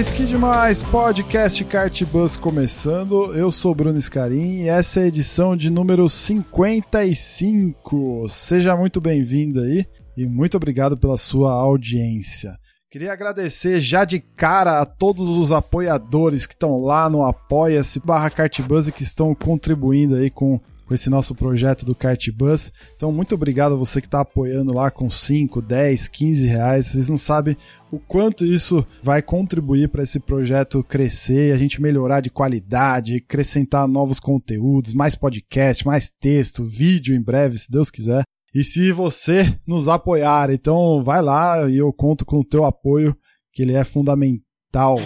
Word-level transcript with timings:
Demais, 0.00 0.12
que 0.12 0.24
demais! 0.24 0.82
Podcast 0.82 1.62
Kart 1.64 2.04
Bus 2.04 2.34
começando. 2.34 3.34
Eu 3.34 3.50
sou 3.50 3.74
Bruno 3.74 4.00
Scarim 4.00 4.62
e 4.62 4.68
essa 4.68 5.00
é 5.00 5.02
a 5.02 5.08
edição 5.08 5.54
de 5.54 5.68
número 5.68 6.08
55. 6.08 8.26
Seja 8.30 8.74
muito 8.74 8.98
bem-vindo 8.98 9.60
aí 9.60 9.84
e 10.16 10.24
muito 10.24 10.56
obrigado 10.56 10.96
pela 10.96 11.18
sua 11.18 11.52
audiência. 11.52 12.56
Queria 12.90 13.12
agradecer 13.12 13.78
já 13.78 14.06
de 14.06 14.20
cara 14.20 14.80
a 14.80 14.86
todos 14.86 15.28
os 15.28 15.52
apoiadores 15.52 16.46
que 16.46 16.54
estão 16.54 16.78
lá 16.78 17.10
no 17.10 17.22
Apoia-se 17.22 18.00
barra 18.00 18.30
Cartbus 18.30 18.88
e 18.88 18.92
que 18.92 19.02
estão 19.02 19.34
contribuindo 19.34 20.14
aí 20.14 20.30
com 20.30 20.58
com 20.90 20.94
esse 20.96 21.08
nosso 21.08 21.36
projeto 21.36 21.86
do 21.86 21.94
Kart 21.94 22.28
Bus. 22.32 22.72
Então, 22.96 23.12
muito 23.12 23.32
obrigado 23.32 23.74
a 23.74 23.76
você 23.76 24.00
que 24.00 24.08
está 24.08 24.22
apoiando 24.22 24.74
lá 24.74 24.90
com 24.90 25.08
5, 25.08 25.62
10, 25.62 26.08
15 26.08 26.46
reais. 26.48 26.86
Vocês 26.86 27.08
não 27.08 27.16
sabem 27.16 27.56
o 27.92 27.98
quanto 28.00 28.44
isso 28.44 28.84
vai 29.00 29.22
contribuir 29.22 29.88
para 29.88 30.02
esse 30.02 30.18
projeto 30.18 30.82
crescer, 30.82 31.54
a 31.54 31.56
gente 31.56 31.80
melhorar 31.80 32.20
de 32.20 32.28
qualidade, 32.28 33.22
acrescentar 33.24 33.86
novos 33.86 34.18
conteúdos, 34.18 34.92
mais 34.92 35.14
podcast, 35.14 35.86
mais 35.86 36.10
texto, 36.10 36.64
vídeo 36.64 37.14
em 37.14 37.22
breve, 37.22 37.56
se 37.56 37.70
Deus 37.70 37.88
quiser. 37.88 38.24
E 38.52 38.64
se 38.64 38.90
você 38.90 39.56
nos 39.64 39.86
apoiar, 39.86 40.50
então 40.50 41.04
vai 41.04 41.22
lá 41.22 41.70
e 41.70 41.78
eu 41.78 41.92
conto 41.92 42.26
com 42.26 42.40
o 42.40 42.44
teu 42.44 42.64
apoio, 42.64 43.16
que 43.52 43.62
ele 43.62 43.74
é 43.74 43.84
fundamental. 43.84 44.98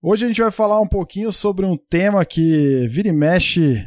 Hoje 0.00 0.26
a 0.26 0.28
gente 0.28 0.40
vai 0.40 0.52
falar 0.52 0.80
um 0.80 0.86
pouquinho 0.86 1.32
sobre 1.32 1.66
um 1.66 1.76
tema 1.76 2.24
que 2.24 2.86
vira 2.86 3.08
e 3.08 3.12
mexe 3.12 3.84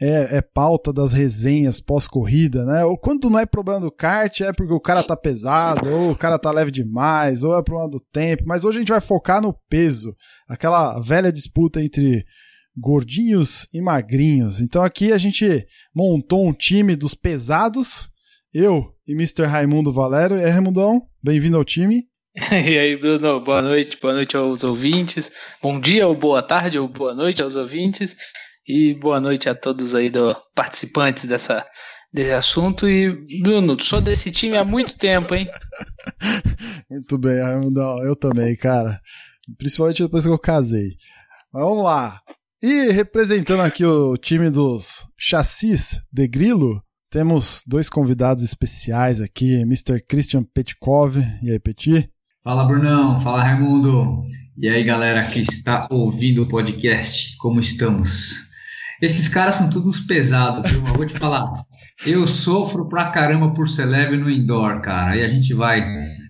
é, 0.00 0.36
é 0.36 0.42
pauta 0.42 0.92
das 0.92 1.12
resenhas 1.12 1.80
pós-corrida, 1.80 2.64
né? 2.64 2.84
Ou 2.84 2.96
quando 2.96 3.28
não 3.28 3.38
é 3.38 3.46
problema 3.46 3.80
do 3.80 3.90
kart, 3.90 4.40
é 4.40 4.52
porque 4.52 4.72
o 4.72 4.80
cara 4.80 5.02
tá 5.02 5.16
pesado, 5.16 5.90
ou 5.90 6.10
o 6.12 6.16
cara 6.16 6.38
tá 6.38 6.50
leve 6.52 6.70
demais, 6.70 7.42
ou 7.42 7.56
é 7.58 7.62
problema 7.62 7.90
do 7.90 8.00
tempo. 8.00 8.44
Mas 8.46 8.64
hoje 8.64 8.78
a 8.78 8.80
gente 8.80 8.92
vai 8.92 9.00
focar 9.00 9.42
no 9.42 9.52
peso, 9.68 10.14
aquela 10.48 11.00
velha 11.00 11.32
disputa 11.32 11.82
entre 11.82 12.24
gordinhos 12.76 13.66
e 13.74 13.80
magrinhos. 13.80 14.60
Então 14.60 14.84
aqui 14.84 15.12
a 15.12 15.18
gente 15.18 15.66
montou 15.94 16.46
um 16.46 16.52
time 16.52 16.94
dos 16.94 17.14
pesados, 17.14 18.08
eu 18.54 18.94
e 19.06 19.12
Mr. 19.12 19.46
Raimundo 19.46 19.92
Valério. 19.92 20.36
E 20.36 20.44
aí, 20.44 20.50
Raimundão, 20.50 21.02
bem-vindo 21.22 21.56
ao 21.56 21.64
time. 21.64 22.04
E 22.52 22.78
aí, 22.78 22.96
Bruno, 22.96 23.40
boa 23.40 23.60
noite, 23.60 23.98
boa 24.00 24.14
noite 24.14 24.36
aos 24.36 24.62
ouvintes. 24.62 25.32
Bom 25.60 25.80
dia 25.80 26.06
ou 26.06 26.14
boa 26.14 26.40
tarde 26.40 26.78
ou 26.78 26.86
boa 26.86 27.12
noite 27.12 27.42
aos 27.42 27.56
ouvintes. 27.56 28.14
E 28.68 28.92
boa 28.92 29.18
noite 29.18 29.48
a 29.48 29.54
todos 29.54 29.94
aí 29.94 30.10
do 30.10 30.36
participantes 30.54 31.24
dessa, 31.24 31.64
desse 32.12 32.32
assunto. 32.32 32.86
E, 32.86 33.40
Bruno, 33.40 33.82
sou 33.82 33.98
desse 33.98 34.30
time 34.30 34.58
há 34.58 34.64
muito 34.64 34.98
tempo, 34.98 35.34
hein? 35.34 35.48
muito 36.90 37.16
bem, 37.16 37.40
Raimundão. 37.40 38.04
Eu 38.04 38.14
também, 38.14 38.54
cara. 38.54 39.00
Principalmente 39.56 40.02
depois 40.02 40.26
que 40.26 40.30
eu 40.30 40.38
casei. 40.38 40.96
Mas 41.50 41.64
vamos 41.64 41.82
lá. 41.82 42.20
E 42.62 42.90
representando 42.90 43.62
aqui 43.62 43.86
o 43.86 44.18
time 44.18 44.50
dos 44.50 45.06
chassis 45.16 45.98
de 46.12 46.28
grilo, 46.28 46.82
temos 47.10 47.62
dois 47.66 47.88
convidados 47.88 48.44
especiais 48.44 49.18
aqui, 49.18 49.62
Mr. 49.62 50.04
Christian 50.06 50.42
Petkov. 50.42 51.16
E 51.42 51.50
aí, 51.50 51.58
Petit? 51.58 52.10
Fala, 52.44 52.66
Brunão. 52.66 53.18
Fala, 53.18 53.42
Raimundo. 53.42 54.24
E 54.58 54.68
aí, 54.68 54.84
galera 54.84 55.24
que 55.26 55.40
está 55.40 55.88
ouvindo 55.90 56.42
o 56.42 56.48
podcast, 56.48 57.34
como 57.38 57.60
estamos? 57.60 58.47
Esses 59.00 59.28
caras 59.28 59.56
são 59.56 59.70
todos 59.70 60.00
pesados, 60.00 60.70
viu? 60.70 60.86
Eu 60.86 60.94
vou 60.94 61.06
te 61.06 61.18
falar. 61.18 61.50
Eu 62.06 62.26
sofro 62.26 62.88
pra 62.88 63.10
caramba 63.10 63.52
por 63.52 63.68
ser 63.68 63.86
leve 63.86 64.16
no 64.16 64.30
indoor, 64.30 64.80
cara. 64.80 65.16
E 65.16 65.24
a 65.24 65.28
gente 65.28 65.54
vai 65.54 65.84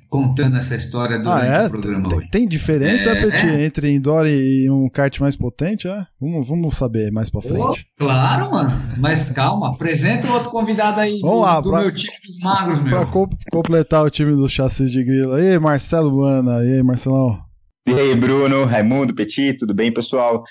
contando 0.08 0.56
essa 0.56 0.74
história 0.74 1.18
durante 1.18 1.46
ah, 1.46 1.62
é? 1.62 1.66
o 1.66 1.70
programa 1.70 2.08
tem, 2.08 2.18
hoje. 2.18 2.30
Tem 2.30 2.48
diferença, 2.48 3.10
é, 3.10 3.22
Petit, 3.22 3.46
é. 3.46 3.64
entre 3.64 3.92
indoor 3.92 4.26
e 4.26 4.68
um 4.70 4.88
kart 4.88 5.18
mais 5.20 5.36
potente? 5.36 5.86
É? 5.86 6.06
Vamos, 6.20 6.48
vamos 6.48 6.76
saber 6.76 7.12
mais 7.12 7.28
pra 7.28 7.42
frente. 7.42 7.60
Oh, 7.60 8.04
claro, 8.04 8.50
mano. 8.50 8.70
Mas 8.96 9.30
calma, 9.30 9.70
apresenta 9.70 10.26
o 10.28 10.32
outro 10.32 10.50
convidado 10.50 11.00
aí 11.00 11.20
vamos 11.20 11.36
do, 11.36 11.42
lá, 11.42 11.60
do 11.60 11.70
pra, 11.70 11.80
meu 11.80 11.94
time 11.94 12.16
dos 12.26 12.38
magros, 12.38 12.80
meu. 12.80 12.90
Pra 12.90 13.06
co 13.06 13.28
completar 13.52 14.04
o 14.04 14.10
time 14.10 14.32
do 14.32 14.48
chassis 14.48 14.90
de 14.90 15.04
grilo. 15.04 15.34
aí, 15.34 15.58
Marcelo 15.58 16.22
Ana. 16.22 16.64
E 16.64 16.74
aí, 16.74 16.82
Marcelão? 16.82 17.38
E 17.86 17.92
aí, 17.92 18.14
Bruno, 18.14 18.64
Raimundo, 18.64 19.14
Petit, 19.14 19.56
tudo 19.58 19.74
bem, 19.74 19.92
pessoal? 19.92 20.42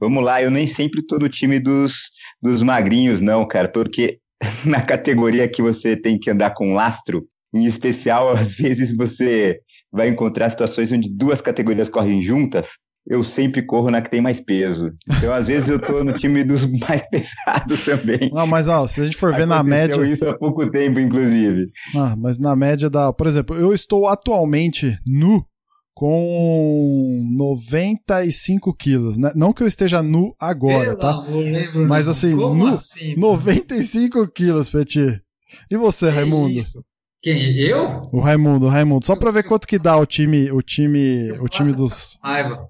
Vamos 0.00 0.24
lá, 0.24 0.42
eu 0.42 0.50
nem 0.50 0.66
sempre 0.66 1.04
tô 1.04 1.18
no 1.18 1.28
time 1.28 1.58
dos, 1.58 2.10
dos 2.40 2.62
magrinhos, 2.62 3.20
não, 3.20 3.46
cara, 3.46 3.68
porque 3.68 4.18
na 4.64 4.80
categoria 4.80 5.48
que 5.48 5.62
você 5.62 5.96
tem 5.96 6.18
que 6.18 6.30
andar 6.30 6.54
com 6.54 6.74
lastro, 6.74 7.26
em 7.52 7.64
especial, 7.64 8.30
às 8.36 8.54
vezes 8.54 8.96
você 8.96 9.58
vai 9.92 10.08
encontrar 10.08 10.50
situações 10.50 10.92
onde 10.92 11.10
duas 11.10 11.40
categorias 11.40 11.88
correm 11.88 12.22
juntas, 12.22 12.72
eu 13.08 13.24
sempre 13.24 13.62
corro 13.62 13.90
na 13.90 14.02
que 14.02 14.10
tem 14.10 14.20
mais 14.20 14.38
peso. 14.38 14.92
Então, 15.16 15.32
às 15.32 15.48
vezes, 15.48 15.70
eu 15.70 15.80
tô 15.80 16.04
no 16.04 16.12
time 16.12 16.44
dos 16.44 16.66
mais 16.86 17.08
pesados 17.08 17.82
também. 17.84 18.30
Não, 18.30 18.46
mas 18.46 18.68
ó, 18.68 18.86
se 18.86 19.00
a 19.00 19.04
gente 19.04 19.16
for 19.16 19.34
ver 19.34 19.46
na 19.46 19.62
média. 19.62 20.04
isso 20.04 20.28
há 20.28 20.36
pouco 20.36 20.70
tempo, 20.70 21.00
inclusive. 21.00 21.70
Ah, 21.96 22.14
mas 22.18 22.38
na 22.38 22.54
média 22.54 22.90
da. 22.90 23.10
Por 23.10 23.26
exemplo, 23.26 23.56
eu 23.56 23.72
estou 23.72 24.06
atualmente 24.06 24.98
nu 25.06 25.42
com 25.98 27.26
95 27.36 28.72
quilos. 28.72 29.18
Né? 29.18 29.32
Não 29.34 29.52
que 29.52 29.64
eu 29.64 29.66
esteja 29.66 30.00
nu 30.00 30.32
agora, 30.38 30.96
Pelo 30.96 30.96
tá? 30.96 31.10
Amor, 31.10 31.88
Mas 31.88 32.06
assim, 32.06 32.34
nu, 32.34 32.68
assim, 32.68 33.16
95 33.16 34.28
quilos, 34.28 34.70
Petit. 34.70 35.20
E 35.68 35.76
você, 35.76 36.06
que 36.06 36.12
Raimundo? 36.12 36.50
Isso? 36.50 36.84
Quem? 37.20 37.52
Eu? 37.58 38.02
O 38.12 38.20
Raimundo, 38.20 38.66
o 38.66 38.68
Raimundo. 38.68 39.04
Só 39.04 39.16
pra 39.16 39.32
ver 39.32 39.42
quanto 39.42 39.66
que 39.66 39.76
dá 39.76 39.96
o 39.96 40.06
time, 40.06 40.52
o 40.52 40.62
time, 40.62 41.32
o 41.32 41.48
time 41.48 41.72
dos. 41.72 42.16
Raiva. 42.22 42.64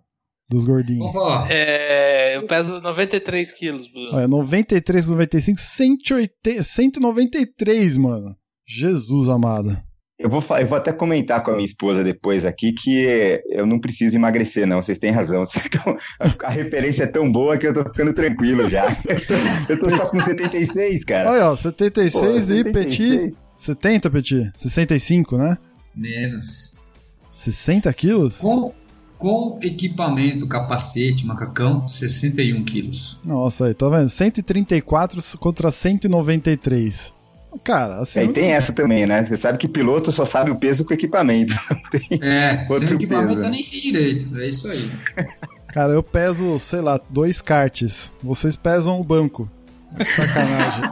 Dos 0.49 0.65
gordinhos. 0.65 1.15
É, 1.51 2.35
eu 2.35 2.47
peso 2.47 2.81
93 2.81 3.53
quilos, 3.53 3.89
Bruno. 3.89 4.21
É, 4.21 4.27
93, 4.27 5.07
95, 5.07 5.61
180, 5.61 6.63
193, 6.63 7.99
mano. 7.99 8.35
Jesus 8.67 9.29
amado. 9.29 9.79
Eu 10.19 10.29
vou, 10.29 10.43
eu 10.59 10.67
vou 10.67 10.77
até 10.77 10.93
comentar 10.93 11.45
com 11.45 11.53
a 11.53 11.55
minha 11.55 11.65
esposa 11.65 12.03
depois 12.03 12.45
aqui 12.45 12.73
que 12.73 13.41
eu 13.47 13.65
não 13.65 13.79
preciso 13.79 14.17
emagrecer, 14.17 14.67
não. 14.67 14.83
Vocês 14.83 14.99
têm 14.99 15.13
razão. 15.13 15.47
Vocês 15.47 15.69
tão, 15.69 15.97
a 16.45 16.51
referência 16.51 17.05
é 17.05 17.07
tão 17.07 17.31
boa 17.31 17.57
que 17.57 17.69
eu 17.69 17.73
tô 17.73 17.85
ficando 17.85 18.13
tranquilo 18.13 18.69
já. 18.69 18.85
Eu 19.69 19.79
tô 19.79 19.89
só 19.91 20.07
com 20.07 20.19
76, 20.19 21.05
cara. 21.05 21.31
Olha, 21.31 21.51
ó, 21.51 21.57
76 21.57 22.13
Pô, 22.13 22.37
e 22.37 22.43
76. 22.43 22.73
Petit. 22.73 23.37
70, 23.57 24.11
Petit? 24.11 24.53
65, 24.57 25.37
né? 25.37 25.59
Menos. 25.95 26.75
60 27.31 27.93
quilos? 27.93 28.39
Com, 28.39 28.73
com 29.19 29.59
equipamento, 29.63 30.47
capacete, 30.49 31.27
macacão, 31.27 31.87
61 31.87 32.65
quilos. 32.65 33.19
Nossa, 33.25 33.67
aí, 33.67 33.75
tá 33.75 33.89
vendo? 33.89 34.09
134 34.09 35.21
contra 35.39 35.71
193. 35.71 37.13
Cara, 37.65 37.97
assim. 38.01 38.21
Aí 38.21 38.29
tem 38.29 38.53
essa 38.53 38.73
também, 38.73 39.07
né? 39.07 39.23
Você 39.23 39.37
sabe 39.37 39.59
que 39.59 39.69
piloto 39.69 40.13
só 40.13 40.25
sabe 40.25 40.51
o 40.51 40.57
peso 40.57 40.85
com 40.85 40.95
equipamento. 40.95 41.55
é, 42.21 42.67
outro 42.69 42.89
sem 42.89 42.97
equipamento 42.97 43.35
peso. 43.35 43.47
eu 43.47 43.51
nem 43.51 43.63
sei 43.63 43.81
direito. 43.81 44.39
É 44.39 44.49
isso 44.49 44.69
aí. 44.69 44.91
Cara, 45.69 45.93
eu 45.93 46.03
peso, 46.03 46.59
sei 46.59 46.81
lá, 46.81 47.01
dois 47.11 47.41
karts. 47.41 48.13
Vocês 48.23 48.57
pesam 48.57 49.01
o 49.01 49.05
banco. 49.05 49.49
Sacanagem. 50.05 50.91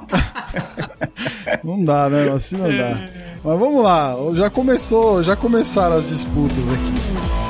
não 1.64 1.82
dá, 1.82 2.08
né? 2.08 2.30
Assim 2.30 2.56
não 2.56 2.76
dá. 2.76 3.04
Mas 3.44 3.58
vamos 3.58 3.82
lá. 3.82 4.14
Já 4.34 4.50
começou, 4.50 5.22
já 5.22 5.36
começaram 5.36 5.96
as 5.96 6.08
disputas 6.08 6.64
aqui. 6.70 7.45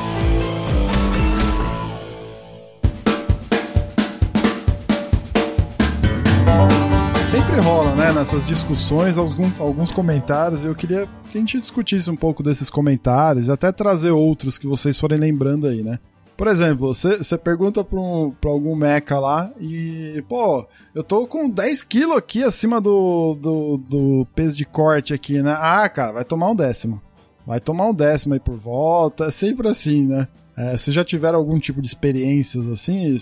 Sempre 7.57 7.61
rola, 7.61 7.95
né, 7.95 8.13
nessas 8.13 8.47
discussões, 8.47 9.17
alguns, 9.17 9.59
alguns 9.59 9.91
comentários. 9.91 10.65
Eu 10.65 10.75
queria 10.75 11.09
que 11.31 11.39
a 11.39 11.41
gente 11.41 11.59
discutisse 11.59 12.11
um 12.11 12.17
pouco 12.17 12.43
desses 12.43 12.69
comentários, 12.69 13.49
até 13.49 13.73
trazer 13.73 14.11
outros 14.11 14.59
que 14.59 14.67
vocês 14.67 14.99
forem 14.99 15.19
lembrando 15.19 15.67
aí, 15.67 15.83
né? 15.83 15.99
Por 16.37 16.49
exemplo, 16.49 16.95
você 16.95 17.39
pergunta 17.39 17.83
pra, 17.83 17.99
um, 17.99 18.31
pra 18.31 18.51
algum 18.51 18.77
meca 18.77 19.19
lá 19.19 19.51
e, 19.59 20.23
pô, 20.29 20.67
eu 20.95 21.03
tô 21.03 21.27
com 21.27 21.49
10 21.49 21.83
quilos 21.83 22.19
aqui 22.19 22.45
acima 22.45 22.79
do, 22.79 23.39
do, 23.41 23.79
do 23.79 24.27
peso 24.35 24.55
de 24.55 24.67
corte 24.67 25.15
aqui, 25.15 25.41
né? 25.41 25.57
Ah, 25.59 25.89
cara, 25.89 26.13
vai 26.13 26.25
tomar 26.25 26.51
um 26.51 26.55
décimo. 26.55 27.01
vai 27.47 27.59
tomar 27.59 27.87
um 27.87 27.95
décimo 27.95 28.35
aí 28.35 28.41
por 28.41 28.59
volta, 28.59 29.27
é 29.27 29.31
sempre 29.31 29.67
assim, 29.69 30.07
né? 30.07 30.29
É, 30.57 30.75
vocês 30.77 30.95
já 30.95 31.05
tiveram 31.05 31.39
algum 31.39 31.59
tipo 31.59 31.83
de 31.83 31.87
experiências 31.87 32.67
assim? 32.67 33.15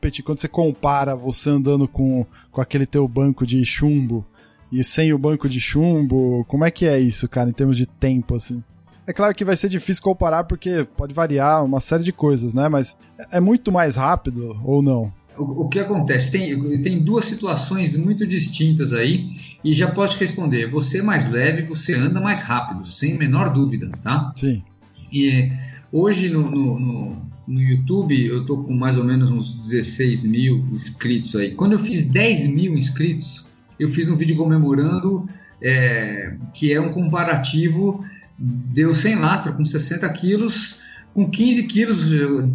Petit, 0.00 0.22
quando 0.22 0.38
você 0.38 0.46
compara 0.46 1.16
você 1.16 1.50
andando 1.50 1.88
com, 1.88 2.24
com 2.56 2.62
aquele 2.62 2.86
teu 2.86 3.06
banco 3.06 3.46
de 3.46 3.62
chumbo 3.66 4.24
e 4.72 4.82
sem 4.82 5.12
o 5.12 5.18
banco 5.18 5.46
de 5.46 5.60
chumbo, 5.60 6.42
como 6.48 6.64
é 6.64 6.70
que 6.70 6.86
é 6.86 6.98
isso, 6.98 7.28
cara, 7.28 7.50
em 7.50 7.52
termos 7.52 7.76
de 7.76 7.84
tempo, 7.84 8.34
assim? 8.34 8.64
É 9.06 9.12
claro 9.12 9.34
que 9.34 9.44
vai 9.44 9.54
ser 9.54 9.68
difícil 9.68 10.02
comparar 10.02 10.44
porque 10.44 10.88
pode 10.96 11.12
variar 11.12 11.62
uma 11.62 11.80
série 11.80 12.02
de 12.02 12.12
coisas, 12.12 12.54
né? 12.54 12.66
Mas 12.66 12.96
é 13.30 13.40
muito 13.40 13.70
mais 13.70 13.96
rápido 13.96 14.58
ou 14.64 14.80
não? 14.80 15.12
O, 15.36 15.64
o 15.64 15.68
que 15.68 15.78
acontece? 15.78 16.32
Tem, 16.32 16.80
tem 16.80 16.98
duas 17.04 17.26
situações 17.26 17.94
muito 17.94 18.26
distintas 18.26 18.94
aí 18.94 19.28
e 19.62 19.74
já 19.74 19.90
posso 19.90 20.18
responder. 20.18 20.70
Você 20.70 21.00
é 21.00 21.02
mais 21.02 21.30
leve, 21.30 21.60
você 21.60 21.94
anda 21.94 22.22
mais 22.22 22.40
rápido, 22.40 22.86
sem 22.86 23.18
menor 23.18 23.52
dúvida, 23.52 23.90
tá? 24.02 24.32
Sim. 24.34 24.64
E 25.12 25.52
Hoje 25.92 26.28
no, 26.28 26.50
no, 26.50 26.78
no, 26.78 27.22
no, 27.46 27.60
YouTube 27.60 28.26
eu 28.26 28.44
tô 28.44 28.58
com 28.58 28.74
mais 28.74 28.96
ou 28.98 29.04
menos 29.04 29.30
uns 29.30 29.54
16 29.54 30.24
mil 30.24 30.64
inscritos 30.72 31.34
aí. 31.36 31.54
Quando 31.54 31.72
eu 31.72 31.78
fiz 31.78 32.08
10 32.10 32.48
mil 32.48 32.76
inscritos, 32.76 33.46
eu 33.78 33.88
fiz 33.88 34.08
um 34.08 34.16
vídeo 34.16 34.36
comemorando 34.36 35.28
é, 35.62 36.34
que 36.54 36.72
é 36.72 36.80
um 36.80 36.90
comparativo 36.90 38.04
deu 38.38 38.94
sem 38.94 39.16
lastro 39.16 39.54
com 39.54 39.64
60 39.64 40.06
quilos 40.10 40.80
com 41.16 41.30
15 41.30 41.62
quilos 41.62 42.10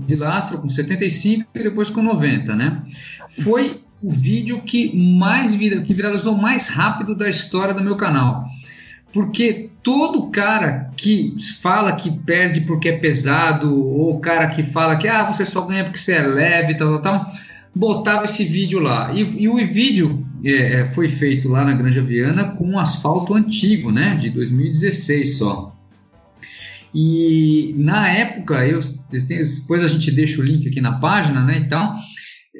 de 0.06 0.16
lastro, 0.16 0.60
com 0.60 0.70
75 0.70 1.50
e 1.56 1.64
depois 1.64 1.90
com 1.90 2.04
90, 2.04 2.56
né? 2.56 2.84
Foi 3.28 3.82
o 4.00 4.12
vídeo 4.12 4.62
que 4.62 4.96
mais 4.96 5.56
que 5.56 5.94
viralizou 5.96 6.38
mais 6.38 6.68
rápido 6.68 7.16
da 7.16 7.28
história 7.28 7.74
do 7.74 7.84
meu 7.84 7.96
canal. 7.96 8.46
Porque 9.14 9.70
todo 9.84 10.30
cara 10.30 10.92
que 10.96 11.36
fala 11.62 11.96
que 11.96 12.12
perde 12.12 12.62
porque 12.62 12.90
é 12.90 12.98
pesado, 12.98 13.76
ou 13.76 14.20
cara 14.20 14.48
que 14.48 14.64
fala 14.64 14.96
que 14.96 15.08
ah, 15.08 15.26
você 15.26 15.46
só 15.46 15.62
ganha 15.62 15.84
porque 15.84 16.00
você 16.00 16.14
é 16.14 16.22
leve, 16.22 16.76
tal, 16.76 17.02
tal, 17.02 17.02
tal, 17.02 17.34
botava 17.76 18.26
esse 18.26 18.44
vídeo 18.44 18.80
lá. 18.80 19.12
E, 19.14 19.44
e 19.44 19.50
o 19.50 19.58
vídeo 19.58 20.26
é, 20.44 20.82
é 20.82 20.86
foi 20.86 21.10
feito 21.10 21.50
lá 21.50 21.64
na 21.64 21.74
Granja 21.74 22.02
Viana 22.02 22.50
com 22.50 22.68
um 22.68 22.80
asfalto 22.80 23.34
antigo, 23.34 23.92
né, 23.92 24.16
de 24.16 24.30
2016 24.30 25.38
só. 25.38 25.76
E 26.94 27.74
na 27.78 28.10
época, 28.10 28.66
eu, 28.68 28.82
depois 29.10 29.84
a 29.84 29.88
gente 29.88 30.12
deixa 30.12 30.42
o 30.42 30.44
link 30.44 30.68
aqui 30.68 30.82
na 30.82 31.00
página, 31.00 31.44
né, 31.44 31.58
então, 31.58 31.96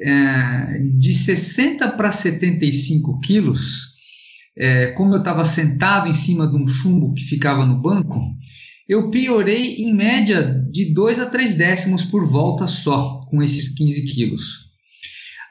é, 0.00 0.80
de 0.98 1.14
60 1.14 1.86
para 1.90 2.10
75 2.10 3.20
quilos, 3.20 3.91
é, 4.56 4.88
como 4.88 5.14
eu 5.14 5.18
estava 5.18 5.44
sentado 5.44 6.08
em 6.08 6.12
cima 6.12 6.46
de 6.46 6.56
um 6.56 6.66
chumbo 6.66 7.14
que 7.14 7.22
ficava 7.22 7.64
no 7.64 7.80
banco, 7.80 8.20
eu 8.88 9.10
piorei 9.10 9.76
em 9.76 9.94
média 9.94 10.62
de 10.70 10.92
2 10.92 11.20
a 11.20 11.26
3 11.26 11.54
décimos 11.54 12.04
por 12.04 12.26
volta 12.26 12.66
só, 12.66 13.20
com 13.30 13.42
esses 13.42 13.74
15 13.74 14.02
quilos. 14.06 14.72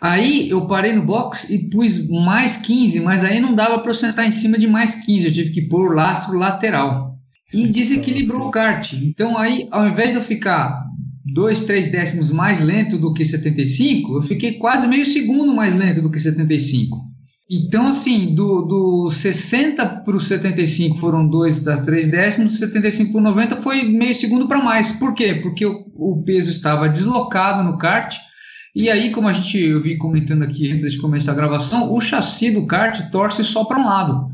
Aí 0.01 0.50
eu 0.50 0.65
parei 0.65 0.94
no 0.94 1.03
box 1.03 1.50
e 1.51 1.69
pus 1.69 2.09
mais 2.09 2.57
15, 2.57 3.00
mas 3.01 3.24
aí 3.24 3.39
não 3.39 3.53
dava 3.53 3.80
para 3.80 3.92
eu 3.92 3.95
sentar 3.95 4.27
em 4.27 4.31
cima 4.31 4.57
de 4.57 4.68
mais 4.68 4.95
15, 5.06 5.25
eu 5.25 5.31
tive 5.31 5.51
que 5.51 5.62
pôr 5.62 5.92
o 5.92 5.95
lastro 5.95 6.38
lateral. 6.38 7.12
E 7.53 7.68
desequilibrou 7.68 8.48
o 8.48 8.51
kart. 8.51 8.94
Então 8.94 9.38
aí, 9.38 9.68
ao 9.71 9.88
invés 9.88 10.12
de 10.12 10.15
eu 10.15 10.24
ficar 10.24 10.81
2, 11.33 11.63
3 11.65 11.92
décimos 11.92 12.31
mais 12.31 12.59
lento 12.59 12.98
do 12.98 13.13
que 13.13 13.24
75, 13.24 14.15
eu 14.15 14.21
fiquei 14.21 14.53
quase 14.53 14.88
meio 14.88 15.06
segundo 15.06 15.53
mais 15.53 15.75
lento 15.75 16.01
do 16.01 16.09
que 16.09 16.19
75. 16.19 17.11
Então, 17.53 17.88
assim, 17.88 18.33
do, 18.33 18.62
do 18.62 19.09
60 19.09 19.86
para 19.86 20.15
o 20.15 20.19
75 20.21 20.95
foram 20.95 21.27
2 21.27 21.59
das 21.59 21.81
3 21.81 22.09
décimos, 22.09 22.57
75 22.57 23.12
para 23.12 23.21
90 23.21 23.57
foi 23.57 23.83
meio 23.83 24.15
segundo 24.15 24.48
para 24.48 24.63
mais. 24.63 24.94
Por 24.94 25.13
quê? 25.13 25.36
Porque 25.36 25.65
o, 25.65 25.83
o, 25.95 26.24
peso 26.24 26.50
estava 26.50 26.88
deslocado 26.88 27.62
no 27.62 27.77
kart. 27.77 28.15
E 28.74 28.89
aí, 28.89 29.12
como 29.12 29.27
a 29.27 29.33
gente 29.33 29.59
eu 29.59 29.81
vi 29.81 29.98
comentando 29.98 30.44
aqui 30.44 30.71
antes 30.71 30.89
de 30.94 30.98
começar 30.98 31.33
a 31.33 31.36
gravação, 31.36 31.92
o 31.92 32.00
chassi 32.00 32.51
do 32.51 32.65
kart 32.65 32.98
torce 33.12 33.44
só 33.44 33.65
para 33.65 33.81
um 33.81 33.86
lado. 33.86 34.30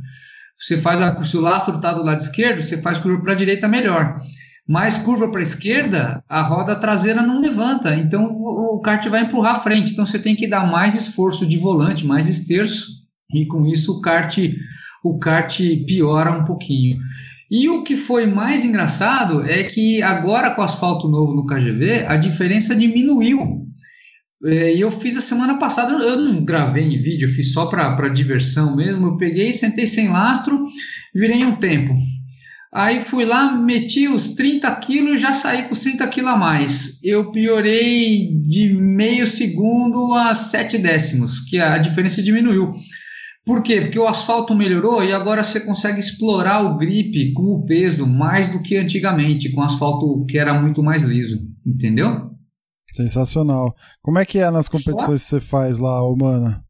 Você 0.56 0.78
faz 0.78 1.02
a, 1.02 1.20
se 1.24 1.38
o 1.38 1.42
lastro 1.42 1.78
está 1.78 1.92
do 1.94 2.04
lado 2.04 2.22
esquerdo, 2.22 2.62
você 2.62 2.80
faz 2.80 3.00
curva 3.00 3.20
para 3.20 3.34
a 3.34 3.36
direita 3.36 3.68
melhor. 3.68 4.22
Mas 4.68 5.00
curva 5.00 5.32
para 5.32 5.40
a 5.40 5.44
esquerda, 5.44 6.24
a 6.30 6.44
roda 6.44 6.76
traseira 6.76 7.24
não 7.24 7.42
levanta, 7.42 7.96
então 7.96 8.26
o, 8.26 8.76
o 8.76 8.82
kart 8.82 9.04
vai 9.08 9.22
empurrar 9.22 9.56
a 9.56 9.60
frente. 9.60 9.94
Então 9.94 10.06
você 10.06 10.20
tem 10.20 10.36
que 10.36 10.46
dar 10.46 10.70
mais 10.70 10.94
esforço 10.94 11.48
de 11.48 11.58
volante, 11.58 12.06
mais 12.06 12.30
esterço 12.30 12.97
e 13.34 13.46
com 13.46 13.66
isso 13.66 13.98
o 13.98 14.02
kart, 14.02 14.38
o 15.04 15.20
kart 15.20 15.60
piora 15.86 16.32
um 16.32 16.44
pouquinho. 16.44 16.98
E 17.50 17.70
o 17.70 17.84
que 17.84 17.96
foi 17.96 18.26
mais 18.26 18.66
engraçado 18.66 19.44
é 19.46 19.64
que 19.64 20.02
agora 20.02 20.52
com 20.52 20.62
o 20.62 20.66
asfalto 20.66 21.08
novo 21.08 21.34
no 21.34 21.46
KGV, 21.46 22.06
a 22.06 22.18
diferença 22.18 22.76
diminuiu. 22.76 23.66
É, 24.46 24.76
e 24.76 24.82
eu 24.82 24.92
fiz 24.92 25.18
a 25.18 25.22
semana 25.22 25.58
passada, 25.58 25.94
eu 25.94 26.18
não 26.18 26.44
gravei 26.46 26.84
em 26.84 27.02
vídeo, 27.02 27.28
fiz 27.28 27.54
só 27.54 27.66
para 27.66 28.10
diversão 28.10 28.76
mesmo. 28.76 29.08
Eu 29.08 29.18
peguei, 29.18 29.54
sentei 29.54 29.88
sem 29.88 30.10
lastro, 30.10 30.66
virei 31.16 31.44
um 31.44 31.56
tempo. 31.56 31.96
Aí 32.74 33.02
fui 33.02 33.24
lá, 33.24 33.56
meti 33.56 34.08
os 34.08 34.34
30 34.34 34.70
quilos 34.76 35.16
e 35.16 35.22
já 35.22 35.34
saí 35.34 35.64
com 35.64 35.74
os 35.74 35.80
30 35.80 36.06
quilos 36.10 36.32
a 36.32 36.38
mais. 36.38 37.04
Eu 37.04 37.32
piorei 37.32 38.30
de 38.48 38.74
meio 38.74 39.26
segundo 39.26 40.14
a 40.14 40.36
7 40.36 40.78
décimos, 40.78 41.40
que 41.40 41.58
a 41.58 41.78
diferença 41.78 42.22
diminuiu. 42.22 42.76
Por 43.48 43.64
quê? 43.64 43.80
Porque 43.80 43.98
o 43.98 44.06
asfalto 44.06 44.54
melhorou 44.54 45.02
e 45.02 45.14
agora 45.14 45.42
você 45.42 45.62
consegue 45.62 46.00
explorar 46.00 46.62
o 46.64 46.78
grip 46.78 47.32
com 47.32 47.44
o 47.44 47.66
peso 47.66 48.06
mais 48.06 48.52
do 48.52 48.62
que 48.62 48.76
antigamente, 48.76 49.54
com 49.54 49.62
asfalto 49.62 50.26
que 50.26 50.38
era 50.38 50.54
muito 50.54 50.84
mais 50.84 51.04
liso, 51.04 51.40
entendeu? 51.66 52.30
Sensacional. 52.94 53.74
Como 54.02 54.20
é 54.20 54.26
que 54.26 54.40
é 54.40 54.52
nas 54.52 54.68
competições 54.68 55.22
Só? 55.22 55.38
que 55.38 55.42
você 55.42 55.50
faz 55.50 55.80
lá, 55.80 56.04
Humana? 56.04 56.62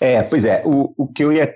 É, 0.00 0.20
pois 0.20 0.44
é, 0.44 0.64
o, 0.66 0.92
o 0.98 1.06
que 1.06 1.22
eu 1.22 1.32
ia 1.32 1.54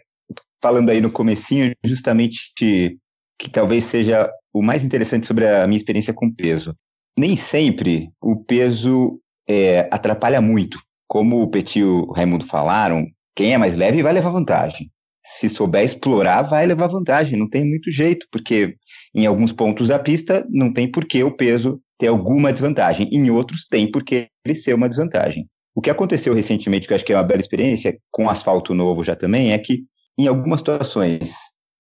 falando 0.62 0.90
aí 0.90 1.00
no 1.00 1.10
comecinho, 1.10 1.75
justamente 1.84 2.52
que, 2.56 2.96
que 3.36 3.50
talvez 3.50 3.82
seja 3.82 4.31
o 4.52 4.62
mais 4.62 4.84
interessante 4.84 5.26
sobre 5.26 5.48
a 5.48 5.66
minha 5.66 5.76
experiência 5.76 6.14
com 6.14 6.32
peso. 6.32 6.76
Nem 7.19 7.34
sempre 7.34 8.12
o 8.22 8.36
peso 8.36 9.20
é, 9.48 9.88
atrapalha 9.90 10.40
muito. 10.40 10.78
Como 11.08 11.43
o 11.43 11.50
Petit 11.50 11.81
e 11.81 11.84
o 11.84 12.12
Raimundo 12.12 12.46
falaram, 12.46 13.04
quem 13.35 13.55
é 13.55 13.59
mais 13.59 13.77
leve 13.77 14.03
vai 14.03 14.12
levar 14.12 14.31
vantagem. 14.31 14.91
Se 15.25 15.49
souber 15.49 15.85
explorar, 15.85 16.43
vai 16.43 16.67
levar 16.67 16.88
vantagem. 16.88 17.38
Não 17.38 17.49
tem 17.49 17.65
muito 17.65 17.91
jeito, 17.91 18.27
porque 18.32 18.77
em 19.15 19.27
alguns 19.27 19.53
pontos 19.53 19.88
da 19.88 19.99
pista 19.99 20.47
não 20.49 20.73
tem 20.73 20.91
por 20.91 21.05
que 21.05 21.23
o 21.23 21.37
peso 21.37 21.81
ter 21.99 22.09
alguma 22.09 22.53
desvantagem. 22.53 23.08
Em 23.13 23.31
outros 23.31 23.67
tem 23.67 23.91
por 23.91 24.03
que 24.03 24.29
ele 24.44 24.55
ser 24.55 24.75
uma 24.75 24.89
desvantagem. 24.89 25.46
O 25.75 25.81
que 25.81 25.91
aconteceu 25.91 26.34
recentemente, 26.34 26.87
que 26.87 26.93
eu 26.93 26.96
acho 26.96 27.05
que 27.05 27.13
é 27.13 27.17
uma 27.17 27.22
bela 27.22 27.41
experiência, 27.41 27.96
com 28.10 28.29
asfalto 28.29 28.75
novo 28.75 29.05
já 29.05 29.15
também, 29.15 29.53
é 29.53 29.58
que 29.58 29.84
em 30.19 30.27
algumas 30.27 30.60
situações 30.60 31.34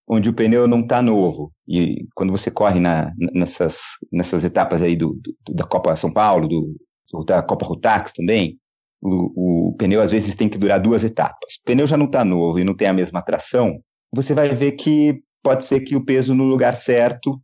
onde 0.08 0.28
o 0.28 0.34
pneu 0.34 0.66
não 0.66 0.80
está 0.80 1.00
novo, 1.00 1.52
e 1.68 2.04
quando 2.16 2.32
você 2.32 2.50
corre 2.50 2.80
na, 2.80 3.12
nessas, 3.32 3.78
nessas 4.12 4.42
etapas 4.42 4.82
aí 4.82 4.96
do, 4.96 5.20
do, 5.46 5.54
da 5.54 5.62
Copa 5.62 5.94
São 5.94 6.12
Paulo, 6.12 6.48
do, 6.48 7.24
da 7.24 7.40
Copa 7.42 7.64
Rotax 7.64 8.12
também, 8.12 8.58
o, 9.02 9.68
o 9.68 9.76
pneu 9.76 10.00
às 10.00 10.10
vezes 10.10 10.34
tem 10.34 10.48
que 10.48 10.58
durar 10.58 10.80
duas 10.80 11.04
etapas. 11.04 11.54
O 11.54 11.64
pneu 11.64 11.86
já 11.86 11.96
não 11.96 12.06
está 12.06 12.24
novo 12.24 12.58
e 12.58 12.64
não 12.64 12.74
tem 12.74 12.88
a 12.88 12.92
mesma 12.92 13.22
tração, 13.22 13.80
você 14.12 14.34
vai 14.34 14.48
ver 14.54 14.72
que 14.72 15.20
pode 15.42 15.64
ser 15.64 15.80
que 15.80 15.96
o 15.96 16.04
peso 16.04 16.34
no 16.34 16.44
lugar 16.44 16.76
certo 16.76 17.40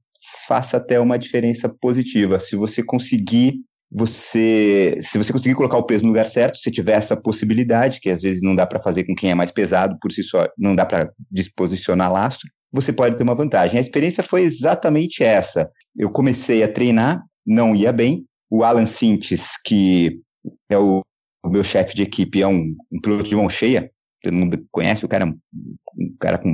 faça 0.46 0.76
até 0.76 0.98
uma 0.98 1.18
diferença 1.18 1.68
positiva. 1.68 2.40
Se 2.40 2.56
você 2.56 2.82
conseguir 2.82 3.60
você, 3.90 4.98
se 5.00 5.16
você 5.16 5.32
conseguir 5.32 5.54
colocar 5.54 5.78
o 5.78 5.84
peso 5.84 6.04
no 6.04 6.10
lugar 6.10 6.26
certo, 6.26 6.58
se 6.58 6.70
tiver 6.70 6.94
essa 6.94 7.16
possibilidade, 7.16 8.00
que 8.00 8.10
às 8.10 8.20
vezes 8.20 8.42
não 8.42 8.54
dá 8.54 8.66
para 8.66 8.82
fazer 8.82 9.04
com 9.04 9.14
quem 9.14 9.30
é 9.30 9.34
mais 9.34 9.52
pesado 9.52 9.96
por 10.00 10.10
si 10.12 10.22
só, 10.22 10.48
não 10.58 10.74
dá 10.74 10.84
para 10.84 11.10
disposicionar 11.30 12.12
lastro, 12.12 12.48
você 12.72 12.92
pode 12.92 13.16
ter 13.16 13.22
uma 13.22 13.34
vantagem. 13.34 13.78
A 13.78 13.80
experiência 13.80 14.22
foi 14.22 14.42
exatamente 14.42 15.22
essa. 15.22 15.70
Eu 15.96 16.10
comecei 16.10 16.62
a 16.62 16.72
treinar, 16.72 17.22
não 17.46 17.74
ia 17.74 17.92
bem. 17.92 18.24
O 18.50 18.64
Alan 18.64 18.86
Sintes, 18.86 19.52
que 19.64 20.20
é 20.68 20.78
o 20.78 21.00
o 21.46 21.50
meu 21.50 21.62
chefe 21.62 21.94
de 21.94 22.02
equipe 22.02 22.42
é 22.42 22.46
um, 22.46 22.74
um, 22.90 23.00
piloto 23.00 23.28
de 23.28 23.36
mão 23.36 23.48
cheia, 23.48 23.90
todo 24.22 24.34
mundo 24.34 24.66
conhece, 24.70 25.04
o 25.04 25.08
cara 25.08 25.24
é 25.24 25.26
um, 25.26 26.16
cara 26.18 26.38
com 26.38 26.48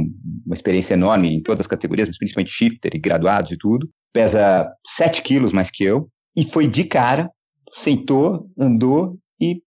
uma 0.44 0.54
experiência 0.54 0.94
enorme 0.94 1.34
em 1.34 1.42
todas 1.42 1.60
as 1.60 1.66
categorias, 1.66 2.08
mas 2.08 2.18
principalmente 2.18 2.52
shifter 2.52 2.92
e 2.94 2.98
graduados 2.98 3.50
e 3.52 3.56
tudo, 3.56 3.88
pesa 4.12 4.70
7 4.96 5.22
quilos 5.22 5.52
mais 5.52 5.70
que 5.70 5.84
eu, 5.84 6.08
e 6.36 6.44
foi 6.44 6.66
de 6.66 6.84
cara, 6.84 7.30
sentou, 7.72 8.46
andou 8.58 9.16
e 9.40 9.62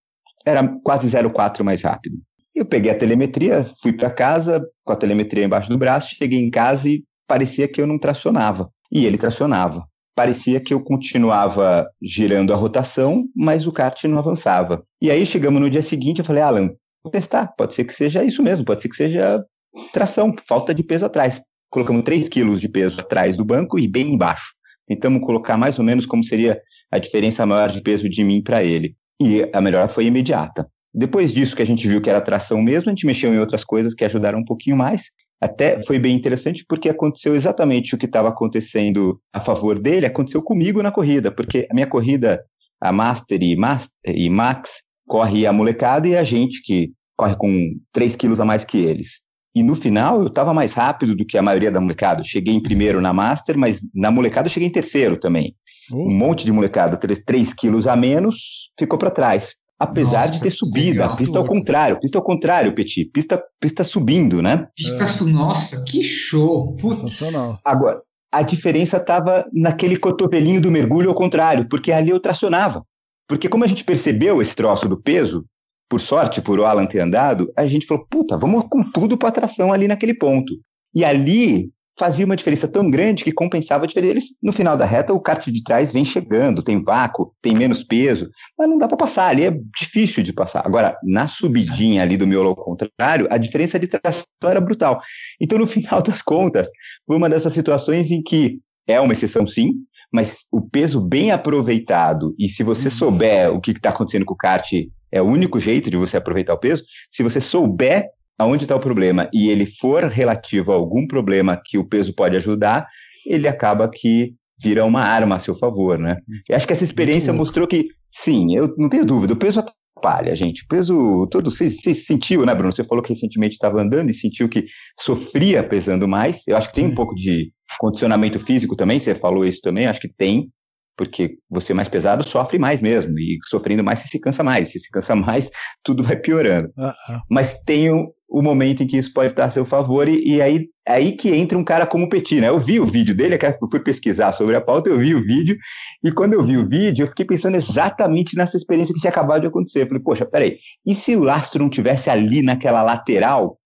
era 0.46 0.68
quase 0.84 1.08
0,4 1.08 1.64
mais 1.64 1.82
rápido. 1.82 2.18
Eu 2.56 2.66
peguei 2.66 2.92
a 2.92 2.98
telemetria, 2.98 3.66
fui 3.82 3.92
para 3.92 4.10
casa 4.10 4.64
com 4.84 4.94
a 4.94 4.96
telemetria 4.96 5.44
embaixo 5.44 5.70
do 5.70 5.78
braço, 5.78 6.16
cheguei 6.16 6.40
em 6.40 6.50
casa 6.50 6.88
e 6.88 7.04
parecia 7.28 7.68
que 7.68 7.82
eu 7.82 7.88
não 7.88 8.00
tracionava. 8.00 8.70
E 8.92 9.06
ele 9.06 9.18
tracionava 9.18 9.86
parecia 10.16 10.62
que 10.62 10.74
eu 10.74 10.82
continuava 10.82 11.88
girando 12.02 12.54
a 12.54 12.56
rotação, 12.56 13.26
mas 13.36 13.68
o 13.68 13.72
kart 13.72 14.02
não 14.06 14.18
avançava. 14.18 14.84
E 15.02 15.12
aí 15.12 15.26
chegamos 15.26 15.62
no 15.62 15.70
dia 15.70 15.82
seguinte, 15.82 16.20
eu 16.20 16.26
falei, 16.26 16.42
Alan, 16.42 16.72
vou 17.04 17.12
testar, 17.12 17.54
pode 17.58 17.76
ser 17.76 17.84
que 17.84 17.94
seja 17.94 18.24
isso 18.24 18.42
mesmo, 18.42 18.66
pode 18.66 18.82
ser 18.82 18.90
que 18.90 18.96
seja 18.96 19.44
tração, 19.92 20.34
falta 20.48 20.74
de 20.74 20.82
peso 20.82 21.06
atrás. 21.06 21.42
colocamos 21.70 22.04
3 22.04 22.30
quilos 22.30 22.62
de 22.62 22.70
peso 22.70 23.02
atrás 23.02 23.36
do 23.36 23.44
banco 23.44 23.78
e 23.78 23.88
bem 23.88 24.14
embaixo. 24.14 24.54
Tentamos 24.88 25.22
colocar 25.22 25.58
mais 25.58 25.78
ou 25.78 25.84
menos 25.84 26.06
como 26.06 26.24
seria 26.24 26.62
a 26.90 26.98
diferença 26.98 27.46
maior 27.46 27.70
de 27.70 27.82
peso 27.82 28.08
de 28.08 28.24
mim 28.24 28.42
para 28.42 28.64
ele. 28.64 28.96
E 29.22 29.50
a 29.52 29.60
melhora 29.60 29.88
foi 29.88 30.06
imediata. 30.06 30.68
Depois 30.94 31.34
disso 31.34 31.56
que 31.56 31.62
a 31.62 31.66
gente 31.66 31.86
viu 31.88 32.00
que 32.00 32.10
era 32.10 32.22
tração 32.22 32.62
mesmo, 32.62 32.90
a 32.90 32.94
gente 32.94 33.06
mexeu 33.06 33.34
em 33.34 33.40
outras 33.40 33.66
coisas 33.66 33.94
que 33.94 34.06
ajudaram 34.06 34.40
um 34.40 34.46
pouquinho 34.46 34.78
mais. 34.78 35.12
Até 35.46 35.82
foi 35.84 36.00
bem 36.00 36.16
interessante 36.16 36.66
porque 36.68 36.90
aconteceu 36.90 37.36
exatamente 37.36 37.94
o 37.94 37.98
que 37.98 38.08
estava 38.08 38.30
acontecendo 38.30 39.20
a 39.32 39.40
favor 39.40 39.78
dele, 39.80 40.08
aconteceu 40.08 40.42
comigo 40.42 40.82
na 40.82 40.92
corrida, 40.92 41.32
porque 41.32 41.68
a 41.70 41.74
minha 41.74 41.86
corrida, 41.86 42.44
a 42.82 42.92
Master 42.92 43.42
e, 43.44 43.56
Master, 43.56 43.92
e 44.06 44.28
Max, 44.28 44.82
corre 45.08 45.46
a 45.46 45.54
molecada 45.54 46.08
e 46.08 46.18
a 46.18 46.24
gente 46.24 46.64
que 46.64 46.92
corre 47.16 47.36
com 47.36 47.76
3 47.94 48.16
quilos 48.16 48.42
a 48.42 48.46
mais 48.46 48.66
que 48.66 48.80
eles. 48.80 49.22
E 49.56 49.62
no 49.62 49.76
final 49.76 50.20
eu 50.20 50.28
estava 50.28 50.54
mais 50.54 50.74
rápido 50.74 51.16
do 51.16 51.26
que 51.26 51.38
a 51.38 51.44
maioria 51.44 51.72
da 51.72 51.80
molecada. 51.80 52.24
cheguei 52.24 52.54
em 52.54 52.62
primeiro 52.62 53.00
na 53.00 53.14
Master, 53.14 53.58
mas 53.58 53.82
na 53.94 54.10
molecada 54.10 54.48
eu 54.48 54.52
cheguei 54.52 54.68
em 54.68 54.72
terceiro 54.72 55.18
também. 55.18 55.56
Uh. 55.92 56.10
Um 56.10 56.18
monte 56.18 56.44
de 56.44 56.52
molecada, 56.52 56.98
3, 56.98 57.20
3 57.20 57.54
quilos 57.54 57.88
a 57.88 57.96
menos, 57.96 58.72
ficou 58.78 58.98
para 58.98 59.12
trás. 59.12 59.56
Apesar 59.78 60.22
Nossa, 60.22 60.32
de 60.32 60.42
ter 60.42 60.52
subido, 60.52 61.04
a 61.04 61.16
pista 61.18 61.38
ao 61.38 61.46
contrário, 61.46 62.00
pista 62.00 62.18
ao 62.18 62.24
contrário, 62.24 62.74
Petit, 62.74 63.06
pista, 63.06 63.44
pista 63.60 63.84
subindo, 63.84 64.42
né? 64.42 64.70
Pista, 64.74 65.04
é. 65.04 65.28
nossa, 65.30 65.84
que 65.84 66.02
show! 66.02 66.76
Sensacional. 66.80 67.60
Agora, 67.64 68.02
a 68.32 68.42
diferença 68.42 68.98
estava 68.98 69.46
naquele 69.52 69.98
cotovelinho 69.98 70.62
do 70.62 70.72
mergulho 70.72 71.10
ao 71.10 71.16
contrário, 71.16 71.68
porque 71.70 71.92
ali 71.92 72.10
eu 72.10 72.20
tracionava. 72.22 72.86
Porque 73.28 73.50
como 73.50 73.64
a 73.64 73.68
gente 73.68 73.84
percebeu 73.84 74.42
esse 74.42 74.56
troço 74.56 74.88
do 74.88 75.02
peso, 75.02 75.46
por 75.90 76.00
sorte, 76.00 76.42
por 76.42 76.60
o 76.60 76.66
Alan 76.66 76.86
ter 76.86 77.00
andado, 77.00 77.52
a 77.56 77.68
gente 77.68 77.86
falou, 77.86 78.06
puta, 78.10 78.38
vamos 78.38 78.68
com 78.70 78.84
tudo 78.92 79.18
para 79.18 79.32
tração 79.32 79.72
ali 79.72 79.88
naquele 79.88 80.14
ponto. 80.14 80.54
E 80.94 81.04
ali 81.04 81.70
fazia 81.98 82.26
uma 82.26 82.36
diferença 82.36 82.68
tão 82.68 82.90
grande 82.90 83.24
que 83.24 83.32
compensava 83.32 83.86
a 83.86 83.88
diferença. 83.88 84.12
Eles, 84.12 84.26
no 84.42 84.52
final 84.52 84.76
da 84.76 84.86
reta, 84.86 85.14
o 85.14 85.20
kart 85.20 85.46
de 85.48 85.64
trás 85.64 85.94
vem 85.94 86.04
chegando, 86.04 86.62
tem 86.62 86.84
vácuo, 86.84 87.34
tem 87.42 87.56
menos 87.56 87.84
peso, 87.84 88.30
mas 88.58 88.70
não 88.70 88.78
dá 88.78 88.88
para 88.88 88.98
passar, 88.98 89.30
ali 89.30 89.46
é 89.46 89.58
difícil 89.78 90.24
de 90.24 90.34
passar. 90.34 90.66
Agora, 90.66 90.98
na 91.04 91.28
subidinha 91.28 92.04
ali 92.04 92.18
do 92.18 92.28
miolo 92.28 92.50
ao 92.50 92.56
contrário, 92.56 93.28
a 93.30 93.38
diferença 93.38 93.80
de 93.80 93.88
tração 93.88 94.26
era 94.44 94.60
brutal. 94.60 95.02
Então, 95.40 95.58
no 95.58 95.68
final 95.68 96.02
das 96.02 96.22
contas, 96.22 96.68
foi 97.08 97.18
uma 97.18 97.30
dessas 97.30 97.54
situações 97.54 98.12
em 98.12 98.22
que 98.22 98.60
é 98.88 99.00
uma 99.00 99.14
exceção 99.14 99.48
sim, 99.48 99.74
mas 100.12 100.46
o 100.52 100.62
peso 100.62 101.02
bem 101.02 101.32
aproveitado, 101.32 102.36
e 102.38 102.48
se 102.48 102.64
você 102.64 102.88
uhum. 102.88 102.94
souber 102.94 103.52
o 103.52 103.60
que 103.60 103.72
está 103.72 103.90
acontecendo 103.90 104.26
com 104.26 104.34
o 104.34 104.38
kart, 104.38 104.72
é 105.12 105.22
o 105.22 105.26
único 105.26 105.60
jeito 105.60 105.90
de 105.90 105.98
você 105.98 106.18
aproveitar 106.18 106.54
o 106.54 106.60
peso, 106.60 106.84
se 107.10 107.24
você 107.24 107.40
souber 107.40 108.10
aonde 108.38 108.66
está 108.66 108.76
o 108.76 108.80
problema 108.80 109.30
e 109.34 109.50
ele 109.50 109.66
for 109.66 110.04
relativo 110.04 110.72
a 110.72 110.76
algum 110.76 111.08
problema 111.08 111.60
que 111.64 111.78
o 111.78 111.88
peso 111.88 112.14
pode 112.14 112.36
ajudar, 112.36 112.88
ele 113.26 113.48
acaba 113.48 113.90
que 113.90 114.34
vira 114.62 114.86
uma 114.86 115.02
arma 115.02 115.36
a 115.36 115.40
seu 115.40 115.56
favor, 115.56 115.98
né? 115.98 116.18
Eu 116.50 116.56
acho 116.56 116.68
que 116.68 116.74
essa 116.74 116.84
experiência 116.84 117.34
mostrou 117.34 117.68
que, 117.68 117.88
sim, 118.12 118.56
eu 118.56 118.74
não 118.78 118.90
tenho 118.90 119.06
dúvida, 119.06 119.34
o 119.34 119.38
peso 119.38 119.60
atrapalha, 119.60 120.36
gente. 120.36 120.64
O 120.64 120.68
peso 120.68 121.28
todo, 121.32 121.52
você, 121.52 121.70
você 121.70 121.94
sentiu, 121.94 122.46
né, 122.46 122.54
Bruno? 122.54 122.72
Você 122.72 122.84
falou 122.84 123.04
que 123.04 123.10
recentemente 123.10 123.54
estava 123.54 123.82
andando 123.82 124.10
e 124.10 124.14
sentiu 124.14 124.48
que 124.48 124.66
sofria 125.00 125.64
pesando 125.64 126.08
mais. 126.08 126.48
Eu 126.48 126.56
acho 126.56 126.70
que 126.70 126.76
tem 126.76 126.86
um 126.86 126.96
pouco 126.96 127.16
de 127.16 127.52
condicionamento 127.80 128.40
físico 128.40 128.76
também, 128.76 129.00
você 129.00 129.16
falou 129.16 129.46
isso 129.46 129.60
também, 129.62 129.88
acho 129.88 130.00
que 130.00 130.08
tem, 130.08 130.50
porque 130.98 131.38
você 131.50 131.74
mais 131.74 131.90
pesado 131.90 132.24
sofre 132.24 132.58
mais 132.58 132.80
mesmo, 132.80 133.18
e 133.20 133.38
sofrendo 133.50 133.84
mais 133.84 134.00
você 134.00 134.08
se 134.08 134.20
cansa 134.20 134.44
mais, 134.44 134.72
se 134.72 134.80
se 134.80 134.90
cansa 134.90 135.16
mais, 135.16 135.50
tudo 135.84 136.04
vai 136.04 136.16
piorando. 136.16 136.70
Uh 136.78 136.84
-huh. 136.84 137.22
Mas 137.30 137.62
tem 137.64 137.92
o, 137.92 138.14
o, 138.28 138.42
momento 138.42 138.84
em 138.84 138.88
que 138.88 138.98
isso 138.98 139.14
pode 139.14 139.32
estar 139.32 139.46
a 139.46 139.50
seu 139.50 139.66
favor, 139.66 140.08
e, 140.08 140.36
e 140.36 140.42
aí, 140.42 140.68
aí 140.88 141.12
que 141.14 141.30
entra 141.30 141.58
um 141.58 141.64
cara 141.64 141.86
como 141.86 142.06
o 142.06 142.10
Petit, 142.10 142.42
né? 142.42 142.50
Eu 142.50 142.60
vi 142.60 142.80
o 142.80 142.86
vídeo 142.86 143.16
dele, 143.16 143.36
eu 143.36 143.70
fui 143.70 143.80
pesquisar 143.80 144.32
sobre 144.32 144.56
a 144.56 144.62
pauta, 144.62 144.90
eu 144.90 145.00
vi 145.00 145.16
o 145.16 145.24
vídeo, 145.24 145.58
e 146.04 146.12
quando 146.12 146.34
eu 146.34 146.44
vi 146.44 146.58
o 146.58 146.68
vídeo, 146.68 147.04
eu 147.04 147.10
fiquei 147.10 147.26
pensando 147.26 147.56
exatamente 147.56 148.36
nessa 148.36 148.58
experiência 148.58 148.94
que 148.94 149.00
tinha 149.00 149.12
acabado 149.12 149.42
de 149.42 149.48
acontecer. 149.48 149.84
Eu 149.84 149.88
falei, 149.88 150.04
poxa, 150.04 150.26
peraí, 150.26 150.58
e 150.86 150.94
se 150.96 151.16
o 151.16 151.24
lastro 151.24 151.62
não 151.62 151.70
tivesse 151.70 152.10
ali 152.10 152.42
naquela 152.42 152.82
lateral, 152.82 153.58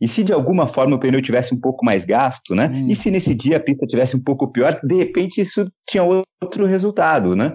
e 0.00 0.06
se 0.06 0.22
de 0.22 0.32
alguma 0.32 0.68
forma 0.68 0.96
o 0.96 1.00
pneu 1.00 1.22
tivesse 1.22 1.54
um 1.54 1.60
pouco 1.60 1.84
mais 1.84 2.04
gasto, 2.04 2.54
né? 2.54 2.68
Hum. 2.68 2.88
E 2.88 2.94
se 2.94 3.10
nesse 3.10 3.34
dia 3.34 3.56
a 3.56 3.60
pista 3.60 3.86
tivesse 3.86 4.16
um 4.16 4.22
pouco 4.22 4.50
pior, 4.50 4.78
de 4.82 4.94
repente 4.94 5.40
isso 5.40 5.70
tinha 5.88 6.02
outro 6.02 6.66
resultado, 6.66 7.34
né? 7.34 7.54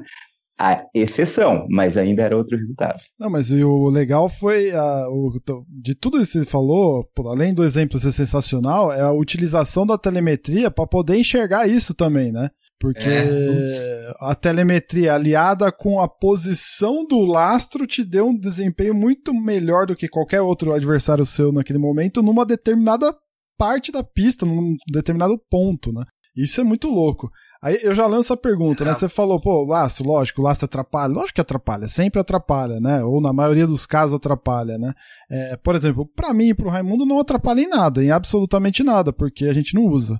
A 0.63 0.85
exceção, 0.93 1.65
mas 1.71 1.97
ainda 1.97 2.21
era 2.21 2.37
outro 2.37 2.55
resultado. 2.55 2.99
Não, 3.19 3.31
mas 3.31 3.51
o 3.51 3.89
legal 3.89 4.29
foi 4.29 4.69
a, 4.69 5.07
o, 5.09 5.33
de 5.67 5.95
tudo 5.95 6.21
isso 6.21 6.33
que 6.33 6.39
você 6.41 6.45
falou, 6.45 7.03
além 7.25 7.51
do 7.51 7.63
exemplo 7.63 7.97
ser 7.97 8.11
sensacional, 8.11 8.93
é 8.93 9.01
a 9.01 9.11
utilização 9.11 9.87
da 9.87 9.97
telemetria 9.97 10.69
para 10.69 10.85
poder 10.85 11.17
enxergar 11.17 11.67
isso 11.67 11.95
também, 11.95 12.31
né? 12.31 12.49
Porque 12.79 13.09
é, 13.09 14.11
a 14.19 14.35
telemetria 14.35 15.15
aliada 15.15 15.71
com 15.71 15.99
a 15.99 16.07
posição 16.07 17.07
do 17.07 17.25
lastro 17.25 17.87
te 17.87 18.03
deu 18.03 18.27
um 18.27 18.37
desempenho 18.37 18.93
muito 18.93 19.33
melhor 19.33 19.87
do 19.87 19.95
que 19.95 20.07
qualquer 20.07 20.41
outro 20.41 20.73
adversário 20.73 21.25
seu 21.25 21.51
naquele 21.51 21.79
momento, 21.79 22.21
numa 22.21 22.45
determinada 22.45 23.15
parte 23.57 23.91
da 23.91 24.03
pista, 24.03 24.45
num 24.45 24.75
determinado 24.91 25.39
ponto, 25.49 25.91
né? 25.91 26.03
Isso 26.35 26.61
é 26.61 26.63
muito 26.63 26.87
louco. 26.87 27.29
Aí 27.63 27.77
eu 27.83 27.93
já 27.93 28.07
lanço 28.07 28.33
a 28.33 28.37
pergunta, 28.37 28.83
né? 28.83 28.91
Você 28.91 29.07
falou, 29.07 29.39
pô, 29.39 29.63
lastro, 29.63 30.07
lógico, 30.07 30.41
o 30.41 30.43
lastro 30.43 30.65
atrapalha. 30.65 31.13
Lógico 31.13 31.35
que 31.35 31.41
atrapalha, 31.41 31.87
sempre 31.87 32.19
atrapalha, 32.19 32.79
né? 32.79 33.03
Ou 33.03 33.21
na 33.21 33.31
maioria 33.31 33.67
dos 33.67 33.85
casos 33.85 34.15
atrapalha, 34.15 34.79
né? 34.79 34.93
É, 35.29 35.55
por 35.57 35.75
exemplo, 35.75 36.05
para 36.05 36.33
mim 36.33 36.49
e 36.49 36.53
pro 36.55 36.69
Raimundo 36.69 37.05
não 37.05 37.19
atrapalha 37.19 37.61
em 37.61 37.67
nada, 37.67 38.03
em 38.03 38.09
absolutamente 38.09 38.81
nada, 38.81 39.13
porque 39.13 39.45
a 39.45 39.53
gente 39.53 39.75
não 39.75 39.83
usa. 39.83 40.19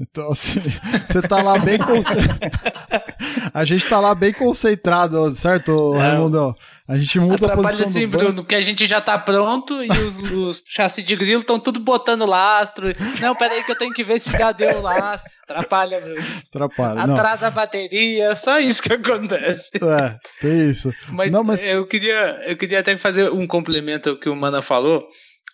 Então, 0.00 0.32
assim, 0.32 0.60
você 1.06 1.22
tá 1.22 1.40
lá 1.42 1.58
bem 1.58 1.78
concentrado. 1.78 2.40
A 3.54 3.64
gente 3.64 3.88
tá 3.88 4.00
lá 4.00 4.14
bem 4.14 4.32
concentrado, 4.32 5.30
certo. 5.30 5.92
Raimundo? 5.92 6.54
A 6.88 6.96
gente 6.96 7.18
muda 7.18 7.34
Atrapalha 7.34 7.68
a 7.68 7.70
posição 7.70 7.88
assim, 7.88 8.06
Bruno, 8.06 8.44
que 8.44 8.54
a 8.54 8.60
gente 8.60 8.86
já 8.86 9.00
tá 9.00 9.18
pronto 9.18 9.82
e 9.82 9.88
os, 9.88 10.18
os 10.18 10.62
chassi 10.64 11.02
de 11.02 11.16
grilo 11.16 11.40
estão 11.40 11.58
tudo 11.58 11.80
botando 11.80 12.24
lastro. 12.24 12.88
Não, 13.20 13.34
peraí 13.34 13.64
que 13.64 13.72
eu 13.72 13.76
tenho 13.76 13.92
que 13.92 14.04
ver 14.04 14.20
se 14.20 14.30
já 14.30 14.52
deu 14.52 14.80
lastro. 14.80 15.28
Atrapalha, 15.48 16.00
Bruno. 16.00 16.20
Atrapalha. 16.48 17.02
Atrasa 17.02 17.46
não. 17.46 17.48
a 17.48 17.50
bateria, 17.50 18.36
só 18.36 18.60
isso 18.60 18.82
que 18.82 18.92
acontece. 18.92 19.70
É, 19.82 20.18
tem 20.40 20.70
isso. 20.70 20.92
Mas, 21.08 21.32
não, 21.32 21.42
mas... 21.42 21.64
eu 21.66 21.84
queria 21.86 22.40
eu 22.46 22.56
queria 22.56 22.78
até 22.78 22.96
fazer 22.96 23.32
um 23.32 23.46
complemento 23.46 24.10
ao 24.10 24.16
que 24.16 24.28
o 24.28 24.36
Mana 24.36 24.62
falou. 24.62 25.08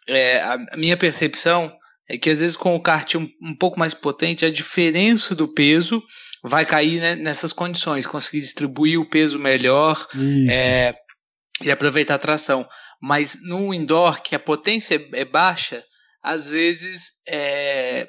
É, 0.06 0.42
a 0.42 0.76
minha 0.76 0.96
percepção 0.96 1.72
é 2.08 2.18
que 2.18 2.30
às 2.30 2.40
vezes 2.40 2.56
com 2.56 2.74
o 2.74 2.80
kart 2.80 3.14
um, 3.14 3.28
um 3.40 3.54
pouco 3.54 3.78
mais 3.78 3.94
potente, 3.94 4.44
a 4.44 4.50
diferença 4.50 5.34
do 5.34 5.48
peso 5.48 6.02
vai 6.42 6.66
cair 6.66 7.00
né, 7.00 7.14
nessas 7.14 7.52
condições, 7.52 8.06
conseguir 8.06 8.40
distribuir 8.40 9.00
o 9.00 9.08
peso 9.08 9.38
melhor 9.38 10.06
é, 10.50 10.94
e 11.60 11.70
aproveitar 11.70 12.16
a 12.16 12.18
tração. 12.18 12.68
Mas 13.00 13.38
no 13.42 13.72
indoor, 13.72 14.22
que 14.22 14.34
a 14.34 14.40
potência 14.40 14.96
é, 14.96 15.20
é 15.20 15.24
baixa, 15.24 15.84
às 16.22 16.50
vezes 16.50 17.12
é, 17.26 18.06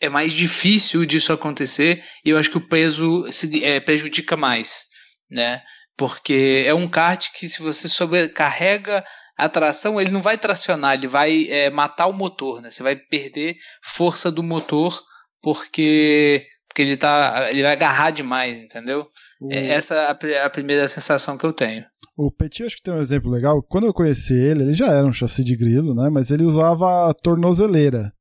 é 0.00 0.08
mais 0.08 0.32
difícil 0.32 1.04
disso 1.04 1.32
acontecer 1.32 2.04
e 2.24 2.30
eu 2.30 2.38
acho 2.38 2.50
que 2.50 2.58
o 2.58 2.68
peso 2.68 3.30
se, 3.32 3.64
é, 3.64 3.80
prejudica 3.80 4.36
mais, 4.36 4.86
né? 5.30 5.62
Porque 5.96 6.64
é 6.64 6.72
um 6.72 6.88
kart 6.88 7.26
que 7.34 7.48
se 7.48 7.60
você 7.60 7.88
sobrecarrega 7.88 9.04
a 9.38 9.48
tração 9.48 10.00
ele 10.00 10.10
não 10.10 10.20
vai 10.20 10.36
tracionar, 10.36 10.94
ele 10.94 11.06
vai 11.06 11.46
é, 11.48 11.70
matar 11.70 12.08
o 12.08 12.12
motor, 12.12 12.60
né? 12.60 12.70
Você 12.70 12.82
vai 12.82 12.96
perder 12.96 13.56
força 13.80 14.32
do 14.32 14.42
motor 14.42 15.00
porque, 15.40 16.44
porque 16.66 16.82
ele, 16.82 16.96
tá, 16.96 17.46
ele 17.48 17.62
vai 17.62 17.72
agarrar 17.72 18.10
demais, 18.10 18.58
entendeu? 18.58 19.06
O... 19.40 19.52
É 19.52 19.68
essa 19.68 19.94
é 19.94 20.38
a, 20.40 20.46
a, 20.46 20.50
primeira 20.50 20.88
sensação 20.88 21.38
que 21.38 21.46
eu 21.46 21.52
tenho. 21.52 21.84
O 22.16 22.32
Petit 22.32 22.64
acho 22.64 22.76
que 22.76 22.82
tem 22.82 22.92
um 22.92 22.98
exemplo 22.98 23.30
legal. 23.30 23.62
Quando 23.62 23.86
eu 23.86 23.94
conheci 23.94 24.34
ele, 24.34 24.64
ele 24.64 24.72
já 24.74 24.88
era 24.88 25.06
um 25.06 25.12
chassi 25.12 25.44
de 25.44 25.54
grilo, 25.54 25.94
né? 25.94 26.10
Mas 26.10 26.32
ele 26.32 26.42
usava 26.42 27.14
tornozeleira. 27.22 28.12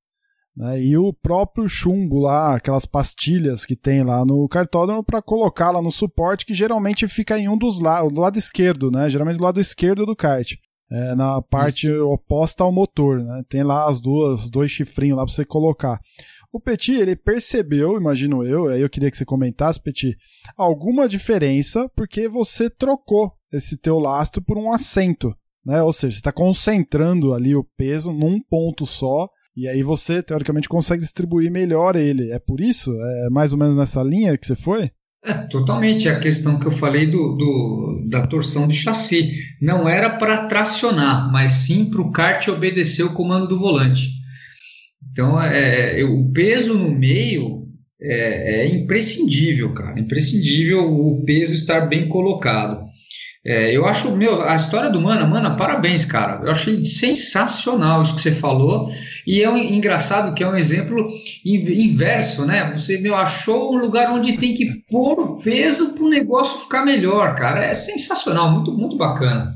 Né? 0.56 0.84
E 0.84 0.98
o 0.98 1.12
próprio 1.12 1.68
chumbo 1.68 2.20
lá, 2.20 2.56
aquelas 2.56 2.86
pastilhas 2.86 3.66
que 3.66 3.76
tem 3.76 4.04
lá 4.04 4.24
no 4.24 4.48
cartódromo 4.48 5.04
para 5.04 5.22
colocar 5.22 5.72
lá 5.72 5.82
no 5.82 5.92
suporte, 5.92 6.46
que 6.46 6.54
geralmente 6.54 7.08
fica 7.08 7.40
em 7.40 7.50
um 7.50 7.58
dos 7.58 7.80
lados, 7.80 8.14
do 8.14 8.22
lado 8.22 8.38
esquerdo, 8.38 8.92
né? 8.92 9.10
Geralmente 9.10 9.38
do 9.38 9.44
lado 9.44 9.60
esquerdo 9.60 10.06
do 10.06 10.16
kart 10.16 10.54
é, 10.90 11.16
na 11.16 11.42
parte 11.42 11.88
Isso. 11.88 12.08
oposta 12.08 12.64
ao 12.64 12.72
motor, 12.72 13.20
né? 13.22 13.44
Tem 13.50 13.64
lá 13.64 13.90
as 13.90 14.00
duas, 14.00 14.44
os 14.44 14.50
dois 14.50 14.72
chifrinhos 14.72 15.18
lá 15.18 15.26
para 15.26 15.34
você 15.34 15.46
colocar. 15.46 16.00
O 16.52 16.60
Petit, 16.60 16.94
ele 16.94 17.16
percebeu, 17.16 17.98
imagino 17.98 18.44
eu, 18.46 18.70
aí 18.70 18.82
eu 18.82 18.90
queria 18.90 19.12
que 19.12 19.18
você 19.18 19.26
comentasse, 19.26 19.82
Petit, 19.82 20.16
alguma 20.56 21.08
diferença 21.08 21.90
porque 21.96 22.28
você 22.30 22.70
trocou 22.70 23.34
esse 23.52 23.78
teu 23.78 24.00
lastro 24.00 24.42
por 24.42 24.58
um 24.58 24.72
assento, 24.72 25.36
né? 25.66 25.84
Ou 25.84 25.92
seja, 25.92 26.14
você 26.14 26.20
está 26.20 26.32
concentrando 26.32 27.34
ali 27.34 27.56
o 27.56 27.68
peso 27.78 28.12
num 28.12 28.42
ponto 28.42 28.86
só 28.86 29.30
e 29.58 29.68
aí 29.68 29.82
você, 29.82 30.22
teoricamente, 30.22 30.70
consegue 30.70 31.02
distribuir 31.02 31.52
melhor 31.52 31.96
ele. 31.96 32.32
É 32.32 32.38
por 32.38 32.62
isso? 32.62 32.92
É 32.92 33.30
mais 33.32 33.52
ou 33.52 33.58
menos 33.58 33.76
nessa 33.76 34.04
linha 34.04 34.38
que 34.38 34.46
você 34.46 34.56
foi? 34.56 34.92
É, 35.24 35.34
totalmente. 35.48 36.08
A 36.08 36.20
questão 36.20 36.60
que 36.60 36.68
eu 36.68 36.72
falei 36.72 37.08
do, 37.08 37.36
do 37.36 37.88
da 38.10 38.26
torção 38.26 38.68
de 38.68 38.76
chassi. 38.76 39.34
Não 39.62 39.88
era 39.88 40.10
para 40.10 40.48
tracionar, 40.48 41.32
mas 41.32 41.54
sim 41.54 41.86
para 41.86 42.02
o 42.02 42.12
kart 42.12 42.48
obedecer 42.48 43.04
o 43.04 43.14
comando 43.14 43.48
do 43.48 43.60
volante. 43.60 44.10
Então, 45.12 45.42
é, 45.42 46.00
é, 46.00 46.04
o 46.04 46.32
peso 46.32 46.78
no 46.78 46.92
meio 46.92 47.68
é, 48.02 48.62
é, 48.62 48.68
imprescindível, 48.68 49.74
cara. 49.74 50.00
Imprescindível 50.00 50.86
o 50.86 51.24
peso 51.26 51.54
estar 51.54 51.82
bem 51.82 52.08
colocado. 52.08 52.87
É, 53.48 53.72
eu 53.72 53.86
acho, 53.86 54.14
meu, 54.14 54.42
a 54.42 54.58
história 54.58 54.90
do 54.90 55.00
Mana, 55.00 55.26
Mana, 55.26 55.56
parabéns, 55.56 56.04
cara. 56.04 56.42
Eu 56.44 56.52
achei 56.52 56.84
sensacional 56.84 58.02
isso 58.02 58.14
que 58.14 58.22
você 58.22 58.34
falou. 58.34 58.92
E 59.26 59.42
é 59.42 59.50
um, 59.50 59.56
engraçado 59.56 60.34
que 60.34 60.44
é 60.44 60.50
um 60.50 60.58
exemplo 60.58 61.08
inverso, 61.46 62.46
né? 62.46 62.70
Você, 62.74 62.98
meu, 62.98 63.16
achou 63.16 63.74
um 63.74 63.78
lugar 63.78 64.12
onde 64.12 64.38
tem 64.38 64.54
que 64.54 64.84
pôr 64.90 65.18
o 65.18 65.38
peso 65.38 65.94
para 65.94 66.04
o 66.04 66.10
negócio 66.10 66.60
ficar 66.60 66.84
melhor, 66.84 67.36
cara. 67.36 67.64
É 67.64 67.74
sensacional, 67.74 68.52
muito, 68.52 68.74
muito 68.74 68.98
bacana. 68.98 69.56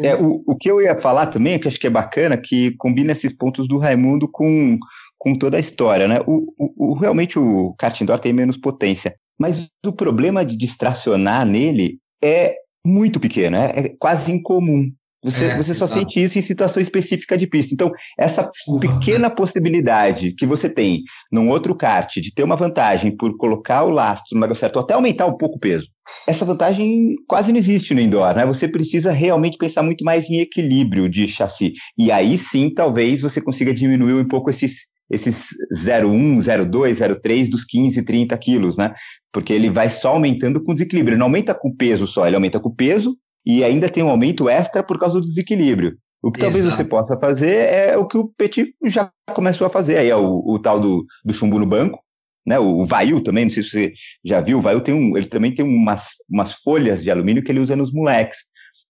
É, 0.00 0.14
o, 0.14 0.44
o 0.46 0.56
que 0.56 0.70
eu 0.70 0.80
ia 0.80 0.96
falar 0.96 1.26
também, 1.26 1.58
que 1.58 1.66
acho 1.66 1.80
que 1.80 1.88
é 1.88 1.90
bacana, 1.90 2.36
que 2.36 2.70
combina 2.78 3.10
esses 3.10 3.32
pontos 3.32 3.66
do 3.66 3.78
Raimundo 3.78 4.28
com, 4.30 4.78
com 5.18 5.36
toda 5.36 5.56
a 5.56 5.60
história, 5.60 6.06
né? 6.06 6.20
O, 6.24 6.54
o, 6.56 6.92
o 6.92 6.94
realmente 6.94 7.36
o 7.36 7.74
kart 7.76 8.00
indoor 8.00 8.20
tem 8.20 8.32
menos 8.32 8.56
potência, 8.56 9.16
mas 9.36 9.68
o 9.84 9.92
problema 9.92 10.44
de 10.44 10.56
distracionar 10.56 11.44
nele 11.44 11.98
é 12.22 12.54
muito 12.88 13.20
pequeno, 13.20 13.56
é, 13.56 13.72
é 13.76 13.88
quase 13.98 14.32
incomum. 14.32 14.90
Você, 15.22 15.46
é, 15.46 15.56
você 15.56 15.74
só 15.74 15.84
exato. 15.84 16.00
sente 16.00 16.22
isso 16.22 16.38
em 16.38 16.42
situação 16.42 16.80
específica 16.80 17.36
de 17.36 17.46
pista. 17.46 17.74
Então, 17.74 17.90
essa 18.16 18.48
pequena 18.80 19.28
possibilidade 19.28 20.32
que 20.32 20.46
você 20.46 20.68
tem 20.68 21.02
num 21.30 21.48
outro 21.48 21.74
kart 21.74 22.14
de 22.20 22.32
ter 22.32 22.44
uma 22.44 22.56
vantagem 22.56 23.16
por 23.16 23.36
colocar 23.36 23.82
o 23.82 23.90
lastro 23.90 24.36
no 24.36 24.40
lugar 24.40 24.54
certo, 24.54 24.76
ou 24.76 24.82
até 24.82 24.94
aumentar 24.94 25.26
um 25.26 25.36
pouco 25.36 25.56
o 25.56 25.58
peso, 25.58 25.88
essa 26.26 26.44
vantagem 26.44 27.16
quase 27.26 27.50
não 27.50 27.58
existe 27.58 27.94
no 27.94 28.00
indoor, 28.00 28.34
né? 28.36 28.46
Você 28.46 28.68
precisa 28.68 29.10
realmente 29.10 29.56
pensar 29.56 29.82
muito 29.82 30.04
mais 30.04 30.30
em 30.30 30.40
equilíbrio 30.40 31.08
de 31.08 31.26
chassi. 31.26 31.72
E 31.96 32.12
aí 32.12 32.38
sim, 32.38 32.72
talvez 32.72 33.22
você 33.22 33.40
consiga 33.40 33.74
diminuir 33.74 34.14
um 34.14 34.28
pouco 34.28 34.50
esses, 34.50 34.86
esses 35.10 35.48
0,1, 35.74 36.38
0,2, 36.38 36.90
0,3 36.92 37.48
dos 37.48 37.64
15, 37.64 38.02
30 38.02 38.36
quilos, 38.38 38.76
né? 38.76 38.94
Porque 39.32 39.52
ele 39.52 39.70
vai 39.70 39.88
só 39.88 40.10
aumentando 40.10 40.62
com 40.62 40.74
desequilíbrio. 40.74 41.14
Ele 41.14 41.18
não 41.18 41.26
aumenta 41.26 41.54
com 41.54 41.74
peso 41.74 42.06
só, 42.06 42.26
ele 42.26 42.36
aumenta 42.36 42.60
com 42.60 42.74
peso 42.74 43.16
e 43.44 43.64
ainda 43.64 43.88
tem 43.88 44.02
um 44.02 44.10
aumento 44.10 44.48
extra 44.48 44.82
por 44.82 44.98
causa 44.98 45.20
do 45.20 45.28
desequilíbrio. 45.28 45.96
O 46.22 46.32
que 46.32 46.40
Exato. 46.40 46.52
talvez 46.52 46.74
você 46.74 46.84
possa 46.84 47.16
fazer 47.16 47.72
é 47.72 47.96
o 47.96 48.06
que 48.06 48.18
o 48.18 48.28
Petit 48.36 48.74
já 48.86 49.10
começou 49.34 49.66
a 49.66 49.70
fazer, 49.70 49.98
aí 49.98 50.10
é 50.10 50.16
o, 50.16 50.42
o 50.44 50.58
tal 50.58 50.80
do, 50.80 51.06
do 51.24 51.32
chumbo 51.32 51.58
no 51.58 51.66
banco, 51.66 52.02
né? 52.44 52.58
O, 52.58 52.84
Vail 52.84 53.22
também, 53.22 53.44
não 53.44 53.50
sei 53.50 53.62
se 53.62 53.70
você 53.70 53.92
já 54.24 54.40
viu, 54.40 54.58
o 54.58 54.60
Vail 54.60 54.80
tem 54.80 54.94
um, 54.94 55.16
ele 55.16 55.26
também 55.26 55.54
tem 55.54 55.64
umas, 55.64 56.08
umas 56.28 56.54
folhas 56.54 57.02
de 57.04 57.10
alumínio 57.10 57.42
que 57.42 57.52
ele 57.52 57.60
usa 57.60 57.76
nos 57.76 57.92
moleques. 57.92 58.38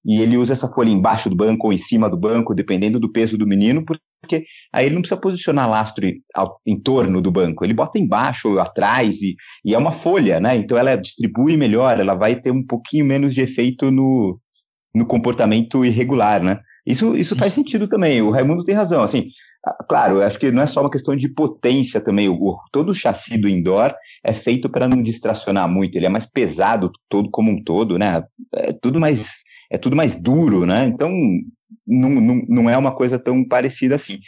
E 0.05 0.23
ele 0.23 0.37
usa 0.37 0.53
essa 0.53 0.69
folha 0.69 0.91
embaixo 0.91 1.29
do 1.29 1.37
banco 1.37 1.67
ou 1.67 1.73
em 1.73 1.77
cima 1.77 2.09
do 2.09 2.17
banco, 2.17 2.55
dependendo 2.55 2.99
do 2.99 3.13
peso 3.13 3.37
do 3.37 3.47
menino, 3.47 3.85
porque 3.85 4.03
aí 4.73 4.87
ele 4.87 4.95
não 4.95 5.03
precisa 5.03 5.21
posicionar 5.21 5.71
lastro 5.71 6.07
em 6.67 6.81
torno 6.81 7.21
do 7.21 7.31
banco, 7.31 7.65
ele 7.65 7.75
bota 7.75 7.99
embaixo 7.99 8.51
ou 8.51 8.61
atrás, 8.61 9.23
e, 9.23 9.37
e 9.65 9.75
é 9.75 9.79
uma 9.79 9.93
folha, 9.93 10.41
né? 10.41 10.57
Então 10.57 10.77
ela 10.77 10.97
distribui 10.97 11.57
melhor, 11.57 11.99
ela 11.99 12.15
vai 12.15 12.37
ter 12.37 12.51
um 12.51 12.65
pouquinho 12.65 13.07
menos 13.07 13.35
de 13.35 13.43
efeito 13.43 13.91
no, 13.91 14.39
no 14.95 15.07
comportamento 15.07 15.85
irregular, 15.85 16.43
né? 16.43 16.61
Isso, 16.87 17.15
isso 17.17 17.37
faz 17.37 17.53
sentido 17.53 17.87
também, 17.87 18.23
o 18.23 18.31
Raimundo 18.31 18.65
tem 18.65 18.75
razão, 18.75 19.03
assim, 19.03 19.29
Claro, 19.89 20.23
acho 20.23 20.39
que 20.39 20.51
não 20.51 20.63
é 20.63 20.67
só 20.67 20.81
uma 20.81 20.91
questão 20.91 21.17
de 21.17 21.29
potência 21.29 22.01
também. 22.01 22.29
O, 22.29 22.59
todo 22.73 22.91
o 22.91 22.95
chassi 22.95 23.37
do 23.37 23.49
indoor 23.49 23.95
é 24.25 24.33
feito 24.33 24.69
para 24.69 24.89
não 24.89 25.03
distracionar 25.03 25.69
muito. 25.69 25.97
Ele 25.97 26.07
é 26.07 26.09
mais 26.09 26.27
pesado 26.27 26.91
todo 27.09 27.29
como 27.31 27.51
um 27.51 27.63
todo, 27.63 27.99
né? 27.99 28.23
É 28.55 28.73
tudo 28.73 29.01
mais 29.01 29.43
é 29.71 29.77
tudo 29.77 29.97
mais 29.97 30.15
duro, 30.15 30.65
né? 30.65 30.87
Então 30.87 31.13
não, 31.87 32.11
não, 32.11 32.43
não 32.49 32.71
é 32.71 32.77
uma 32.77 32.95
coisa 32.95 33.19
tão 33.19 33.47
parecida 33.47 33.95
assim. 33.95 34.19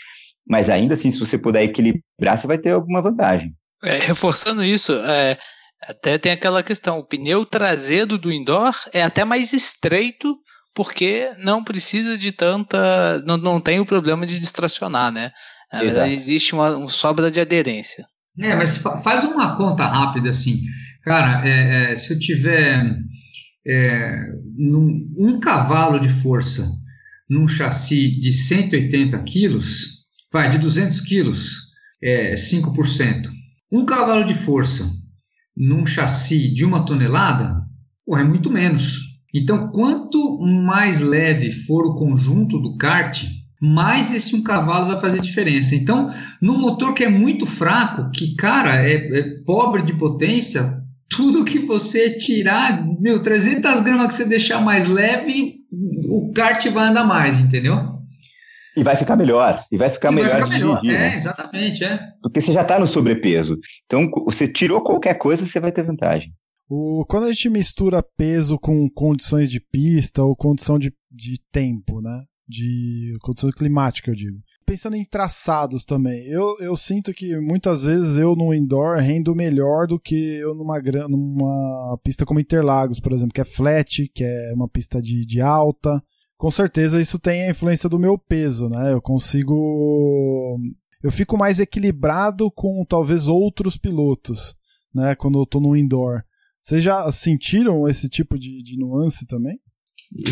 Mas 0.48 0.68
ainda 0.68 0.94
assim, 0.94 1.10
se 1.10 1.18
você 1.18 1.38
puder 1.38 1.62
equilibrar, 1.62 2.36
você 2.36 2.46
vai 2.46 2.58
ter 2.58 2.70
alguma 2.70 3.02
vantagem. 3.02 3.54
É, 3.82 3.98
reforçando 3.98 4.64
isso, 4.64 4.92
é, 4.92 5.38
até 5.82 6.18
tem 6.18 6.32
aquela 6.32 6.62
questão: 6.62 6.98
o 6.98 7.04
pneu 7.04 7.46
traseiro 7.46 8.18
do 8.18 8.32
indoor 8.32 8.74
é 8.92 9.02
até 9.02 9.24
mais 9.24 9.52
estreito 9.52 10.36
porque 10.74 11.30
não 11.38 11.64
precisa 11.64 12.16
de 12.16 12.32
tanta. 12.32 13.20
Não, 13.20 13.36
não 13.36 13.60
tem 13.60 13.80
o 13.80 13.86
problema 13.86 14.26
de 14.26 14.38
distracionar, 14.38 15.12
né? 15.12 15.30
Na 15.72 15.80
verdade, 15.80 16.14
existe 16.14 16.52
uma, 16.52 16.76
uma, 16.76 16.88
sobra 16.88 17.30
de 17.30 17.40
aderência. 17.40 18.04
É, 18.40 18.56
mas 18.56 18.78
faz 18.78 19.24
uma 19.24 19.56
conta 19.56 19.86
rápida 19.86 20.30
assim. 20.30 20.62
Cara, 21.04 21.46
é, 21.48 21.92
é, 21.92 21.96
se 21.96 22.12
eu 22.12 22.18
tiver 22.18 22.96
é, 23.66 24.16
num, 24.56 25.00
um 25.18 25.38
cavalo 25.38 26.00
de 26.00 26.08
força 26.08 26.68
num 27.30 27.46
chassi 27.46 28.18
de 28.18 28.32
180 28.32 29.16
quilos, 29.20 30.00
vai, 30.32 30.50
de 30.50 30.58
200 30.58 31.00
quilos, 31.02 31.70
é 32.02 32.34
5%. 32.34 33.30
Um 33.72 33.84
cavalo 33.84 34.24
de 34.24 34.34
força 34.34 34.90
num 35.56 35.86
chassi 35.86 36.52
de 36.52 36.64
uma 36.64 36.84
tonelada, 36.84 37.54
pô, 38.04 38.18
é 38.18 38.24
muito 38.24 38.50
menos. 38.50 38.98
Então, 39.32 39.70
quanto 39.70 40.40
mais 40.40 41.00
leve 41.00 41.52
for 41.52 41.86
o 41.86 41.94
conjunto 41.94 42.58
do 42.58 42.76
kart, 42.76 43.24
mais 43.60 44.12
esse 44.12 44.34
um 44.34 44.42
cavalo 44.42 44.88
vai 44.88 45.00
fazer 45.00 45.20
diferença. 45.20 45.76
Então, 45.76 46.12
no 46.40 46.58
motor 46.58 46.94
que 46.94 47.04
é 47.04 47.10
muito 47.10 47.46
fraco, 47.46 48.10
que, 48.10 48.34
cara, 48.34 48.82
é, 48.82 48.94
é 48.94 49.22
pobre 49.44 49.82
de 49.82 49.92
potência, 49.92 50.80
tudo 51.08 51.44
que 51.44 51.60
você 51.60 52.10
tirar, 52.10 52.84
meu, 53.00 53.22
300 53.22 53.80
gramas 53.80 54.08
que 54.08 54.14
você 54.14 54.28
deixar 54.28 54.60
mais 54.60 54.86
leve, 54.86 55.59
o 55.72 56.32
kart 56.34 56.66
vai 56.68 56.88
andar 56.88 57.04
mais, 57.04 57.38
entendeu? 57.38 58.00
E 58.76 58.82
vai 58.82 58.96
ficar 58.96 59.16
melhor. 59.16 59.64
E 59.70 59.76
vai 59.76 59.90
ficar 59.90 60.12
e 60.12 60.14
melhor. 60.14 60.30
Vai 60.30 60.38
ficar 60.38 60.50
melhor. 60.50 60.80
Dirigir, 60.80 61.00
é, 61.00 61.08
né? 61.08 61.14
exatamente, 61.14 61.84
é. 61.84 61.98
Porque 62.22 62.40
você 62.40 62.52
já 62.52 62.62
está 62.62 62.78
no 62.78 62.86
sobrepeso. 62.86 63.58
Então, 63.84 64.08
você 64.24 64.46
tirou 64.46 64.82
qualquer 64.82 65.14
coisa, 65.14 65.44
você 65.44 65.60
vai 65.60 65.72
ter 65.72 65.82
vantagem. 65.82 66.32
O, 66.68 67.04
quando 67.08 67.24
a 67.24 67.32
gente 67.32 67.50
mistura 67.50 68.02
peso 68.16 68.58
com 68.58 68.88
condições 68.88 69.50
de 69.50 69.60
pista 69.60 70.22
ou 70.22 70.36
condição 70.36 70.78
de, 70.78 70.92
de 71.10 71.40
tempo, 71.50 72.00
né? 72.00 72.22
De 72.48 73.16
condição 73.20 73.50
climática, 73.50 74.10
eu 74.10 74.14
digo. 74.14 74.38
Pensando 74.70 74.94
em 74.94 75.04
traçados 75.04 75.84
também, 75.84 76.28
eu, 76.28 76.56
eu 76.60 76.76
sinto 76.76 77.12
que 77.12 77.36
muitas 77.40 77.82
vezes 77.82 78.16
eu 78.16 78.36
no 78.36 78.54
indoor 78.54 78.98
rendo 78.98 79.34
melhor 79.34 79.88
do 79.88 79.98
que 79.98 80.14
eu 80.14 80.54
numa, 80.54 80.80
numa 81.08 81.98
pista 82.04 82.24
como 82.24 82.38
Interlagos, 82.38 83.00
por 83.00 83.12
exemplo, 83.12 83.34
que 83.34 83.40
é 83.40 83.44
flat, 83.44 84.08
que 84.14 84.22
é 84.22 84.52
uma 84.54 84.68
pista 84.68 85.02
de, 85.02 85.26
de 85.26 85.40
alta. 85.40 86.00
Com 86.36 86.52
certeza 86.52 87.00
isso 87.00 87.18
tem 87.18 87.42
a 87.42 87.50
influência 87.50 87.88
do 87.88 87.98
meu 87.98 88.16
peso, 88.16 88.68
né? 88.68 88.92
Eu 88.92 89.02
consigo. 89.02 90.56
Eu 91.02 91.10
fico 91.10 91.36
mais 91.36 91.58
equilibrado 91.58 92.48
com 92.48 92.84
talvez 92.88 93.26
outros 93.26 93.76
pilotos, 93.76 94.54
né? 94.94 95.16
Quando 95.16 95.40
eu 95.40 95.46
tô 95.46 95.58
no 95.58 95.76
indoor. 95.76 96.22
Vocês 96.62 96.80
já 96.80 97.10
sentiram 97.10 97.88
esse 97.88 98.08
tipo 98.08 98.38
de, 98.38 98.62
de 98.62 98.78
nuance 98.78 99.26
também? 99.26 99.58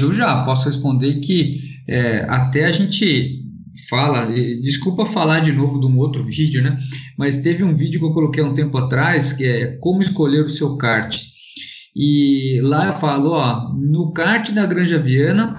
Eu 0.01 0.15
já 0.15 0.45
posso 0.45 0.67
responder 0.67 1.19
que 1.19 1.59
é, 1.89 2.21
até 2.29 2.67
a 2.67 2.73
gente 2.73 3.48
fala, 3.89 4.27
desculpa 4.63 5.07
falar 5.07 5.41
de 5.41 5.53
novo 5.53 5.81
de 5.81 5.87
um 5.87 5.97
outro 5.97 6.23
vídeo, 6.23 6.63
né? 6.63 6.77
Mas 7.17 7.39
teve 7.39 7.65
um 7.65 7.75
vídeo 7.75 8.01
que 8.01 8.07
eu 8.07 8.13
coloquei 8.13 8.43
um 8.43 8.55
tempo 8.55 8.77
atrás 8.79 9.33
que 9.33 9.45
é 9.45 9.77
como 9.81 10.03
escolher 10.03 10.45
o 10.45 10.51
seu 10.51 10.77
kart. 10.77 11.17
E 11.95 12.61
lá 12.63 12.87
eu 12.87 12.95
falo, 12.95 13.31
ó, 13.31 13.73
no 13.75 14.13
kart 14.13 14.51
da 14.53 14.67
Granja 14.67 14.99
Viana, 14.99 15.57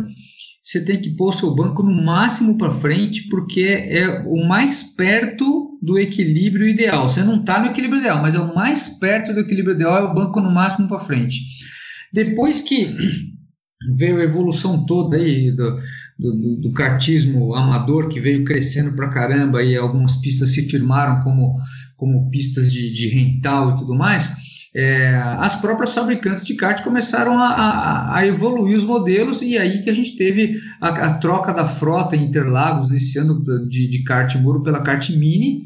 você 0.64 0.86
tem 0.86 1.02
que 1.02 1.16
pôr 1.16 1.30
o 1.30 1.36
seu 1.36 1.54
banco 1.54 1.82
no 1.82 2.04
máximo 2.04 2.58
para 2.58 2.72
frente, 2.72 3.28
porque 3.28 3.62
é 3.62 4.24
o 4.26 4.48
mais 4.48 4.96
perto 4.96 5.80
do 5.82 5.98
equilíbrio 5.98 6.68
ideal. 6.68 7.10
Você 7.10 7.24
não 7.24 7.40
está 7.40 7.60
no 7.60 7.68
equilíbrio 7.68 8.00
ideal, 8.00 8.22
mas 8.22 8.36
é 8.36 8.40
o 8.40 8.54
mais 8.54 9.00
perto 9.00 9.34
do 9.34 9.40
equilíbrio 9.40 9.76
ideal, 9.76 9.98
é 9.98 10.04
o 10.04 10.14
banco 10.14 10.40
no 10.40 10.52
máximo 10.52 10.88
para 10.88 11.00
frente. 11.00 11.40
Depois 12.14 12.62
que 12.62 12.96
veio 13.96 14.20
a 14.20 14.24
evolução 14.24 14.86
toda 14.86 15.18
aí 15.18 15.52
do, 15.52 15.80
do, 16.18 16.56
do 16.58 16.74
kartismo 16.74 17.56
amador, 17.56 18.10
que 18.10 18.20
veio 18.20 18.44
crescendo 18.44 18.94
para 18.94 19.10
caramba, 19.10 19.64
e 19.64 19.76
algumas 19.76 20.16
pistas 20.18 20.54
se 20.54 20.68
firmaram 20.68 21.22
como, 21.22 21.56
como 21.96 22.30
pistas 22.30 22.72
de, 22.72 22.92
de 22.92 23.08
rental 23.08 23.72
e 23.72 23.76
tudo 23.78 23.96
mais, 23.96 24.36
é, 24.76 25.16
as 25.40 25.56
próprias 25.56 25.94
fabricantes 25.94 26.46
de 26.46 26.56
kart 26.56 26.84
começaram 26.84 27.40
a, 27.40 27.48
a, 27.48 28.18
a, 28.18 28.28
evoluir 28.28 28.78
os 28.78 28.86
modelos 28.86 29.42
e 29.42 29.58
aí 29.58 29.82
que 29.82 29.90
a 29.90 29.94
gente 29.94 30.16
teve 30.16 30.60
a, 30.80 30.90
a 30.90 31.14
troca 31.16 31.52
da 31.52 31.66
frota 31.66 32.16
em 32.16 32.26
Interlagos 32.26 32.90
nesse 32.90 33.18
ano 33.18 33.42
de, 33.68 33.90
de 33.90 34.04
kart 34.04 34.36
muro 34.36 34.62
pela 34.62 34.84
kart 34.84 35.10
mini, 35.10 35.64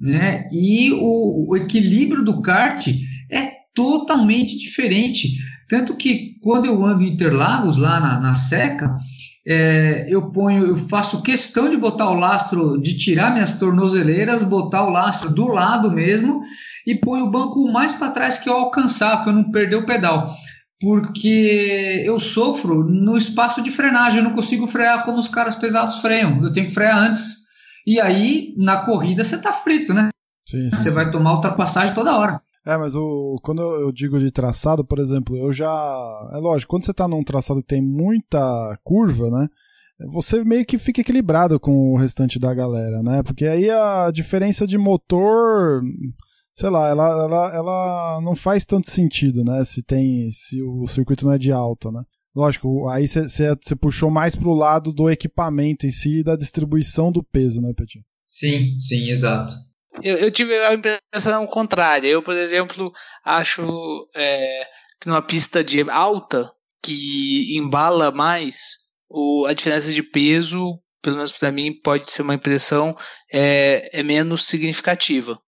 né? 0.00 0.46
E 0.52 0.90
o, 0.92 1.50
o 1.50 1.56
equilíbrio 1.56 2.24
do 2.24 2.40
kart 2.40 2.86
é 3.30 3.52
totalmente 3.74 4.58
diferente. 4.58 5.36
Tanto 5.68 5.94
que 5.96 6.38
quando 6.42 6.66
eu 6.66 6.84
ando 6.84 7.02
em 7.02 7.08
Interlagos, 7.08 7.76
lá 7.76 7.98
na, 8.00 8.20
na 8.20 8.34
seca, 8.34 8.96
é, 9.46 10.06
eu 10.08 10.30
ponho, 10.30 10.64
eu 10.64 10.76
faço 10.76 11.22
questão 11.22 11.70
de 11.70 11.76
botar 11.76 12.10
o 12.10 12.14
lastro, 12.14 12.80
de 12.80 12.96
tirar 12.96 13.32
minhas 13.32 13.58
tornozeleiras, 13.58 14.42
botar 14.42 14.84
o 14.84 14.90
lastro 14.90 15.30
do 15.30 15.46
lado 15.46 15.90
mesmo 15.90 16.42
e 16.84 16.96
ponho 16.96 17.26
o 17.26 17.30
banco 17.30 17.60
o 17.60 17.72
mais 17.72 17.92
para 17.92 18.10
trás 18.10 18.38
que 18.38 18.48
eu 18.48 18.54
alcançar, 18.54 19.22
para 19.22 19.30
eu 19.30 19.36
não 19.36 19.50
perder 19.50 19.76
o 19.76 19.86
pedal. 19.86 20.34
Porque 20.80 22.02
eu 22.04 22.18
sofro 22.18 22.84
no 22.84 23.16
espaço 23.16 23.62
de 23.62 23.70
frenagem, 23.70 24.18
eu 24.18 24.24
não 24.24 24.32
consigo 24.32 24.66
frear 24.66 25.04
como 25.04 25.18
os 25.18 25.28
caras 25.28 25.54
pesados 25.54 25.98
freiam, 25.98 26.42
eu 26.42 26.52
tenho 26.52 26.66
que 26.66 26.74
frear 26.74 26.98
antes. 26.98 27.46
E 27.86 28.00
aí, 28.00 28.52
na 28.56 28.78
corrida, 28.78 29.22
você 29.22 29.38
tá 29.38 29.52
frito, 29.52 29.94
né? 29.94 30.08
Sim, 30.48 30.70
sim, 30.70 30.76
Você 30.76 30.90
vai 30.90 31.10
tomar 31.10 31.34
ultrapassagem 31.34 31.94
toda 31.94 32.16
hora. 32.16 32.40
É, 32.66 32.76
mas 32.76 32.96
o, 32.96 33.38
quando 33.44 33.62
eu 33.62 33.92
digo 33.92 34.18
de 34.18 34.30
traçado, 34.32 34.84
por 34.84 34.98
exemplo, 34.98 35.36
eu 35.36 35.52
já. 35.52 35.70
É 36.32 36.36
lógico, 36.38 36.70
quando 36.70 36.84
você 36.84 36.92
tá 36.92 37.06
num 37.06 37.22
traçado 37.22 37.60
que 37.60 37.68
tem 37.68 37.80
muita 37.80 38.76
curva, 38.82 39.30
né? 39.30 39.48
Você 40.10 40.44
meio 40.44 40.66
que 40.66 40.76
fica 40.76 41.00
equilibrado 41.00 41.60
com 41.60 41.92
o 41.92 41.96
restante 41.96 42.40
da 42.40 42.52
galera, 42.52 43.02
né? 43.04 43.22
Porque 43.22 43.46
aí 43.46 43.70
a 43.70 44.10
diferença 44.10 44.66
de 44.66 44.76
motor, 44.76 45.80
sei 46.52 46.68
lá, 46.68 46.88
ela, 46.88 47.08
ela, 47.08 47.54
ela 47.54 48.20
não 48.20 48.34
faz 48.34 48.66
tanto 48.66 48.90
sentido, 48.90 49.44
né? 49.44 49.64
Se 49.64 49.80
tem. 49.80 50.28
Se 50.32 50.60
o 50.60 50.88
circuito 50.88 51.24
não 51.24 51.32
é 51.32 51.38
de 51.38 51.52
alta, 51.52 51.92
né? 51.92 52.02
Lógico, 52.34 52.88
aí 52.88 53.06
você 53.06 53.76
puxou 53.80 54.10
mais 54.10 54.34
pro 54.34 54.52
lado 54.52 54.92
do 54.92 55.08
equipamento 55.08 55.86
em 55.86 55.90
si 55.90 56.18
e 56.18 56.24
da 56.24 56.36
distribuição 56.36 57.10
do 57.10 57.22
peso, 57.22 57.62
né, 57.62 57.72
Petit? 57.72 58.04
Sim, 58.26 58.78
sim, 58.78 59.08
exato. 59.08 59.54
Eu, 60.02 60.18
eu 60.18 60.30
tive 60.30 60.58
a 60.58 60.74
impressão 60.74 61.46
contrária. 61.46 62.08
Eu, 62.08 62.22
por 62.22 62.36
exemplo, 62.36 62.92
acho 63.24 64.08
é, 64.14 64.68
que 65.00 65.08
numa 65.08 65.22
pista 65.22 65.62
de 65.62 65.88
alta 65.90 66.52
que 66.82 67.56
embala 67.56 68.10
mais, 68.10 68.78
o, 69.08 69.46
a 69.46 69.52
diferença 69.52 69.92
de 69.92 70.02
peso, 70.02 70.78
pelo 71.02 71.16
menos 71.16 71.32
para 71.32 71.50
mim, 71.50 71.72
pode 71.72 72.10
ser 72.10 72.22
uma 72.22 72.34
impressão, 72.34 72.96
é, 73.32 73.90
é 73.92 74.02
menos 74.02 74.46
significativa. 74.46 75.38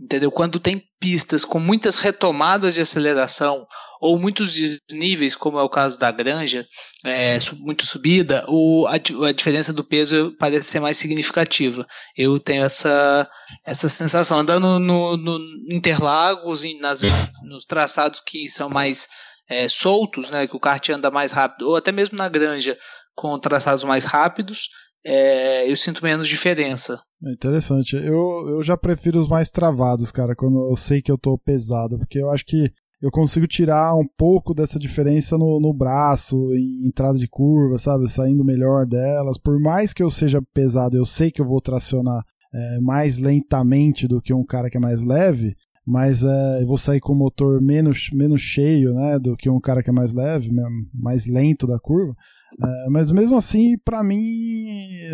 Entendeu? 0.00 0.32
Quando 0.32 0.58
tem 0.58 0.82
pistas 0.98 1.44
com 1.44 1.60
muitas 1.60 1.96
retomadas 1.96 2.74
de 2.74 2.80
aceleração 2.80 3.66
ou 4.02 4.18
muitos 4.18 4.52
desníveis, 4.52 5.36
como 5.36 5.60
é 5.60 5.62
o 5.62 5.68
caso 5.68 5.96
da 5.96 6.10
Granja, 6.10 6.66
é, 7.04 7.38
muito 7.60 7.86
subida, 7.86 8.44
o, 8.48 8.84
a, 8.88 8.94
a, 8.94 9.32
diferença 9.32 9.72
do 9.72 9.84
peso 9.84 10.34
parece 10.40 10.68
ser 10.68 10.80
mais 10.80 10.96
significativa. 10.96 11.86
Eu 12.16 12.40
tenho 12.40 12.64
essa, 12.64 13.30
essa 13.64 13.88
sensação. 13.88 14.40
Andando 14.40 14.80
no, 14.80 15.16
no 15.16 15.38
Interlagos, 15.70 16.64
nas, 16.80 17.00
nos 17.44 17.64
traçados 17.64 18.20
que 18.26 18.48
são 18.48 18.68
mais 18.68 19.06
é, 19.48 19.68
soltos, 19.68 20.30
né, 20.30 20.48
que 20.48 20.56
o 20.56 20.60
kart 20.60 20.88
anda 20.90 21.08
mais 21.08 21.30
rápido, 21.30 21.68
ou 21.68 21.76
até 21.76 21.92
mesmo 21.92 22.18
na 22.18 22.28
Granja, 22.28 22.76
com 23.14 23.38
traçados 23.38 23.84
mais 23.84 24.04
rápidos, 24.04 24.68
é, 25.06 25.70
eu 25.70 25.76
sinto 25.76 26.02
menos 26.02 26.26
diferença. 26.26 27.00
É 27.24 27.30
interessante. 27.30 27.94
Eu, 27.94 28.48
eu 28.48 28.62
já 28.64 28.76
prefiro 28.76 29.20
os 29.20 29.28
mais 29.28 29.48
travados, 29.48 30.10
cara, 30.10 30.34
quando 30.34 30.68
eu 30.68 30.74
sei 30.74 31.00
que 31.00 31.12
eu 31.12 31.16
tô 31.16 31.38
pesado, 31.38 31.98
porque 31.98 32.18
eu 32.18 32.30
acho 32.32 32.44
que 32.44 32.72
eu 33.02 33.10
consigo 33.10 33.48
tirar 33.48 33.96
um 33.96 34.06
pouco 34.06 34.54
dessa 34.54 34.78
diferença 34.78 35.36
no, 35.36 35.58
no 35.58 35.74
braço, 35.74 36.54
em 36.54 36.86
entrada 36.86 37.18
de 37.18 37.26
curva, 37.26 37.76
sabe? 37.76 38.08
Saindo 38.08 38.44
melhor 38.44 38.86
delas. 38.86 39.36
Por 39.36 39.58
mais 39.58 39.92
que 39.92 40.04
eu 40.04 40.08
seja 40.08 40.40
pesado, 40.54 40.96
eu 40.96 41.04
sei 41.04 41.28
que 41.28 41.40
eu 41.40 41.44
vou 41.44 41.60
tracionar 41.60 42.24
é, 42.54 42.80
mais 42.80 43.18
lentamente 43.18 44.06
do 44.06 44.22
que 44.22 44.32
um 44.32 44.44
cara 44.44 44.70
que 44.70 44.76
é 44.76 44.80
mais 44.80 45.02
leve, 45.02 45.56
mas 45.84 46.22
é, 46.22 46.62
eu 46.62 46.66
vou 46.66 46.78
sair 46.78 47.00
com 47.00 47.12
o 47.12 47.16
motor 47.16 47.60
menos, 47.60 48.08
menos 48.12 48.40
cheio, 48.40 48.94
né? 48.94 49.18
Do 49.18 49.36
que 49.36 49.50
um 49.50 49.58
cara 49.58 49.82
que 49.82 49.90
é 49.90 49.92
mais 49.92 50.12
leve, 50.12 50.52
mais 50.94 51.26
lento 51.26 51.66
da 51.66 51.80
curva. 51.80 52.14
É, 52.60 52.90
mas 52.90 53.10
mesmo 53.10 53.36
assim, 53.36 53.76
para 53.84 54.02
mim, 54.02 54.66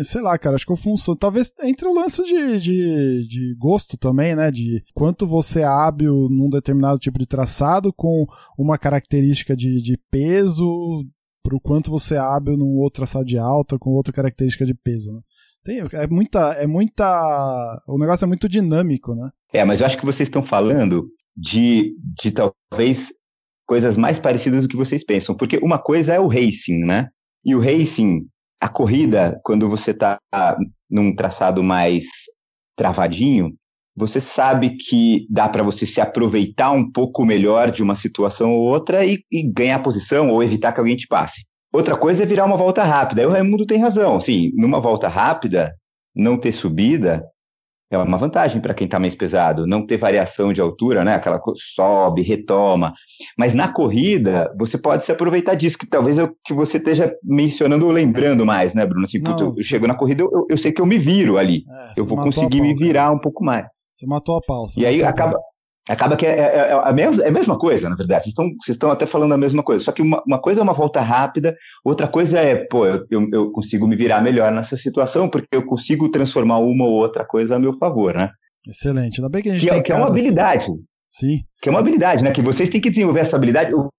sei 0.03 0.21
lá, 0.21 0.37
cara, 0.37 0.55
acho 0.55 0.65
que 0.65 0.71
eu 0.71 0.77
funciono. 0.77 1.17
Talvez 1.17 1.51
entre 1.61 1.87
o 1.87 1.93
lance 1.93 2.23
de, 2.23 2.59
de, 2.59 3.27
de, 3.27 3.55
gosto 3.57 3.97
também, 3.97 4.35
né? 4.35 4.51
De 4.51 4.83
quanto 4.93 5.25
você 5.25 5.61
é 5.61 5.65
hábil 5.65 6.27
num 6.29 6.49
determinado 6.49 6.99
tipo 6.99 7.17
de 7.17 7.25
traçado 7.25 7.93
com 7.93 8.25
uma 8.57 8.77
característica 8.77 9.55
de, 9.55 9.81
de 9.81 9.97
peso, 10.11 11.05
pro 11.43 11.59
quanto 11.59 11.89
você 11.89 12.15
é 12.15 12.19
hábil 12.19 12.57
num 12.57 12.77
outro 12.77 13.01
traçado 13.01 13.25
de 13.25 13.37
alta 13.37 13.77
com 13.79 13.91
outra 13.91 14.13
característica 14.13 14.65
de 14.65 14.73
peso, 14.73 15.11
né? 15.11 15.19
Tem, 15.63 15.79
é 15.79 16.07
muita. 16.07 16.53
É 16.53 16.67
muita. 16.67 17.81
O 17.87 17.97
negócio 17.97 18.25
é 18.25 18.27
muito 18.27 18.47
dinâmico, 18.47 19.13
né? 19.13 19.29
É, 19.53 19.65
mas 19.65 19.79
eu 19.79 19.85
acho 19.85 19.97
que 19.97 20.05
vocês 20.05 20.27
estão 20.27 20.43
falando 20.43 21.07
de, 21.35 21.95
de 22.21 22.31
talvez 22.31 23.11
coisas 23.67 23.97
mais 23.97 24.17
parecidas 24.17 24.63
do 24.63 24.69
que 24.69 24.77
vocês 24.77 25.03
pensam. 25.03 25.35
Porque 25.35 25.57
uma 25.57 25.77
coisa 25.77 26.13
é 26.13 26.19
o 26.19 26.27
racing, 26.27 26.79
né? 26.85 27.09
E 27.43 27.55
o 27.55 27.59
racing, 27.59 28.27
a 28.59 28.67
corrida, 28.67 29.39
quando 29.43 29.69
você 29.69 29.91
está 29.91 30.19
num 30.89 31.15
traçado 31.15 31.63
mais 31.63 32.05
travadinho, 32.75 33.53
você 33.95 34.19
sabe 34.21 34.77
que 34.77 35.27
dá 35.29 35.49
para 35.49 35.61
você 35.63 35.85
se 35.85 35.99
aproveitar 35.99 36.71
um 36.71 36.89
pouco 36.89 37.25
melhor 37.25 37.69
de 37.69 37.83
uma 37.83 37.95
situação 37.95 38.51
ou 38.51 38.61
outra 38.61 39.05
e, 39.05 39.23
e, 39.29 39.43
ganhar 39.43 39.83
posição 39.83 40.29
ou 40.29 40.41
evitar 40.41 40.71
que 40.71 40.79
alguém 40.79 40.95
te 40.95 41.07
passe. 41.07 41.43
Outra 41.71 41.97
coisa 41.97 42.23
é 42.23 42.25
virar 42.25 42.45
uma 42.45 42.55
volta 42.55 42.83
rápida. 42.83 43.21
Aí 43.21 43.27
o 43.27 43.31
Raimundo 43.31 43.65
tem 43.65 43.79
razão. 43.79 44.19
Sim, 44.19 44.51
numa 44.55 44.79
volta 44.79 45.07
rápida, 45.07 45.73
não 46.15 46.37
ter 46.37 46.51
subida 46.51 47.23
é 47.91 47.97
uma 47.97 48.17
vantagem 48.17 48.61
para 48.61 48.73
quem 48.73 48.85
está 48.85 48.99
mais 48.99 49.15
pesado. 49.15 49.65
Não 49.65 49.85
ter 49.85 49.97
variação 49.97 50.53
de 50.53 50.61
altura, 50.61 51.03
né? 51.03 51.15
Aquela 51.15 51.41
sobe, 51.55 52.21
retoma. 52.21 52.93
Mas 53.37 53.53
na 53.53 53.67
corrida, 53.67 54.53
você 54.57 54.77
pode 54.77 55.03
se 55.03 55.11
aproveitar 55.11 55.55
disso, 55.55 55.77
que 55.77 55.87
talvez 55.87 56.17
eu, 56.17 56.35
que 56.45 56.53
você 56.53 56.77
esteja 56.77 57.11
mencionando 57.23 57.85
ou 57.85 57.91
lembrando 57.91 58.45
mais, 58.45 58.75
né, 58.75 58.85
Bruno? 58.85 59.05
Assim, 59.05 59.19
Não, 59.19 59.35
puta, 59.35 59.59
eu, 59.59 59.63
chego 59.63 59.87
na 59.87 59.95
corrida, 59.95 60.23
eu, 60.23 60.45
eu 60.49 60.57
sei 60.57 60.71
que 60.71 60.81
eu 60.81 60.85
me 60.85 60.99
viro 60.99 61.37
ali. 61.37 61.63
É, 61.67 61.99
eu 61.99 62.05
vou 62.05 62.17
conseguir 62.17 62.59
pau, 62.59 62.67
me 62.67 62.73
cara. 62.75 62.85
virar 62.85 63.11
um 63.11 63.19
pouco 63.19 63.43
mais. 63.43 63.65
Você 63.93 64.05
matou 64.05 64.37
a 64.37 64.41
pau. 64.41 64.67
você 64.67 64.81
E 64.81 64.85
aí 64.85 65.01
matou 65.01 65.25
a 65.25 65.31
pau. 65.31 65.41
Acaba, 65.93 66.15
que 66.15 66.25
é, 66.25 66.37
é- 66.37 66.71
é 66.71 66.73
a 66.73 66.93
mesma, 66.93 67.23
é 67.23 67.27
a 67.27 67.31
mesma 67.31 67.57
coisa, 67.57 67.89
na 67.89 67.95
verdade. 67.95 68.23
Vocês 68.23 68.31
estão, 68.31 68.45
vocês 68.61 68.75
estão 68.75 68.91
até 68.91 69.05
falando 69.05 69.33
a 69.33 69.37
mesma 69.37 69.63
coisa. 69.63 69.83
Só 69.83 69.91
que 69.91 70.01
uma, 70.01 70.21
uma 70.25 70.39
coisa 70.39 70.61
é 70.61 70.63
uma 70.63 70.73
volta 70.73 71.01
rápida, 71.01 71.55
outra 71.83 72.07
coisa 72.07 72.39
é, 72.39 72.55
pô, 72.55 72.85
eu, 72.85 73.05
eu, 73.09 73.51
consigo 73.51 73.87
me 73.87 73.95
virar 73.95 74.21
melhor 74.21 74.51
nessa 74.51 74.77
situação, 74.77 75.29
porque 75.29 75.47
eu 75.51 75.65
consigo 75.65 76.09
transformar 76.09 76.59
uma 76.59 76.85
ou 76.85 76.93
outra 76.93 77.25
coisa 77.25 77.55
a 77.55 77.59
meu 77.59 77.77
favor, 77.77 78.13
né? 78.13 78.29
Excelente. 78.67 79.19
Ainda 79.19 79.29
bem 79.29 79.41
que 79.41 79.49
a 79.49 79.53
gente 79.53 79.61
Que, 79.63 79.69
tem 79.69 79.79
é, 79.79 79.81
que 79.81 79.91
é 79.91 79.95
uma 79.95 80.07
habilidade. 80.07 80.67
Sim. 81.09 81.39
Que 81.61 81.69
é 81.69 81.71
uma 81.71 81.79
habilidade, 81.79 82.23
né? 82.23 82.31
Que 82.31 82.41
vocês 82.41 82.69
têm 82.69 82.79
que 82.79 82.89
desenvolver 82.91 83.21
essa 83.21 83.35
habilidade. 83.35 83.73
O, 83.73 83.89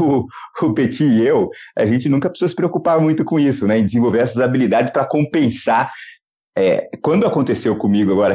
o, 0.00 0.26
o 0.62 0.74
Petit 0.74 1.04
e 1.04 1.26
eu, 1.26 1.48
a 1.76 1.86
gente 1.86 2.08
nunca 2.08 2.28
precisou 2.28 2.48
se 2.48 2.54
preocupar 2.54 3.00
muito 3.00 3.24
com 3.24 3.40
isso, 3.40 3.66
né? 3.66 3.78
Em 3.78 3.86
desenvolver 3.86 4.18
essas 4.18 4.38
habilidades 4.38 4.92
para 4.92 5.06
compensar. 5.06 5.90
É, 6.56 6.90
quando 7.00 7.26
aconteceu 7.26 7.74
comigo 7.76 8.12
agora 8.12 8.34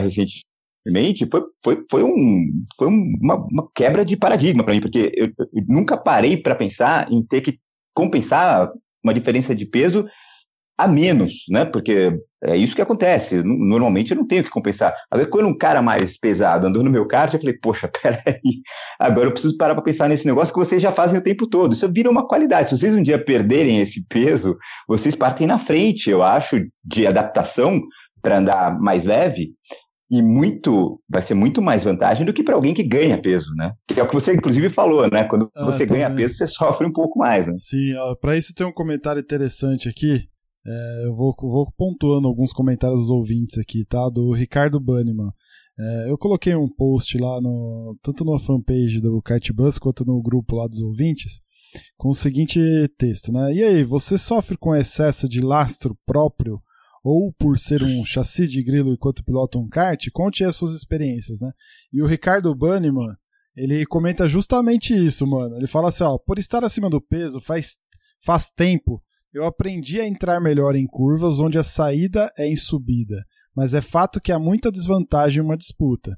recentemente, 0.88 1.28
foi, 1.30 1.42
foi, 1.64 1.86
foi, 1.90 2.04
um, 2.04 2.46
foi 2.78 2.88
um- 2.88 3.14
uma, 3.22 3.36
uma 3.36 3.68
quebra 3.76 4.06
de 4.06 4.16
paradigma 4.18 4.64
para 4.64 4.74
mim, 4.74 4.82
porque 4.82 5.12
eu, 5.16 5.28
eu 5.54 5.64
nunca 5.68 5.98
parei 5.98 6.38
para 6.38 6.56
pensar 6.56 7.12
em 7.12 7.24
ter 7.24 7.42
que 7.42 7.60
compensar 7.94 8.72
uma 9.04 9.14
diferença 9.14 9.56
de 9.56 9.66
peso 9.66 10.06
a 10.78 10.88
menos, 10.88 11.46
né? 11.50 11.66
Porque 11.66 12.12
é 12.44 12.56
isso 12.56 12.76
que 12.76 12.82
acontece. 12.84 13.42
Normalmente 13.44 14.12
eu 14.12 14.18
não 14.18 14.28
tenho 14.28 14.44
que 14.44 14.50
compensar. 14.52 14.96
Agora, 15.10 15.28
quando 15.30 15.48
um 15.48 15.58
cara 15.58 15.82
mais 15.82 16.20
pesado 16.20 16.68
andou 16.68 16.84
no 16.84 16.92
meu 16.92 17.08
kart, 17.08 17.34
eu 17.34 17.40
falei, 17.40 17.58
poxa, 17.60 17.90
peraí, 18.02 18.62
agora 19.00 19.28
eu 19.28 19.32
preciso 19.32 19.58
parar 19.58 19.74
para 19.74 19.84
pensar 19.84 20.08
nesse 20.08 20.26
negócio 20.28 20.54
que 20.54 20.60
vocês 20.60 20.82
já 20.82 20.92
fazem 20.92 21.20
o 21.20 21.24
tempo 21.24 21.48
todo. 21.48 21.74
Isso 21.74 21.92
vira 21.92 22.10
uma 22.12 22.28
qualidade. 22.28 22.70
Se 22.70 22.78
vocês 22.78 22.94
um 22.96 23.02
dia 23.04 23.24
perderem 23.24 23.82
esse 23.82 24.06
peso, 24.08 24.56
vocês 24.88 25.16
partem 25.16 25.48
na 25.48 25.58
frente, 25.60 26.12
eu 26.12 26.22
acho, 26.22 26.58
de 26.84 27.08
adaptação 27.08 27.82
para 28.22 28.38
andar 28.40 28.80
mais 28.80 29.06
leve. 29.06 29.54
E 30.10 30.22
muito, 30.22 31.02
vai 31.10 31.22
ser 31.22 31.34
muito 31.34 31.62
mais 31.62 31.84
vantagem 31.84 32.26
do 32.26 32.32
que 32.34 32.42
para 32.44 32.56
alguém 32.56 32.74
que 32.74 32.84
ganha 32.84 33.22
peso, 33.22 33.54
né? 33.56 33.74
Que 33.88 34.00
é 34.00 34.04
o 34.04 34.08
que 34.08 34.14
você 34.14 34.34
inclusive 34.34 34.70
falou, 34.70 35.10
né? 35.12 35.26
Quando 35.26 35.50
Ah, 35.56 35.66
você 35.66 35.86
ganha 35.86 36.08
também. 36.10 36.26
peso, 36.26 36.38
você 36.38 36.48
sofre 36.48 36.88
um 36.88 36.94
pouco 36.94 37.20
mais, 37.20 37.46
né? 37.46 37.54
Sim, 37.58 37.94
ó, 37.96 38.16
pra 38.16 38.38
isso 38.38 38.54
tem 38.54 38.66
um 38.66 38.72
comentário 38.72 39.20
interessante 39.20 39.90
aqui. 39.90 40.24
É, 40.66 41.06
eu 41.06 41.14
vou, 41.16 41.36
vou 41.40 41.72
pontuando 41.78 42.28
alguns 42.28 42.54
comentários 42.54 43.02
dos 43.02 43.10
ouvintes 43.10 43.58
aqui, 43.58 43.86
tá? 43.86 44.10
Do 44.10 44.32
Ricardo 44.34 44.80
Banniman. 44.80 45.30
É, 45.80 46.10
eu 46.10 46.18
coloquei 46.18 46.56
um 46.56 46.68
post 46.70 47.18
lá, 47.18 47.40
no, 47.42 47.96
tanto 48.02 48.24
na 48.26 48.40
fanpage 48.40 49.00
do 49.02 49.22
Cartbus 49.22 49.78
quanto 49.78 50.04
no 50.06 50.22
grupo 50.22 50.56
lá 50.56 50.68
dos 50.68 50.80
ouvintes, 50.80 51.40
com 51.98 52.10
o 52.10 52.16
seguinte 52.16 52.60
texto, 52.98 53.32
né? 53.32 53.54
E 53.54 53.62
aí, 53.64 53.84
você 53.84 54.18
sofre 54.18 54.58
com 54.58 54.74
excesso 54.76 55.28
de 55.30 55.40
lastro 55.42 55.96
próprio 56.06 56.60
ou 57.08 57.32
por 57.32 57.58
ser 57.58 57.84
um 57.84 58.04
chassi 58.04 58.46
de 58.48 58.62
grilo 58.62 58.92
enquanto 58.92 59.24
pilota 59.24 59.58
um 59.58 59.70
kart? 59.70 60.06
Conte 60.12 60.44
as 60.44 60.58
suas 60.58 60.76
experiências, 60.76 61.40
né? 61.40 61.52
E 61.94 62.02
o 62.02 62.06
Ricardo 62.06 62.54
Banniman, 62.54 63.16
ele 63.56 63.86
comenta 63.86 64.28
justamente 64.28 64.94
isso, 64.94 65.26
mano. 65.26 65.56
Ele 65.56 65.68
fala 65.68 65.88
assim, 65.88 66.04
ó, 66.04 66.18
por 66.18 66.38
estar 66.38 66.66
acima 66.66 66.90
do 66.90 67.00
peso, 67.00 67.40
faz, 67.40 67.78
faz 68.22 68.50
tempo 68.50 69.02
eu 69.34 69.46
aprendi 69.46 70.02
a 70.02 70.08
entrar 70.08 70.42
melhor 70.42 70.76
em 70.76 70.88
curvas 70.88 71.40
onde 71.40 71.58
a 71.58 71.64
saída 71.64 72.32
é 72.38 72.48
em 72.48 72.56
subida, 72.56 73.24
mas 73.56 73.74
é 73.74 73.82
fato 73.82 74.20
que 74.20 74.32
há 74.32 74.40
muita 74.40 74.72
desvantagem 74.72 75.40
em 75.40 75.46
uma 75.46 75.58
disputa. 75.58 76.18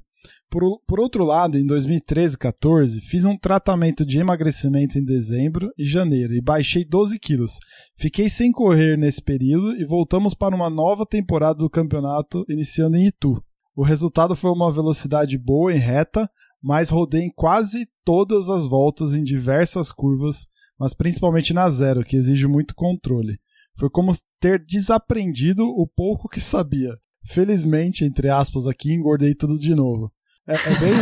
Por, 0.50 0.80
por 0.86 0.98
outro 0.98 1.24
lado, 1.24 1.56
em 1.56 1.64
2013 1.64 2.36
14 2.36 3.00
fiz 3.00 3.24
um 3.24 3.36
tratamento 3.36 4.04
de 4.04 4.18
emagrecimento 4.18 4.98
em 4.98 5.04
dezembro 5.04 5.70
e 5.78 5.84
janeiro 5.84 6.34
e 6.34 6.40
baixei 6.40 6.84
12 6.84 7.18
quilos. 7.18 7.58
Fiquei 7.96 8.28
sem 8.28 8.50
correr 8.50 8.98
nesse 8.98 9.22
período 9.22 9.76
e 9.76 9.84
voltamos 9.84 10.34
para 10.34 10.54
uma 10.54 10.68
nova 10.68 11.06
temporada 11.06 11.60
do 11.60 11.70
campeonato 11.70 12.44
iniciando 12.48 12.96
em 12.96 13.06
Itu. 13.06 13.42
O 13.76 13.84
resultado 13.84 14.34
foi 14.34 14.50
uma 14.50 14.72
velocidade 14.72 15.38
boa 15.38 15.72
em 15.72 15.78
reta, 15.78 16.28
mas 16.60 16.90
rodei 16.90 17.22
em 17.22 17.32
quase 17.32 17.86
todas 18.04 18.48
as 18.48 18.66
voltas 18.66 19.14
em 19.14 19.22
diversas 19.22 19.92
curvas 19.92 20.46
mas 20.80 20.94
principalmente 20.94 21.52
na 21.52 21.68
zero, 21.68 22.02
que 22.02 22.16
exige 22.16 22.46
muito 22.46 22.74
controle. 22.74 23.38
Foi 23.78 23.90
como 23.90 24.12
ter 24.40 24.64
desaprendido 24.64 25.62
o 25.62 25.86
pouco 25.86 26.26
que 26.26 26.40
sabia. 26.40 26.96
Felizmente, 27.22 28.02
entre 28.02 28.30
aspas, 28.30 28.66
aqui, 28.66 28.94
engordei 28.94 29.34
tudo 29.34 29.58
de 29.58 29.74
novo. 29.74 30.10
É, 30.50 30.54
é 30.54 30.74
bem. 30.80 30.92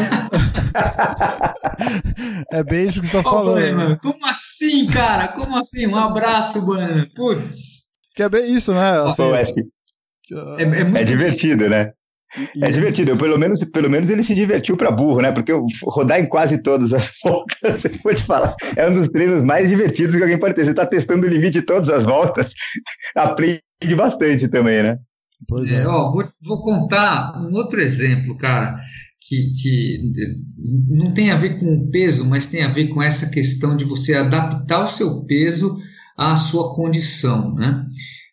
é 2.53 2.63
bem 2.63 2.85
isso 2.87 3.01
que 3.01 3.07
você 3.07 3.17
tá 3.17 3.23
falando. 3.23 3.93
Oh, 3.95 3.99
Como 3.99 4.27
assim, 4.27 4.87
cara? 4.89 5.29
Como 5.29 5.57
assim? 5.57 5.87
Um 5.87 5.97
abraço, 5.97 6.65
mano. 6.67 7.07
Putz. 7.15 7.89
Que 8.15 8.23
é 8.25 8.29
bem 8.29 8.55
isso, 8.55 8.75
né? 8.75 9.01
Assim, 9.01 9.23
Pô, 9.23 9.35
acho 9.35 9.55
que... 9.55 9.63
é, 10.59 10.63
é, 10.63 11.01
é 11.01 11.05
divertido, 11.05 11.69
né? 11.69 11.93
É 12.63 12.71
divertido, 12.71 13.17
pelo 13.17 13.39
menos, 13.39 13.65
pelo 13.65 13.89
menos 13.89 14.11
ele 14.11 14.23
se 14.23 14.35
divertiu 14.35 14.77
para 14.77 14.91
burro, 14.91 15.23
né? 15.23 15.33
Porque 15.33 15.51
rodar 15.85 16.21
em 16.21 16.27
quase 16.29 16.63
todas 16.63 16.93
as 16.93 17.11
voltas, 17.25 17.81
você 17.81 17.89
pode 17.89 18.23
falar, 18.23 18.55
é 18.77 18.87
um 18.87 18.95
dos 18.95 19.09
treinos 19.09 19.43
mais 19.43 19.71
divertidos 19.71 20.15
que 20.15 20.23
alguém 20.23 20.39
pode 20.39 20.55
ter. 20.55 20.67
Você 20.67 20.73
está 20.73 20.85
testando 20.85 21.27
o 21.27 21.31
limite 21.31 21.61
de 21.61 21.63
todas 21.63 21.89
as 21.89 22.05
voltas, 22.05 22.53
aprende 23.17 23.63
bastante 23.97 24.47
também, 24.47 24.83
né? 24.83 24.99
Pois 25.47 25.73
é. 25.73 25.83
é 25.83 25.87
ó, 25.87 26.11
vou, 26.11 26.29
vou 26.43 26.61
contar 26.61 27.33
um 27.41 27.55
outro 27.55 27.81
exemplo, 27.81 28.37
cara, 28.37 28.79
que, 29.29 29.53
que 29.53 30.13
não 30.89 31.13
tem 31.13 31.31
a 31.31 31.37
ver 31.37 31.59
com 31.59 31.75
o 31.75 31.91
peso, 31.91 32.25
mas 32.25 32.47
tem 32.47 32.63
a 32.63 32.69
ver 32.69 32.89
com 32.89 33.03
essa 33.03 33.29
questão 33.29 33.77
de 33.77 33.85
você 33.85 34.15
adaptar 34.15 34.83
o 34.83 34.87
seu 34.87 35.23
peso 35.25 35.77
à 36.17 36.35
sua 36.35 36.75
condição, 36.75 37.55
né? 37.55 37.87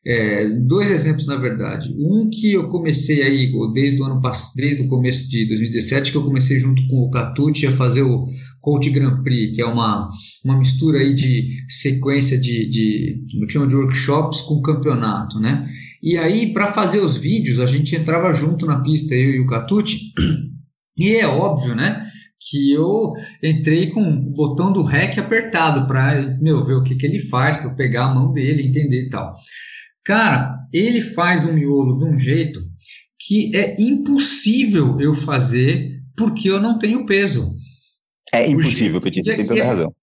É, 0.08 0.48
dois 0.60 0.92
exemplos, 0.92 1.26
na 1.26 1.36
verdade. 1.36 1.94
Um 1.98 2.30
que 2.30 2.54
eu 2.54 2.70
comecei 2.70 3.24
aí, 3.24 3.52
desde 3.74 4.00
o 4.00 4.06
ano 4.06 4.22
desde 4.56 4.84
o 4.84 4.88
começo 4.88 5.28
de 5.30 5.48
2017, 5.48 6.12
que 6.12 6.18
eu 6.18 6.24
comecei 6.24 6.60
junto 6.60 6.88
com 6.88 6.98
o 6.98 7.10
Catucci 7.10 7.66
a 7.66 7.72
fazer 7.72 8.04
o 8.04 8.24
Coach 8.62 8.90
Grand 8.92 9.24
Prix, 9.24 9.56
que 9.56 9.62
é 9.62 9.66
uma, 9.66 10.10
uma 10.44 10.58
mistura 10.58 11.00
aí 11.00 11.14
de 11.14 11.48
sequência 11.70 12.40
de, 12.40 12.70
de, 12.70 13.26
chama 13.50 13.68
de 13.68 13.76
workshops 13.76 14.42
com 14.42 14.62
campeonato, 14.62 15.40
né? 15.40 15.68
E 16.04 16.18
aí, 16.18 16.54
para 16.54 16.72
fazer 16.72 17.00
os 17.00 17.18
vídeos, 17.18 17.60
a 17.60 17.66
gente 17.66 17.96
entrava 17.96 18.32
junto 18.32 18.66
na 18.68 18.82
pista, 18.82 19.16
eu 19.16 19.32
e 19.32 19.40
o 19.40 19.48
Catucci, 19.48 20.14
e 20.98 21.16
é 21.16 21.28
óbvio, 21.28 21.76
né? 21.76 22.06
que 22.50 22.72
eu 22.72 23.14
entrei 23.42 23.90
com 23.90 24.02
o 24.02 24.34
botão 24.34 24.72
do 24.72 24.84
REC 24.84 25.18
apertado 25.18 25.88
para 25.88 26.38
meu 26.40 26.64
ver 26.64 26.76
o 26.76 26.84
que, 26.84 26.96
que 26.96 27.06
ele 27.06 27.20
faz, 27.20 27.58
para 27.58 27.68
eu 27.68 27.76
pegar 27.76 28.06
a 28.06 28.14
mão 28.14 28.32
dele, 28.32 28.68
entender 28.68 29.08
e 29.08 29.10
tal. 29.10 29.34
Cara, 30.04 30.56
ele 30.72 31.02
faz 31.02 31.46
um 31.46 31.54
miolo 31.54 31.98
de 31.98 32.06
um 32.06 32.18
jeito 32.18 32.60
que 33.20 33.56
é 33.56 33.76
impossível 33.80 35.00
eu 35.00 35.16
fazer 35.16 36.00
porque 36.16 36.50
eu 36.50 36.62
não 36.62 36.78
tenho 36.78 37.06
peso. 37.06 37.56
É 38.32 38.48
impossível, 38.48 39.02
Petit, 39.02 39.24
você 39.24 39.36
tem 39.36 39.48
toda 39.48 39.64
a 39.64 39.68
razão. 39.68 39.96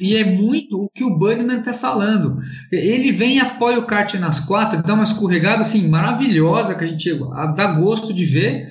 E 0.00 0.16
é 0.16 0.24
muito 0.24 0.76
o 0.76 0.90
que 0.92 1.04
o 1.04 1.16
Budman 1.16 1.60
está 1.60 1.72
falando. 1.72 2.36
Ele 2.72 3.12
vem 3.12 3.36
e 3.36 3.40
apoia 3.40 3.78
o 3.78 3.86
kart 3.86 4.12
nas 4.14 4.40
quatro, 4.40 4.82
dá 4.82 4.94
uma 4.94 5.04
escorregada 5.04 5.60
assim 5.60 5.86
maravilhosa 5.86 6.74
que 6.74 6.82
a 6.82 6.86
gente 6.88 7.08
dá 7.54 7.78
gosto 7.78 8.12
de 8.12 8.24
ver. 8.24 8.68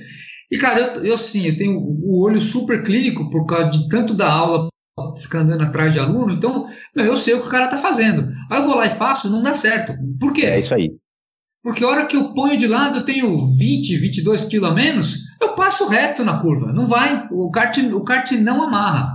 E 0.52 0.58
cara, 0.58 0.80
eu, 0.80 1.06
eu 1.06 1.18
sim, 1.18 1.46
eu 1.48 1.58
tenho 1.58 1.78
o 1.78 2.24
olho 2.24 2.40
super 2.40 2.84
clínico 2.84 3.30
por 3.30 3.46
causa 3.46 3.70
de 3.70 3.88
tanto 3.88 4.14
da 4.14 4.32
aula 4.32 4.70
ficar 5.18 5.40
andando 5.40 5.64
atrás 5.64 5.92
de 5.92 6.00
aluno, 6.00 6.34
então 6.34 6.66
meu, 6.96 7.06
eu 7.06 7.18
sei 7.18 7.34
o 7.34 7.42
que 7.42 7.48
o 7.48 7.52
cara 7.52 7.66
está 7.66 7.78
fazendo. 7.78 8.30
Aí 8.52 8.60
eu 8.60 8.66
vou 8.66 8.76
lá 8.76 8.86
e 8.86 8.90
faço, 8.90 9.30
não 9.30 9.42
dá 9.42 9.54
certo. 9.54 9.94
Por 10.20 10.32
quê? 10.34 10.46
É 10.46 10.60
isso 10.60 10.74
aí. 10.74 10.92
Porque 11.66 11.84
a 11.84 11.88
hora 11.88 12.06
que 12.06 12.16
eu 12.16 12.32
ponho 12.34 12.58
de 12.58 12.68
lado, 12.68 13.00
eu 13.00 13.06
tenho 13.06 13.48
20, 13.58 13.98
22 13.98 14.46
quilos 14.46 14.70
a 14.70 14.74
menos, 14.74 15.18
eu 15.42 15.56
passo 15.56 15.88
reto 15.88 16.24
na 16.24 16.40
curva. 16.40 16.72
Não 16.72 16.86
vai. 16.86 17.28
O 17.32 17.50
kart, 17.50 17.76
o 17.78 18.04
kart 18.04 18.32
não 18.34 18.62
amarra. 18.62 19.12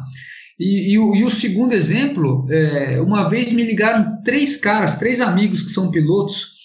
E, 0.59 0.93
e, 0.93 0.99
o, 0.99 1.15
e 1.15 1.25
o 1.25 1.31
segundo 1.31 1.73
exemplo, 1.73 2.47
é, 2.51 3.01
uma 3.01 3.29
vez 3.29 3.53
me 3.53 3.65
ligaram 3.65 4.21
três 4.25 4.57
caras, 4.57 4.99
três 4.99 5.21
amigos 5.21 5.63
que 5.63 5.71
são 5.71 5.93
pilotos, 5.93 6.60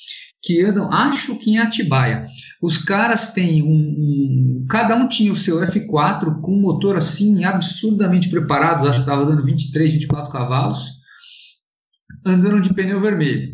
que 0.46 0.64
andam, 0.64 0.94
acho 0.94 1.36
que 1.38 1.52
em 1.52 1.58
Atibaia. 1.58 2.24
Os 2.62 2.78
caras 2.78 3.34
têm 3.34 3.64
um, 3.64 3.68
um, 3.68 4.66
Cada 4.70 4.96
um 4.96 5.08
tinha 5.08 5.32
o 5.32 5.36
seu 5.36 5.60
F4 5.60 6.42
com 6.42 6.54
um 6.54 6.62
motor 6.62 6.96
assim 6.96 7.44
absurdamente 7.44 8.30
preparado, 8.30 8.88
acho 8.88 9.00
que 9.00 9.00
estava 9.00 9.26
dando 9.26 9.46
23, 9.46 9.94
24 9.94 10.32
cavalos, 10.32 10.92
andando 12.26 12.62
de 12.62 12.74
pneu 12.74 13.00
vermelho. 13.00 13.54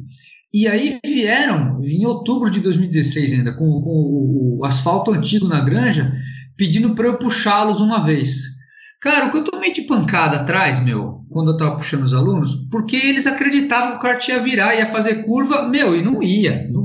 E 0.53 0.67
aí 0.67 0.99
vieram, 1.05 1.81
em 1.81 2.05
outubro 2.05 2.49
de 2.49 2.59
2016 2.59 3.33
ainda, 3.33 3.53
com, 3.53 3.81
com 3.81 3.89
o, 3.89 4.59
o, 4.59 4.65
asfalto 4.65 5.11
antigo 5.11 5.47
na 5.47 5.61
granja, 5.61 6.13
pedindo 6.57 6.93
para 6.93 7.07
eu 7.07 7.17
puxá-los 7.17 7.79
uma 7.79 8.03
vez. 8.03 8.59
Cara, 9.01 9.27
o 9.27 9.31
que 9.31 9.37
eu 9.37 9.43
tomei 9.43 9.71
de 9.71 9.83
pancada 9.83 10.37
atrás, 10.37 10.83
meu, 10.83 11.21
quando 11.29 11.51
eu 11.51 11.53
estava 11.53 11.75
puxando 11.75 12.03
os 12.03 12.13
alunos, 12.13 12.55
porque 12.69 12.97
eles 12.97 13.25
acreditavam 13.25 13.93
que 13.93 13.97
o 13.97 14.01
kart 14.01 14.27
ia 14.27 14.39
virar, 14.39 14.75
ia 14.75 14.85
fazer 14.85 15.23
curva, 15.23 15.67
meu, 15.67 15.95
e 15.95 16.03
não 16.03 16.21
ia. 16.21 16.69
Não... 16.69 16.80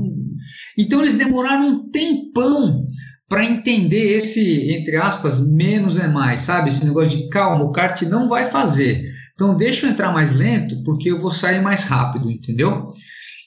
Então 0.77 1.01
eles 1.01 1.17
demoraram 1.17 1.67
um 1.67 1.89
tempão 1.89 2.85
para 3.29 3.43
entender 3.43 4.15
esse, 4.15 4.71
entre 4.71 4.95
aspas, 4.95 5.45
menos 5.45 5.97
é 5.97 6.07
mais, 6.07 6.41
sabe? 6.41 6.69
Esse 6.69 6.85
negócio 6.85 7.17
de 7.17 7.27
calma, 7.29 7.65
o 7.65 7.71
kart 7.71 8.01
não 8.03 8.27
vai 8.27 8.45
fazer. 8.45 9.03
Então 9.33 9.55
deixa 9.55 9.85
eu 9.85 9.91
entrar 9.91 10.11
mais 10.11 10.31
lento, 10.31 10.81
porque 10.83 11.11
eu 11.11 11.19
vou 11.19 11.31
sair 11.31 11.61
mais 11.61 11.85
rápido, 11.85 12.31
entendeu? 12.31 12.87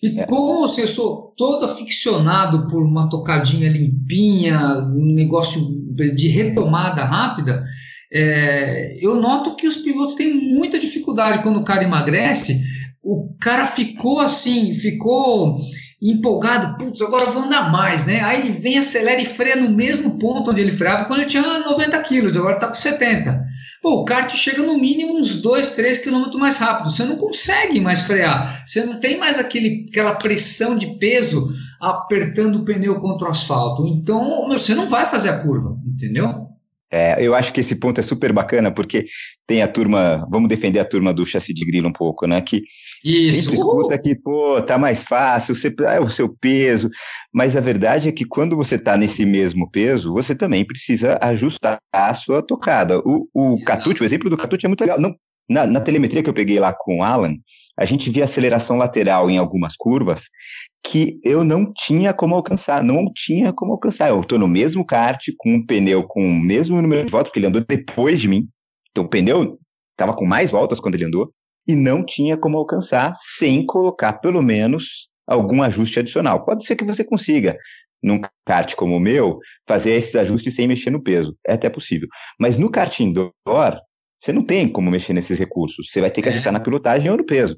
E 0.03 0.21
é. 0.21 0.27
como 0.27 0.61
você 0.61 0.87
sou 0.87 1.35
todo 1.37 1.65
aficionado 1.67 2.67
por 2.69 2.83
uma 2.85 3.09
tocadinha 3.09 3.71
limpinha, 3.71 4.79
um 4.79 5.15
negócio 5.15 5.61
de 5.95 6.29
retomada 6.29 7.05
rápida, 7.05 7.65
é, 8.13 8.93
eu 9.05 9.21
noto 9.21 9.55
que 9.57 9.69
os 9.69 9.77
pilotos 9.77 10.15
têm 10.15 10.35
muita 10.35 10.79
dificuldade 10.79 11.43
quando 11.43 11.59
o 11.59 11.65
cara 11.65 11.85
emagrece. 11.85 12.61
O 13.03 13.35
cara 13.41 13.65
ficou 13.65 14.21
assim, 14.21 14.75
ficou 14.75 15.59
empolgado, 16.03 16.79
putz, 16.79 17.03
agora 17.03 17.25
eu 17.25 17.33
vou 17.33 17.43
andar 17.43 17.71
mais, 17.71 18.07
né? 18.07 18.21
Aí 18.23 18.41
ele 18.41 18.51
vem, 18.51 18.79
acelera 18.79 19.21
e 19.21 19.27
freia 19.27 19.57
no 19.57 19.69
mesmo 19.69 20.19
ponto 20.19 20.51
onde 20.51 20.61
ele 20.61 20.71
freava 20.71 21.05
quando 21.05 21.21
ele 21.21 21.29
tinha 21.29 21.43
90 21.43 22.01
quilos, 22.03 22.37
agora 22.37 22.55
está 22.55 22.69
com 22.69 22.75
70. 22.75 23.45
Pô, 23.83 24.01
o 24.01 24.05
kart 24.05 24.31
chega 24.35 24.63
no 24.63 24.79
mínimo 24.79 25.19
uns 25.19 25.41
2, 25.41 25.69
3 25.69 25.99
quilômetros 25.99 26.39
mais 26.39 26.59
rápido. 26.59 26.91
Você 26.91 27.03
não 27.05 27.17
consegue 27.17 27.81
mais 27.81 28.03
frear. 28.03 28.63
Você 28.67 28.85
não 28.85 29.01
tem 29.01 29.19
mais 29.19 29.39
aquele, 29.39 29.87
aquela 29.89 30.15
pressão 30.15 30.77
de 30.77 30.99
peso 30.99 31.49
apertando 31.81 32.57
o 32.57 32.65
pneu 32.65 32.99
contra 32.99 33.29
o 33.29 33.31
asfalto. 33.31 33.87
Então, 33.87 34.47
meu, 34.49 34.59
você 34.59 34.75
não 34.75 34.87
vai 34.87 35.07
fazer 35.07 35.31
a 35.31 35.39
curva, 35.39 35.79
entendeu? 35.87 36.51
É, 36.93 37.17
eu 37.25 37.35
acho 37.37 37.53
que 37.53 37.61
esse 37.61 37.77
ponto 37.77 38.01
é 38.01 38.03
super 38.03 38.33
bacana, 38.33 38.73
porque 38.73 39.07
tem 39.47 39.63
a 39.63 39.69
turma, 39.69 40.27
vamos 40.29 40.49
defender 40.49 40.81
a 40.81 40.85
turma 40.85 41.15
do 41.15 41.25
chassi 41.25 41.55
de 41.55 41.65
grilo 41.65 41.89
um 41.89 41.93
pouco, 41.93 42.27
né? 42.27 42.41
Que 42.41 42.63
Isso. 43.05 43.43
sempre 43.43 43.55
escuta 43.55 43.99
que, 43.99 44.15
pô, 44.15 44.61
tá 44.61 44.77
mais 44.77 45.05
fácil, 45.05 45.55
você, 45.55 45.73
é 45.87 46.01
o 46.01 46.09
seu 46.09 46.29
peso, 46.29 46.91
mas 47.33 47.57
a 47.57 47.61
verdade 47.61 48.09
é 48.09 48.13
que 48.13 48.25
quando 48.25 48.57
você 48.57 48.77
tá 48.77 48.97
nesse 48.97 49.25
mesmo 49.25 49.71
peso, 49.71 50.13
você 50.13 50.35
também 50.35 50.65
precisa 50.65 51.17
ajustar 51.21 51.79
a 51.93 52.13
sua 52.13 52.43
tocada. 52.43 52.99
O, 53.05 53.29
o 53.33 53.65
Catucci, 53.65 54.03
o 54.03 54.05
exemplo 54.05 54.29
do 54.29 54.37
Catucci 54.37 54.67
é 54.67 54.69
muito 54.69 54.81
legal. 54.81 55.01
Não, 55.01 55.15
na, 55.49 55.67
na 55.67 55.81
telemetria 55.81 56.23
que 56.23 56.31
eu 56.31 56.35
peguei 56.35 56.59
lá 56.59 56.73
com 56.73 56.99
o 56.99 57.03
Alan, 57.05 57.35
a 57.77 57.85
gente 57.85 58.11
via 58.11 58.25
aceleração 58.25 58.77
lateral 58.77 59.31
em 59.31 59.39
algumas 59.39 59.75
curvas 59.77 60.25
que 60.83 61.21
eu 61.23 61.45
não 61.45 61.73
tinha 61.73 62.13
como 62.13 62.35
alcançar, 62.35 62.83
não 62.83 63.05
tinha 63.15 63.53
como 63.53 63.73
alcançar. 63.73 64.09
Eu 64.09 64.21
estou 64.21 64.39
no 64.39 64.49
mesmo 64.49 64.85
kart, 64.85 65.25
com 65.37 65.55
um 65.55 65.67
pneu 65.67 66.05
com 66.05 66.25
o 66.27 66.41
mesmo 66.41 66.81
número 66.81 67.05
de 67.05 67.11
voltas, 67.11 67.29
porque 67.29 67.39
ele 67.39 67.47
andou 67.47 67.65
depois 67.67 68.21
de 68.21 68.29
mim, 68.29 68.49
então 68.91 69.05
o 69.05 69.09
pneu 69.09 69.59
estava 69.93 70.17
com 70.17 70.25
mais 70.25 70.51
voltas 70.51 70.81
quando 70.81 70.95
ele 70.95 71.05
andou, 71.05 71.31
e 71.69 71.75
não 71.75 72.05
tinha 72.05 72.37
como 72.37 72.57
alcançar 72.57 73.13
sem 73.37 73.65
colocar 73.65 74.15
pelo 74.15 74.43
menos 74.43 75.09
algum 75.27 75.63
ajuste 75.63 76.01
adicional. 76.01 76.45
Pode 76.45 76.65
ser 76.65 76.75
que 76.75 76.85
você 76.85 77.05
consiga, 77.05 77.57
num 78.03 78.21
kart 78.47 78.75
como 78.75 78.97
o 78.97 79.01
meu, 79.01 79.39
fazer 79.69 79.93
esses 79.93 80.17
ajustes 80.17 80.55
sem 80.55 80.67
mexer 80.67 80.91
no 80.91 81.03
peso. 81.03 81.37
É 81.47 81.53
até 81.53 81.69
possível. 81.69 82.09
Mas 82.39 82.57
no 82.57 82.71
kart 82.71 82.99
indoor, 83.01 83.33
você 84.19 84.33
não 84.33 84.45
tem 84.45 84.69
como 84.69 84.91
mexer 84.91 85.13
nesses 85.13 85.39
recursos. 85.39 85.89
Você 85.91 86.01
vai 86.01 86.11
ter 86.11 86.23
que 86.23 86.29
é. 86.29 86.33
ajustar 86.33 86.53
na 86.53 86.61
pilotagem 86.61 87.11
ou 87.11 87.17
no 87.17 87.25
peso. 87.25 87.57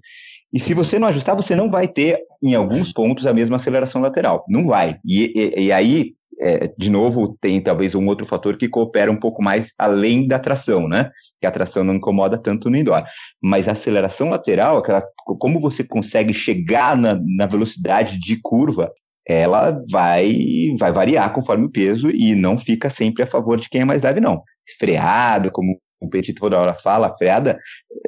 E 0.52 0.60
se 0.60 0.74
você 0.74 0.98
não 0.98 1.08
ajustar, 1.08 1.34
você 1.34 1.56
não 1.56 1.70
vai 1.70 1.88
ter, 1.88 2.18
em 2.42 2.54
alguns 2.54 2.92
pontos, 2.92 3.26
a 3.26 3.32
mesma 3.32 3.56
aceleração 3.56 4.02
lateral. 4.02 4.44
Não 4.48 4.66
vai. 4.66 4.98
E, 5.04 5.32
e, 5.34 5.64
e 5.64 5.72
aí, 5.72 6.12
é, 6.38 6.70
de 6.76 6.90
novo, 6.90 7.38
tem 7.40 7.60
talvez 7.62 7.94
um 7.94 8.06
outro 8.06 8.26
fator 8.26 8.56
que 8.58 8.68
coopera 8.68 9.10
um 9.10 9.18
pouco 9.18 9.42
mais 9.42 9.72
além 9.78 10.28
da 10.28 10.38
tração, 10.38 10.86
né? 10.86 11.10
Que 11.40 11.46
a 11.46 11.50
tração 11.50 11.82
não 11.82 11.94
incomoda 11.94 12.36
tanto 12.36 12.68
no 12.68 12.76
indoor. 12.76 13.02
Mas 13.42 13.66
a 13.66 13.72
aceleração 13.72 14.28
lateral, 14.28 14.78
aquela, 14.78 15.02
como 15.38 15.58
você 15.58 15.82
consegue 15.82 16.34
chegar 16.34 16.96
na, 16.96 17.18
na 17.36 17.46
velocidade 17.46 18.18
de 18.18 18.38
curva, 18.42 18.92
ela 19.26 19.80
vai, 19.90 20.36
vai 20.78 20.92
variar 20.92 21.32
conforme 21.32 21.64
o 21.64 21.70
peso 21.70 22.10
e 22.10 22.34
não 22.34 22.58
fica 22.58 22.90
sempre 22.90 23.22
a 23.22 23.26
favor 23.26 23.58
de 23.58 23.68
quem 23.68 23.82
é 23.82 23.84
mais 23.84 24.02
leve, 24.02 24.20
não. 24.20 24.42
Freado, 24.78 25.50
como 25.50 25.78
o 26.02 26.08
Petit 26.08 26.34
toda 26.34 26.58
hora 26.58 26.74
fala, 26.74 27.08
a 27.08 27.16
freada 27.16 27.58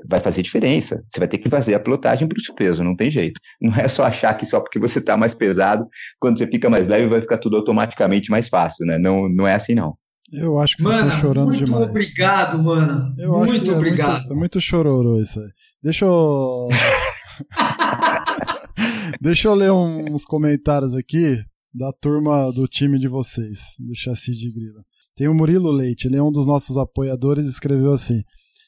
vai 0.09 0.20
fazer 0.20 0.42
diferença. 0.42 1.02
Você 1.09 1.18
vai 1.18 1.28
ter 1.28 1.38
que 1.38 1.48
fazer 1.48 1.74
a 1.74 1.80
pilotagem 1.80 2.28
para 2.28 2.37
o 2.37 2.40
seu 2.40 2.54
peso, 2.54 2.85
não 2.85 2.96
tem 2.96 3.11
jeito. 3.11 3.40
Não 3.61 3.74
é 3.74 3.88
só 3.88 4.04
achar 4.04 4.35
que 4.35 4.46
só 4.46 4.61
porque 4.61 4.78
você 4.78 4.98
está 4.98 5.16
mais 5.16 5.35
pesado, 5.35 5.87
quando 6.20 6.38
você 6.38 6.46
fica 6.46 6.68
mais 6.68 6.87
leve, 6.87 7.09
vai 7.09 7.20
ficar 7.20 7.38
tudo 7.38 7.57
automaticamente 7.57 8.30
mais 8.30 8.48
fácil, 8.48 8.87
né? 8.87 8.98
Não, 8.98 9.28
não 9.28 9.46
é 9.46 9.54
assim, 9.54 9.74
não. 9.74 9.96
Eu 10.33 10.59
acho 10.59 10.76
que 10.76 10.83
vocês 10.83 11.04
estão 11.04 11.20
chorando 11.20 11.46
muito 11.46 11.64
demais. 11.64 11.85
Muito 11.85 11.90
obrigado, 11.90 12.62
mano. 12.62 13.14
Eu 13.18 13.33
muito 13.33 13.70
é 13.70 13.74
obrigado. 13.74 14.20
Muito, 14.20 14.33
é 14.33 14.37
muito 14.37 14.61
chororô 14.61 15.20
isso 15.20 15.38
aí. 15.38 15.48
Deixa 15.83 16.04
eu. 16.04 16.68
Deixa 19.20 19.48
eu 19.48 19.54
ler 19.54 19.70
uns 19.70 20.24
comentários 20.24 20.94
aqui. 20.94 21.42
da 21.74 21.92
turma 21.92 22.50
do 22.52 22.66
time 22.68 22.98
de 22.98 23.09
vocês, 23.09 23.74
do 23.78 23.94
chassi 23.94 24.33
de 24.33 24.50
grilo. 24.50 24.85
Tem 25.16 25.29
o 25.29 25.35
Murilo 25.35 25.70
Leite, 25.70 26.07
ele 26.09 26.16
é 26.16 26.22
um 26.22 26.33
dos 26.33 26.46
nossos 26.46 26.77
apoiadores, 26.77 27.46
escreveu 27.46 27.92
assim: 27.92 28.22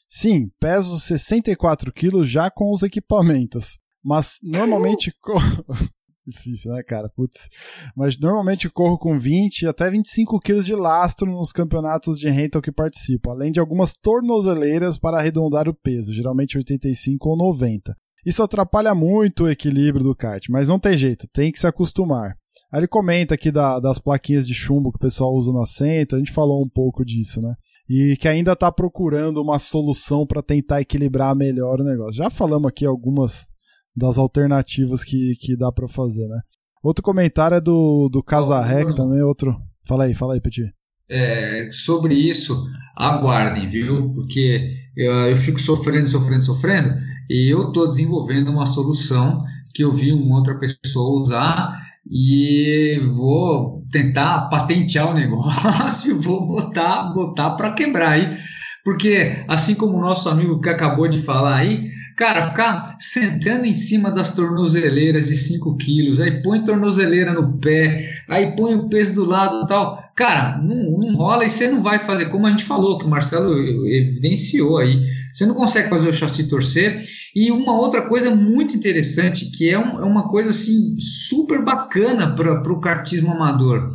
Sim, 0.09 0.49
peso 0.59 0.99
64 0.99 1.91
quilos 1.91 2.29
já 2.29 2.49
com 2.49 2.71
os 2.71 2.83
equipamentos, 2.83 3.77
mas 4.03 4.37
normalmente. 4.41 5.13
Difícil, 6.25 6.73
né, 6.73 6.83
cara? 6.83 7.09
Putz. 7.15 7.47
Mas 7.95 8.19
normalmente 8.19 8.69
corro 8.69 8.97
com 8.97 9.17
20 9.17 9.65
até 9.65 9.89
25 9.89 10.39
quilos 10.41 10.65
de 10.65 10.75
lastro 10.75 11.31
nos 11.31 11.53
campeonatos 11.53 12.19
de 12.19 12.29
rental 12.29 12.61
que 12.61 12.71
participo, 12.71 13.31
além 13.31 13.49
de 13.49 13.61
algumas 13.61 13.93
tornozeleiras 13.95 14.97
para 14.97 15.19
arredondar 15.19 15.69
o 15.69 15.73
peso, 15.73 16.13
geralmente 16.13 16.57
85 16.57 17.29
ou 17.29 17.37
90. 17.37 17.95
Isso 18.25 18.43
atrapalha 18.43 18.93
muito 18.93 19.45
o 19.45 19.49
equilíbrio 19.49 20.03
do 20.03 20.13
kart, 20.13 20.43
mas 20.49 20.67
não 20.67 20.77
tem 20.77 20.97
jeito, 20.97 21.29
tem 21.31 21.49
que 21.49 21.59
se 21.59 21.67
acostumar. 21.67 22.35
Aí 22.71 22.79
ele 22.79 22.87
comenta 22.87 23.35
aqui 23.35 23.51
da, 23.51 23.79
das 23.79 23.97
plaquinhas 23.97 24.45
de 24.45 24.53
chumbo 24.53 24.91
que 24.91 24.97
o 24.97 25.01
pessoal 25.01 25.33
usa 25.33 25.51
no 25.51 25.61
assento, 25.61 26.15
a 26.15 26.19
gente 26.19 26.31
falou 26.31 26.63
um 26.63 26.69
pouco 26.69 27.05
disso, 27.05 27.41
né? 27.41 27.53
E 27.89 28.17
que 28.17 28.27
ainda 28.27 28.51
está 28.51 28.71
procurando 28.71 29.41
uma 29.41 29.57
solução 29.57 30.27
para 30.27 30.43
tentar 30.43 30.81
equilibrar 30.81 31.33
melhor 31.35 31.79
o 31.79 31.85
negócio. 31.85 32.13
Já 32.13 32.29
falamos 32.29 32.67
aqui 32.67 32.85
algumas 32.85 33.47
das 33.95 34.17
alternativas 34.17 35.03
que, 35.03 35.35
que 35.39 35.55
dá 35.55 35.71
para 35.71 35.87
fazer, 35.87 36.27
né? 36.27 36.41
Outro 36.83 37.03
comentário 37.03 37.55
é 37.55 37.61
do, 37.61 38.09
do 38.09 38.21
Casarrec 38.21 38.93
também, 38.95 39.21
outro. 39.21 39.55
Fala 39.87 40.03
aí, 40.03 40.13
fala 40.13 40.33
aí, 40.33 40.41
Petit. 40.41 40.71
É, 41.09 41.69
sobre 41.71 42.13
isso, 42.15 42.65
aguardem, 42.95 43.67
viu? 43.67 44.11
Porque 44.11 44.73
eu, 44.95 45.13
eu 45.27 45.37
fico 45.37 45.59
sofrendo, 45.59 46.07
sofrendo, 46.07 46.43
sofrendo, 46.43 46.95
e 47.29 47.51
eu 47.51 47.69
estou 47.69 47.87
desenvolvendo 47.87 48.49
uma 48.49 48.65
solução 48.65 49.41
que 49.73 49.83
eu 49.83 49.93
vi 49.93 50.11
uma 50.11 50.35
outra 50.35 50.59
pessoa 50.59 51.21
usar 51.21 51.86
e 52.09 52.99
vou 53.15 53.81
tentar 53.91 54.49
patentear 54.49 55.09
o 55.09 55.13
negócio 55.13 56.17
vou 56.19 56.45
botar, 56.45 57.11
botar 57.13 57.51
para 57.51 57.73
quebrar 57.73 58.13
aí. 58.13 58.37
Porque, 58.83 59.43
assim 59.47 59.75
como 59.75 59.97
o 59.97 60.01
nosso 60.01 60.29
amigo 60.29 60.61
que 60.61 60.69
acabou 60.69 61.07
de 61.07 61.21
falar 61.21 61.57
aí, 61.57 61.91
cara, 62.17 62.47
ficar 62.49 62.97
sentando 62.99 63.65
em 63.65 63.73
cima 63.73 64.11
das 64.11 64.31
tornozeleiras 64.33 65.27
de 65.27 65.37
5 65.37 65.77
quilos, 65.77 66.19
aí 66.19 66.41
põe 66.41 66.63
tornozeleira 66.63 67.31
no 67.31 67.57
pé, 67.59 68.09
aí 68.27 68.55
põe 68.55 68.75
o 68.75 68.89
peso 68.89 69.15
do 69.15 69.23
lado 69.23 69.63
e 69.63 69.67
tal. 69.67 70.03
Cara, 70.15 70.57
não, 70.57 70.99
não 70.99 71.13
rola 71.13 71.45
e 71.45 71.49
você 71.49 71.67
não 71.67 71.81
vai 71.81 71.99
fazer, 71.99 72.25
como 72.25 72.47
a 72.47 72.49
gente 72.49 72.63
falou, 72.63 72.97
que 72.97 73.05
o 73.05 73.09
Marcelo 73.09 73.55
evidenciou 73.87 74.79
aí 74.79 75.05
você 75.37 75.45
não 75.45 75.53
consegue 75.53 75.87
fazer 75.87 76.09
o 76.09 76.13
chassi 76.13 76.49
torcer. 76.49 77.03
E 77.35 77.51
uma 77.51 77.79
outra 77.79 78.01
coisa 78.01 78.33
muito 78.33 78.75
interessante, 78.75 79.51
que 79.51 79.69
é, 79.69 79.77
um, 79.77 79.99
é 79.99 80.03
uma 80.03 80.27
coisa 80.29 80.49
assim 80.49 80.97
super 80.99 81.63
bacana 81.63 82.33
para 82.33 82.73
o 82.73 82.81
kartismo 82.81 83.31
amador. 83.31 83.91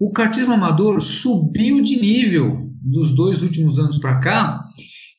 O 0.00 0.10
kartismo 0.10 0.54
amador 0.54 1.02
subiu 1.02 1.82
de 1.82 2.00
nível 2.00 2.70
dos 2.80 3.14
dois 3.14 3.42
últimos 3.42 3.78
anos 3.78 3.98
para 3.98 4.20
cá, 4.20 4.62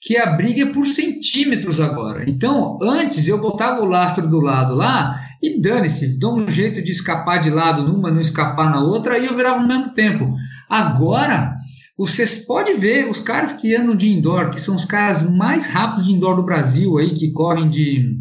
que 0.07 0.15
a 0.15 0.25
briga 0.25 0.61
é 0.61 0.65
por 0.71 0.87
centímetros 0.87 1.81
agora. 1.81 2.23
Então, 2.29 2.79
antes 2.81 3.27
eu 3.27 3.41
botava 3.41 3.81
o 3.81 3.85
lastro 3.85 4.25
do 4.25 4.39
lado 4.39 4.73
lá 4.73 5.19
e 5.43 5.61
dane-se, 5.61 6.17
dou 6.17 6.39
um 6.39 6.49
jeito 6.49 6.81
de 6.81 6.93
escapar 6.93 7.39
de 7.41 7.49
lado 7.49 7.83
numa, 7.83 8.09
não 8.09 8.21
escapar 8.21 8.71
na 8.71 8.81
outra, 8.81 9.19
e 9.19 9.25
eu 9.25 9.35
virava 9.35 9.59
no 9.59 9.67
mesmo 9.67 9.93
tempo. 9.93 10.33
Agora 10.69 11.57
vocês 11.97 12.45
podem 12.45 12.79
ver 12.79 13.09
os 13.09 13.19
caras 13.19 13.51
que 13.51 13.75
andam 13.75 13.97
de 13.97 14.09
indoor, 14.09 14.49
que 14.49 14.61
são 14.61 14.77
os 14.77 14.85
caras 14.85 15.29
mais 15.29 15.67
rápidos 15.67 16.05
de 16.05 16.13
indoor 16.13 16.37
do 16.37 16.45
Brasil 16.45 16.97
aí, 16.97 17.09
que 17.09 17.33
correm 17.33 17.67
de. 17.67 18.17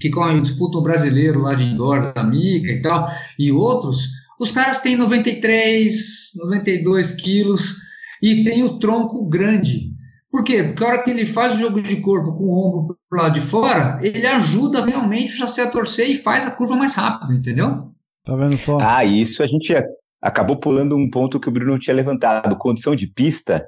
que 0.00 0.10
correm, 0.10 0.42
disputam 0.42 0.80
o 0.80 0.82
brasileiro 0.82 1.42
lá 1.42 1.54
de 1.54 1.62
indoor, 1.62 2.12
da 2.12 2.24
Mica 2.24 2.72
e 2.72 2.82
tal, 2.82 3.08
e 3.38 3.52
outros, 3.52 4.08
os 4.40 4.50
caras 4.50 4.80
têm 4.80 4.96
93, 4.96 6.32
92 6.38 7.12
quilos 7.12 7.76
e 8.20 8.42
tem 8.42 8.64
o 8.64 8.80
tronco 8.80 9.28
grande. 9.28 9.89
Por 10.30 10.44
quê? 10.44 10.62
Porque 10.62 10.84
a 10.84 10.86
hora 10.86 11.02
que 11.02 11.10
ele 11.10 11.26
faz 11.26 11.54
o 11.54 11.58
jogo 11.58 11.82
de 11.82 12.00
corpo 12.00 12.32
com 12.32 12.44
o 12.44 12.68
ombro 12.68 12.98
pro 13.08 13.20
lado 13.20 13.34
de 13.34 13.40
fora, 13.40 13.98
ele 14.00 14.26
ajuda 14.26 14.84
realmente 14.84 15.32
o 15.32 15.36
chassi 15.36 15.60
a 15.60 15.70
torcer 15.70 16.08
e 16.08 16.14
faz 16.14 16.46
a 16.46 16.52
curva 16.52 16.76
mais 16.76 16.94
rápido, 16.94 17.32
entendeu? 17.32 17.90
Tá 18.24 18.36
vendo 18.36 18.56
só? 18.56 18.78
Ah, 18.80 19.04
isso 19.04 19.42
a 19.42 19.46
gente 19.46 19.74
acabou 20.22 20.56
pulando 20.56 20.96
um 20.96 21.10
ponto 21.10 21.40
que 21.40 21.48
o 21.48 21.52
Bruno 21.52 21.78
tinha 21.78 21.96
levantado. 21.96 22.56
Condição 22.56 22.94
de 22.94 23.08
pista, 23.08 23.66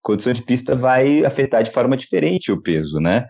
condição 0.00 0.32
de 0.32 0.42
pista 0.42 0.76
vai 0.76 1.24
afetar 1.24 1.64
de 1.64 1.72
forma 1.72 1.96
diferente 1.96 2.52
o 2.52 2.62
peso, 2.62 3.00
né? 3.00 3.26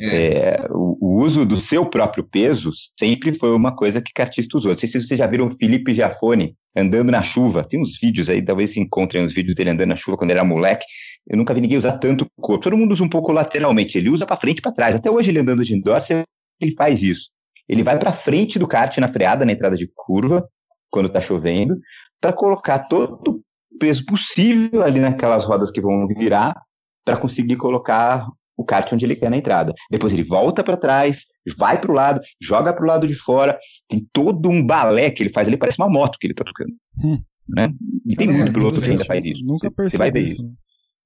É. 0.00 0.16
É, 0.26 0.66
o, 0.70 0.93
o, 1.14 1.22
uso 1.22 1.46
do 1.46 1.60
seu 1.60 1.86
próprio 1.86 2.24
peso 2.24 2.70
sempre 2.98 3.32
foi 3.32 3.54
uma 3.54 3.74
coisa 3.74 4.02
que 4.02 4.12
cartista 4.12 4.58
usou. 4.58 4.72
Não 4.72 4.78
sei 4.78 4.88
se 4.88 5.00
vocês 5.00 5.18
já 5.18 5.26
viram 5.26 5.46
o 5.46 5.56
Felipe 5.56 5.94
Giafone 5.94 6.56
andando 6.76 7.12
na 7.12 7.22
chuva. 7.22 7.62
Tem 7.62 7.80
uns 7.80 7.98
vídeos 8.00 8.28
aí, 8.28 8.44
talvez 8.44 8.72
se 8.72 8.80
encontrem 8.80 9.24
os 9.24 9.32
vídeos 9.32 9.54
dele 9.54 9.70
andando 9.70 9.90
na 9.90 9.96
chuva 9.96 10.16
quando 10.16 10.30
ele 10.30 10.40
era 10.40 10.48
moleque. 10.48 10.84
Eu 11.26 11.36
nunca 11.36 11.54
vi 11.54 11.60
ninguém 11.60 11.78
usar 11.78 11.98
tanto 11.98 12.24
o 12.36 12.42
corpo. 12.42 12.64
Todo 12.64 12.76
mundo 12.76 12.92
usa 12.92 13.04
um 13.04 13.08
pouco 13.08 13.30
lateralmente. 13.32 13.96
Ele 13.96 14.10
usa 14.10 14.26
para 14.26 14.40
frente 14.40 14.58
e 14.58 14.62
para 14.62 14.72
trás. 14.72 14.94
Até 14.96 15.10
hoje 15.10 15.30
ele 15.30 15.38
andando 15.38 15.64
de 15.64 15.74
indoor, 15.74 16.00
ele 16.60 16.74
faz 16.76 17.02
isso. 17.02 17.30
Ele 17.68 17.82
vai 17.82 17.98
para 17.98 18.12
frente 18.12 18.58
do 18.58 18.66
kart 18.66 18.98
na 18.98 19.12
freada, 19.12 19.44
na 19.44 19.52
entrada 19.52 19.76
de 19.76 19.88
curva, 19.94 20.46
quando 20.90 21.06
está 21.06 21.20
chovendo, 21.20 21.78
para 22.20 22.32
colocar 22.32 22.80
todo 22.80 23.40
o 23.72 23.78
peso 23.78 24.04
possível 24.04 24.82
ali 24.82 24.98
naquelas 25.00 25.44
rodas 25.44 25.70
que 25.70 25.80
vão 25.80 26.06
virar 26.06 26.54
para 27.04 27.16
conseguir 27.16 27.56
colocar 27.56 28.26
o 28.56 28.64
kart 28.64 28.92
onde 28.92 29.04
ele 29.04 29.16
quer 29.16 29.30
na 29.30 29.36
entrada. 29.36 29.72
Depois 29.90 30.12
ele 30.12 30.24
volta 30.24 30.62
para 30.62 30.76
trás, 30.76 31.24
vai 31.56 31.80
para 31.80 31.90
o 31.90 31.94
lado, 31.94 32.20
joga 32.40 32.72
para 32.72 32.84
o 32.84 32.86
lado 32.86 33.06
de 33.06 33.14
fora. 33.14 33.58
Tem 33.88 34.06
todo 34.12 34.48
um 34.48 34.64
balé 34.64 35.10
que 35.10 35.22
ele 35.22 35.30
faz 35.30 35.48
ali, 35.48 35.56
parece 35.56 35.78
uma 35.80 35.90
moto 35.90 36.18
que 36.18 36.26
ele 36.26 36.34
está 36.34 36.44
tocando. 36.44 36.72
Hum. 37.02 37.20
Né? 37.48 37.72
E 38.06 38.16
tem 38.16 38.28
muito 38.28 38.52
piloto 38.52 38.80
que 38.80 38.90
ainda 38.90 39.04
faz 39.04 39.24
isso. 39.24 39.44
Nunca 39.44 39.70
percebi 39.70 39.90
você 39.90 39.98
vai 39.98 40.10
ver 40.10 40.20
isso. 40.20 40.42
isso. 40.42 40.52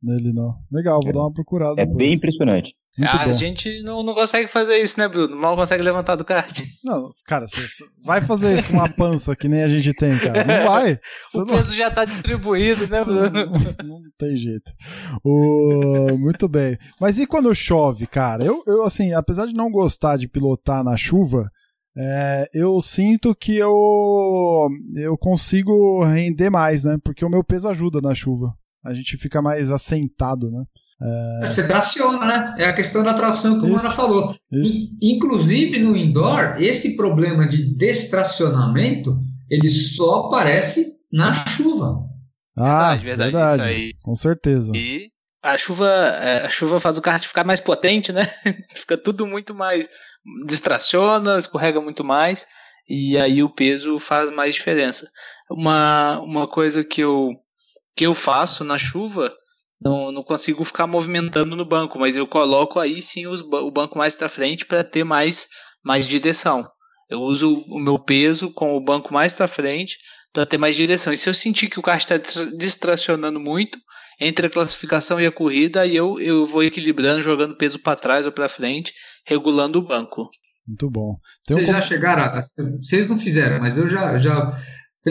Nele 0.03 0.33
não. 0.33 0.55
Legal, 0.71 1.01
vou 1.03 1.11
é. 1.11 1.13
dar 1.13 1.21
uma 1.21 1.33
procurada. 1.33 1.81
É 1.81 1.85
depois. 1.85 1.97
bem 1.97 2.15
impressionante. 2.15 2.75
Muito 2.99 3.17
a 3.17 3.27
bom. 3.27 3.33
gente 3.33 3.81
não, 3.83 4.03
não 4.03 4.13
consegue 4.13 4.49
fazer 4.49 4.77
isso, 4.79 4.99
né, 4.99 5.07
Bruno? 5.07 5.37
Mal 5.37 5.55
consegue 5.55 5.83
levantar 5.83 6.17
do 6.17 6.25
kart. 6.25 6.63
Não, 6.83 7.09
cara, 7.27 7.47
você 7.47 7.85
vai 8.03 8.21
fazer 8.21 8.59
isso 8.59 8.69
com 8.69 8.75
uma 8.75 8.89
pança 8.89 9.37
que 9.37 9.49
nem 9.49 9.63
a 9.63 9.69
gente 9.69 9.93
tem, 9.93 10.19
cara. 10.19 10.45
Não 10.45 10.69
vai. 10.69 10.99
o 11.35 11.47
peso 11.47 11.77
já 11.77 11.91
tá 11.91 12.05
distribuído, 12.05 12.89
né, 12.89 13.05
Bruno? 13.05 13.31
Não, 13.31 14.01
não, 14.01 14.01
tem 14.19 14.37
jeito. 14.37 14.73
O... 15.23 16.17
Muito 16.19 16.49
bem. 16.49 16.79
Mas 17.01 17.19
e 17.19 17.27
quando 17.27 17.55
chove, 17.55 18.07
cara? 18.07 18.45
Eu, 18.45 18.63
eu, 18.67 18.85
assim, 18.85 19.13
apesar 19.13 19.47
de 19.47 19.55
não 19.55 19.71
gostar 19.71 20.17
de 20.17 20.27
pilotar 20.27 20.83
na 20.83 20.97
chuva, 20.97 21.51
é, 21.97 22.49
eu 22.55 22.81
sinto 22.81 23.35
que 23.35 23.57
eu, 23.57 24.69
eu 24.97 25.17
consigo 25.19 26.05
render 26.05 26.51
mais, 26.51 26.85
né? 26.85 26.97
Porque 27.03 27.25
o 27.25 27.31
meu 27.31 27.45
peso 27.45 27.69
ajuda 27.69 28.01
na 28.01 28.15
chuva. 28.15 28.55
A 28.85 28.95
gente 28.95 29.17
fica 29.17 29.43
mais 29.43 29.71
assentado, 29.71 30.51
né? 30.51 30.65
É... 31.01 31.47
Você 31.47 31.67
traciona, 31.67 32.25
né? 32.25 32.55
É 32.59 32.65
a 32.67 32.73
questão 32.73 33.03
da 33.03 33.15
tração 33.15 33.59
que 33.59 33.65
o 33.65 33.69
Mano 33.69 33.91
falou. 33.91 34.35
Isso. 34.51 34.89
Inclusive 35.01 35.79
no 35.79 35.97
indoor, 35.97 36.57
esse 36.59 36.97
problema 36.97 37.47
de 37.47 37.75
destracionamento 37.77 39.17
ele 39.49 39.71
só 39.71 40.27
aparece 40.27 40.99
na 41.13 41.33
chuva. 41.33 42.05
Ah, 42.57 42.97
verdade, 42.97 43.05
verdade, 43.05 43.33
verdade. 43.33 43.63
Isso 43.63 43.69
aí. 43.69 43.95
Com 44.03 44.15
certeza. 44.15 44.73
E 44.75 45.11
a 45.43 45.57
chuva, 45.57 45.89
é, 45.89 46.47
a 46.47 46.51
chuva 46.51 46.81
faz 46.81 46.99
o 46.99 47.03
kart 47.03 47.25
ficar 47.25 47.45
mais 47.45 47.61
potente, 47.61 48.13
né? 48.13 48.29
Fica 48.75 48.99
tudo 48.99 49.27
muito 49.27 49.55
mais 49.55 49.89
distraciona, 50.45 51.39
escorrega 51.39 51.81
muito 51.81 52.05
mais 52.05 52.47
e 52.89 53.17
aí 53.19 53.43
o 53.43 53.51
peso 53.51 53.99
faz 53.99 54.31
mais 54.31 54.55
diferença. 54.55 55.09
Uma, 55.51 56.21
uma 56.21 56.49
coisa 56.49 56.83
que 56.83 57.01
eu 57.01 57.31
que 57.95 58.07
eu 58.07 58.15
faço 58.15 58.63
na 58.63 58.79
chuva 58.79 59.35
não, 59.81 60.11
não 60.11 60.23
consigo 60.23 60.65
ficar 60.65 60.87
movimentando 60.87 61.55
no 61.55 61.65
banco, 61.65 61.99
mas 61.99 62.17
eu 62.17 62.27
coloco 62.27 62.79
aí 62.79 63.01
sim 63.01 63.27
os, 63.27 63.41
o 63.41 63.71
banco 63.71 63.97
mais 63.97 64.17
para 64.17 64.29
frente 64.29 64.67
para 64.67 64.83
ter 64.83 65.05
mais, 65.05 65.49
mais 65.83 66.07
direção. 66.07 66.69
Eu 67.09 67.21
uso 67.21 67.65
o 67.69 67.79
meu 67.79 67.99
peso 67.99 68.53
com 68.53 68.77
o 68.77 68.81
banco 68.81 69.13
mais 69.15 69.33
para 69.33 69.49
frente 69.49 69.97
para 70.33 70.45
ter 70.45 70.59
mais 70.59 70.77
direção. 70.77 71.13
E 71.13 71.17
se 71.17 71.29
eu 71.29 71.35
sentir 71.35 71.69
que 71.69 71.79
o 71.79 71.83
carro 71.83 71.99
está 71.99 72.17
distracionando 72.57 73.41
muito 73.41 73.79
entre 74.21 74.47
a 74.47 74.51
classificação 74.51 75.21
e 75.21 75.27
a 75.27 75.33
corrida, 75.33 75.83
aí 75.83 75.97
eu, 75.97 76.21
eu 76.21 76.45
vou 76.45 76.63
equilibrando, 76.63 77.23
jogando 77.23 77.57
peso 77.57 77.79
para 77.79 77.99
trás 77.99 78.27
ou 78.27 78.33
para 78.33 78.49
frente, 78.49 78.93
regulando 79.25 79.79
o 79.79 79.87
banco. 79.87 80.29
Muito 80.67 80.91
bom. 80.91 81.17
Vocês 81.47 81.67
já 81.67 81.81
chegaram, 81.81 82.25
a, 82.25 82.43
vocês 82.83 83.07
não 83.07 83.17
fizeram, 83.17 83.59
mas 83.59 83.79
eu 83.79 83.89
já, 83.89 84.19
já 84.19 84.61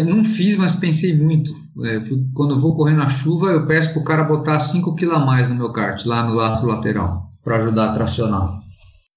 não 0.06 0.24
fiz, 0.24 0.58
mas 0.58 0.76
pensei 0.76 1.18
muito. 1.18 1.52
É, 1.86 2.02
quando 2.34 2.56
eu 2.56 2.60
vou 2.60 2.76
correr 2.76 2.96
na 2.96 3.08
chuva, 3.08 3.48
eu 3.48 3.66
peço 3.66 3.94
para 3.94 4.02
o 4.02 4.06
cara 4.06 4.24
botar 4.24 4.60
5 4.60 4.96
kg 4.96 5.12
a 5.12 5.20
mais 5.20 5.50
no 5.50 5.56
meu 5.56 5.72
kart, 5.72 6.04
lá 6.06 6.24
no 6.24 6.34
lastro 6.34 6.68
lateral, 6.68 7.22
para 7.44 7.58
ajudar 7.58 7.90
a 7.90 7.94
tracionar. 7.94 8.60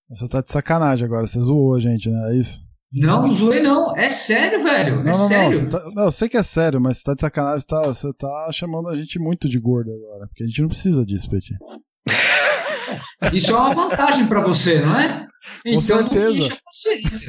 Você 0.08 0.28
tá 0.28 0.40
de 0.40 0.50
sacanagem 0.50 1.06
agora, 1.06 1.26
você 1.26 1.40
zoou 1.40 1.74
a 1.74 1.80
gente, 1.80 2.10
né? 2.10 2.32
É 2.32 2.36
isso? 2.36 2.60
Não, 2.92 3.22
não 3.22 3.32
zoei 3.32 3.62
não. 3.62 3.96
É 3.96 4.10
sério, 4.10 4.62
velho. 4.64 4.96
Não, 4.96 5.02
é 5.02 5.06
não, 5.06 5.28
sério. 5.28 5.62
Não, 5.62 5.68
tá, 5.68 5.90
não, 5.94 6.04
eu 6.04 6.12
sei 6.12 6.28
que 6.28 6.36
é 6.36 6.42
sério, 6.42 6.80
mas 6.80 6.98
você 6.98 7.04
tá 7.04 7.14
de 7.14 7.20
sacanagem, 7.20 7.60
você 7.60 7.66
tá, 7.66 7.82
você 7.82 8.12
tá 8.12 8.50
chamando 8.52 8.88
a 8.88 8.96
gente 8.96 9.18
muito 9.18 9.48
de 9.48 9.58
gordo 9.58 9.92
agora. 9.92 10.26
Porque 10.26 10.42
a 10.42 10.46
gente 10.46 10.60
não 10.60 10.68
precisa 10.68 11.04
disso, 11.04 11.30
Petit. 11.30 11.56
Isso 13.32 13.52
é 13.52 13.56
uma 13.56 13.74
vantagem 13.74 14.26
para 14.26 14.40
você, 14.40 14.80
não 14.80 14.98
é? 14.98 15.26
Com 15.64 15.80
certeza. 15.80 16.58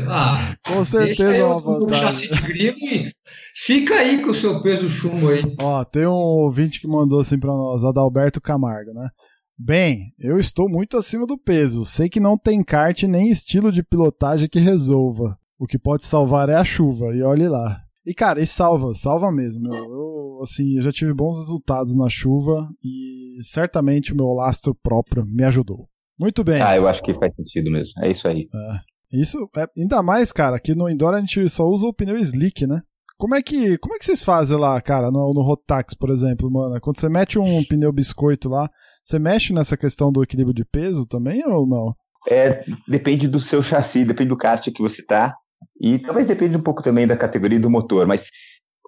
Ah, 0.08 0.56
com 0.66 0.84
certeza 0.84 1.36
é 1.36 1.44
uma 1.44 1.62
vantagem. 1.62 2.02
chassi 2.02 2.34
de 2.34 2.42
grilo 2.42 2.78
e 2.82 3.12
fica 3.56 3.96
aí 3.96 4.22
com 4.22 4.32
o 4.32 4.34
seu 4.34 4.62
peso 4.62 4.90
chumbo 4.90 5.30
aí. 5.30 5.44
Ó, 5.60 5.84
tem 5.86 6.06
um 6.06 6.12
ouvinte 6.12 6.82
que 6.82 6.88
mandou 6.88 7.20
assim 7.20 7.40
pra 7.40 7.52
nós, 7.52 7.84
Adalberto 7.84 8.42
Camargo, 8.42 8.94
né? 8.94 9.10
Bem, 9.58 10.14
eu 10.20 10.40
estou 10.40 10.68
muito 10.68 10.98
acima 10.98 11.26
do 11.26 11.38
peso. 11.38 11.86
Sei 11.86 12.10
que 12.10 12.20
não 12.20 12.38
tem 12.38 12.64
kart 12.64 13.04
nem 13.04 13.30
estilo 13.30 13.72
de 13.72 13.84
pilotagem 13.84 14.50
que 14.50 14.60
resolva. 14.60 15.38
O 15.58 15.68
que 15.68 15.78
pode 15.78 16.04
salvar 16.04 16.50
é 16.50 16.56
a 16.56 16.64
chuva, 16.64 17.16
e 17.16 17.22
olhe 17.22 17.48
lá. 17.48 17.80
E 18.06 18.14
cara, 18.14 18.42
e 18.42 18.48
salva, 18.48 18.94
salva 18.94 19.32
mesmo. 19.32 19.62
Meu. 19.62 19.74
Eu, 19.74 20.40
assim, 20.44 20.76
eu 20.76 20.82
já 20.82 20.92
tive 20.92 21.14
bons 21.14 21.38
resultados 21.38 21.96
na 21.96 22.10
chuva 22.10 22.68
e 22.84 23.44
certamente 23.44 24.14
o 24.14 24.16
meu 24.16 24.28
lastro 24.28 24.76
próprio 24.76 25.26
me 25.26 25.44
ajudou. 25.44 25.88
Muito 26.20 26.44
bem. 26.44 26.62
Ah, 26.62 26.76
eu 26.76 26.88
acho 26.88 27.02
que 27.02 27.14
faz 27.14 27.34
sentido 27.36 27.72
mesmo. 27.72 27.94
É 28.04 28.10
isso 28.10 28.28
aí. 28.28 28.48
É. 28.54 29.20
Isso, 29.20 29.38
é, 29.58 29.66
ainda 29.78 30.02
mais, 30.02 30.32
cara, 30.32 30.60
que 30.60 30.74
no 30.74 30.90
indoor 30.90 31.14
a 31.14 31.20
gente 31.20 31.50
só 31.50 31.66
usa 31.66 31.88
o 31.88 31.94
pneu 31.94 32.18
slick, 32.18 32.66
né? 32.66 32.82
Como 33.18 33.36
é 33.36 33.42
que, 33.42 33.78
como 33.78 33.94
é 33.94 34.00
que 34.00 34.06
vocês 34.06 34.24
fazem 34.24 34.58
lá, 34.58 34.80
cara, 34.82 35.12
no, 35.12 35.34
no 35.34 35.42
Rotax, 35.42 35.94
por 35.94 36.10
exemplo, 36.10 36.50
mano? 36.50 36.80
Quando 36.82 37.00
você 37.00 37.10
mete 37.10 37.38
um 37.38 37.64
pneu 37.66 37.92
biscoito 37.92 38.50
lá, 38.50 38.70
você 39.04 39.20
mexe 39.20 39.54
nessa 39.54 39.78
questão 39.78 40.12
do 40.12 40.24
equilíbrio 40.24 40.56
de 40.56 40.66
peso 40.66 41.06
também 41.06 41.46
ou 41.46 41.68
não? 41.68 41.94
É, 42.28 42.64
depende 42.88 43.28
do 43.28 43.40
seu 43.40 43.62
chassi, 43.62 44.06
depende 44.06 44.30
do 44.30 44.38
kart 44.38 44.68
que 44.72 44.82
você 44.82 45.04
tá. 45.04 45.36
E 45.80 46.00
talvez 46.00 46.26
depende 46.26 46.58
um 46.58 46.62
pouco 46.62 46.84
também 46.84 47.08
da 47.08 47.18
categoria 47.18 47.60
do 47.60 47.70
motor, 47.70 48.06
mas 48.08 48.30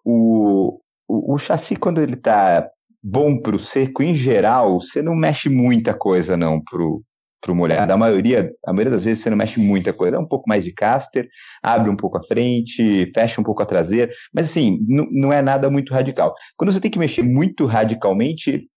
o, 0.06 0.80
o, 1.08 1.34
o 1.34 1.38
chassi, 1.38 1.76
quando 1.76 2.02
ele 2.02 2.16
tá 2.16 2.70
bom 3.02 3.38
pro 3.38 3.60
seco, 3.60 4.02
em 4.02 4.16
geral, 4.16 4.80
você 4.80 5.02
não 5.02 5.16
mexe 5.16 5.50
muita 5.50 5.94
coisa 5.94 6.38
não 6.38 6.62
pro, 6.62 7.04
pro 7.44 7.54
molhado. 7.54 7.92
A 7.92 7.98
maioria, 7.98 8.52
a 8.66 8.72
maioria 8.72 8.92
das 8.92 9.04
vezes 9.04 9.22
você 9.22 9.30
não 9.30 9.38
mexe 9.38 9.60
muita 9.60 9.92
coisa. 9.92 10.14
Dá 10.14 10.20
um 10.20 10.28
pouco 10.28 10.48
mais 10.48 10.64
de 10.64 10.72
caster, 10.72 11.28
abre 11.62 11.90
um 11.90 11.98
pouco 11.98 12.18
a 12.18 12.24
frente, 12.24 13.12
fecha 13.14 13.42
um 13.42 13.44
pouco 13.44 13.62
a 13.62 13.66
traseira, 13.66 14.12
mas 14.34 14.50
assim, 14.50 14.80
não 14.88 15.34
é 15.34 15.42
nada 15.42 15.70
muito 15.70 15.94
radical. 15.94 16.34
Quando 16.56 16.72
você 16.72 16.80
tem 16.80 16.90
que 16.90 17.00
mexer 17.00 17.24
muito 17.24 17.66
radicalmente, 17.66 18.68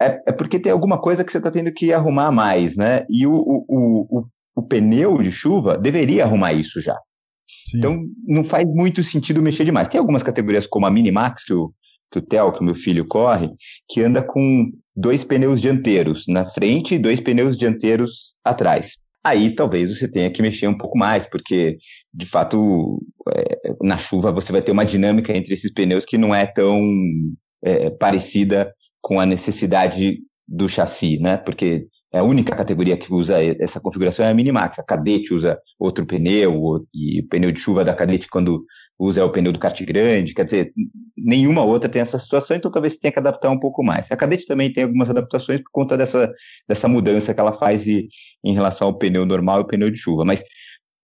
é, 0.00 0.22
é 0.28 0.32
porque 0.32 0.60
tem 0.60 0.70
alguma 0.70 1.00
coisa 1.00 1.24
que 1.24 1.32
você 1.32 1.38
está 1.38 1.50
tendo 1.50 1.72
que 1.72 1.92
arrumar 1.92 2.30
mais, 2.30 2.76
né? 2.76 3.04
E 3.10 3.26
o, 3.26 3.34
o, 3.34 3.66
o, 3.68 4.26
o, 4.54 4.62
pneu 4.62 5.20
de 5.20 5.32
chuva 5.32 5.76
deveria 5.76 6.24
arrumar 6.24 6.52
isso 6.52 6.80
já. 6.80 6.96
Sim. 7.70 7.78
Então, 7.78 8.04
não 8.26 8.44
faz 8.44 8.66
muito 8.66 9.02
sentido 9.02 9.42
mexer 9.42 9.64
demais. 9.64 9.88
Tem 9.88 9.98
algumas 9.98 10.22
categorias, 10.22 10.66
como 10.66 10.86
a 10.86 10.90
Minimax, 10.90 11.44
que 11.44 11.54
o, 11.54 11.72
que 12.12 12.18
o 12.18 12.22
Theo, 12.22 12.52
que 12.52 12.60
o 12.60 12.64
meu 12.64 12.74
filho 12.74 13.06
corre, 13.06 13.50
que 13.88 14.02
anda 14.02 14.22
com 14.22 14.70
dois 14.96 15.24
pneus 15.24 15.60
dianteiros 15.60 16.24
na 16.28 16.48
frente 16.50 16.94
e 16.94 16.98
dois 16.98 17.20
pneus 17.20 17.56
dianteiros 17.56 18.34
atrás. 18.44 18.92
Aí 19.24 19.54
talvez 19.54 19.96
você 19.96 20.10
tenha 20.10 20.30
que 20.30 20.40
mexer 20.40 20.68
um 20.68 20.78
pouco 20.78 20.96
mais, 20.96 21.26
porque 21.26 21.76
de 22.14 22.26
fato 22.26 23.02
é, 23.34 23.74
na 23.82 23.98
chuva 23.98 24.32
você 24.32 24.52
vai 24.52 24.62
ter 24.62 24.72
uma 24.72 24.84
dinâmica 24.84 25.36
entre 25.36 25.54
esses 25.54 25.72
pneus 25.72 26.04
que 26.04 26.16
não 26.16 26.34
é 26.34 26.46
tão 26.46 26.80
é, 27.62 27.90
parecida 27.90 28.72
com 29.00 29.20
a 29.20 29.26
necessidade 29.26 30.18
do 30.46 30.68
chassi, 30.68 31.18
né? 31.18 31.36
Porque 31.36 31.86
a 32.12 32.22
única 32.22 32.56
categoria 32.56 32.96
que 32.96 33.12
usa 33.12 33.36
essa 33.60 33.80
configuração 33.80 34.24
é 34.24 34.30
a 34.30 34.34
Minimax. 34.34 34.78
A 34.78 34.82
Cadete 34.82 35.34
usa 35.34 35.58
outro 35.78 36.06
pneu, 36.06 36.86
e 36.94 37.20
o 37.20 37.28
pneu 37.28 37.52
de 37.52 37.60
chuva 37.60 37.84
da 37.84 37.94
Cadete, 37.94 38.28
quando 38.28 38.64
usa 38.98 39.20
é 39.20 39.24
o 39.24 39.30
pneu 39.30 39.52
do 39.52 39.58
kart 39.58 39.78
grande. 39.84 40.32
Quer 40.34 40.44
dizer, 40.44 40.72
nenhuma 41.16 41.62
outra 41.62 41.88
tem 41.88 42.00
essa 42.00 42.18
situação, 42.18 42.56
então 42.56 42.70
talvez 42.70 42.96
tenha 42.96 43.12
que 43.12 43.18
adaptar 43.18 43.50
um 43.50 43.60
pouco 43.60 43.82
mais. 43.82 44.10
A 44.10 44.16
Cadete 44.16 44.46
também 44.46 44.72
tem 44.72 44.84
algumas 44.84 45.10
adaptações 45.10 45.60
por 45.60 45.70
conta 45.70 45.96
dessa, 45.96 46.32
dessa 46.66 46.88
mudança 46.88 47.34
que 47.34 47.40
ela 47.40 47.58
faz 47.58 47.86
e, 47.86 48.08
em 48.42 48.54
relação 48.54 48.88
ao 48.88 48.98
pneu 48.98 49.26
normal 49.26 49.58
e 49.58 49.62
o 49.62 49.66
pneu 49.66 49.90
de 49.90 49.98
chuva. 49.98 50.24
Mas 50.24 50.42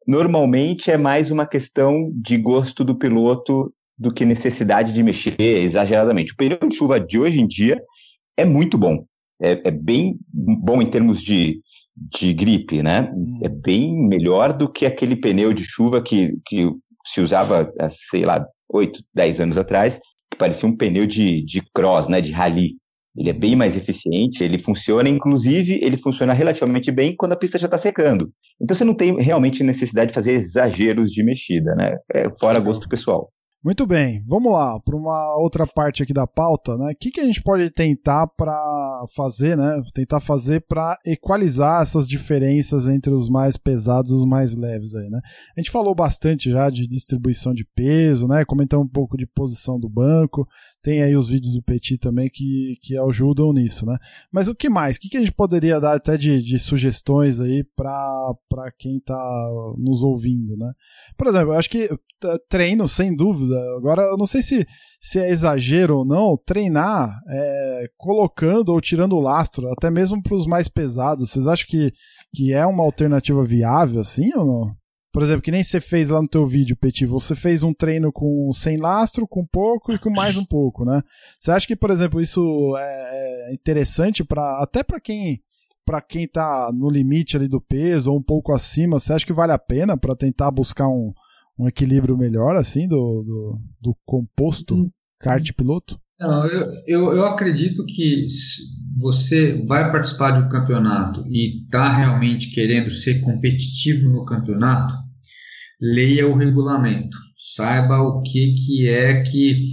normalmente 0.07 0.91
é 0.91 0.97
mais 0.97 1.31
uma 1.31 1.47
questão 1.47 2.11
de 2.15 2.37
gosto 2.39 2.83
do 2.83 2.97
piloto 2.97 3.73
do 3.97 4.13
que 4.13 4.25
necessidade 4.25 4.93
de 4.93 5.03
mexer 5.03 5.39
exageradamente. 5.39 6.33
O 6.33 6.37
pneu 6.37 6.59
de 6.69 6.75
chuva 6.75 6.99
de 6.99 7.19
hoje 7.19 7.39
em 7.39 7.47
dia 7.47 7.81
é 8.37 8.45
muito 8.45 8.77
bom. 8.77 9.05
É, 9.41 9.69
é 9.69 9.71
bem 9.71 10.17
bom 10.33 10.81
em 10.81 10.87
termos 10.87 11.23
de, 11.23 11.61
de 11.97 12.33
gripe, 12.33 12.83
né? 12.83 13.11
É 13.43 13.49
hum. 13.49 13.61
bem 13.63 14.09
melhor 14.09 14.53
do 14.53 14.71
que 14.71 14.87
aquele 14.87 15.17
pneu 15.17 15.53
de 15.53 15.65
chuva 15.65 16.03
que, 16.03 16.37
que 16.47 16.71
se 17.05 17.21
usava, 17.21 17.73
sei 17.91 18.25
lá, 18.25 18.45
8, 18.69 19.03
10 19.15 19.41
anos 19.41 19.59
atrás, 19.59 20.01
que 20.31 20.39
parecia 20.39 20.69
um 20.69 20.77
pneu 20.77 21.07
de, 21.07 21.45
de 21.45 21.63
cross, 21.75 22.09
né? 22.09 22.21
De 22.21 22.33
rally. 22.33 22.77
Ele 23.17 23.31
é 23.31 23.33
bem 23.33 23.55
mais 23.55 23.77
eficiente, 23.77 24.43
ele 24.43 24.59
funciona, 24.59 25.09
inclusive, 25.09 25.79
ele 25.81 25.97
funciona 25.97 26.33
relativamente 26.33 26.91
bem 26.91 27.15
quando 27.17 27.33
a 27.33 27.37
pista 27.37 27.59
já 27.59 27.67
está 27.67 27.79
secando. 27.79 28.29
Então 28.61 28.75
você 28.75 28.85
não 28.85 28.95
tem 28.95 29.15
realmente 29.23 29.63
necessidade 29.63 30.09
de 30.09 30.15
fazer 30.15 30.33
exageros 30.33 31.13
de 31.13 31.23
mexida, 31.23 31.77
né? 31.77 31.97
É 32.13 32.29
fora 32.41 32.59
gosto 32.59 32.89
pessoal. 32.89 33.31
Muito 33.65 33.87
bem, 33.87 34.23
vamos 34.27 34.53
lá 34.53 34.79
para 34.79 34.95
uma 34.95 35.39
outra 35.39 35.67
parte 35.67 36.03
aqui 36.03 36.13
da 36.13 36.27
pauta, 36.27 36.77
né? 36.77 36.93
O 36.93 36.95
que, 36.95 37.11
que 37.11 37.19
a 37.19 37.25
gente 37.25 37.43
pode 37.43 37.71
tentar 37.71 38.27
para 38.27 38.53
fazer, 39.17 39.57
né? 39.57 39.83
Tentar 39.95 40.21
fazer 40.21 40.61
para 40.69 40.99
equalizar 41.07 41.81
essas 41.81 42.07
diferenças 42.07 42.87
entre 42.87 43.11
os 43.11 43.31
mais 43.31 43.57
pesados 43.57 44.11
e 44.11 44.15
os 44.15 44.27
mais 44.27 44.55
leves 44.55 44.95
aí, 44.95 45.09
né? 45.09 45.19
A 45.57 45.61
gente 45.61 45.71
falou 45.71 45.95
bastante 45.95 46.51
já 46.51 46.69
de 46.69 46.87
distribuição 46.87 47.55
de 47.55 47.65
peso, 47.75 48.29
né? 48.29 48.45
Comentamos 48.45 48.85
um 48.85 48.91
pouco 48.91 49.17
de 49.17 49.27
posição 49.27 49.81
do 49.81 49.89
banco, 49.89 50.47
tem 50.85 51.03
aí 51.03 51.17
os 51.17 51.31
vídeos 51.31 51.55
do 51.55 51.63
Petit 51.63 51.97
também 51.97 52.29
que, 52.29 52.79
que 52.83 52.95
ajudam 52.99 53.55
nisso, 53.55 53.87
né? 53.87 53.97
Mas 54.31 54.49
o 54.49 54.55
que 54.55 54.69
mais? 54.69 54.99
O 54.99 55.01
que, 55.01 55.09
que 55.09 55.17
a 55.17 55.21
gente 55.21 55.33
poderia 55.33 55.81
dar 55.81 55.97
até 55.97 56.19
de, 56.19 56.43
de 56.43 56.59
sugestões 56.59 57.41
aí 57.41 57.65
para 57.75 58.71
quem 58.79 58.99
está 58.99 59.17
nos 59.79 60.03
ouvindo, 60.03 60.59
né? 60.59 60.71
Por 61.17 61.27
exemplo, 61.27 61.55
eu 61.55 61.59
acho 61.59 61.71
que 61.71 61.89
treino, 62.51 62.87
sem 62.87 63.17
dúvida. 63.17 63.59
Agora, 63.79 64.03
eu 64.03 64.19
não 64.19 64.27
sei 64.27 64.43
se, 64.43 64.67
se 65.01 65.19
é 65.19 65.31
exagero 65.31 65.99
ou 65.99 66.05
não, 66.05 66.37
treinar 66.37 67.19
é, 67.31 67.89
colocando 67.97 68.69
ou 68.69 68.81
tirando 68.81 69.17
o 69.17 69.21
lastro, 69.21 69.67
até 69.73 69.91
mesmo 69.91 70.23
para 70.23 70.37
os 70.37 70.47
mais 70.47 70.69
pesados. 70.69 71.31
Vocês 71.31 71.47
acham 71.47 71.67
que, 71.67 71.95
que 72.35 72.53
é 72.53 72.67
uma 72.67 72.85
alternativa 72.85 73.43
viável 73.43 74.03
assim 74.03 74.31
ou 74.37 74.45
não? 74.45 74.84
Por 75.15 75.23
exemplo, 75.23 75.43
que 75.43 75.53
nem 75.53 75.63
você 75.63 75.81
fez 75.81 76.11
lá 76.11 76.21
no 76.21 76.27
teu 76.27 76.45
vídeo, 76.45 76.77
Petit, 76.77 77.07
você 77.07 77.37
fez 77.37 77.63
um 77.63 77.73
treino 77.73 78.11
com 78.11 78.51
sem 78.53 78.77
lastro, 78.77 79.29
com 79.29 79.47
pouco 79.47 79.93
e 79.93 79.99
com 79.99 80.11
mais 80.11 80.37
um 80.37 80.45
pouco, 80.45 80.85
né? 80.85 81.03
Você 81.39 81.53
acha 81.53 81.69
que, 81.69 81.77
por 81.77 81.93
exemplo, 81.93 82.21
isso 82.21 82.77
é, 82.77 83.51
é 83.51 83.55
interessante 83.55 84.25
para 84.25 84.61
até 84.61 84.83
para 84.83 84.99
quem 84.99 85.41
para 85.87 86.03
quem 86.03 86.27
tá 86.27 86.69
no 86.75 86.91
limite 86.91 87.37
ali 87.37 87.47
do 87.47 87.61
peso 87.61 88.11
ou 88.11 88.19
um 88.19 88.23
pouco 88.23 88.53
acima, 88.53 88.99
você 88.99 89.13
acha 89.13 89.25
que 89.25 89.33
vale 89.33 89.53
a 89.53 89.59
pena 89.59 89.97
para 89.97 90.17
tentar 90.17 90.51
buscar 90.51 90.89
um, 90.89 91.13
um 91.57 91.69
equilíbrio 91.69 92.19
melhor 92.19 92.57
assim 92.57 92.89
do, 92.89 93.23
do, 93.23 93.61
do 93.81 93.97
composto 94.05 94.75
uhum. 94.75 94.91
kart 95.21 95.49
piloto? 95.53 95.97
Não, 96.19 96.47
eu, 96.47 96.71
eu, 96.87 97.13
eu 97.13 97.27
acredito 97.27 97.85
que 97.87 98.27
você 98.97 99.65
vai 99.67 99.93
participar 99.93 100.33
de 100.33 100.41
um 100.41 100.49
campeonato 100.49 101.25
e 101.29 101.63
está 101.63 101.93
realmente 101.93 102.51
querendo 102.51 102.91
ser 102.91 103.21
competitivo 103.21 104.09
no 104.09 104.25
campeonato, 104.25 105.04
leia 105.81 106.29
o 106.29 106.37
regulamento, 106.37 107.17
saiba 107.37 108.01
o 108.01 108.23
que, 108.23 108.55
que 108.55 108.89
é 108.89 109.23
que 109.23 109.65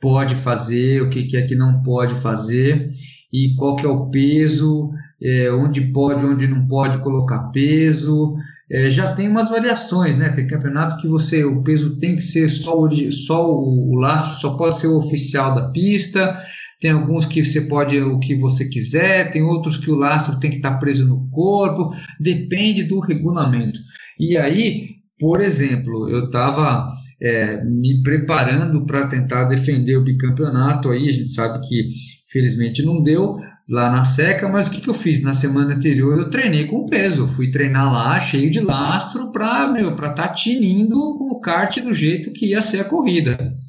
pode 0.00 0.34
fazer, 0.34 1.02
o 1.02 1.10
que, 1.10 1.24
que 1.24 1.36
é 1.36 1.42
que 1.42 1.54
não 1.54 1.82
pode 1.82 2.14
fazer 2.20 2.88
e 3.32 3.54
qual 3.56 3.76
que 3.76 3.86
é 3.86 3.88
o 3.88 4.10
peso, 4.10 4.90
é, 5.22 5.52
onde 5.52 5.80
pode, 5.92 6.24
onde 6.24 6.48
não 6.48 6.66
pode 6.66 6.98
colocar 6.98 7.50
peso. 7.50 8.34
É, 8.70 8.88
já 8.88 9.14
tem 9.14 9.28
umas 9.28 9.50
variações, 9.50 10.16
né? 10.16 10.30
Tem 10.30 10.46
campeonato 10.46 10.96
que 10.96 11.06
você 11.06 11.44
o 11.44 11.62
peso 11.62 11.98
tem 11.98 12.16
que 12.16 12.22
ser 12.22 12.48
só, 12.48 12.88
só 13.10 13.50
o, 13.50 13.92
o 13.92 13.96
lastro, 13.96 14.34
só 14.36 14.56
pode 14.56 14.78
ser 14.78 14.86
o 14.86 14.98
oficial 14.98 15.54
da 15.54 15.68
pista. 15.70 16.36
Tem 16.80 16.92
alguns 16.92 17.26
que 17.26 17.44
você 17.44 17.60
pode 17.62 18.00
o 18.00 18.18
que 18.18 18.34
você 18.36 18.66
quiser, 18.66 19.30
tem 19.30 19.42
outros 19.42 19.76
que 19.76 19.90
o 19.90 19.96
lastro 19.96 20.40
tem 20.40 20.50
que 20.50 20.56
estar 20.56 20.78
preso 20.78 21.06
no 21.06 21.28
corpo, 21.30 21.90
depende 22.18 22.84
do 22.84 23.00
regulamento. 23.00 23.78
E 24.18 24.36
aí 24.38 24.99
por 25.20 25.42
exemplo, 25.42 26.08
eu 26.08 26.24
estava 26.24 26.88
é, 27.20 27.62
me 27.62 28.02
preparando 28.02 28.86
para 28.86 29.06
tentar 29.06 29.44
defender 29.44 29.96
o 29.96 30.02
bicampeonato 30.02 30.90
aí, 30.90 31.08
a 31.08 31.12
gente 31.12 31.30
sabe 31.30 31.60
que 31.68 31.90
felizmente 32.26 32.82
não 32.82 33.02
deu 33.02 33.36
lá 33.68 33.90
na 33.90 34.02
seca, 34.02 34.48
mas 34.48 34.68
o 34.68 34.70
que, 34.70 34.80
que 34.80 34.88
eu 34.88 34.94
fiz? 34.94 35.22
Na 35.22 35.34
semana 35.34 35.74
anterior 35.74 36.18
eu 36.18 36.30
treinei 36.30 36.64
com 36.64 36.86
peso, 36.86 37.28
fui 37.28 37.50
treinar 37.50 37.92
lá 37.92 38.18
cheio 38.18 38.50
de 38.50 38.60
lastro 38.60 39.30
para 39.30 39.70
estar 39.78 40.12
tá 40.14 40.28
tinindo 40.28 40.98
o 40.98 41.38
kart 41.40 41.78
do 41.80 41.92
jeito 41.92 42.32
que 42.32 42.46
ia 42.46 42.62
ser 42.62 42.80
a 42.80 42.84
corrida. 42.84 43.59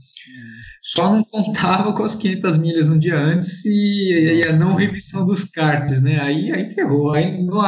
Só 0.82 1.14
não 1.14 1.24
contava 1.24 1.94
com 1.94 2.04
as 2.04 2.16
500 2.16 2.58
milhas 2.58 2.90
um 2.90 2.98
dia 2.98 3.16
antes 3.16 3.64
e, 3.66 4.40
e 4.40 4.44
a 4.44 4.56
não 4.56 4.74
revisão 4.74 5.26
dos 5.26 5.44
karts, 5.44 6.02
né? 6.02 6.20
Aí, 6.20 6.52
aí 6.52 6.70
ferrou, 6.70 7.12
aí 7.14 7.44
não, 7.44 7.62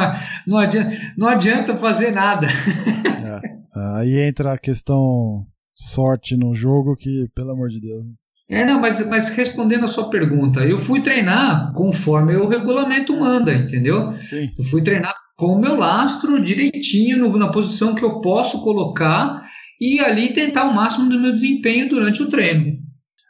não, 0.46 0.58
adianta, 0.58 0.96
não 1.16 1.28
adianta 1.28 1.76
fazer 1.76 2.10
nada. 2.10 2.48
É. 2.48 3.54
Aí 3.96 4.20
entra 4.20 4.52
a 4.52 4.58
questão 4.58 5.46
sorte 5.74 6.36
no 6.36 6.54
jogo 6.54 6.96
que, 6.96 7.28
pelo 7.34 7.50
amor 7.50 7.68
de 7.68 7.80
Deus. 7.80 8.04
É, 8.48 8.64
não, 8.64 8.80
mas, 8.80 9.04
mas 9.08 9.28
respondendo 9.30 9.84
a 9.84 9.88
sua 9.88 10.10
pergunta, 10.10 10.60
eu 10.60 10.76
fui 10.76 11.00
treinar 11.00 11.72
conforme 11.72 12.36
o 12.36 12.46
regulamento 12.46 13.18
manda, 13.18 13.52
entendeu? 13.54 14.12
Sim. 14.14 14.50
Eu 14.58 14.64
fui 14.66 14.82
treinar 14.82 15.14
com 15.36 15.46
o 15.46 15.60
meu 15.60 15.76
lastro 15.76 16.42
direitinho 16.42 17.18
no, 17.18 17.36
na 17.38 17.50
posição 17.50 17.94
que 17.94 18.04
eu 18.04 18.20
posso 18.20 18.60
colocar 18.62 19.42
e 19.80 19.98
ali 19.98 20.32
tentar 20.32 20.64
o 20.64 20.74
máximo 20.74 21.08
do 21.08 21.20
meu 21.20 21.32
desempenho 21.32 21.88
durante 21.88 22.22
o 22.22 22.28
treino. 22.28 22.83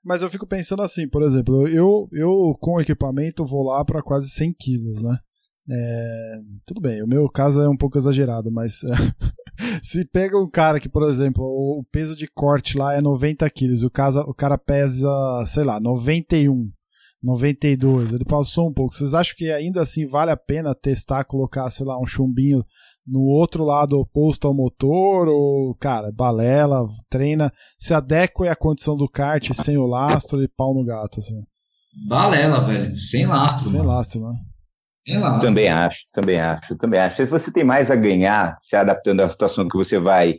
Mas 0.05 0.23
eu 0.23 0.31
fico 0.31 0.47
pensando 0.47 0.83
assim, 0.83 1.09
por 1.09 1.23
exemplo, 1.23 1.67
eu, 1.67 2.09
eu 2.13 2.57
com 2.61 2.81
equipamento 2.81 3.45
vou 3.47 3.65
lá 3.65 3.85
para 3.85 4.03
quase 4.03 4.29
100 4.29 4.53
quilos, 4.53 5.03
né? 5.03 5.19
É, 5.71 6.41
tudo 6.67 6.81
bem, 6.81 7.03
o 7.03 7.07
meu 7.07 7.27
caso 7.27 7.63
é 7.63 7.69
um 7.69 7.77
pouco 7.77 7.97
exagerado, 7.97 8.53
mas 8.53 8.81
se 9.83 10.05
pega 10.05 10.39
um 10.39 10.49
cara 10.49 10.79
que, 10.79 10.91
por 10.91 11.09
exemplo, 11.09 11.43
o 11.43 11.83
peso 11.91 12.15
de 12.15 12.27
corte 12.27 12.77
lá 12.77 12.95
é 12.95 13.01
90 13.01 13.49
quilos, 13.49 13.83
o, 13.83 13.89
casa, 13.89 14.21
o 14.23 14.35
cara 14.35 14.59
pesa, 14.59 15.09
sei 15.47 15.65
lá, 15.65 15.81
91, 15.81 16.71
92, 17.23 18.13
ele 18.13 18.25
passou 18.27 18.69
um 18.69 18.73
pouco. 18.75 18.95
Vocês 18.95 19.15
acham 19.15 19.35
que 19.35 19.51
ainda 19.51 19.81
assim 19.81 20.07
vale 20.07 20.31
a 20.31 20.37
pena 20.37 20.75
testar, 20.75 21.25
colocar, 21.25 21.71
sei 21.71 21.87
lá, 21.87 21.99
um 21.99 22.07
chumbinho 22.07 22.63
no 23.07 23.21
outro 23.23 23.65
lado 23.65 23.99
oposto 23.99 24.47
ao 24.47 24.55
motor, 24.55 25.29
ou, 25.29 25.75
cara, 25.75 26.11
balela, 26.13 26.87
treina, 27.11 27.53
se 27.79 27.93
adequa 27.95 28.51
à 28.51 28.57
condição 28.57 28.97
do 28.97 29.09
kart 29.09 29.51
sem 29.53 29.77
o 29.77 29.87
lastro 29.87 30.43
e 30.43 30.49
pau 30.49 30.73
no 30.75 30.85
gato, 30.85 31.21
assim. 31.21 31.41
Balela, 32.09 32.61
velho, 32.61 32.97
sem 32.97 33.27
lastro. 33.27 33.69
Sem 33.69 33.79
mano. 33.79 33.91
lastro, 33.91 34.21
né? 34.21 34.35
Sem 35.07 35.19
lastro. 35.19 35.41
Também 35.49 35.69
acho, 35.69 35.99
também 36.13 36.41
acho, 36.41 36.77
também 36.77 37.01
acho. 37.01 37.17
Se 37.17 37.27
você 37.27 37.53
tem 37.53 37.63
mais 37.65 37.91
a 37.91 37.97
ganhar 37.97 38.57
se 38.61 38.75
adaptando 38.75 39.21
à 39.21 39.29
situação 39.31 39.69
que 39.69 39.77
você 39.77 39.99
vai 39.99 40.37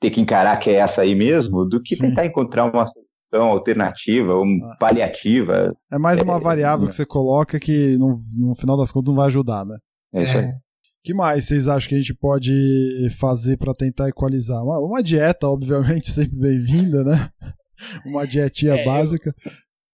ter 0.00 0.10
que 0.10 0.20
encarar, 0.20 0.56
que 0.58 0.70
é 0.70 0.74
essa 0.74 1.02
aí 1.02 1.14
mesmo, 1.14 1.64
do 1.64 1.80
que 1.82 1.94
Sim. 1.94 2.08
tentar 2.08 2.24
encontrar 2.26 2.64
uma 2.64 2.86
solução 2.86 3.48
alternativa 3.50 4.32
ou 4.34 4.44
Ah. 4.44 4.76
paliativa. 4.80 5.72
É 5.92 5.98
mais 5.98 6.20
uma 6.22 6.36
É, 6.36 6.40
variável 6.40 6.86
é. 6.86 6.88
que 6.88 6.94
você 6.96 7.04
coloca 7.06 7.60
que 7.60 7.96
no, 7.98 8.18
no 8.36 8.54
final 8.54 8.76
das 8.76 8.90
contas 8.90 9.08
não 9.08 9.16
vai 9.16 9.26
ajudar, 9.26 9.64
né? 9.66 9.76
É 10.14 10.22
isso 10.22 10.36
aí. 10.38 10.44
É. 10.46 10.52
que 11.08 11.14
mais 11.14 11.46
vocês 11.46 11.68
acham 11.68 11.88
que 11.88 11.94
a 11.94 11.98
gente 11.98 12.12
pode 12.14 13.08
fazer 13.18 13.56
para 13.56 13.72
tentar 13.74 14.10
equalizar? 14.10 14.62
Uma, 14.62 14.78
uma 14.78 15.02
dieta, 15.02 15.48
obviamente, 15.48 16.10
sempre 16.12 16.36
bem-vinda, 16.38 17.02
né? 17.02 17.30
Uma 18.04 18.26
dietinha 18.26 18.74
É, 18.74 18.82
eu- 18.82 18.84
básica. 18.84 19.34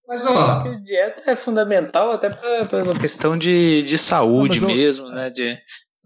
Mas, 0.09 0.27
ó, 0.27 0.61
Porque 0.63 0.81
dieta 0.83 1.23
é 1.31 1.37
fundamental 1.37 2.11
até 2.11 2.31
pra- 2.31 2.67
pela 2.67 2.99
questão 2.99 3.39
de, 3.39 3.85
de 3.85 3.97
saúde 3.97 4.59
eu- 4.59 4.67
mesmo, 4.67 5.09
né? 5.09 5.31
De, 5.31 5.57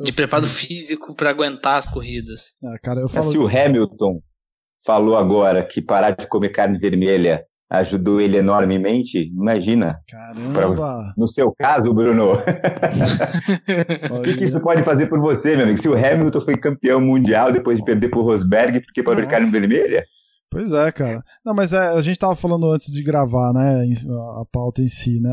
de 0.04 0.12
preparo 0.12 0.46
físico 0.46 1.14
pra 1.14 1.30
aguentar 1.30 1.78
as 1.78 1.86
corridas. 1.88 2.50
Ah, 2.62 2.78
cara, 2.82 3.00
eu 3.00 3.04
Mas 3.04 3.12
falo. 3.14 3.30
se 3.30 3.38
o 3.38 3.46
Hamilton 3.48 4.20
falou 4.84 5.16
agora 5.16 5.66
que 5.66 5.80
parar 5.80 6.11
de 6.11 6.26
comer 6.26 6.50
carne 6.50 6.78
vermelha 6.78 7.46
ajudou 7.70 8.20
ele 8.20 8.36
enormemente, 8.38 9.18
imagina. 9.28 9.98
Caramba! 10.08 11.12
No 11.16 11.28
seu 11.28 11.52
caso, 11.52 11.92
Bruno, 11.92 12.32
o 14.10 14.22
que, 14.22 14.36
que 14.38 14.44
isso 14.44 14.60
pode 14.62 14.82
fazer 14.84 15.06
por 15.06 15.20
você, 15.20 15.54
meu 15.54 15.64
amigo? 15.64 15.80
Se 15.80 15.88
o 15.88 15.94
Hamilton 15.94 16.40
foi 16.40 16.56
campeão 16.56 17.00
mundial 17.00 17.52
depois 17.52 17.78
de 17.78 17.84
perder 17.84 18.08
pro 18.08 18.22
Rosberg 18.22 18.80
porque 18.80 19.02
de 19.02 19.08
Nossa. 19.08 19.26
carne 19.26 19.50
vermelha? 19.50 20.02
Pois 20.50 20.72
é, 20.72 20.90
cara. 20.92 21.22
Não, 21.44 21.54
mas 21.54 21.72
é, 21.72 21.78
a 21.88 22.00
gente 22.00 22.18
tava 22.18 22.34
falando 22.34 22.70
antes 22.70 22.90
de 22.90 23.02
gravar, 23.02 23.52
né? 23.52 23.82
A 24.40 24.44
pauta 24.50 24.80
em 24.80 24.88
si, 24.88 25.20
né? 25.20 25.30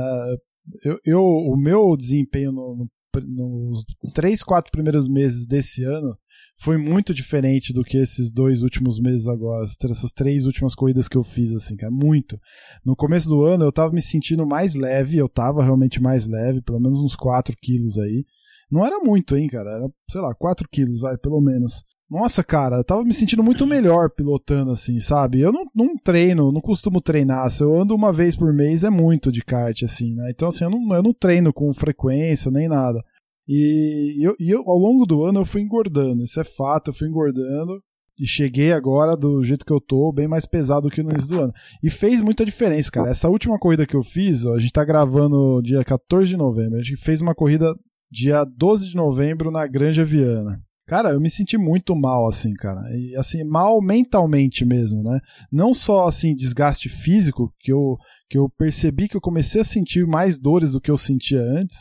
Eu, 0.83 0.99
eu- 1.05 1.23
o 1.23 1.55
meu 1.55 1.95
desempenho 1.95 2.51
no- 2.51 2.87
no- 3.15 3.69
nos 3.69 3.85
três, 4.13 4.43
quatro 4.43 4.71
primeiros 4.71 5.07
meses 5.07 5.47
desse 5.47 5.85
ano 5.85 6.17
foi 6.57 6.77
muito 6.77 7.13
diferente 7.13 7.73
do 7.73 7.83
que 7.83 7.97
esses 7.97 8.31
dois 8.31 8.63
últimos 8.63 8.99
meses 8.99 9.27
agora, 9.27 9.65
essas 9.65 10.11
três 10.11 10.45
últimas 10.45 10.73
corridas 10.73 11.07
que 11.07 11.17
eu 11.17 11.23
fiz, 11.23 11.53
assim, 11.53 11.75
cara, 11.75 11.91
muito. 11.91 12.39
No 12.83 12.95
começo 12.95 13.27
do 13.27 13.43
ano 13.43 13.65
eu 13.65 13.71
tava 13.71 13.91
me 13.91 14.01
sentindo 14.01 14.45
mais 14.45 14.75
leve, 14.75 15.17
eu 15.17 15.27
tava 15.27 15.63
realmente 15.63 16.01
mais 16.01 16.27
leve, 16.27 16.61
pelo 16.61 16.79
menos 16.79 16.99
uns 16.99 17.15
4 17.15 17.55
quilos 17.61 17.97
aí. 17.97 18.25
Não 18.71 18.85
era 18.85 18.99
muito, 18.99 19.35
hein, 19.35 19.47
cara, 19.47 19.69
era, 19.69 19.89
sei 20.09 20.21
lá, 20.21 20.33
4 20.33 20.67
quilos, 20.69 21.01
vai, 21.01 21.17
pelo 21.17 21.41
menos. 21.41 21.83
Nossa, 22.09 22.43
cara, 22.43 22.77
eu 22.77 22.83
tava 22.83 23.03
me 23.03 23.13
sentindo 23.13 23.43
muito 23.43 23.65
melhor 23.65 24.11
pilotando, 24.11 24.71
assim, 24.71 24.99
sabe? 24.99 25.41
Eu 25.41 25.51
não, 25.51 25.65
não 25.73 25.97
treino, 25.97 26.51
não 26.51 26.61
costumo 26.61 27.01
treinar. 27.01 27.49
Se 27.49 27.63
eu 27.63 27.75
ando 27.75 27.95
uma 27.95 28.13
vez 28.13 28.35
por 28.35 28.53
mês 28.53 28.83
é 28.83 28.91
muito 28.91 29.31
de 29.31 29.41
kart, 29.43 29.81
assim, 29.83 30.13
né? 30.13 30.29
Então, 30.29 30.49
assim, 30.49 30.63
eu 30.63 30.69
não, 30.69 30.95
eu 30.95 31.01
não 31.01 31.13
treino 31.13 31.51
com 31.51 31.73
frequência 31.73 32.51
nem 32.51 32.67
nada. 32.67 33.03
E 33.47 34.25
eu, 34.25 34.35
e 34.39 34.49
eu, 34.49 34.61
ao 34.67 34.77
longo 34.77 35.05
do 35.05 35.23
ano 35.23 35.41
eu 35.41 35.45
fui 35.45 35.61
engordando, 35.61 36.23
isso 36.23 36.39
é 36.39 36.43
fato, 36.43 36.89
eu 36.89 36.93
fui 36.93 37.07
engordando. 37.07 37.81
E 38.17 38.25
cheguei 38.25 38.71
agora 38.71 39.17
do 39.17 39.43
jeito 39.43 39.65
que 39.65 39.73
eu 39.73 39.81
tô, 39.81 40.09
bem 40.13 40.25
mais 40.25 40.45
pesado 40.45 40.89
que 40.89 41.03
no 41.03 41.11
início 41.11 41.27
do 41.27 41.41
ano. 41.41 41.53
E 41.83 41.89
fez 41.89 42.21
muita 42.21 42.45
diferença, 42.45 42.89
cara. 42.89 43.09
Essa 43.09 43.27
última 43.27 43.59
corrida 43.59 43.85
que 43.85 43.95
eu 43.95 44.03
fiz, 44.03 44.45
ó, 44.45 44.53
a 44.53 44.59
gente 44.59 44.71
tá 44.71 44.85
gravando 44.85 45.61
dia 45.61 45.83
14 45.83 46.29
de 46.29 46.37
novembro. 46.37 46.79
A 46.79 46.81
gente 46.81 46.95
fez 46.95 47.19
uma 47.19 47.35
corrida 47.35 47.75
dia 48.09 48.45
12 48.45 48.87
de 48.87 48.95
novembro 48.95 49.51
na 49.51 49.67
Granja 49.67 50.05
Viana. 50.05 50.61
Cara, 50.87 51.09
eu 51.09 51.19
me 51.19 51.29
senti 51.29 51.57
muito 51.57 51.95
mal, 51.95 52.29
assim, 52.29 52.53
cara. 52.53 52.79
E, 52.95 53.15
assim, 53.15 53.43
mal 53.43 53.81
mentalmente 53.81 54.63
mesmo, 54.63 55.01
né? 55.01 55.19
Não 55.51 55.73
só, 55.73 56.07
assim, 56.07 56.35
desgaste 56.35 56.87
físico, 56.87 57.51
que 57.59 57.73
eu, 57.73 57.97
que 58.29 58.37
eu 58.37 58.47
percebi 58.55 59.09
que 59.09 59.17
eu 59.17 59.21
comecei 59.21 59.61
a 59.61 59.65
sentir 59.65 60.05
mais 60.05 60.39
dores 60.39 60.73
do 60.73 60.79
que 60.79 60.91
eu 60.91 60.97
sentia 60.97 61.41
antes, 61.41 61.77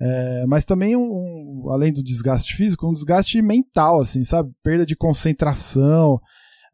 é, 0.00 0.44
mas 0.46 0.64
também, 0.64 0.94
um, 0.96 1.00
um- 1.64 1.70
além 1.70 1.92
do 1.92 2.02
desgaste 2.02 2.54
físico, 2.54 2.88
um 2.88 2.92
desgaste 2.92 3.40
mental, 3.40 4.00
assim, 4.00 4.22
sabe? 4.24 4.50
Perda 4.62 4.84
de 4.84 4.94
concentração 4.96 6.20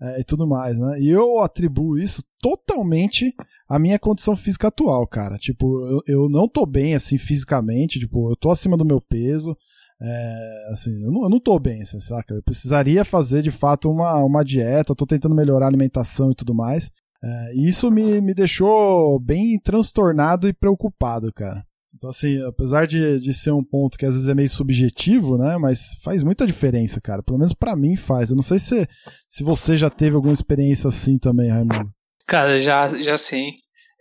é, 0.01 0.21
e 0.21 0.25
tudo 0.25 0.47
mais, 0.47 0.77
né? 0.79 1.01
E 1.01 1.09
eu 1.09 1.41
atribuo 1.41 1.97
isso 1.99 2.23
totalmente 2.41 3.33
à 3.69 3.79
minha 3.79 3.99
condição 3.99 4.35
física 4.35 4.69
atual, 4.69 5.07
cara. 5.07 5.37
Tipo, 5.39 5.87
eu, 5.87 6.01
eu 6.07 6.29
não 6.29 6.49
tô 6.49 6.67
bem, 6.67 6.95
assim, 6.95 7.17
fisicamente, 7.17 8.01
tipo, 8.01 8.31
eu 8.31 8.37
tô 8.37 8.51
acima 8.51 8.77
do 8.77 8.85
meu 8.85 9.01
peso, 9.01 9.57
é, 10.01 10.67
assim, 10.73 10.91
eu 11.05 11.13
não, 11.13 11.23
eu 11.23 11.29
não 11.31 11.39
tô 11.39 11.57
bem, 11.61 11.83
assim, 11.83 12.01
saca? 12.01 12.35
Eu 12.35 12.43
precisaria 12.43 13.05
fazer 13.05 13.41
de 13.43 13.53
fato 13.53 13.89
uma, 13.89 14.17
uma 14.25 14.45
dieta, 14.45 14.97
tô 14.97 15.07
tentando 15.07 15.35
melhorar 15.37 15.67
a 15.67 15.69
alimentação 15.69 16.33
e 16.33 16.35
tudo 16.35 16.53
mais. 16.53 16.91
É, 17.23 17.55
e 17.55 17.69
isso 17.69 17.89
me, 17.89 18.21
me 18.21 18.35
deixou 18.35 19.21
bem 19.21 19.57
transtornado 19.61 20.49
e 20.49 20.53
preocupado, 20.53 21.33
cara. 21.33 21.63
Então, 22.03 22.11
assim, 22.11 22.45
apesar 22.45 22.85
de, 22.85 23.21
de 23.21 23.33
ser 23.33 23.53
um 23.53 23.63
ponto 23.63 23.97
que 23.97 24.05
às 24.05 24.15
vezes 24.15 24.29
é 24.29 24.35
meio 24.35 24.49
subjetivo, 24.49 25.39
né? 25.39 25.57
Mas 25.57 25.95
faz 26.03 26.25
muita 26.25 26.45
diferença, 26.45 27.01
cara. 27.01 27.23
Pelo 27.23 27.39
menos 27.39 27.55
pra 27.55 27.77
mim 27.77 27.95
faz. 27.95 28.29
Eu 28.31 28.35
não 28.35 28.43
sei 28.43 28.59
se, 28.59 28.89
se 29.29 29.45
você 29.45 29.77
já 29.77 29.89
teve 29.89 30.17
alguma 30.17 30.35
experiência 30.35 30.89
assim 30.89 31.17
também, 31.17 31.49
Raimundo. 31.49 31.89
Cara, 32.27 32.59
já, 32.59 32.89
já 33.01 33.17
sim. 33.17 33.53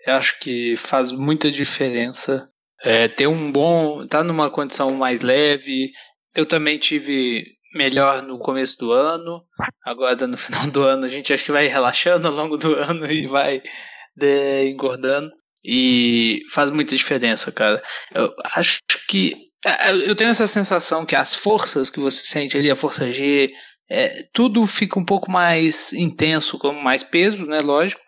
Eu 0.07 0.15
acho 0.15 0.39
que 0.39 0.75
faz 0.77 1.11
muita 1.11 1.51
diferença. 1.51 2.49
É, 2.83 3.07
ter 3.07 3.27
um 3.27 3.51
bom. 3.51 4.07
tá 4.07 4.23
numa 4.23 4.49
condição 4.49 4.95
mais 4.95 5.21
leve. 5.21 5.91
Eu 6.33 6.47
também 6.47 6.79
tive 6.79 7.45
melhor 7.75 8.23
no 8.23 8.39
começo 8.39 8.79
do 8.79 8.91
ano. 8.91 9.43
Agora 9.85 10.25
no 10.25 10.37
final 10.41 10.71
do 10.71 10.81
ano 10.81 11.05
a 11.05 11.07
gente 11.07 11.31
acho 11.31 11.45
que 11.45 11.51
vai 11.51 11.67
relaxando 11.67 12.27
ao 12.27 12.33
longo 12.33 12.57
do 12.57 12.73
ano 12.81 13.11
e 13.11 13.27
vai 13.27 13.61
de, 14.15 14.71
engordando. 14.71 15.29
E 15.63 16.41
faz 16.51 16.71
muita 16.71 16.95
diferença, 16.95 17.51
cara. 17.51 17.81
Eu 18.13 18.33
acho 18.55 18.79
que. 19.07 19.35
é, 19.65 19.91
Eu 19.91 20.15
tenho 20.15 20.29
essa 20.29 20.47
sensação 20.47 21.05
que 21.05 21.15
as 21.15 21.35
forças 21.35 21.89
que 21.89 21.99
você 21.99 22.25
sente 22.25 22.57
ali, 22.57 22.71
a 22.71 22.75
força 22.75 23.11
G, 23.11 23.51
é, 23.89 24.23
tudo 24.33 24.65
fica 24.65 24.99
um 24.99 25.05
pouco 25.05 25.29
mais 25.29 25.93
intenso, 25.93 26.57
com 26.57 26.71
mais 26.71 27.03
peso, 27.03 27.45
né? 27.45 27.61
Lógico 27.61 28.01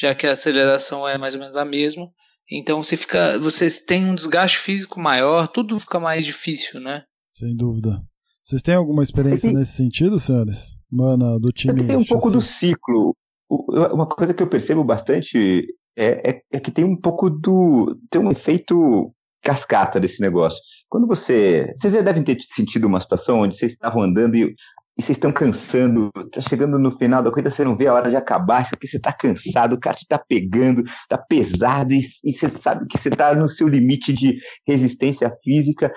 já 0.00 0.14
que 0.14 0.26
a 0.26 0.32
aceleração 0.32 1.06
é 1.06 1.18
mais 1.18 1.34
ou 1.34 1.40
menos 1.40 1.56
a 1.56 1.64
mesma. 1.64 2.08
Então 2.50 2.82
você 2.82 2.96
fica, 2.96 3.38
vocês 3.38 3.80
têm 3.80 4.04
um 4.04 4.14
desgaste 4.14 4.58
físico 4.58 5.00
maior, 5.00 5.48
tudo 5.48 5.78
fica 5.80 5.98
mais 5.98 6.24
difícil, 6.24 6.80
né? 6.80 7.04
Sem 7.36 7.54
dúvida. 7.56 8.02
Vocês 8.42 8.62
têm 8.62 8.74
alguma 8.74 9.02
experiência 9.02 9.50
nesse 9.52 9.72
sentido, 9.76 10.20
senhores? 10.20 10.76
Mano, 10.90 11.40
do 11.40 11.50
time. 11.50 11.86
Tem 11.86 11.96
um 11.96 12.04
pouco 12.04 12.30
do 12.30 12.40
ciclo. 12.40 13.16
Uma 13.48 14.06
coisa 14.06 14.34
que 14.34 14.42
eu 14.42 14.48
percebo 14.48 14.84
bastante 14.84 15.66
é, 15.96 16.30
é- 16.30 16.40
é 16.52 16.60
que 16.60 16.70
tem 16.70 16.84
um 16.84 16.96
pouco 16.96 17.30
do. 17.30 17.96
tem 18.10 18.20
um 18.20 18.30
efeito 18.30 19.12
cascata 19.42 20.00
desse 20.00 20.20
negócio. 20.20 20.58
Quando 20.88 21.06
você. 21.06 21.70
Vocês 21.76 21.92
já 21.92 22.00
devem 22.02 22.22
ter 22.22 22.36
sentido 22.40 22.86
uma 22.86 23.00
situação 23.00 23.40
onde 23.40 23.56
vocês 23.56 23.72
estavam 23.72 24.02
andando 24.02 24.34
e, 24.36 24.54
e 24.98 25.02
vocês 25.02 25.16
estão 25.16 25.32
cansando, 25.32 26.10
tá 26.32 26.40
chegando 26.40 26.78
no 26.78 26.96
final 26.96 27.22
da 27.22 27.30
corrida, 27.30 27.50
você 27.50 27.64
não 27.64 27.76
vê 27.76 27.86
a 27.86 27.94
hora 27.94 28.10
de 28.10 28.16
acabar, 28.16 28.62
aqui 28.72 28.86
você 28.86 28.98
tá 28.98 29.12
cansado, 29.12 29.74
o 29.74 29.80
cara 29.80 29.96
te 29.96 30.06
tá 30.06 30.18
pegando, 30.18 30.84
tá 31.08 31.18
pesado, 31.18 31.92
e, 31.92 32.00
e 32.24 32.32
você 32.32 32.48
sabe 32.48 32.86
que 32.88 32.98
você 32.98 33.10
tá 33.10 33.34
no 33.34 33.48
seu 33.48 33.68
limite 33.68 34.12
de 34.12 34.38
resistência 34.66 35.30
física. 35.42 35.92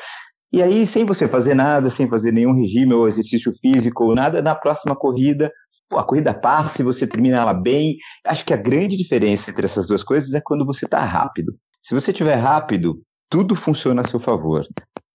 E 0.51 0.63
aí, 0.63 0.87
sem 0.87 1.05
você 1.05 1.27
fazer 1.27 1.53
nada, 1.53 1.89
sem 1.89 2.07
fazer 2.09 2.31
nenhum 2.31 2.53
regime 2.53 2.93
ou 2.93 3.07
exercício 3.07 3.51
físico 3.61 4.05
ou 4.05 4.15
nada, 4.15 4.41
na 4.41 4.55
próxima 4.55 4.95
corrida, 4.95 5.51
a 5.91 6.03
corrida 6.03 6.33
passa 6.33 6.81
e 6.81 6.85
você 6.85 7.07
termina 7.07 7.37
ela 7.37 7.53
bem. 7.53 7.97
Acho 8.25 8.45
que 8.45 8.53
a 8.53 8.57
grande 8.57 8.97
diferença 8.97 9.51
entre 9.51 9.65
essas 9.65 9.87
duas 9.87 10.03
coisas 10.03 10.33
é 10.33 10.41
quando 10.41 10.65
você 10.65 10.85
está 10.85 11.03
rápido. 11.03 11.55
Se 11.81 11.93
você 11.93 12.11
estiver 12.11 12.35
rápido, 12.35 13.01
tudo 13.29 13.55
funciona 13.55 14.01
a 14.01 14.07
seu 14.07 14.19
favor. 14.19 14.65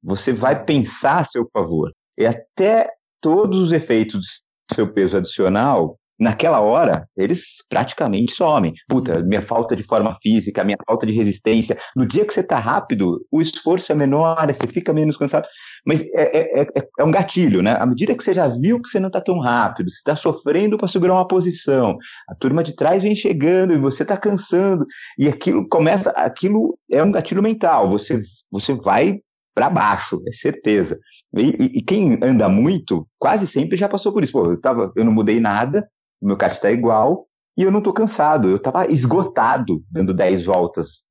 Você 0.03 0.33
vai 0.33 0.64
pensar 0.64 1.18
a 1.18 1.25
seu 1.25 1.49
favor. 1.53 1.93
E 2.18 2.27
até 2.27 2.89
todos 3.20 3.59
os 3.59 3.73
efeitos 3.73 4.43
do 4.68 4.75
seu 4.75 4.93
peso 4.93 5.16
adicional, 5.16 5.97
naquela 6.18 6.61
hora, 6.61 7.09
eles 7.16 7.57
praticamente 7.68 8.33
somem. 8.33 8.73
Puta, 8.89 9.23
minha 9.23 9.43
falta 9.43 9.75
de 9.75 9.83
forma 9.83 10.16
física, 10.23 10.64
minha 10.64 10.79
falta 10.87 11.07
de 11.07 11.12
resistência. 11.12 11.79
No 11.97 12.07
dia 12.07 12.25
que 12.25 12.33
você 12.33 12.41
está 12.41 12.59
rápido, 12.59 13.25
o 13.31 13.43
esforço 13.43 13.93
é 13.93 13.95
menor, 13.95 14.47
você 14.47 14.66
fica 14.66 14.93
menos 14.93 15.16
cansado. 15.16 15.47
Mas 15.85 16.03
é, 16.12 16.61
é, 16.61 16.62
é, 16.62 16.89
é 16.99 17.05
um 17.05 17.11
gatilho, 17.11 17.62
né? 17.62 17.76
À 17.78 17.85
medida 17.85 18.14
que 18.14 18.22
você 18.22 18.33
já 18.33 18.47
viu 18.49 18.80
que 18.80 18.89
você 18.89 19.01
não 19.01 19.09
está 19.09 19.20
tão 19.20 19.39
rápido, 19.41 19.91
você 19.91 19.99
está 19.99 20.14
sofrendo 20.14 20.78
para 20.78 20.87
segurar 20.87 21.14
uma 21.14 21.26
posição, 21.26 21.99
a 22.28 22.35
turma 22.35 22.62
de 22.62 22.74
trás 22.74 23.03
vem 23.03 23.14
chegando 23.14 23.72
e 23.72 23.78
você 23.78 24.03
está 24.03 24.16
cansando, 24.16 24.87
e 25.18 25.28
aquilo 25.28 25.68
começa, 25.68 26.11
aquilo 26.11 26.78
é 26.91 27.03
um 27.03 27.11
gatilho 27.11 27.43
mental, 27.43 27.89
você, 27.89 28.20
você 28.51 28.74
vai 28.74 29.20
para 29.55 29.68
baixo, 29.68 30.22
é 30.26 30.33
certeza. 30.33 30.99
E, 31.37 31.43
e, 31.43 31.78
e, 31.78 31.83
quem 31.83 32.18
anda 32.22 32.49
muito, 32.49 33.07
quase 33.18 33.47
sempre 33.47 33.76
já 33.76 33.89
passou 33.89 34.12
por 34.12 34.22
isso. 34.22 34.33
Pô, 34.33 34.47
eu, 34.47 34.61
tava, 34.61 34.93
eu 34.97 35.05
não 35.05 35.12
mudei 35.12 35.41
nada, 35.41 35.87
o 36.20 36.26
meu 36.26 36.37
kart 36.37 36.53
está 36.53 36.70
igual, 36.70 37.26
e 37.57 37.62
eu 37.62 37.70
não 37.70 37.78
estou 37.78 37.93
cansado, 37.93 38.49
eu 38.49 38.57
estava 38.57 38.91
esgotado 38.91 39.83
dando 39.91 40.14
10 40.14 40.45
voltas 40.45 41.05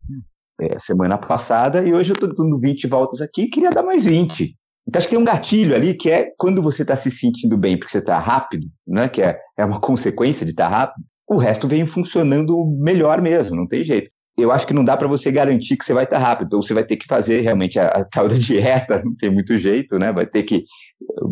é, 0.59 0.79
semana 0.79 1.17
passada, 1.17 1.85
e 1.85 1.93
hoje 1.93 2.11
eu 2.11 2.15
estou 2.15 2.33
dando 2.33 2.59
20 2.59 2.87
voltas 2.87 3.21
aqui 3.21 3.43
e 3.43 3.49
queria 3.49 3.69
dar 3.69 3.83
mais 3.83 4.05
20. 4.05 4.55
Então 4.87 4.99
acho 4.99 5.07
que 5.07 5.15
tem 5.15 5.21
um 5.21 5.25
gatilho 5.25 5.75
ali 5.75 5.93
que 5.93 6.09
é 6.09 6.31
quando 6.37 6.61
você 6.61 6.81
está 6.81 6.95
se 6.95 7.11
sentindo 7.11 7.57
bem 7.57 7.77
porque 7.77 7.91
você 7.91 7.99
está 7.99 8.17
rápido, 8.19 8.67
né, 8.87 9.07
que 9.07 9.21
é, 9.21 9.37
é 9.57 9.65
uma 9.65 9.79
consequência 9.81 10.45
de 10.45 10.51
estar 10.51 10.69
tá 10.69 10.77
rápido, 10.77 11.03
o 11.27 11.37
resto 11.37 11.67
vem 11.67 11.87
funcionando 11.87 12.65
melhor 12.79 13.21
mesmo, 13.21 13.55
não 13.55 13.67
tem 13.67 13.83
jeito. 13.83 14.11
Eu 14.37 14.51
acho 14.51 14.65
que 14.65 14.73
não 14.73 14.83
dá 14.83 14.97
para 14.97 15.07
você 15.07 15.31
garantir 15.31 15.77
que 15.77 15.85
você 15.85 15.93
vai 15.93 16.03
estar 16.03 16.19
tá 16.19 16.25
rápido, 16.25 16.53
ou 16.55 16.63
você 16.63 16.73
vai 16.73 16.83
ter 16.83 16.97
que 16.97 17.05
fazer 17.05 17.41
realmente 17.41 17.79
a, 17.79 17.87
a 17.87 18.05
tal 18.05 18.27
da 18.27 18.35
dieta, 18.39 19.01
não 19.03 19.15
tem 19.15 19.29
muito 19.29 19.57
jeito, 19.57 19.97
né? 19.97 20.11
Vai 20.11 20.25
ter 20.25 20.43
que 20.43 20.65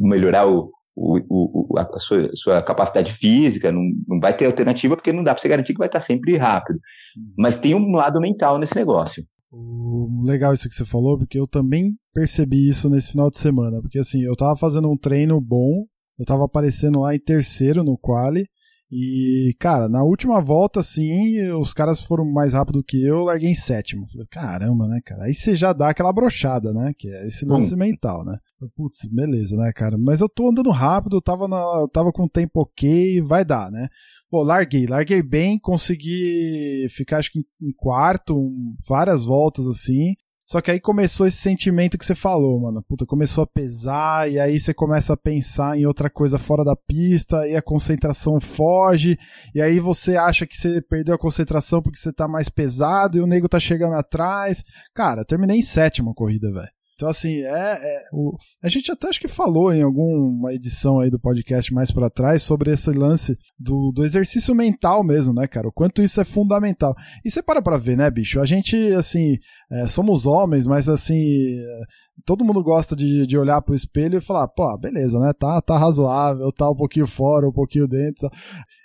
melhorar 0.01 0.47
o, 0.47 0.71
o, 0.95 1.73
o, 1.73 1.77
a 1.77 1.99
sua, 1.99 2.29
sua, 2.35 2.61
capacidade 2.61 3.13
física, 3.13 3.71
não, 3.71 3.81
não 4.07 4.19
vai 4.19 4.35
ter 4.35 4.45
alternativa 4.45 4.95
porque 4.95 5.13
não 5.13 5.23
dá 5.23 5.33
para 5.33 5.41
você 5.41 5.47
garantir 5.47 5.73
que 5.73 5.79
vai 5.79 5.87
estar 5.87 5.99
tá 5.99 6.05
sempre 6.05 6.37
rápido. 6.37 6.79
Uhum. 7.17 7.33
Mas 7.37 7.57
tem 7.57 7.73
um 7.73 7.91
lado 7.91 8.19
mental 8.19 8.57
nesse 8.57 8.75
negócio. 8.75 9.23
Legal 9.51 10.53
isso 10.53 10.69
que 10.69 10.75
você 10.75 10.85
falou, 10.85 11.17
porque 11.17 11.39
eu 11.39 11.47
também 11.47 11.95
percebi 12.13 12.67
isso 12.67 12.89
nesse 12.89 13.11
final 13.11 13.29
de 13.29 13.39
semana. 13.39 13.81
Porque 13.81 13.99
assim, 13.99 14.21
eu 14.21 14.35
tava 14.35 14.55
fazendo 14.55 14.89
um 14.89 14.97
treino 14.97 15.39
bom, 15.41 15.85
eu 16.17 16.25
tava 16.25 16.45
aparecendo 16.45 16.99
lá 16.99 17.15
em 17.15 17.19
terceiro 17.19 17.83
no 17.83 17.97
quali, 17.97 18.45
e, 18.91 19.55
cara, 19.59 19.87
na 19.87 20.03
última 20.03 20.41
volta, 20.41 20.79
assim, 20.79 21.39
os 21.51 21.73
caras 21.73 22.01
foram 22.01 22.25
mais 22.25 22.53
rápido 22.53 22.83
que 22.83 22.99
eu, 22.99 23.17
eu 23.17 23.23
larguei 23.23 23.51
em 23.51 23.55
sétimo. 23.55 24.07
Falei, 24.07 24.25
caramba, 24.27 24.87
né, 24.87 24.99
cara? 25.05 25.25
Aí 25.25 25.33
você 25.33 25.55
já 25.55 25.71
dá 25.73 25.89
aquela 25.89 26.11
brochada, 26.11 26.73
né? 26.73 26.91
Que 26.97 27.07
é 27.07 27.27
esse 27.27 27.45
lance 27.45 27.75
hum. 27.75 27.77
mental, 27.77 28.25
né? 28.25 28.39
Putz, 28.75 29.05
beleza, 29.05 29.55
né, 29.57 29.71
cara? 29.73 29.95
Mas 29.95 30.21
eu 30.21 30.27
tô 30.27 30.49
andando 30.49 30.71
rápido, 30.71 31.17
eu 31.17 31.21
tava, 31.21 31.47
na, 31.47 31.57
eu 31.57 31.87
tava 31.87 32.11
com 32.11 32.23
o 32.23 32.29
tempo 32.29 32.61
ok, 32.61 33.21
vai 33.21 33.45
dar, 33.45 33.71
né? 33.71 33.89
Pô, 34.29 34.41
larguei, 34.41 34.87
larguei 34.87 35.21
bem, 35.21 35.59
consegui 35.59 36.87
ficar 36.89 37.17
acho 37.17 37.31
que 37.31 37.39
em 37.61 37.71
quarto, 37.71 38.51
várias 38.87 39.23
voltas 39.23 39.67
assim. 39.67 40.15
Só 40.49 40.61
que 40.61 40.71
aí 40.71 40.79
começou 40.79 41.27
esse 41.27 41.37
sentimento 41.37 41.95
que 41.95 42.03
você 42.03 42.15
falou, 42.15 42.59
mano. 42.59 42.81
Puta, 42.81 43.05
começou 43.05 43.43
a 43.43 43.47
pesar, 43.47 44.31
e 44.31 44.39
aí 44.39 44.59
você 44.59 44.73
começa 44.73 45.13
a 45.13 45.17
pensar 45.17 45.77
em 45.77 45.85
outra 45.85 46.09
coisa 46.09 46.39
fora 46.39 46.63
da 46.63 46.75
pista, 46.75 47.47
e 47.47 47.55
a 47.55 47.61
concentração 47.61 48.39
foge, 48.39 49.15
e 49.53 49.61
aí 49.61 49.79
você 49.79 50.17
acha 50.17 50.47
que 50.47 50.57
você 50.57 50.81
perdeu 50.81 51.13
a 51.13 51.19
concentração 51.19 51.83
porque 51.83 51.99
você 51.99 52.11
tá 52.11 52.27
mais 52.27 52.49
pesado 52.49 53.15
e 53.15 53.21
o 53.21 53.27
nego 53.27 53.47
tá 53.47 53.59
chegando 53.59 53.93
atrás. 53.93 54.63
Cara, 54.91 55.23
terminei 55.23 55.59
em 55.59 55.61
sétima 55.61 56.15
corrida, 56.15 56.51
velho. 56.51 56.78
Então, 56.99 57.07
assim, 57.07 57.43
é, 57.43 57.79
é 57.81 58.03
o, 58.11 58.35
a 58.61 58.67
gente 58.67 58.91
até 58.91 59.07
acho 59.07 59.21
que 59.21 59.27
falou 59.29 59.73
em 59.73 59.81
alguma 59.81 60.53
edição 60.53 60.99
aí 60.99 61.09
do 61.09 61.17
podcast 61.17 61.73
mais 61.73 61.91
para 61.91 62.09
trás 62.09 62.43
sobre 62.43 62.73
esse 62.73 62.91
lance 62.91 63.37
do, 63.57 63.93
do 63.95 64.03
exercício 64.03 64.53
mental 64.53 65.01
mesmo, 65.01 65.33
né, 65.33 65.47
cara? 65.47 65.69
O 65.69 65.71
quanto 65.71 66.01
isso 66.01 66.19
é 66.19 66.25
fundamental. 66.25 66.93
E 67.23 67.31
você 67.31 67.41
para 67.41 67.61
pra 67.61 67.77
ver, 67.77 67.95
né, 67.95 68.11
bicho? 68.11 68.41
A 68.41 68.45
gente, 68.45 68.75
assim, 68.91 69.37
é, 69.71 69.87
somos 69.87 70.25
homens, 70.25 70.67
mas, 70.67 70.89
assim, 70.89 71.15
é, 71.15 71.81
todo 72.25 72.43
mundo 72.43 72.61
gosta 72.61 72.97
de, 72.97 73.25
de 73.25 73.37
olhar 73.37 73.61
pro 73.61 73.73
espelho 73.73 74.17
e 74.17 74.21
falar, 74.21 74.49
pô, 74.49 74.77
beleza, 74.77 75.17
né? 75.21 75.31
Tá, 75.39 75.61
tá 75.61 75.77
razoável, 75.77 76.51
tá 76.51 76.69
um 76.69 76.75
pouquinho 76.75 77.07
fora, 77.07 77.47
um 77.47 77.53
pouquinho 77.53 77.87
dentro. 77.87 78.29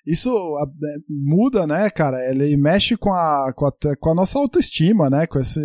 Isso 0.06 0.30
é, 0.30 0.96
muda, 1.10 1.66
né, 1.66 1.90
cara? 1.90 2.30
Ele 2.30 2.56
mexe 2.56 2.96
com 2.96 3.12
a, 3.12 3.52
com 3.56 3.66
a, 3.66 3.72
com 3.98 4.10
a 4.10 4.14
nossa 4.14 4.38
autoestima, 4.38 5.10
né? 5.10 5.26
Com 5.26 5.40
esse 5.40 5.58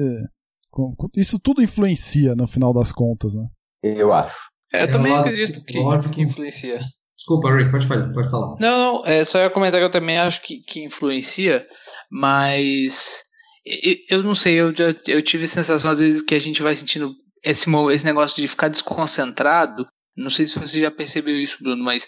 isso 1.15 1.39
tudo 1.39 1.61
influencia 1.61 2.35
no 2.35 2.47
final 2.47 2.73
das 2.73 2.91
contas, 2.91 3.33
né? 3.33 3.45
Eu 3.83 4.13
acho. 4.13 4.37
É, 4.73 4.81
eu 4.81 4.83
é 4.83 4.87
também 4.87 5.15
acredito 5.15 5.63
que, 5.65 6.09
que 6.11 6.21
influencia. 6.21 6.79
Desculpa, 7.17 7.53
Rick, 7.53 7.71
pode, 7.71 8.13
pode 8.13 8.29
falar. 8.29 8.55
Não, 8.59 8.77
não, 8.77 9.05
é 9.05 9.25
só 9.25 9.39
ia 9.39 9.49
comentar 9.49 9.79
que 9.79 9.85
eu 9.85 9.91
também 9.91 10.17
acho 10.17 10.41
que, 10.41 10.61
que 10.61 10.83
influencia, 10.83 11.67
mas 12.09 13.21
eu, 13.65 13.95
eu 14.09 14.23
não 14.23 14.33
sei, 14.33 14.55
eu, 14.55 14.73
já, 14.73 14.95
eu 15.07 15.21
tive 15.21 15.43
a 15.43 15.47
sensação 15.47 15.91
às 15.91 15.99
vezes 15.99 16.21
que 16.21 16.33
a 16.33 16.39
gente 16.39 16.61
vai 16.61 16.75
sentindo 16.75 17.13
esse, 17.43 17.69
esse 17.91 18.05
negócio 18.05 18.41
de 18.41 18.47
ficar 18.47 18.69
desconcentrado. 18.69 19.85
Não 20.15 20.29
sei 20.29 20.45
se 20.45 20.57
você 20.57 20.79
já 20.79 20.91
percebeu 20.91 21.35
isso, 21.39 21.57
Bruno, 21.61 21.83
mas 21.83 22.07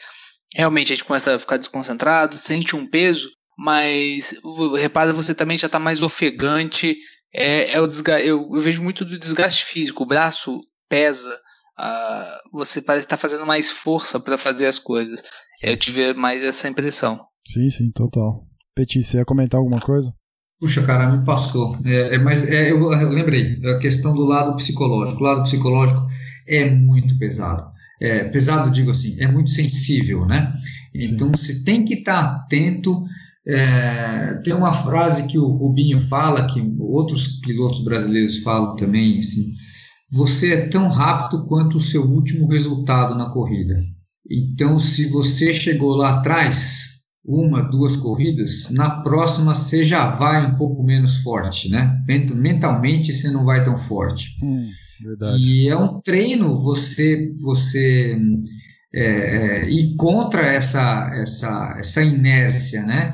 realmente 0.56 0.92
a 0.92 0.96
gente 0.96 1.06
começa 1.06 1.36
a 1.36 1.40
ficar 1.40 1.58
desconcentrado, 1.58 2.38
sente 2.38 2.76
um 2.76 2.88
peso, 2.88 3.30
mas 3.58 4.34
repara, 4.80 5.14
você 5.14 5.36
também 5.36 5.58
já 5.58 5.68
está 5.68 5.80
mais 5.80 6.02
ofegante, 6.02 6.98
é, 7.34 7.72
é 7.72 7.82
o 7.82 7.88
desgaste, 7.88 8.28
eu, 8.28 8.50
eu, 8.54 8.62
vejo 8.62 8.84
muito 8.84 9.06
do 9.06 9.18
desgaste 9.18 9.66
físico. 9.66 10.04
O 10.04 10.08
braço 10.08 10.62
pesa, 10.90 11.34
uh, 11.80 12.50
você 12.52 12.82
parece 12.82 13.06
estar 13.06 13.18
tá 13.18 13.22
fazendo 13.22 13.46
mais 13.46 13.72
força 13.72 14.20
para 14.20 14.38
fazer 14.38 14.66
as 14.66 14.78
coisas. 14.78 15.22
Eu 15.64 15.78
tive 15.78 16.14
mais 16.14 16.44
essa 16.44 16.68
impressão. 16.68 17.22
Sim, 17.48 17.70
sim, 17.70 17.92
total. 17.92 18.46
Petit, 18.76 19.04
você 19.04 19.18
ia 19.18 19.26
comentar 19.26 19.60
alguma 19.60 19.80
coisa? 19.80 20.14
Puxa, 20.60 20.84
cara, 20.86 21.10
me 21.10 21.26
passou. 21.26 21.78
É, 21.86 22.16
é 22.16 22.18
mas 22.18 22.48
é, 22.48 22.72
eu, 22.72 22.92
eu, 22.94 23.10
lembrei, 23.10 23.60
a 23.66 23.80
questão 23.80 24.14
do 24.14 24.24
lado 24.24 24.56
psicológico. 24.56 25.20
O 25.20 25.24
lado 25.24 25.44
psicológico 25.44 26.06
é 26.48 26.70
muito 26.70 27.18
pesado. 27.18 27.72
É, 28.00 28.26
pesado, 28.26 28.70
digo 28.72 28.90
assim, 28.90 29.20
é 29.20 29.28
muito 29.28 29.52
sensível, 29.52 30.26
né? 30.26 30.52
Então 30.94 31.28
Sim. 31.28 31.36
você 31.36 31.64
tem 31.64 31.86
que 31.86 31.96
estar 31.96 32.24
tá 32.24 32.36
atento 32.36 33.04
é, 33.48 34.40
tem 34.44 34.54
uma 34.54 34.74
frase 34.74 35.28
que 35.28 35.38
o 35.38 35.48
Rubinho 35.48 36.00
fala, 36.02 36.46
que 36.46 36.62
outros 36.80 37.40
pilotos 37.42 37.84
brasileiros 37.84 38.40
falam 38.40 38.76
também, 38.76 39.20
assim, 39.20 39.54
você 40.12 40.54
é 40.54 40.68
tão 40.68 40.90
rápido 40.90 41.48
quanto 41.48 41.78
o 41.78 41.80
seu 41.80 42.04
último 42.04 42.48
resultado 42.48 43.16
na 43.16 43.30
corrida. 43.30 43.76
Então, 44.30 44.78
se 44.78 45.08
você 45.08 45.54
chegou 45.54 45.96
lá 45.96 46.20
atrás, 46.20 47.02
uma, 47.26 47.62
duas 47.62 47.96
corridas, 47.96 48.70
na 48.72 49.02
próxima 49.02 49.56
você 49.56 49.84
já 49.84 50.08
vai 50.08 50.46
um 50.46 50.56
pouco 50.56 50.84
menos 50.84 51.18
forte, 51.18 51.70
né? 51.70 51.98
Mentalmente 52.08 53.14
você 53.14 53.30
não 53.30 53.46
vai 53.46 53.64
tão 53.64 53.78
forte. 53.78 54.30
Hum, 54.44 54.70
e 55.38 55.68
é 55.68 55.76
um 55.76 56.00
treino 56.02 56.56
você 56.56 57.32
você 57.42 58.20
é, 58.94 59.04
é, 59.04 59.70
ir 59.70 59.96
contra 59.96 60.42
essa, 60.46 61.10
essa, 61.14 61.76
essa 61.80 62.04
inércia, 62.04 62.84
né? 62.84 63.14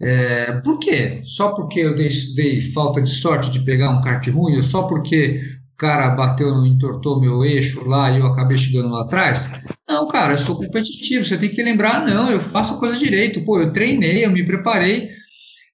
É, 0.00 0.52
por 0.60 0.78
quê? 0.78 1.20
Só 1.24 1.52
porque 1.52 1.80
eu 1.80 1.94
dei, 1.94 2.08
dei, 2.36 2.60
falta 2.60 3.02
de 3.02 3.10
sorte 3.10 3.50
de 3.50 3.60
pegar 3.60 3.90
um 3.90 4.00
kart 4.00 4.26
ruim, 4.28 4.56
ou 4.56 4.62
só 4.62 4.84
porque 4.84 5.40
o 5.74 5.76
cara 5.76 6.10
bateu, 6.10 6.64
entortou 6.64 7.20
meu 7.20 7.44
eixo 7.44 7.86
lá 7.88 8.10
e 8.10 8.20
eu 8.20 8.26
acabei 8.26 8.56
chegando 8.56 8.90
lá 8.90 9.02
atrás? 9.02 9.50
Não, 9.88 10.06
cara, 10.06 10.34
eu 10.34 10.38
sou 10.38 10.56
competitivo, 10.56 11.24
você 11.24 11.36
tem 11.36 11.50
que 11.50 11.62
lembrar, 11.62 12.06
não, 12.06 12.30
eu 12.30 12.40
faço 12.40 12.74
a 12.74 12.78
coisa 12.78 12.96
direito, 12.96 13.44
pô, 13.44 13.60
eu 13.60 13.72
treinei, 13.72 14.24
eu 14.24 14.30
me 14.30 14.44
preparei, 14.44 15.10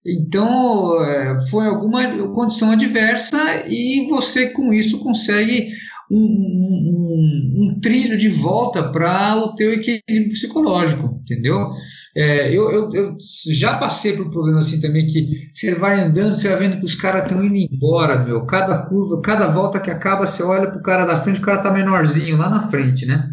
então 0.06 1.02
é, 1.02 1.38
foi 1.50 1.66
alguma 1.66 2.28
condição 2.28 2.72
adversa 2.72 3.64
e 3.66 4.06
você 4.08 4.50
com 4.50 4.72
isso 4.72 5.00
consegue 5.00 5.70
um, 6.10 6.18
um, 6.18 7.54
um 7.56 7.80
trilho 7.80 8.18
de 8.18 8.28
volta 8.28 8.82
para 8.90 9.36
o 9.36 9.54
teu 9.54 9.72
equilíbrio 9.72 10.30
psicológico, 10.30 11.20
entendeu? 11.22 11.70
É, 12.16 12.48
eu, 12.48 12.70
eu, 12.70 12.92
eu, 12.92 13.16
já 13.52 13.76
passei 13.76 14.12
por 14.14 14.26
um 14.26 14.30
problema 14.30 14.58
assim 14.58 14.80
também 14.80 15.06
que 15.06 15.48
você 15.52 15.74
vai 15.74 16.00
andando, 16.00 16.34
você 16.34 16.48
vai 16.48 16.58
vendo 16.58 16.78
que 16.78 16.86
os 16.86 16.94
caras 16.94 17.22
estão 17.24 17.44
indo 17.44 17.56
embora, 17.56 18.24
meu. 18.24 18.44
Cada 18.46 18.78
curva, 18.86 19.20
cada 19.22 19.48
volta 19.48 19.80
que 19.80 19.90
acaba, 19.90 20.26
você 20.26 20.42
olha 20.42 20.70
pro 20.70 20.82
cara 20.82 21.04
da 21.06 21.16
frente, 21.16 21.40
o 21.40 21.42
cara 21.42 21.58
tá 21.58 21.72
menorzinho 21.72 22.36
lá 22.36 22.50
na 22.50 22.68
frente, 22.68 23.06
né? 23.06 23.28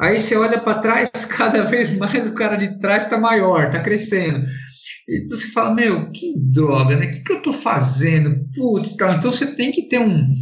Aí 0.00 0.18
você 0.18 0.36
olha 0.36 0.58
para 0.58 0.78
trás, 0.80 1.10
cada 1.26 1.62
vez 1.62 1.96
mais 1.96 2.26
o 2.26 2.34
cara 2.34 2.56
de 2.56 2.78
trás 2.80 3.04
está 3.04 3.18
maior, 3.18 3.66
está 3.66 3.80
crescendo. 3.80 4.44
E 5.08 5.26
você 5.28 5.48
fala, 5.48 5.74
meu, 5.74 6.10
que 6.10 6.32
droga, 6.38 6.96
né? 6.96 7.06
O 7.06 7.10
que, 7.10 7.20
que 7.20 7.32
eu 7.32 7.42
tô 7.42 7.52
fazendo? 7.52 8.48
Putz, 8.54 8.96
tal. 8.96 9.14
Então 9.14 9.30
você 9.30 9.54
tem 9.54 9.70
que 9.70 9.88
ter 9.88 9.98
um, 9.98 10.32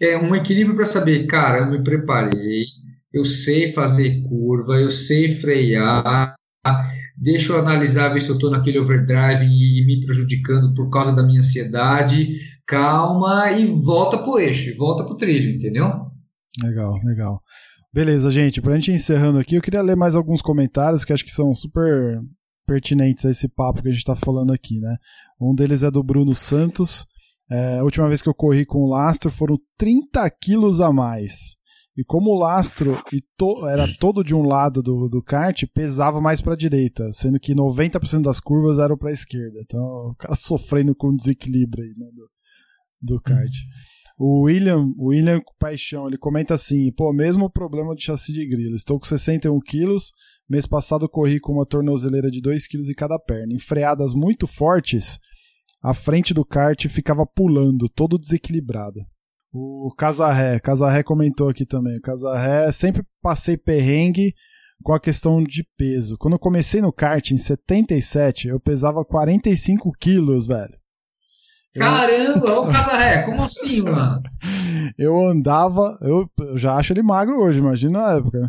é, 0.00 0.16
um 0.16 0.34
equilíbrio 0.34 0.76
para 0.76 0.86
saber, 0.86 1.26
cara, 1.26 1.60
eu 1.60 1.70
me 1.70 1.82
preparei, 1.82 2.64
eu 3.12 3.24
sei 3.24 3.68
fazer 3.68 4.22
curva, 4.22 4.74
eu 4.74 4.90
sei 4.90 5.28
frear, 5.28 6.34
deixa 7.16 7.52
eu 7.52 7.58
analisar, 7.58 8.10
ver 8.10 8.20
se 8.20 8.28
eu 8.28 8.34
estou 8.34 8.50
naquele 8.50 8.78
overdrive 8.78 9.44
e, 9.44 9.84
me 9.86 10.00
prejudicando 10.04 10.74
por 10.74 10.90
causa 10.90 11.14
da 11.14 11.22
minha 11.22 11.38
ansiedade, 11.38 12.28
calma 12.66 13.50
e 13.52 13.66
volta 13.66 14.18
pro 14.18 14.38
eixo, 14.38 14.76
volta 14.76 15.04
pro 15.04 15.16
trilho, 15.16 15.54
entendeu? 15.54 15.90
Legal, 16.62 16.94
legal. 17.04 17.40
Beleza, 17.92 18.30
gente, 18.30 18.60
pra 18.60 18.74
gente 18.74 18.92
encerrando 18.92 19.38
aqui, 19.38 19.54
eu 19.54 19.62
queria 19.62 19.80
ler 19.80 19.96
mais 19.96 20.14
alguns 20.14 20.42
comentários 20.42 21.04
que 21.04 21.12
acho 21.12 21.24
que 21.24 21.32
são 21.32 21.54
super 21.54 22.20
pertinentes 22.66 23.24
a 23.24 23.30
esse 23.30 23.48
papo 23.48 23.80
que 23.80 23.88
a 23.88 23.92
gente 23.92 24.00
está 24.00 24.16
falando 24.16 24.52
aqui, 24.52 24.78
né? 24.80 24.96
Um 25.40 25.54
deles 25.54 25.82
é 25.82 25.90
do 25.90 26.02
Bruno 26.02 26.34
Santos. 26.34 27.06
É, 27.50 27.78
a 27.78 27.84
última 27.84 28.08
vez 28.08 28.22
que 28.22 28.28
eu 28.28 28.34
corri 28.34 28.66
com 28.66 28.78
o 28.78 28.88
lastro 28.88 29.30
foram 29.30 29.58
30 29.78 30.28
quilos 30.30 30.80
a 30.80 30.92
mais. 30.92 31.56
E 31.96 32.04
como 32.04 32.30
o 32.30 32.38
lastro 32.38 33.02
to, 33.38 33.66
era 33.68 33.88
todo 33.98 34.22
de 34.22 34.34
um 34.34 34.42
lado 34.42 34.82
do, 34.82 35.08
do 35.08 35.22
kart, 35.22 35.64
pesava 35.72 36.20
mais 36.20 36.42
para 36.42 36.52
a 36.52 36.56
direita, 36.56 37.10
sendo 37.12 37.40
que 37.40 37.54
90% 37.54 38.20
das 38.20 38.38
curvas 38.38 38.78
eram 38.78 38.98
para 38.98 39.08
a 39.08 39.14
esquerda. 39.14 39.58
Então 39.62 39.80
o 39.80 40.14
cara 40.14 40.34
sofrendo 40.34 40.94
com 40.94 41.14
desequilíbrio 41.14 41.84
aí, 41.84 41.94
né, 41.96 42.06
do, 42.14 43.14
do 43.14 43.20
kart. 43.20 43.50
O 44.18 44.44
William, 44.44 44.92
o 44.98 45.08
William 45.08 45.40
Paixão, 45.58 46.06
ele 46.06 46.18
comenta 46.18 46.54
assim: 46.54 46.90
pô, 46.92 47.12
mesmo 47.12 47.50
problema 47.50 47.94
de 47.94 48.02
chassi 48.02 48.32
de 48.32 48.46
grilo. 48.46 48.76
Estou 48.76 48.98
com 48.98 49.06
61 49.06 49.58
quilos. 49.60 50.12
Mês 50.48 50.66
passado 50.66 51.08
corri 51.08 51.40
com 51.40 51.52
uma 51.52 51.66
tornozeleira 51.66 52.30
de 52.30 52.40
2 52.40 52.66
quilos 52.66 52.88
em 52.88 52.94
cada 52.94 53.18
perna. 53.18 53.52
Em 53.52 53.58
muito 54.14 54.46
fortes, 54.46 55.18
a 55.86 55.94
frente 55.94 56.34
do 56.34 56.44
kart 56.44 56.88
ficava 56.88 57.24
pulando, 57.24 57.88
todo 57.88 58.18
desequilibrado. 58.18 59.06
O 59.52 59.94
Casarré, 59.96 60.58
Casarré 60.58 61.04
comentou 61.04 61.48
aqui 61.48 61.64
também. 61.64 61.96
O 61.98 62.00
Casarré, 62.02 62.72
sempre 62.72 63.04
passei 63.22 63.56
perrengue 63.56 64.34
com 64.82 64.92
a 64.92 64.98
questão 64.98 65.44
de 65.44 65.64
peso. 65.78 66.18
Quando 66.18 66.34
eu 66.34 66.40
comecei 66.40 66.80
no 66.80 66.92
kart 66.92 67.30
em 67.30 67.38
77, 67.38 68.48
eu 68.48 68.58
pesava 68.58 69.04
45 69.04 69.92
quilos, 69.92 70.48
velho. 70.48 70.76
Caramba, 71.72 72.58
ô 72.58 72.66
Casarré, 72.72 73.22
como 73.22 73.44
assim, 73.44 73.82
mano? 73.82 74.22
Eu 74.98 75.18
andava, 75.26 75.98
eu, 76.00 76.30
eu 76.38 76.56
já 76.56 76.76
acho 76.76 76.92
ele 76.92 77.02
magro 77.02 77.40
hoje, 77.40 77.58
imagina 77.58 78.00
na 78.00 78.12
época. 78.14 78.38
Né? 78.38 78.48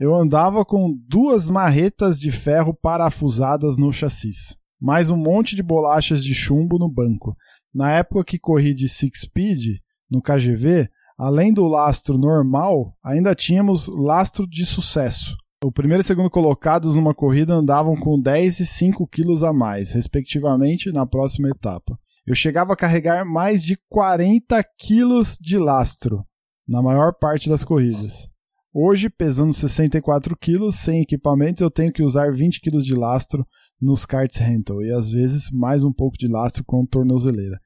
Eu 0.00 0.14
andava 0.14 0.64
com 0.64 0.92
duas 1.08 1.48
marretas 1.48 2.18
de 2.18 2.32
ferro 2.32 2.74
parafusadas 2.74 3.78
no 3.78 3.92
chassis, 3.92 4.56
mais 4.80 5.10
um 5.10 5.16
monte 5.16 5.56
de 5.56 5.62
bolachas 5.62 6.22
de 6.22 6.34
chumbo 6.34 6.78
no 6.78 6.88
banco. 6.88 7.36
Na 7.74 7.92
época 7.92 8.24
que 8.24 8.38
corri 8.38 8.74
de 8.74 8.88
six 8.88 9.20
speed, 9.20 9.78
no 10.10 10.22
KGV, 10.22 10.88
além 11.18 11.52
do 11.52 11.66
lastro 11.66 12.18
normal, 12.18 12.96
ainda 13.04 13.34
tínhamos 13.34 13.86
lastro 13.88 14.46
de 14.46 14.64
sucesso. 14.64 15.36
O 15.64 15.72
primeiro 15.72 16.02
e 16.02 16.04
segundo 16.04 16.30
colocados 16.30 16.94
numa 16.94 17.14
corrida 17.14 17.54
andavam 17.54 17.96
com 17.96 18.20
10 18.20 18.60
e 18.60 18.66
5 18.66 19.06
quilos 19.08 19.42
a 19.42 19.52
mais, 19.52 19.92
respectivamente, 19.92 20.92
na 20.92 21.06
próxima 21.06 21.48
etapa. 21.48 21.98
Eu 22.26 22.34
chegava 22.34 22.74
a 22.74 22.76
carregar 22.76 23.24
mais 23.24 23.62
de 23.62 23.78
40 23.88 24.62
quilos 24.78 25.38
de 25.40 25.56
lastro 25.56 26.24
na 26.68 26.82
maior 26.82 27.14
parte 27.14 27.48
das 27.48 27.64
corridas. 27.64 28.28
Hoje, 28.72 29.08
pesando 29.08 29.52
64 29.52 30.36
quilos, 30.36 30.76
sem 30.76 31.00
equipamentos, 31.00 31.62
eu 31.62 31.70
tenho 31.70 31.92
que 31.92 32.02
usar 32.02 32.32
20 32.32 32.60
quilos 32.60 32.84
de 32.84 32.94
lastro 32.94 33.46
nos 33.80 34.06
karts 34.06 34.38
rental 34.38 34.82
e 34.82 34.92
às 34.92 35.10
vezes 35.10 35.50
mais 35.52 35.84
um 35.84 35.92
pouco 35.92 36.16
de 36.16 36.28
lastro 36.28 36.64
com 36.64 36.86
tornozeleira. 36.86 37.60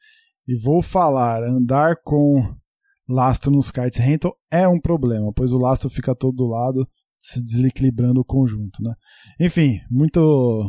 E 0.47 0.57
vou 0.61 0.83
falar, 0.83 1.43
andar 1.45 1.97
com 2.03 2.43
lastro 3.09 3.51
nos 3.51 3.71
kites 3.71 3.99
rental 3.99 4.37
é 4.51 4.67
um 4.67 4.81
problema, 4.81 5.33
pois 5.33 5.53
o 5.53 5.59
lastro 5.59 5.91
fica 5.91 6.15
todo 6.15 6.37
do 6.37 6.47
lado, 6.47 6.89
se 7.19 7.43
desequilibrando 7.43 8.21
o 8.21 8.25
conjunto, 8.25 8.83
né? 8.83 8.95
Enfim, 9.39 9.79
muito 9.91 10.65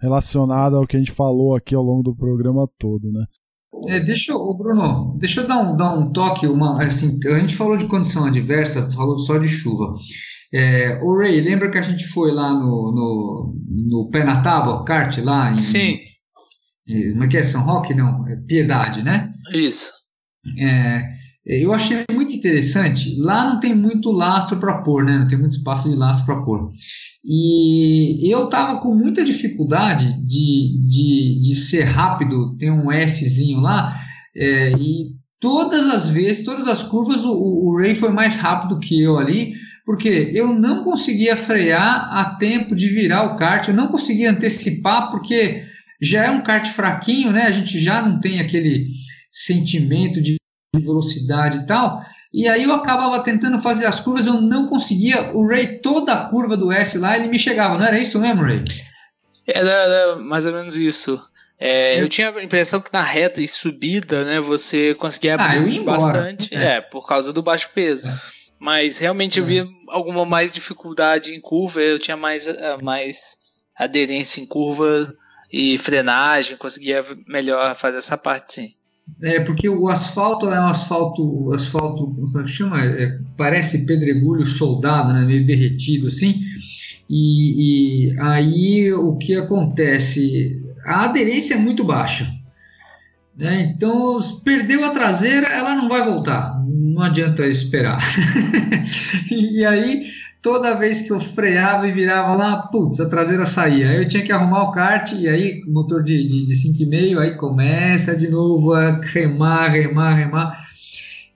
relacionado 0.00 0.76
ao 0.76 0.86
que 0.86 0.96
a 0.96 0.98
gente 0.98 1.12
falou 1.12 1.54
aqui 1.54 1.74
ao 1.74 1.82
longo 1.82 2.02
do 2.02 2.16
programa 2.16 2.66
todo, 2.78 3.12
né? 3.12 3.24
É, 3.88 4.00
deixa 4.00 4.32
eu, 4.32 4.54
Bruno, 4.54 5.16
deixa 5.18 5.40
eu 5.40 5.46
dar 5.46 5.58
um, 5.58 5.76
dar 5.76 5.94
um 5.94 6.12
toque, 6.12 6.46
uma, 6.46 6.82
assim, 6.82 7.18
a 7.26 7.38
gente 7.38 7.56
falou 7.56 7.76
de 7.76 7.86
condição 7.86 8.26
adversa, 8.26 8.90
falou 8.92 9.16
só 9.16 9.38
de 9.38 9.48
chuva. 9.48 9.94
É, 10.52 10.98
o 11.02 11.16
Ray, 11.16 11.40
lembra 11.40 11.70
que 11.70 11.78
a 11.78 11.82
gente 11.82 12.06
foi 12.08 12.32
lá 12.32 12.52
no, 12.52 12.92
no, 12.92 13.54
no 13.88 14.10
Pé 14.10 14.24
na 14.24 14.42
Tábua, 14.42 14.84
kart, 14.84 15.16
lá 15.18 15.52
em, 15.52 15.58
Sim. 15.58 15.98
Como 17.12 17.24
é 17.24 17.28
que 17.28 17.36
é? 17.36 17.42
São 17.42 17.62
Roque? 17.62 17.94
Não, 17.94 18.26
é 18.28 18.36
Piedade, 18.48 19.02
né? 19.02 19.32
Isso. 19.52 19.92
É, 20.58 21.02
eu 21.50 21.72
achei 21.72 22.04
muito 22.12 22.34
interessante. 22.34 23.16
Lá 23.18 23.52
não 23.52 23.58
tem 23.60 23.74
muito 23.74 24.12
lastro 24.12 24.58
para 24.58 24.82
pôr, 24.82 25.04
né? 25.04 25.18
Não 25.18 25.26
tem 25.26 25.38
muito 25.38 25.56
espaço 25.56 25.88
de 25.88 25.96
lastro 25.96 26.26
para 26.26 26.42
pôr. 26.42 26.70
E 27.24 28.32
eu 28.32 28.46
tava 28.48 28.78
com 28.78 28.94
muita 28.94 29.24
dificuldade 29.24 30.06
de, 30.24 30.88
de, 30.88 31.42
de 31.42 31.54
ser 31.54 31.82
rápido, 31.82 32.56
tem 32.56 32.70
um 32.70 32.88
Szinho 33.06 33.60
lá, 33.60 33.94
é, 34.36 34.72
e 34.72 35.16
todas 35.40 35.88
as 35.88 36.08
vezes, 36.08 36.44
todas 36.44 36.68
as 36.68 36.82
curvas, 36.82 37.24
o, 37.24 37.32
o 37.32 37.76
Ray 37.78 37.94
foi 37.94 38.10
mais 38.10 38.36
rápido 38.36 38.78
que 38.78 39.02
eu 39.02 39.18
ali, 39.18 39.52
porque 39.84 40.30
eu 40.34 40.54
não 40.54 40.84
conseguia 40.84 41.36
frear 41.36 42.08
a 42.12 42.36
tempo 42.36 42.76
de 42.76 42.88
virar 42.88 43.24
o 43.24 43.34
kart, 43.34 43.66
eu 43.66 43.74
não 43.74 43.88
conseguia 43.88 44.30
antecipar, 44.30 45.10
porque 45.10 45.64
já 46.00 46.26
é 46.26 46.30
um 46.30 46.42
kart 46.42 46.68
fraquinho, 46.68 47.32
né? 47.32 47.42
A 47.42 47.50
gente 47.50 47.78
já 47.78 48.00
não 48.00 48.20
tem 48.20 48.40
aquele 48.40 48.86
sentimento 49.30 50.22
de 50.22 50.39
velocidade 50.80 51.58
e 51.58 51.66
tal. 51.66 52.04
E 52.32 52.48
aí 52.48 52.62
eu 52.62 52.72
acabava 52.72 53.22
tentando 53.22 53.58
fazer 53.58 53.86
as 53.86 53.98
curvas, 54.00 54.26
eu 54.26 54.40
não 54.40 54.66
conseguia. 54.66 55.32
O 55.34 55.46
Ray, 55.46 55.78
toda 55.78 56.12
a 56.12 56.24
curva 56.28 56.56
do 56.56 56.70
S 56.70 56.96
lá, 56.98 57.16
ele 57.16 57.28
me 57.28 57.38
chegava, 57.38 57.76
não 57.76 57.84
era 57.84 57.98
isso 57.98 58.20
mesmo, 58.20 58.42
Ray? 58.42 58.62
Era, 59.46 59.68
era 59.68 60.16
mais 60.16 60.46
ou 60.46 60.52
menos 60.52 60.76
isso. 60.76 61.20
É, 61.58 62.00
eu 62.00 62.08
tinha 62.08 62.30
a 62.30 62.42
impressão 62.42 62.80
que 62.80 62.92
na 62.92 63.02
reta 63.02 63.42
e 63.42 63.48
subida, 63.48 64.24
né, 64.24 64.40
você 64.40 64.94
conseguia 64.94 65.36
Ah, 65.36 65.52
abrir 65.52 65.76
embora. 65.76 65.98
bastante, 66.00 66.54
É. 66.54 66.76
é. 66.76 66.80
por 66.80 67.06
causa 67.06 67.32
do 67.32 67.42
baixo 67.42 67.68
peso. 67.74 68.08
É. 68.08 68.14
Mas 68.58 68.98
realmente 68.98 69.38
eu 69.40 69.44
via 69.44 69.66
alguma 69.88 70.24
mais 70.24 70.52
dificuldade 70.52 71.34
em 71.34 71.40
curva, 71.40 71.80
eu 71.80 71.98
tinha 71.98 72.16
mais, 72.16 72.46
eh, 72.46 72.76
mais 72.82 73.36
aderência 73.76 74.40
em 74.40 74.46
curva 74.46 75.14
e 75.52 75.76
frenagem, 75.78 76.56
conseguia 76.56 77.04
melhor 77.26 77.74
fazer 77.74 77.98
essa 77.98 78.16
parte 78.16 78.54
sim. 78.54 78.74
É, 79.22 79.40
porque 79.40 79.68
o 79.68 79.88
asfalto 79.88 80.48
é 80.48 80.60
um 80.60 80.68
asfalto, 80.68 81.52
asfalto, 81.52 82.14
como 82.14 82.40
é 82.40 82.46
chama? 82.46 82.84
É, 82.84 83.18
parece 83.36 83.84
pedregulho 83.86 84.46
soldado, 84.46 85.12
né? 85.12 85.24
meio 85.24 85.44
derretido 85.44 86.08
assim. 86.08 86.40
E, 87.08 88.08
e 88.08 88.20
aí 88.20 88.92
o 88.92 89.16
que 89.16 89.34
acontece? 89.34 90.62
A 90.84 91.04
aderência 91.04 91.54
é 91.54 91.58
muito 91.58 91.84
baixa. 91.84 92.32
né? 93.36 93.72
Então, 93.74 94.18
perdeu 94.44 94.84
a 94.84 94.90
traseira, 94.90 95.48
ela 95.48 95.74
não 95.74 95.88
vai 95.88 96.04
voltar. 96.04 96.58
Não 96.66 97.02
adianta 97.02 97.46
esperar. 97.46 97.98
e 99.30 99.64
aí, 99.64 100.06
toda 100.42 100.74
vez 100.74 101.02
que 101.02 101.12
eu 101.12 101.20
freava 101.20 101.86
e 101.86 101.92
virava 101.92 102.34
lá, 102.34 102.56
putz, 102.56 103.00
a 103.00 103.08
traseira 103.08 103.44
saía. 103.44 103.90
Aí 103.90 103.96
eu 103.98 104.08
tinha 104.08 104.22
que 104.22 104.32
arrumar 104.32 104.64
o 104.64 104.72
kart, 104.72 105.12
e 105.12 105.28
aí, 105.28 105.62
motor 105.66 106.02
de, 106.02 106.26
de, 106.26 106.46
de 106.46 106.54
5,5, 106.54 107.18
aí 107.18 107.36
começa 107.36 108.16
de 108.16 108.28
novo 108.28 108.72
a 108.72 109.00
remar, 109.02 109.68
remar, 109.68 110.14
remar. 110.14 110.64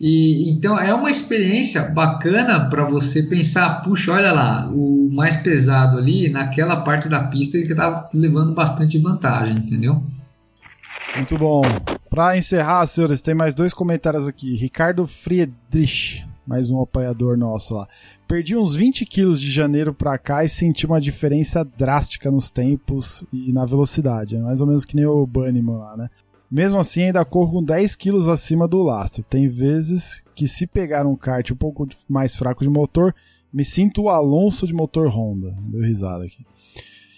E, 0.01 0.51
então 0.51 0.79
é 0.79 0.93
uma 0.93 1.11
experiência 1.11 1.83
bacana 1.83 2.69
para 2.69 2.85
você 2.85 3.23
pensar, 3.23 3.83
puxa, 3.83 4.13
olha 4.13 4.33
lá, 4.33 4.69
o 4.69 5.09
mais 5.13 5.37
pesado 5.37 5.99
ali 5.99 6.29
naquela 6.29 6.77
parte 6.83 7.09
da 7.09 7.23
pista 7.25 7.57
ele 7.57 7.71
estava 7.71 8.09
levando 8.13 8.53
bastante 8.55 8.99
vantagem, 8.99 9.57
entendeu? 9.57 10.03
Muito 11.17 11.39
bom. 11.39 11.63
Para 12.11 12.37
encerrar, 12.37 12.85
senhores, 12.87 13.21
tem 13.21 13.35
mais 13.35 13.55
dois 13.55 13.73
comentários 13.73 14.27
aqui. 14.27 14.57
Ricardo 14.57 15.07
Friedrich, 15.07 16.25
mais 16.47 16.71
um 16.71 16.81
apoiador 16.81 17.37
nosso 17.37 17.75
lá. 17.75 17.89
Perdi 18.27 18.57
uns 18.57 18.75
20 18.75 19.07
quilos 19.07 19.41
de 19.41 19.51
janeiro 19.51 19.95
pra 19.95 20.19
cá 20.19 20.45
e 20.45 20.49
senti 20.49 20.87
uma 20.87 21.01
diferença 21.01 21.65
drástica 21.65 22.31
nos 22.31 22.51
tempos 22.51 23.25
e 23.33 23.53
na 23.53 23.65
velocidade. 23.65 24.37
É 24.37 24.41
mais 24.41 24.61
ou 24.61 24.67
menos 24.67 24.85
que 24.85 24.97
nem 24.97 25.07
o 25.07 25.27
Bunnyman 25.27 25.79
lá, 25.79 25.97
né? 25.97 26.11
Mesmo 26.51 26.79
assim, 26.79 27.03
ainda 27.03 27.25
corro 27.25 27.53
com 27.53 27.65
10 27.65 27.97
quilos 27.97 28.29
acima 28.29 28.69
do 28.69 28.83
lastro. 28.83 29.25
Tem 29.25 29.49
vezes 29.49 30.23
que, 30.35 30.47
se 30.47 30.67
pegar 30.67 31.07
um 31.07 31.17
kart 31.17 31.51
um 31.51 31.57
pouco 31.57 31.89
mais 32.09 32.37
fraco 32.37 32.63
de 32.63 32.71
motor, 32.71 33.15
me 33.53 33.65
sinto 33.65 34.03
o 34.03 34.09
Alonso 34.09 34.67
de 34.67 34.73
motor 34.73 35.09
Honda. 35.09 35.57
Deu 35.63 35.81
risada 35.81 36.25
aqui. 36.25 36.45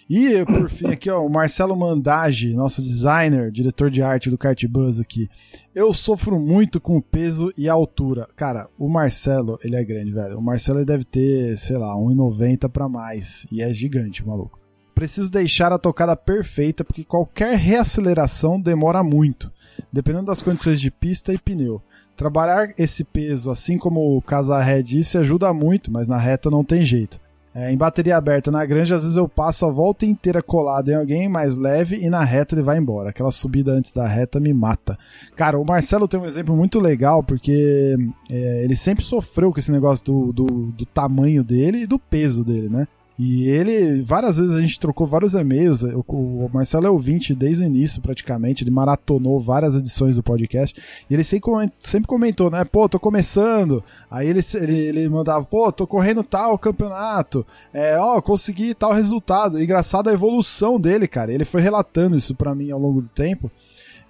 E, 0.09 0.45
por 0.45 0.69
fim, 0.69 0.87
aqui, 0.87 1.09
ó, 1.09 1.25
o 1.25 1.29
Marcelo 1.29 1.75
Mandage, 1.75 2.53
nosso 2.53 2.81
designer, 2.81 3.51
diretor 3.51 3.91
de 3.91 4.01
arte 4.01 4.29
do 4.29 4.37
Kart 4.37 4.63
Buzz 4.65 5.01
aqui. 5.01 5.29
Eu 5.75 5.91
sofro 5.91 6.39
muito 6.39 6.79
com 6.79 6.95
o 6.95 7.01
peso 7.01 7.51
e 7.57 7.67
a 7.67 7.73
altura. 7.73 8.27
Cara, 8.35 8.69
o 8.79 8.87
Marcelo, 8.87 9.59
ele 9.61 9.75
é 9.75 9.83
grande, 9.83 10.13
velho. 10.13 10.37
O 10.37 10.41
Marcelo 10.41 10.85
deve 10.85 11.03
ter, 11.03 11.57
sei 11.57 11.77
lá, 11.77 11.93
1,90 11.95 12.69
pra 12.69 12.87
mais. 12.87 13.45
E 13.51 13.61
é 13.61 13.73
gigante, 13.73 14.25
maluco. 14.25 14.57
Preciso 14.95 15.29
deixar 15.29 15.73
a 15.73 15.77
tocada 15.77 16.15
perfeita, 16.15 16.85
porque 16.85 17.03
qualquer 17.03 17.57
reaceleração 17.57 18.59
demora 18.59 19.03
muito, 19.03 19.51
dependendo 19.91 20.25
das 20.25 20.41
condições 20.41 20.79
de 20.79 20.89
pista 20.89 21.33
e 21.33 21.37
pneu. 21.37 21.81
Trabalhar 22.15 22.73
esse 22.79 23.03
peso, 23.03 23.51
assim 23.51 23.77
como 23.77 24.17
o 24.17 24.21
Casarré 24.21 24.81
disse, 24.81 25.17
ajuda 25.17 25.53
muito, 25.53 25.91
mas 25.91 26.07
na 26.07 26.17
reta 26.17 26.49
não 26.49 26.63
tem 26.63 26.83
jeito. 26.83 27.19
É, 27.59 27.71
em 27.71 27.75
bateria 27.75 28.15
aberta 28.15 28.51
na 28.51 28.63
granja, 28.63 28.93
às 28.93 29.01
vezes 29.01 29.17
eu 29.17 29.27
passo 29.27 29.65
a 29.65 29.71
volta 29.71 30.05
inteira 30.05 30.43
colado 30.43 30.89
em 30.89 30.93
alguém 30.93 31.27
mais 31.27 31.57
leve 31.57 31.95
e 31.95 32.07
na 32.07 32.23
reta 32.23 32.53
ele 32.53 32.61
vai 32.61 32.77
embora. 32.77 33.09
Aquela 33.09 33.31
subida 33.31 33.71
antes 33.71 33.91
da 33.91 34.05
reta 34.05 34.39
me 34.39 34.53
mata. 34.53 34.95
Cara, 35.35 35.59
o 35.59 35.65
Marcelo 35.65 36.07
tem 36.07 36.19
um 36.19 36.25
exemplo 36.27 36.55
muito 36.55 36.79
legal 36.79 37.23
porque 37.23 37.97
é, 38.29 38.63
ele 38.63 38.75
sempre 38.75 39.03
sofreu 39.03 39.51
com 39.51 39.57
esse 39.57 39.71
negócio 39.71 40.05
do, 40.05 40.31
do, 40.31 40.45
do 40.45 40.85
tamanho 40.85 41.43
dele 41.43 41.79
e 41.79 41.87
do 41.87 41.97
peso 41.97 42.45
dele, 42.45 42.69
né? 42.69 42.87
E 43.17 43.47
ele, 43.49 44.01
várias 44.03 44.37
vezes 44.37 44.53
a 44.53 44.61
gente 44.61 44.79
trocou 44.79 45.07
vários 45.07 45.33
e-mails. 45.33 45.81
O 45.81 46.49
Marcelo 46.53 46.85
é 46.85 46.89
ouvinte 46.89 47.33
desde 47.33 47.63
o 47.63 47.65
início, 47.65 47.99
praticamente. 47.99 48.63
Ele 48.63 48.69
maratonou 48.69 49.39
várias 49.39 49.75
edições 49.75 50.15
do 50.15 50.23
podcast. 50.23 50.79
E 51.09 51.13
ele 51.13 51.23
sempre 51.23 52.07
comentou, 52.07 52.51
né? 52.51 52.63
Pô, 52.63 52.87
tô 52.87 52.99
começando. 52.99 53.83
Aí 54.09 54.27
ele, 54.27 54.41
ele, 54.55 54.77
ele 54.77 55.09
mandava, 55.09 55.43
pô, 55.43 55.71
tô 55.71 55.87
correndo 55.87 56.23
tal 56.23 56.59
campeonato. 56.59 57.45
É, 57.73 57.97
ó, 57.97 58.21
consegui 58.21 58.75
tal 58.75 58.93
resultado. 58.93 59.61
engraçado 59.61 60.09
a 60.09 60.13
evolução 60.13 60.79
dele, 60.79 61.07
cara. 61.07 61.33
Ele 61.33 61.45
foi 61.45 61.61
relatando 61.61 62.15
isso 62.15 62.35
para 62.35 62.53
mim 62.53 62.69
ao 62.69 62.79
longo 62.79 63.01
do 63.01 63.09
tempo 63.09 63.49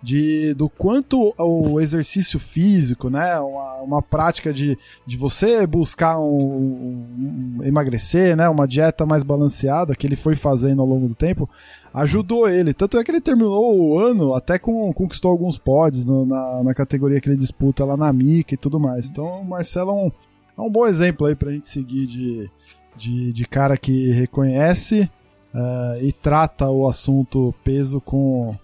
de 0.02 0.54
do 0.54 0.70
quanto 0.70 1.34
o 1.38 1.80
exercício 1.80 2.40
físico, 2.40 3.10
né, 3.10 3.40
uma, 3.40 3.82
uma 3.82 4.02
prática 4.02 4.54
de, 4.54 4.78
de 5.06 5.18
você 5.18 5.66
buscar 5.66 6.20
um, 6.20 7.58
um, 7.60 7.60
emagrecer, 7.64 8.36
né, 8.36 8.48
uma 8.48 8.68
dieta 8.68 9.06
mais 9.06 9.24
balanceada 9.24 9.96
que 9.96 10.06
ele 10.06 10.16
foi 10.16 10.36
fazendo 10.36 10.82
ao 10.82 10.88
longo 10.88 11.08
do 11.08 11.16
tempo, 11.16 11.50
ajudou 11.94 12.48
ele. 12.48 12.74
Tanto 12.74 12.98
é 12.98 13.04
que 13.04 13.10
ele 13.10 13.22
terminou 13.22 13.76
o 13.76 14.00
ano 14.00 14.34
até 14.34 14.60
com 14.60 14.94
conquistou 14.94 15.32
alguns 15.32 15.58
pods 15.58 16.06
no, 16.06 16.26
na, 16.26 16.64
na 16.64 16.74
categoria 16.74 17.20
que 17.20 17.30
ele 17.30 17.38
disputa 17.38 17.84
lá 17.84 17.98
na 17.98 18.14
Mica 18.14 18.54
e 18.54 18.58
tudo 18.58 18.80
mais. 18.80 19.10
Então 19.10 19.42
o 19.42 19.46
Marcelo 19.46 19.92
é 19.92 19.94
um, 19.94 20.12
é 20.58 20.62
um 20.62 20.70
bom 20.70 20.86
exemplo 20.86 21.26
aí 21.26 21.36
pra 21.36 21.52
gente 21.52 21.70
seguir 21.70 22.06
de, 22.06 22.50
de, 22.96 23.34
de 23.34 23.46
cara 23.46 23.76
que 23.78 24.12
reconhece 24.12 25.10
uh, 25.54 26.04
e 26.04 26.12
trata 26.12 26.70
o 26.70 26.88
assunto 26.88 27.54
peso 27.64 28.00
com 28.00 28.56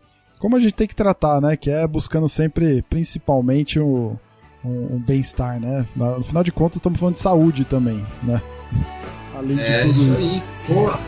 como 0.43 0.57
a 0.57 0.59
gente 0.59 0.73
tem 0.73 0.85
que 0.85 0.93
tratar, 0.93 1.39
né? 1.39 1.55
Que 1.55 1.71
é 1.71 1.87
buscando 1.87 2.27
sempre, 2.27 2.81
principalmente, 2.89 3.79
o, 3.79 4.19
um, 4.61 4.95
um 4.95 4.99
bem-estar, 4.99 5.57
né? 5.57 5.85
No 5.95 6.21
final 6.21 6.43
de 6.43 6.51
contas, 6.51 6.75
estamos 6.75 6.99
falando 6.99 7.15
de 7.15 7.21
saúde 7.21 7.63
também, 7.63 8.05
né? 8.21 8.41
Além 9.33 9.55
de 9.55 9.61
é, 9.61 9.83
tudo 9.83 10.13
isso. 10.13 10.35
isso. 10.35 10.43
Boa, 10.67 10.99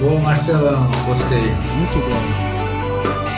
boa, 0.00 0.18
Marcelão, 0.20 0.90
gostei. 1.04 1.38
Muito 1.38 1.98
bom. 1.98 3.37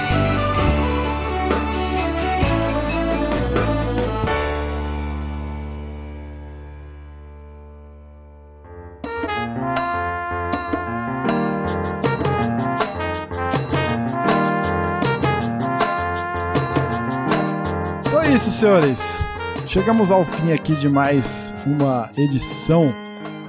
Isso, 18.41 18.51
senhores. 18.53 19.19
Chegamos 19.67 20.11
ao 20.11 20.25
fim 20.25 20.51
aqui 20.51 20.75
de 20.75 20.89
mais 20.89 21.55
uma 21.67 22.11
edição 22.17 22.87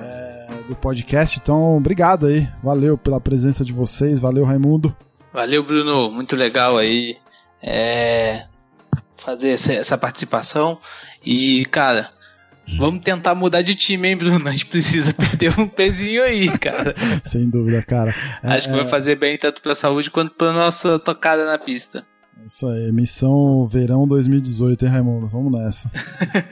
é, 0.01 0.47
do 0.67 0.75
podcast. 0.75 1.39
Então, 1.41 1.77
obrigado 1.77 2.25
aí. 2.25 2.45
Valeu 2.61 2.97
pela 2.97 3.21
presença 3.21 3.63
de 3.63 3.71
vocês. 3.71 4.19
Valeu, 4.19 4.43
Raimundo. 4.43 4.93
Valeu, 5.31 5.63
Bruno. 5.63 6.11
Muito 6.11 6.35
legal 6.35 6.77
aí 6.77 7.15
é, 7.63 8.43
fazer 9.15 9.51
essa 9.51 9.97
participação. 9.97 10.77
E, 11.23 11.65
cara, 11.67 12.09
Vamos 12.77 13.03
tentar 13.03 13.35
mudar 13.35 13.61
de 13.63 13.75
time, 13.75 14.09
hein, 14.09 14.17
Bruno? 14.17 14.47
A 14.47 14.51
gente 14.51 14.65
precisa 14.65 15.13
perder 15.13 15.57
um 15.59 15.67
pezinho 15.67 16.23
aí, 16.23 16.57
cara. 16.57 16.93
Sem 17.23 17.49
dúvida, 17.49 17.81
cara. 17.81 18.15
É, 18.43 18.53
Acho 18.53 18.69
que 18.69 18.75
vai 18.75 18.85
é. 18.85 18.89
fazer 18.89 19.15
bem 19.15 19.37
tanto 19.37 19.61
pra 19.61 19.75
saúde 19.75 20.09
quanto 20.09 20.33
pra 20.35 20.53
nossa 20.53 20.99
tocada 20.99 21.45
na 21.45 21.57
pista. 21.57 22.05
Isso 22.45 22.67
aí, 22.67 22.91
missão 22.91 23.65
verão 23.65 24.07
2018, 24.07 24.85
hein, 24.85 24.91
Raimundo? 24.91 25.27
Vamos 25.27 25.51
nessa. 25.51 25.91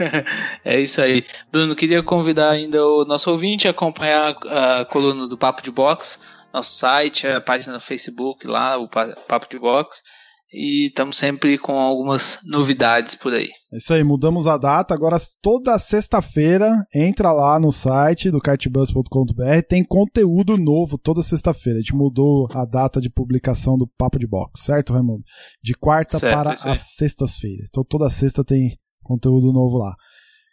é 0.64 0.80
isso 0.80 1.02
aí. 1.02 1.26
Bruno, 1.52 1.76
queria 1.76 2.04
convidar 2.04 2.52
ainda 2.52 2.86
o 2.86 3.06
nosso 3.06 3.30
ouvinte 3.32 3.68
a 3.68 3.72
acompanhar 3.72 4.36
a 4.48 4.86
coluna 4.86 5.28
do 5.28 5.38
Papo 5.38 5.62
de 5.62 5.72
Box, 5.72 6.20
nosso 6.54 6.78
site, 6.78 7.28
a 7.28 7.42
página 7.42 7.74
no 7.74 7.80
Facebook 7.80 8.48
lá, 8.48 8.78
o 8.78 8.88
Papo 8.88 9.48
de 9.50 9.60
Box 9.60 10.04
e 10.52 10.88
estamos 10.88 11.18
sempre 11.18 11.58
com 11.58 11.74
algumas 11.80 12.40
novidades 12.46 13.16
por 13.16 13.34
aí. 13.34 13.50
É 13.72 13.78
isso 13.78 13.94
aí, 13.94 14.04
mudamos 14.04 14.48
a 14.48 14.58
data. 14.58 14.94
Agora, 14.94 15.18
toda 15.42 15.78
sexta-feira, 15.78 16.84
entra 16.94 17.32
lá 17.32 17.60
no 17.60 17.72
site 17.72 18.32
do 18.32 18.40
kartbus.com.br, 18.40 19.62
tem 19.68 19.84
conteúdo 19.84 20.58
novo 20.58 20.98
toda 20.98 21.22
sexta-feira. 21.22 21.78
A 21.78 21.82
gente 21.82 21.96
mudou 21.96 22.48
a 22.52 22.66
data 22.66 23.00
de 23.00 23.10
publicação 23.10 23.78
do 23.78 23.88
Papo 23.88 24.18
de 24.18 24.28
Box, 24.28 24.64
certo, 24.64 24.94
Raimundo? 24.94 25.24
De 25.64 25.74
quarta 25.74 26.18
certo, 26.18 26.36
para 26.36 26.72
as 26.72 26.96
sextas-feiras. 26.96 27.70
Então, 27.70 27.84
toda 27.84 28.10
sexta 28.10 28.44
tem 28.44 28.78
conteúdo 29.04 29.54
novo 29.54 29.78
lá. 29.78 29.96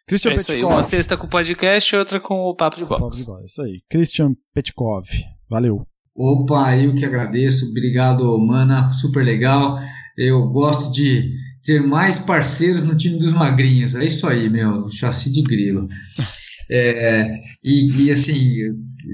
Christian 0.07 0.33
é 0.33 0.37
Petkov. 0.37 0.57
Aí, 0.57 0.65
uma 0.65 0.83
sexta 0.83 1.17
com 1.17 1.27
o 1.27 1.31
podcast 1.31 1.95
e 1.95 1.99
outra 1.99 2.21
com 2.21 2.35
o 2.43 2.55
Papo 2.55 2.77
de 2.77 2.85
Box. 2.85 3.01
Papo 3.01 3.17
de 3.17 3.25
Box. 3.25 3.51
Isso 3.51 3.63
aí. 3.63 3.81
Christian 3.89 4.35
Petkov. 4.55 5.07
Valeu. 5.49 5.87
Opa, 6.17 6.77
eu 6.77 6.95
que 6.95 7.05
agradeço. 7.05 7.69
Obrigado, 7.71 8.39
Mana. 8.39 8.89
Super 8.89 9.25
legal. 9.25 9.79
Eu 10.17 10.47
gosto 10.49 10.91
de 10.91 11.31
ter 11.63 11.83
mais 11.83 12.19
parceiros 12.19 12.85
no 12.85 12.97
time 12.97 13.19
dos 13.19 13.33
magrinhos. 13.33 13.95
É 13.95 14.05
isso 14.05 14.27
aí, 14.27 14.49
meu. 14.49 14.89
Chassi 14.89 15.31
de 15.33 15.43
grilo. 15.43 15.89
É, 16.69 17.33
e, 17.63 18.07
e, 18.07 18.11
assim, 18.11 18.53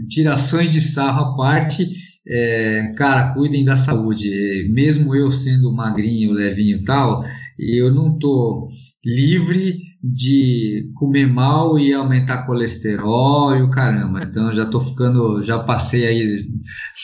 tirações 0.08 0.70
de 0.70 0.80
sarro 0.80 1.20
à 1.20 1.36
parte, 1.36 1.86
é, 2.26 2.94
cara, 2.96 3.34
cuidem 3.34 3.62
da 3.62 3.76
saúde. 3.76 4.70
Mesmo 4.72 5.14
eu 5.14 5.30
sendo 5.30 5.70
magrinho, 5.70 6.32
levinho 6.32 6.78
e 6.78 6.84
tal, 6.84 7.22
eu 7.58 7.92
não 7.92 8.18
tô 8.18 8.70
livre 9.04 9.78
de 10.02 10.90
comer 10.94 11.26
mal 11.26 11.78
e 11.78 11.92
aumentar 11.92 12.44
colesterol 12.44 13.54
e 13.56 13.62
o 13.62 13.70
caramba. 13.70 14.20
Então 14.22 14.52
já 14.52 14.66
tô 14.66 14.80
ficando, 14.80 15.40
já 15.42 15.60
passei 15.60 16.06
aí 16.06 16.46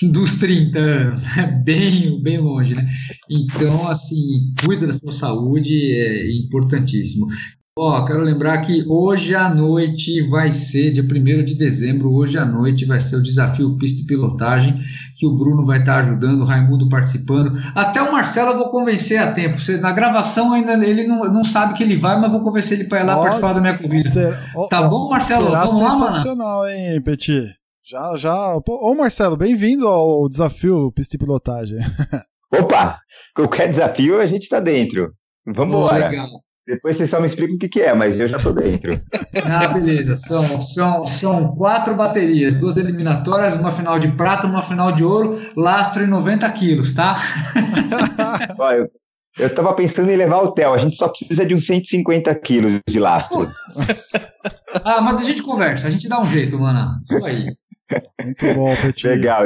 dos 0.10 0.36
30 0.36 0.78
anos, 0.78 1.24
né? 1.36 1.46
bem, 1.64 2.20
bem 2.20 2.38
longe, 2.38 2.74
né? 2.74 2.86
Então, 3.30 3.88
assim, 3.88 4.52
cuida 4.64 4.86
da 4.86 4.92
sua 4.92 5.12
saúde, 5.12 5.74
é 5.94 6.30
importantíssimo. 6.32 7.28
Ó, 7.80 8.04
quero 8.04 8.22
lembrar 8.22 8.58
que 8.58 8.84
hoje 8.88 9.36
à 9.36 9.48
noite 9.48 10.20
vai 10.22 10.50
ser, 10.50 10.90
dia 10.90 11.04
1 11.04 11.44
de 11.44 11.54
dezembro, 11.54 12.12
hoje 12.12 12.36
à 12.36 12.44
noite 12.44 12.84
vai 12.84 12.98
ser 12.98 13.14
o 13.14 13.22
desafio 13.22 13.78
pista 13.78 14.02
e 14.02 14.04
pilotagem, 14.04 14.76
que 15.16 15.24
o 15.24 15.36
Bruno 15.36 15.64
vai 15.64 15.78
estar 15.78 15.98
ajudando, 15.98 16.40
o 16.40 16.44
Raimundo 16.44 16.88
participando. 16.88 17.52
Até 17.76 18.02
o 18.02 18.10
Marcelo 18.10 18.50
eu 18.50 18.58
vou 18.58 18.68
convencer 18.68 19.20
a 19.20 19.30
tempo. 19.30 19.58
Na 19.80 19.92
gravação 19.92 20.52
ainda 20.52 20.72
ele 20.84 21.06
não, 21.06 21.20
não 21.32 21.44
sabe 21.44 21.74
que 21.74 21.84
ele 21.84 21.94
vai, 21.94 22.20
mas 22.20 22.32
vou 22.32 22.40
convencer 22.40 22.80
ele 22.80 22.88
para 22.88 22.98
ir 22.98 23.04
lá 23.04 23.14
Nossa, 23.14 23.22
participar 23.28 23.52
da 23.52 23.60
minha 23.60 23.78
corrida. 23.78 24.08
Será, 24.08 24.36
tá 24.68 24.82
bom, 24.82 25.08
Marcelo? 25.08 25.46
Será 25.46 25.64
Vamos 25.64 25.80
lá, 25.80 25.88
mano? 25.90 26.10
Sensacional, 26.10 26.68
hein, 26.68 27.00
Petit? 27.00 27.54
Já, 27.84 28.16
já. 28.16 28.56
Ô, 28.66 28.94
Marcelo, 28.96 29.36
bem-vindo 29.36 29.86
ao 29.86 30.28
desafio 30.28 30.90
pista 30.90 31.14
e 31.14 31.18
pilotagem. 31.20 31.78
Opa! 32.52 32.98
Qualquer 33.36 33.68
desafio 33.68 34.20
a 34.20 34.26
gente 34.26 34.48
tá 34.48 34.58
dentro. 34.58 35.12
Vamos 35.46 35.76
embora. 35.76 36.08
Legal. 36.08 36.26
Depois 36.68 36.98
vocês 36.98 37.08
só 37.08 37.18
me 37.18 37.26
explicam 37.26 37.56
o 37.56 37.58
que, 37.58 37.66
que 37.66 37.80
é, 37.80 37.94
mas 37.94 38.20
eu 38.20 38.28
já 38.28 38.38
tô 38.38 38.52
dentro. 38.52 38.92
Ah, 39.44 39.68
beleza. 39.68 40.16
São, 40.16 40.60
são, 40.60 41.06
são 41.06 41.54
quatro 41.54 41.94
baterias, 41.94 42.58
duas 42.58 42.76
eliminatórias, 42.76 43.54
uma 43.54 43.70
final 43.70 43.98
de 43.98 44.08
prata, 44.08 44.46
uma 44.46 44.62
final 44.62 44.92
de 44.92 45.02
ouro, 45.02 45.38
lastro 45.56 46.02
em 46.02 46.06
90 46.06 46.50
quilos, 46.52 46.92
tá? 46.92 47.16
Olha, 48.58 48.78
eu, 48.78 48.90
eu 49.38 49.54
tava 49.54 49.72
pensando 49.72 50.10
em 50.10 50.16
levar 50.16 50.42
o 50.42 50.52
Theo, 50.52 50.74
a 50.74 50.78
gente 50.78 50.96
só 50.96 51.08
precisa 51.08 51.46
de 51.46 51.54
uns 51.54 51.66
150 51.66 52.34
quilos 52.36 52.80
de 52.86 52.98
lastro. 52.98 53.50
ah, 54.84 55.00
mas 55.00 55.20
a 55.20 55.24
gente 55.24 55.42
conversa, 55.42 55.86
a 55.86 55.90
gente 55.90 56.08
dá 56.08 56.20
um 56.20 56.28
jeito, 56.28 56.58
mano. 56.58 56.98
Aí. 57.24 57.46
Muito 58.22 58.54
bom, 58.54 58.74
Petinho. 58.76 59.14
Legal. 59.14 59.44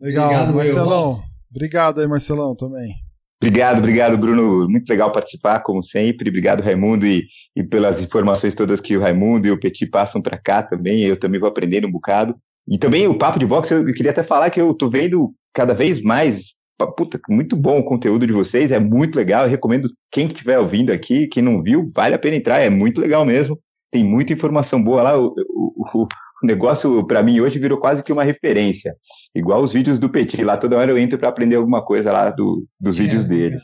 Legal, 0.00 0.26
Obrigado, 0.26 0.54
Marcelão. 0.54 1.10
Eu. 1.10 1.22
Obrigado 1.50 2.00
aí, 2.00 2.06
Marcelão, 2.08 2.56
também. 2.56 3.03
Obrigado, 3.44 3.76
obrigado, 3.76 4.16
Bruno. 4.16 4.66
Muito 4.66 4.88
legal 4.88 5.12
participar, 5.12 5.60
como 5.60 5.82
sempre. 5.82 6.30
Obrigado, 6.30 6.62
Raimundo, 6.62 7.06
e, 7.06 7.26
e 7.54 7.62
pelas 7.62 8.02
informações 8.02 8.54
todas 8.54 8.80
que 8.80 8.96
o 8.96 9.00
Raimundo 9.00 9.46
e 9.46 9.50
o 9.50 9.60
Petit 9.60 9.84
passam 9.86 10.22
para 10.22 10.38
cá 10.38 10.62
também. 10.62 11.02
Eu 11.02 11.14
também 11.14 11.38
vou 11.38 11.50
aprendendo 11.50 11.86
um 11.86 11.92
bocado. 11.92 12.34
E 12.66 12.78
também 12.78 13.06
o 13.06 13.18
papo 13.18 13.38
de 13.38 13.44
boxe, 13.44 13.74
eu 13.74 13.84
queria 13.92 14.12
até 14.12 14.22
falar 14.22 14.48
que 14.48 14.58
eu 14.58 14.72
tô 14.72 14.88
vendo 14.88 15.34
cada 15.52 15.74
vez 15.74 16.00
mais. 16.00 16.54
Puta, 16.96 17.20
muito 17.28 17.54
bom 17.54 17.80
o 17.80 17.84
conteúdo 17.84 18.26
de 18.26 18.32
vocês, 18.32 18.72
é 18.72 18.80
muito 18.80 19.14
legal. 19.14 19.44
Eu 19.44 19.50
recomendo 19.50 19.90
quem 20.10 20.26
estiver 20.26 20.58
ouvindo 20.58 20.90
aqui, 20.90 21.26
quem 21.26 21.42
não 21.42 21.62
viu, 21.62 21.92
vale 21.94 22.14
a 22.14 22.18
pena 22.18 22.36
entrar, 22.36 22.60
é 22.60 22.70
muito 22.70 22.98
legal 22.98 23.26
mesmo. 23.26 23.60
Tem 23.92 24.02
muita 24.02 24.32
informação 24.32 24.82
boa 24.82 25.02
lá. 25.02 25.20
O, 25.20 25.34
o 25.76 26.08
negócio, 26.44 27.06
para 27.06 27.22
mim, 27.22 27.40
hoje 27.40 27.58
virou 27.58 27.78
quase 27.78 28.02
que 28.02 28.12
uma 28.12 28.24
referência. 28.24 28.94
Igual 29.34 29.62
os 29.62 29.72
vídeos 29.72 29.98
do 29.98 30.08
Petit, 30.08 30.42
lá 30.42 30.56
toda 30.56 30.76
hora 30.76 30.90
eu 30.90 30.98
entro 30.98 31.18
para 31.18 31.28
aprender 31.28 31.56
alguma 31.56 31.84
coisa 31.84 32.12
lá 32.12 32.30
do, 32.30 32.66
dos 32.80 32.96
é, 32.98 33.02
vídeos 33.02 33.24
dele. 33.24 33.58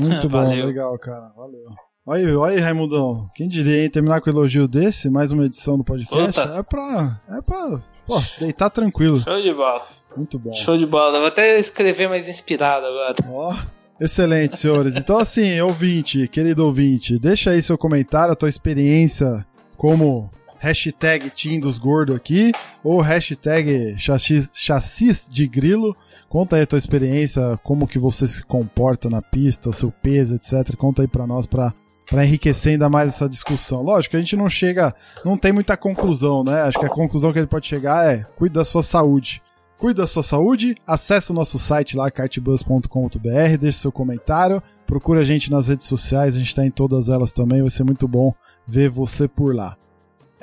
Muito 0.00 0.28
bom, 0.30 0.48
legal, 0.48 0.98
cara. 0.98 1.32
Valeu. 1.36 1.64
Olha 2.06 2.28
aí, 2.28 2.36
olha 2.36 2.54
aí, 2.54 2.60
Raimundão. 2.60 3.30
Quem 3.34 3.48
diria, 3.48 3.82
hein? 3.82 3.88
Terminar 3.88 4.20
com 4.20 4.28
elogio 4.28 4.68
desse, 4.68 5.08
mais 5.08 5.32
uma 5.32 5.46
edição 5.46 5.78
do 5.78 5.84
podcast. 5.84 6.38
Opa. 6.38 6.58
É 6.58 6.62
pra. 6.62 7.20
É 7.30 7.40
pra. 7.40 7.78
Pô, 8.06 8.22
deitar 8.38 8.68
tranquilo. 8.68 9.20
Show 9.20 9.40
de 9.40 9.54
bola. 9.54 9.86
Muito 10.14 10.38
bom. 10.38 10.52
Show 10.52 10.76
de 10.76 10.84
bola. 10.84 11.18
Vou 11.18 11.28
até 11.28 11.58
escrever 11.58 12.06
mais 12.08 12.28
inspirado 12.28 12.84
agora. 12.84 13.14
Ó. 13.26 13.54
Excelente, 13.98 14.56
senhores. 14.56 14.96
Então, 14.96 15.18
assim, 15.18 15.58
ouvinte, 15.60 16.28
querido 16.28 16.66
ouvinte, 16.66 17.18
deixa 17.18 17.50
aí 17.50 17.62
seu 17.62 17.78
comentário, 17.78 18.32
a 18.32 18.36
tua 18.36 18.48
experiência 18.48 19.46
como 19.76 20.30
hashtag 20.64 21.30
Team 21.30 21.60
dos 21.60 21.76
Gordos 21.76 22.16
aqui, 22.16 22.50
ou 22.82 23.00
hashtag 23.00 23.94
chassis, 23.98 25.28
de 25.28 25.46
grilo. 25.46 25.94
Conta 26.26 26.56
aí 26.56 26.62
a 26.62 26.66
tua 26.66 26.78
experiência, 26.78 27.60
como 27.62 27.86
que 27.86 27.98
você 27.98 28.26
se 28.26 28.42
comporta 28.42 29.10
na 29.10 29.20
pista, 29.20 29.72
seu 29.72 29.92
peso, 29.92 30.34
etc. 30.34 30.74
Conta 30.76 31.02
aí 31.02 31.08
pra 31.08 31.26
nós 31.26 31.44
pra, 31.44 31.74
pra 32.08 32.24
enriquecer 32.24 32.72
ainda 32.72 32.88
mais 32.88 33.10
essa 33.10 33.28
discussão. 33.28 33.82
Lógico, 33.82 34.16
a 34.16 34.20
gente 34.20 34.36
não 34.36 34.48
chega, 34.48 34.94
não 35.22 35.36
tem 35.36 35.52
muita 35.52 35.76
conclusão, 35.76 36.42
né? 36.42 36.62
Acho 36.62 36.78
que 36.78 36.86
a 36.86 36.90
conclusão 36.90 37.30
que 37.30 37.38
ele 37.38 37.46
pode 37.46 37.66
chegar 37.66 38.10
é, 38.10 38.24
cuide 38.36 38.54
da 38.54 38.64
sua 38.64 38.82
saúde. 38.82 39.42
Cuide 39.76 40.00
da 40.00 40.06
sua 40.06 40.22
saúde, 40.22 40.76
acesse 40.86 41.30
o 41.30 41.34
nosso 41.34 41.58
site 41.58 41.94
lá, 41.94 42.10
cartbus.com.br, 42.10 43.58
deixe 43.60 43.78
seu 43.78 43.92
comentário, 43.92 44.62
procura 44.86 45.20
a 45.20 45.24
gente 45.24 45.50
nas 45.50 45.68
redes 45.68 45.84
sociais, 45.84 46.36
a 46.36 46.38
gente 46.38 46.48
está 46.48 46.64
em 46.64 46.70
todas 46.70 47.10
elas 47.10 47.34
também, 47.34 47.60
vai 47.60 47.70
ser 47.70 47.84
muito 47.84 48.08
bom 48.08 48.32
ver 48.66 48.88
você 48.88 49.28
por 49.28 49.54
lá. 49.54 49.76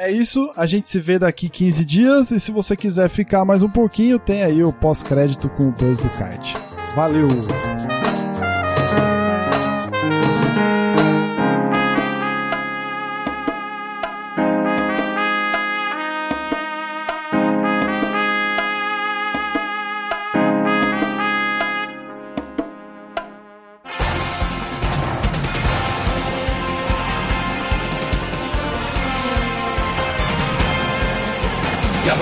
É 0.04 0.12
isso, 0.12 0.52
a 0.58 0.66
gente 0.66 0.90
se 0.90 1.00
vê 1.00 1.20
daqui 1.20 1.48
15 1.48 1.86
dias 1.86 2.32
e 2.32 2.40
se 2.40 2.52
você 2.52 2.76
quiser 2.76 3.08
ficar 3.08 3.46
mais 3.46 3.62
um 3.62 3.70
pouquinho, 3.70 4.18
tem 4.18 4.42
aí 4.42 4.64
o 4.64 4.74
pós-crédito 4.74 5.48
com 5.48 5.68
o 5.68 5.72
Buzz 5.72 6.00
do 6.00 6.10
Kart. 6.10 6.56
Valeu! 6.96 7.28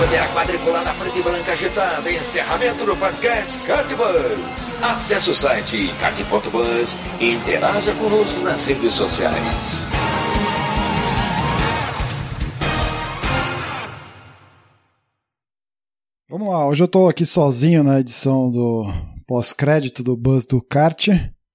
Bandeira 0.00 0.26
quadriculada 0.28 0.94
preta 0.94 1.18
e 1.18 1.22
branca 1.22 1.52
agitada. 1.52 2.10
Encerramento 2.10 2.86
do 2.86 2.96
podcast 2.96 3.58
Cartbus. 3.66 4.82
Acesse 4.82 5.30
o 5.30 5.34
site 5.34 5.92
card.bus 6.00 6.96
e 7.20 7.32
interaja 7.32 7.94
conosco 7.96 8.40
nas 8.40 8.64
redes 8.64 8.94
sociais. 8.94 9.36
Vamos 16.30 16.48
lá, 16.48 16.66
hoje 16.66 16.82
eu 16.82 16.88
tô 16.88 17.06
aqui 17.06 17.26
sozinho 17.26 17.84
na 17.84 18.00
edição 18.00 18.50
do 18.50 18.86
pós-crédito 19.26 20.02
do 20.02 20.16
Buzz 20.16 20.46
do 20.46 20.62
Kart, 20.62 21.08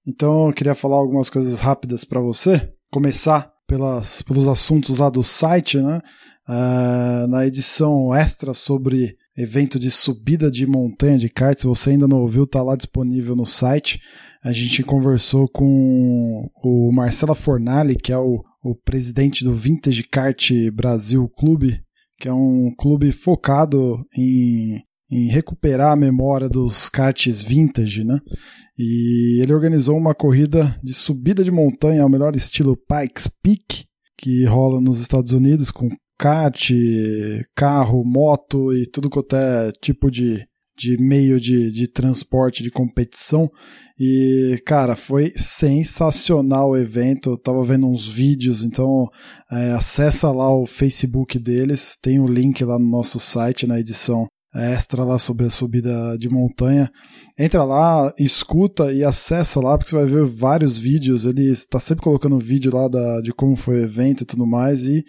então 0.06 0.46
eu 0.46 0.52
queria 0.52 0.74
falar 0.74 0.96
algumas 0.96 1.28
coisas 1.28 1.58
rápidas 1.60 2.04
para 2.04 2.20
você. 2.20 2.72
Começar 2.92 3.50
pelas, 3.66 4.22
pelos 4.22 4.46
assuntos 4.46 4.98
lá 4.98 5.10
do 5.10 5.22
site, 5.22 5.78
né? 5.78 6.00
Uh, 6.48 7.26
na 7.26 7.44
edição 7.44 8.14
extra 8.14 8.54
sobre 8.54 9.16
evento 9.36 9.78
de 9.78 9.90
subida 9.90 10.50
de 10.50 10.66
montanha 10.66 11.18
de 11.18 11.28
kart, 11.28 11.58
se 11.58 11.66
você 11.66 11.90
ainda 11.90 12.06
não 12.06 12.20
ouviu, 12.20 12.46
tá 12.46 12.62
lá 12.62 12.76
disponível 12.76 13.34
no 13.34 13.44
site. 13.44 14.00
A 14.44 14.52
gente 14.52 14.82
conversou 14.82 15.48
com 15.48 16.48
o 16.62 16.92
Marcela 16.92 17.34
Fornali, 17.34 17.96
que 17.96 18.12
é 18.12 18.18
o, 18.18 18.44
o 18.62 18.74
presidente 18.76 19.42
do 19.42 19.52
Vintage 19.52 20.04
Kart 20.04 20.50
Brasil 20.72 21.28
Clube, 21.36 21.80
que 22.18 22.28
é 22.28 22.32
um 22.32 22.72
clube 22.78 23.10
focado 23.10 24.02
em, 24.16 24.80
em 25.10 25.28
recuperar 25.28 25.92
a 25.92 25.96
memória 25.96 26.48
dos 26.48 26.88
karts 26.88 27.42
vintage, 27.42 28.04
né? 28.04 28.20
E 28.78 29.40
ele 29.42 29.52
organizou 29.52 29.96
uma 29.96 30.14
corrida 30.14 30.78
de 30.82 30.94
subida 30.94 31.42
de 31.42 31.50
montanha 31.50 32.02
ao 32.02 32.08
melhor 32.08 32.36
estilo 32.36 32.76
Pikes 32.76 33.28
Peak, 33.42 33.84
que 34.16 34.44
rola 34.44 34.80
nos 34.80 35.00
Estados 35.00 35.32
Unidos 35.32 35.70
com 35.70 35.88
kart, 36.18 36.70
carro, 37.54 38.04
moto 38.04 38.72
e 38.74 38.86
tudo 38.86 39.10
quanto 39.10 39.36
é 39.36 39.72
tipo 39.80 40.10
de, 40.10 40.46
de 40.76 40.96
meio 40.98 41.40
de, 41.40 41.70
de 41.70 41.86
transporte 41.86 42.62
de 42.62 42.70
competição. 42.70 43.50
E, 43.98 44.60
cara, 44.66 44.94
foi 44.94 45.32
sensacional 45.36 46.70
o 46.70 46.76
evento. 46.76 47.30
Eu 47.30 47.38
tava 47.38 47.64
vendo 47.64 47.86
uns 47.86 48.06
vídeos, 48.06 48.62
então 48.62 49.06
é, 49.50 49.72
acessa 49.72 50.30
lá 50.30 50.54
o 50.54 50.66
Facebook 50.66 51.38
deles, 51.38 51.96
tem 52.00 52.20
o 52.20 52.26
link 52.26 52.62
lá 52.64 52.78
no 52.78 52.88
nosso 52.88 53.18
site 53.18 53.66
na 53.66 53.80
edição 53.80 54.26
extra 54.54 55.04
lá 55.04 55.18
sobre 55.18 55.46
a 55.46 55.50
subida 55.50 56.16
de 56.18 56.28
montanha. 56.28 56.90
Entra 57.38 57.64
lá, 57.64 58.12
escuta 58.18 58.92
e 58.92 59.04
acessa 59.04 59.60
lá, 59.60 59.76
porque 59.76 59.90
você 59.90 59.96
vai 59.96 60.06
ver 60.06 60.24
vários 60.24 60.78
vídeos. 60.78 61.24
Ele 61.24 61.50
está 61.50 61.78
sempre 61.78 62.02
colocando 62.02 62.38
vídeo 62.38 62.74
lá 62.74 62.88
da, 62.88 63.20
de 63.20 63.32
como 63.32 63.56
foi 63.56 63.80
o 63.80 63.84
evento 63.84 64.22
e 64.22 64.26
tudo 64.26 64.46
mais. 64.46 64.86
E, 64.86 65.04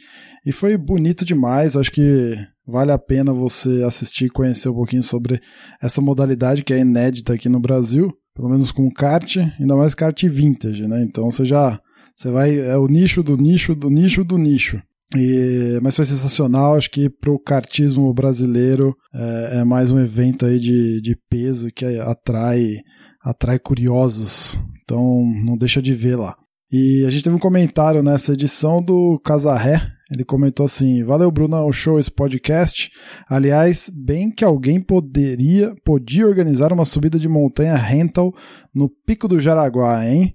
e 0.45 0.51
foi 0.51 0.77
bonito 0.77 1.23
demais. 1.23 1.77
Acho 1.77 1.91
que 1.91 2.35
vale 2.65 2.91
a 2.91 2.99
pena 2.99 3.31
você 3.31 3.83
assistir 3.83 4.25
e 4.25 4.29
conhecer 4.29 4.69
um 4.69 4.75
pouquinho 4.75 5.03
sobre 5.03 5.39
essa 5.81 6.01
modalidade 6.01 6.63
que 6.63 6.73
é 6.73 6.79
inédita 6.79 7.33
aqui 7.33 7.47
no 7.47 7.61
Brasil, 7.61 8.11
pelo 8.35 8.49
menos 8.49 8.71
com 8.71 8.91
kart, 8.91 9.37
ainda 9.59 9.75
mais 9.75 9.95
kart 9.95 10.21
vintage, 10.23 10.85
né? 10.87 11.01
Então 11.03 11.31
você 11.31 11.45
já. 11.45 11.79
Você 12.15 12.31
vai. 12.31 12.59
É 12.59 12.77
o 12.77 12.87
nicho 12.87 13.23
do 13.23 13.37
nicho 13.37 13.73
do 13.73 13.89
nicho 13.89 14.23
do 14.23 14.37
nicho. 14.37 14.81
E, 15.15 15.79
mas 15.81 15.95
foi 15.95 16.03
sensacional, 16.03 16.75
acho 16.75 16.91
que 16.91 17.09
para 17.09 17.31
o 17.31 17.39
kartismo 17.39 18.13
brasileiro 18.13 18.93
é, 19.13 19.59
é, 19.59 19.63
mais 19.63 19.89
um 19.89 19.99
evento 19.99 20.45
aí 20.45 20.59
de, 20.59 20.99
de 20.99 21.15
peso 21.29 21.69
que 21.71 21.85
atrai, 21.85 22.75
atrai 23.23 23.57
curiosos, 23.57 24.59
então 24.83 25.23
não 25.45 25.57
deixa 25.57 25.81
de 25.81 25.93
ver 25.93 26.17
lá. 26.17 26.35
E 26.69 27.05
a 27.07 27.09
gente 27.09 27.23
teve 27.23 27.35
um 27.35 27.39
comentário 27.39 28.03
nessa 28.03 28.33
edição 28.33 28.83
do 28.83 29.17
Casarré, 29.23 29.81
ele 30.11 30.25
comentou 30.25 30.65
assim: 30.65 31.01
Valeu, 31.05 31.31
Bruno, 31.31 31.57
o 31.65 31.71
show 31.71 31.97
esse 31.97 32.11
podcast. 32.11 32.89
Aliás, 33.29 33.89
bem 33.89 34.29
que 34.29 34.43
alguém 34.43 34.81
poderia, 34.81 35.73
podia 35.85 36.27
organizar 36.27 36.73
uma 36.73 36.83
subida 36.83 37.17
de 37.17 37.29
montanha 37.29 37.75
rental 37.75 38.33
no 38.75 38.89
Pico 38.89 39.27
do 39.27 39.39
Jaraguá, 39.39 40.05
hein? 40.05 40.33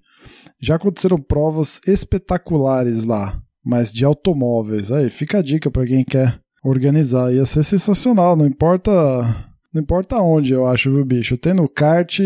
Já 0.58 0.76
aconteceram 0.76 1.18
provas 1.18 1.80
espetaculares 1.86 3.04
lá 3.04 3.38
mas 3.64 3.92
de 3.92 4.04
automóveis. 4.04 4.90
Aí 4.90 5.10
fica 5.10 5.38
a 5.38 5.42
dica 5.42 5.70
para 5.70 5.86
quem 5.86 6.04
quer 6.04 6.38
organizar. 6.64 7.32
Ia 7.32 7.46
ser 7.46 7.64
sensacional, 7.64 8.36
não 8.36 8.46
importa, 8.46 8.90
não 9.72 9.82
importa 9.82 10.20
onde, 10.20 10.52
eu 10.52 10.66
acho, 10.66 10.92
viu, 10.92 11.04
bicho. 11.04 11.36
Tendo 11.36 11.68
kart 11.68 12.20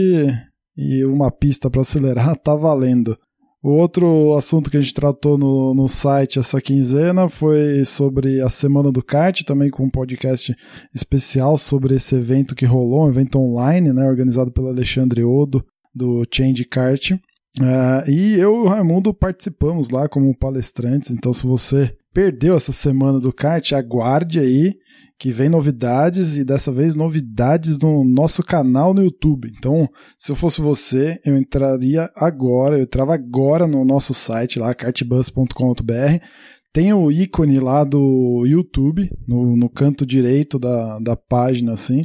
e 0.76 1.04
uma 1.04 1.30
pista 1.30 1.70
para 1.70 1.80
acelerar, 1.80 2.36
tá 2.40 2.54
valendo. 2.54 3.16
O 3.62 3.70
outro 3.70 4.36
assunto 4.36 4.70
que 4.70 4.76
a 4.76 4.80
gente 4.80 4.94
tratou 4.94 5.36
no, 5.36 5.74
no 5.74 5.88
site 5.88 6.38
essa 6.38 6.60
quinzena 6.60 7.28
foi 7.28 7.84
sobre 7.84 8.40
a 8.40 8.48
Semana 8.48 8.92
do 8.92 9.02
Kart, 9.02 9.42
também 9.42 9.70
com 9.70 9.82
um 9.82 9.90
podcast 9.90 10.54
especial 10.94 11.58
sobre 11.58 11.96
esse 11.96 12.14
evento 12.14 12.54
que 12.54 12.64
rolou, 12.64 13.06
um 13.06 13.08
evento 13.08 13.40
online, 13.40 13.92
né, 13.92 14.06
organizado 14.06 14.52
pelo 14.52 14.68
Alexandre 14.68 15.24
Odo, 15.24 15.64
do 15.92 16.24
Change 16.32 16.64
Kart. 16.64 17.12
Uh, 17.60 18.10
e 18.10 18.34
eu 18.34 18.54
e 18.54 18.58
o 18.58 18.66
Raimundo 18.66 19.14
participamos 19.14 19.88
lá 19.90 20.08
como 20.08 20.36
palestrantes, 20.36 21.10
então 21.10 21.32
se 21.32 21.46
você 21.46 21.96
perdeu 22.12 22.54
essa 22.54 22.72
semana 22.72 23.18
do 23.18 23.32
kart, 23.32 23.72
aguarde 23.72 24.38
aí 24.38 24.74
que 25.18 25.30
vem 25.30 25.48
novidades 25.48 26.36
e 26.36 26.44
dessa 26.44 26.70
vez 26.70 26.94
novidades 26.94 27.78
no 27.78 28.04
nosso 28.04 28.42
canal 28.42 28.92
no 28.92 29.02
YouTube. 29.02 29.52
Então, 29.56 29.88
se 30.18 30.30
eu 30.30 30.36
fosse 30.36 30.60
você, 30.60 31.18
eu 31.24 31.36
entraria 31.36 32.10
agora, 32.14 32.76
eu 32.76 32.82
entrava 32.82 33.14
agora 33.14 33.66
no 33.66 33.84
nosso 33.84 34.12
site 34.12 34.58
lá, 34.58 34.74
kartbus.com.br. 34.74 36.22
Tem 36.72 36.92
o 36.92 37.10
ícone 37.10 37.58
lá 37.58 37.84
do 37.84 38.44
YouTube, 38.46 39.10
no, 39.26 39.56
no 39.56 39.68
canto 39.70 40.04
direito 40.04 40.58
da, 40.58 40.98
da 40.98 41.16
página, 41.16 41.72
assim. 41.72 42.02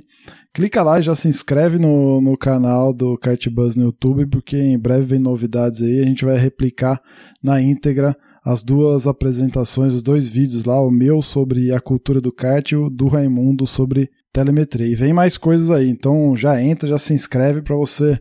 Clica 0.54 0.84
lá 0.84 0.99
e 0.99 1.02
já 1.02 1.16
se 1.16 1.30
inscreve 1.30 1.80
no, 1.80 2.20
no 2.20 2.38
canal 2.38 2.93
do 2.93 3.18
Kart 3.18 3.47
Buzz 3.47 3.76
no 3.78 3.86
YouTube, 3.86 4.26
porque 4.26 4.58
em 4.58 4.78
breve 4.78 5.06
vem 5.06 5.20
novidades 5.20 5.82
aí. 5.82 6.02
A 6.02 6.06
gente 6.06 6.26
vai 6.26 6.38
replicar 6.38 7.02
na 7.41 7.62
íntegra 7.62 8.14
as 8.43 8.62
duas 8.62 9.08
apresentações, 9.08 9.93
os 9.93 10.04
dois 10.04 10.28
vídeos 10.28 10.66
lá, 10.66 10.82
o 10.82 10.91
meu 10.91 11.22
sobre 11.22 11.72
a 11.72 11.80
cultura 11.80 12.20
do 12.20 12.34
kart 12.34 12.70
e 12.72 12.76
o 12.76 12.89
do 12.89 13.08
Raimundo 13.08 13.66
sobre 13.66 14.10
telemetria. 14.34 14.88
E 14.88 14.95
vem 14.95 15.14
mais 15.14 15.38
coisas 15.38 15.70
aí, 15.70 15.88
então 15.88 16.36
já 16.36 16.62
entra, 16.62 16.89
já 16.89 16.97
se 16.97 17.14
inscreve 17.14 17.62
para 17.62 17.76
você 17.76 18.20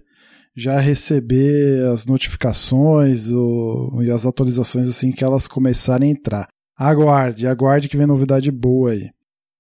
já 0.54 0.78
receber 0.78 1.84
as 1.86 2.06
notificações 2.06 3.28
o, 3.32 4.02
e 4.02 4.10
as 4.10 4.26
atualizações 4.26 4.88
assim 4.88 5.10
que 5.10 5.24
elas 5.24 5.48
começarem 5.48 6.10
a 6.10 6.12
entrar. 6.12 6.48
Aguarde, 6.78 7.46
aguarde 7.46 7.88
que 7.88 7.96
vem 7.96 8.06
novidade 8.06 8.50
boa 8.50 8.92
aí. 8.92 9.10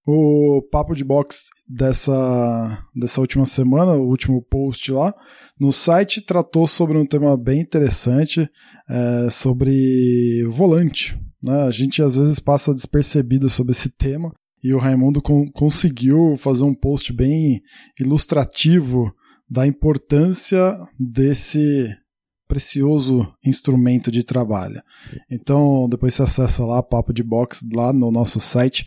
O 0.06 0.62
papo 0.70 0.94
de 0.94 1.04
box 1.04 1.44
dessa, 1.68 2.86
dessa 2.94 3.20
última 3.20 3.44
semana, 3.44 3.92
o 3.92 4.08
último 4.08 4.42
post 4.42 4.90
lá, 4.90 5.14
no 5.58 5.72
site 5.72 6.22
tratou 6.22 6.66
sobre 6.66 6.96
um 6.96 7.04
tema 7.04 7.36
bem 7.36 7.60
interessante, 7.60 8.48
é, 8.88 9.28
sobre 9.30 10.42
volante. 10.48 11.18
Né? 11.42 11.62
A 11.62 11.70
gente 11.70 12.02
às 12.02 12.16
vezes 12.16 12.38
passa 12.40 12.74
despercebido 12.74 13.50
sobre 13.50 13.72
esse 13.72 13.90
tema 13.90 14.32
e 14.62 14.74
o 14.74 14.78
Raimundo 14.78 15.22
con 15.22 15.50
conseguiu 15.52 16.36
fazer 16.38 16.64
um 16.64 16.74
post 16.74 17.12
bem 17.12 17.60
ilustrativo 17.98 19.12
da 19.48 19.66
importância 19.66 20.76
desse 20.98 21.88
precioso 22.46 23.32
instrumento 23.44 24.10
de 24.10 24.24
trabalho. 24.24 24.82
Então, 25.30 25.88
depois 25.88 26.14
você 26.14 26.22
acessa 26.22 26.64
lá 26.64 26.82
Papo 26.82 27.12
de 27.12 27.22
Box 27.22 27.64
lá 27.72 27.92
no 27.92 28.10
nosso 28.10 28.40
site 28.40 28.86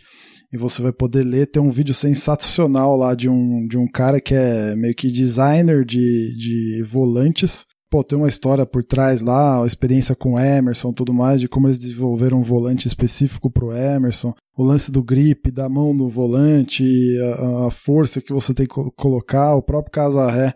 e 0.54 0.56
você 0.56 0.80
vai 0.80 0.92
poder 0.92 1.24
ler. 1.24 1.48
Tem 1.48 1.60
um 1.60 1.70
vídeo 1.70 1.92
sensacional 1.92 2.96
lá 2.96 3.12
de 3.14 3.28
um, 3.28 3.66
de 3.66 3.76
um 3.76 3.88
cara 3.88 4.20
que 4.20 4.34
é 4.34 4.76
meio 4.76 4.94
que 4.94 5.10
designer 5.10 5.84
de, 5.84 6.32
de 6.36 6.82
volantes. 6.84 7.66
Pô, 7.90 8.04
tem 8.04 8.16
uma 8.16 8.28
história 8.28 8.64
por 8.64 8.84
trás 8.84 9.20
lá, 9.20 9.62
a 9.62 9.66
experiência 9.66 10.14
com 10.14 10.38
Emerson 10.38 10.92
tudo 10.92 11.12
mais, 11.12 11.40
de 11.40 11.48
como 11.48 11.66
eles 11.66 11.78
desenvolveram 11.78 12.38
um 12.38 12.42
volante 12.42 12.86
específico 12.88 13.50
pro 13.50 13.72
Emerson, 13.72 14.32
o 14.56 14.64
lance 14.64 14.90
do 14.90 15.02
grip, 15.02 15.50
da 15.50 15.68
mão 15.68 15.92
no 15.92 16.08
volante, 16.08 16.84
a, 17.20 17.66
a 17.66 17.70
força 17.70 18.20
que 18.20 18.32
você 18.32 18.52
tem 18.52 18.66
que 18.66 18.74
colocar, 18.96 19.54
o 19.54 19.62
próprio 19.62 19.92
Casarré 19.92 20.54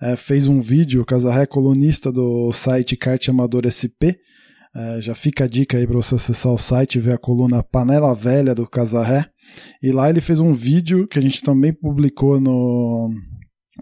é, 0.00 0.14
fez 0.14 0.46
um 0.46 0.60
vídeo, 0.60 1.02
o 1.02 1.04
Casarré 1.04 1.46
colunista 1.46 2.12
do 2.12 2.52
site 2.52 2.96
Kart 2.96 3.28
Amador 3.28 3.62
SP, 3.66 4.18
é, 4.78 5.02
já 5.02 5.12
fica 5.12 5.44
a 5.44 5.48
dica 5.48 5.76
aí 5.76 5.86
para 5.86 5.96
você 5.96 6.14
acessar 6.14 6.52
o 6.52 6.58
site 6.58 6.94
e 6.96 7.00
ver 7.00 7.14
a 7.14 7.18
coluna 7.18 7.64
Panela 7.64 8.14
Velha 8.14 8.54
do 8.54 8.64
Casarré. 8.64 9.26
E 9.82 9.90
lá 9.90 10.08
ele 10.08 10.20
fez 10.20 10.38
um 10.38 10.54
vídeo 10.54 11.08
que 11.08 11.18
a 11.18 11.22
gente 11.22 11.42
também 11.42 11.72
publicou 11.72 12.40
no 12.40 13.10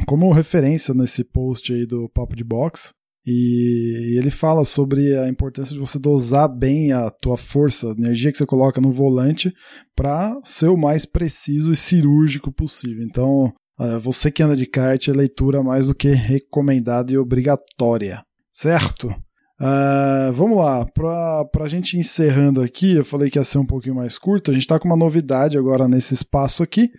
como 0.07 0.33
referência 0.33 0.95
nesse 0.95 1.23
post 1.23 1.73
aí 1.73 1.85
do 1.85 2.09
Papo 2.09 2.35
de 2.35 2.43
Box. 2.43 2.95
E 3.27 4.17
ele 4.19 4.31
fala 4.31 4.65
sobre 4.65 5.19
a 5.19 5.29
importância 5.29 5.75
de 5.75 5.81
você 5.81 5.99
dosar 5.99 6.49
bem 6.49 6.93
a 6.93 7.11
tua 7.11 7.37
força, 7.37 7.89
a 7.89 7.93
energia 7.93 8.33
que 8.33 8.39
você 8.39 8.47
coloca 8.47 8.81
no 8.81 8.93
volante 8.93 9.53
para 9.95 10.39
ser 10.45 10.69
o 10.69 10.77
mais 10.77 11.05
preciso 11.05 11.73
e 11.73 11.77
cirúrgico 11.77 12.53
possível. 12.53 13.05
Então, 13.05 13.53
você 14.01 14.31
que 14.31 14.43
anda 14.43 14.55
de 14.55 14.65
kart, 14.65 15.09
é 15.09 15.13
leitura 15.13 15.63
mais 15.63 15.89
do 15.89 15.95
que 15.95 16.09
recomendada 16.11 17.13
e 17.13 17.19
obrigatória. 17.19 18.23
Certo? 18.53 19.13
Uh, 19.59 20.31
vamos 20.35 20.59
lá, 20.59 20.85
para 20.85 21.65
a 21.65 21.69
gente 21.69 21.97
encerrando 21.97 22.61
aqui, 22.61 22.97
eu 22.97 23.05
falei 23.05 23.31
que 23.31 23.39
ia 23.39 23.45
ser 23.45 23.59
um 23.59 23.65
pouquinho 23.65 23.95
mais 23.95 24.19
curto, 24.19 24.51
a 24.51 24.55
gente 24.55 24.65
está 24.65 24.79
com 24.79 24.87
uma 24.87 24.97
novidade 24.97 25.57
agora 25.57 25.89
nesse 25.89 26.13
espaço 26.13 26.63
aqui, 26.63 26.91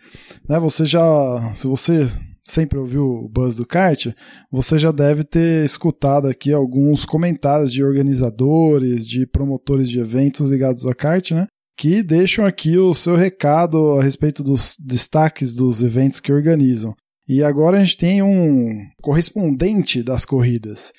né? 0.49 0.59
Você 0.59 0.83
já, 0.83 1.53
se 1.53 1.67
você 1.67 2.07
sempre 2.43 2.79
ouviu 2.79 3.03
o 3.05 3.29
Buzz 3.29 3.57
do 3.57 3.65
Kart, 3.65 4.07
você 4.51 4.77
já 4.79 4.91
deve 4.91 5.23
ter 5.23 5.65
escutado 5.65 6.27
aqui 6.27 6.51
alguns 6.51 7.05
comentários 7.05 7.71
de 7.71 7.83
organizadores, 7.83 9.05
de 9.05 9.27
promotores 9.27 9.89
de 9.89 9.99
eventos 9.99 10.49
ligados 10.49 10.85
a 10.85 10.95
kart, 10.95 11.31
né? 11.31 11.45
Que 11.77 12.01
deixam 12.01 12.45
aqui 12.45 12.77
o 12.77 12.93
seu 12.95 13.15
recado 13.15 13.99
a 13.99 14.03
respeito 14.03 14.41
dos 14.41 14.75
destaques 14.79 15.53
dos 15.53 15.83
eventos 15.83 16.19
que 16.19 16.31
organizam. 16.31 16.95
E 17.28 17.43
agora 17.43 17.78
a 17.78 17.84
gente 17.84 17.97
tem 17.97 18.23
um 18.23 18.88
correspondente 19.01 20.01
das 20.01 20.23
corridas. 20.23 20.93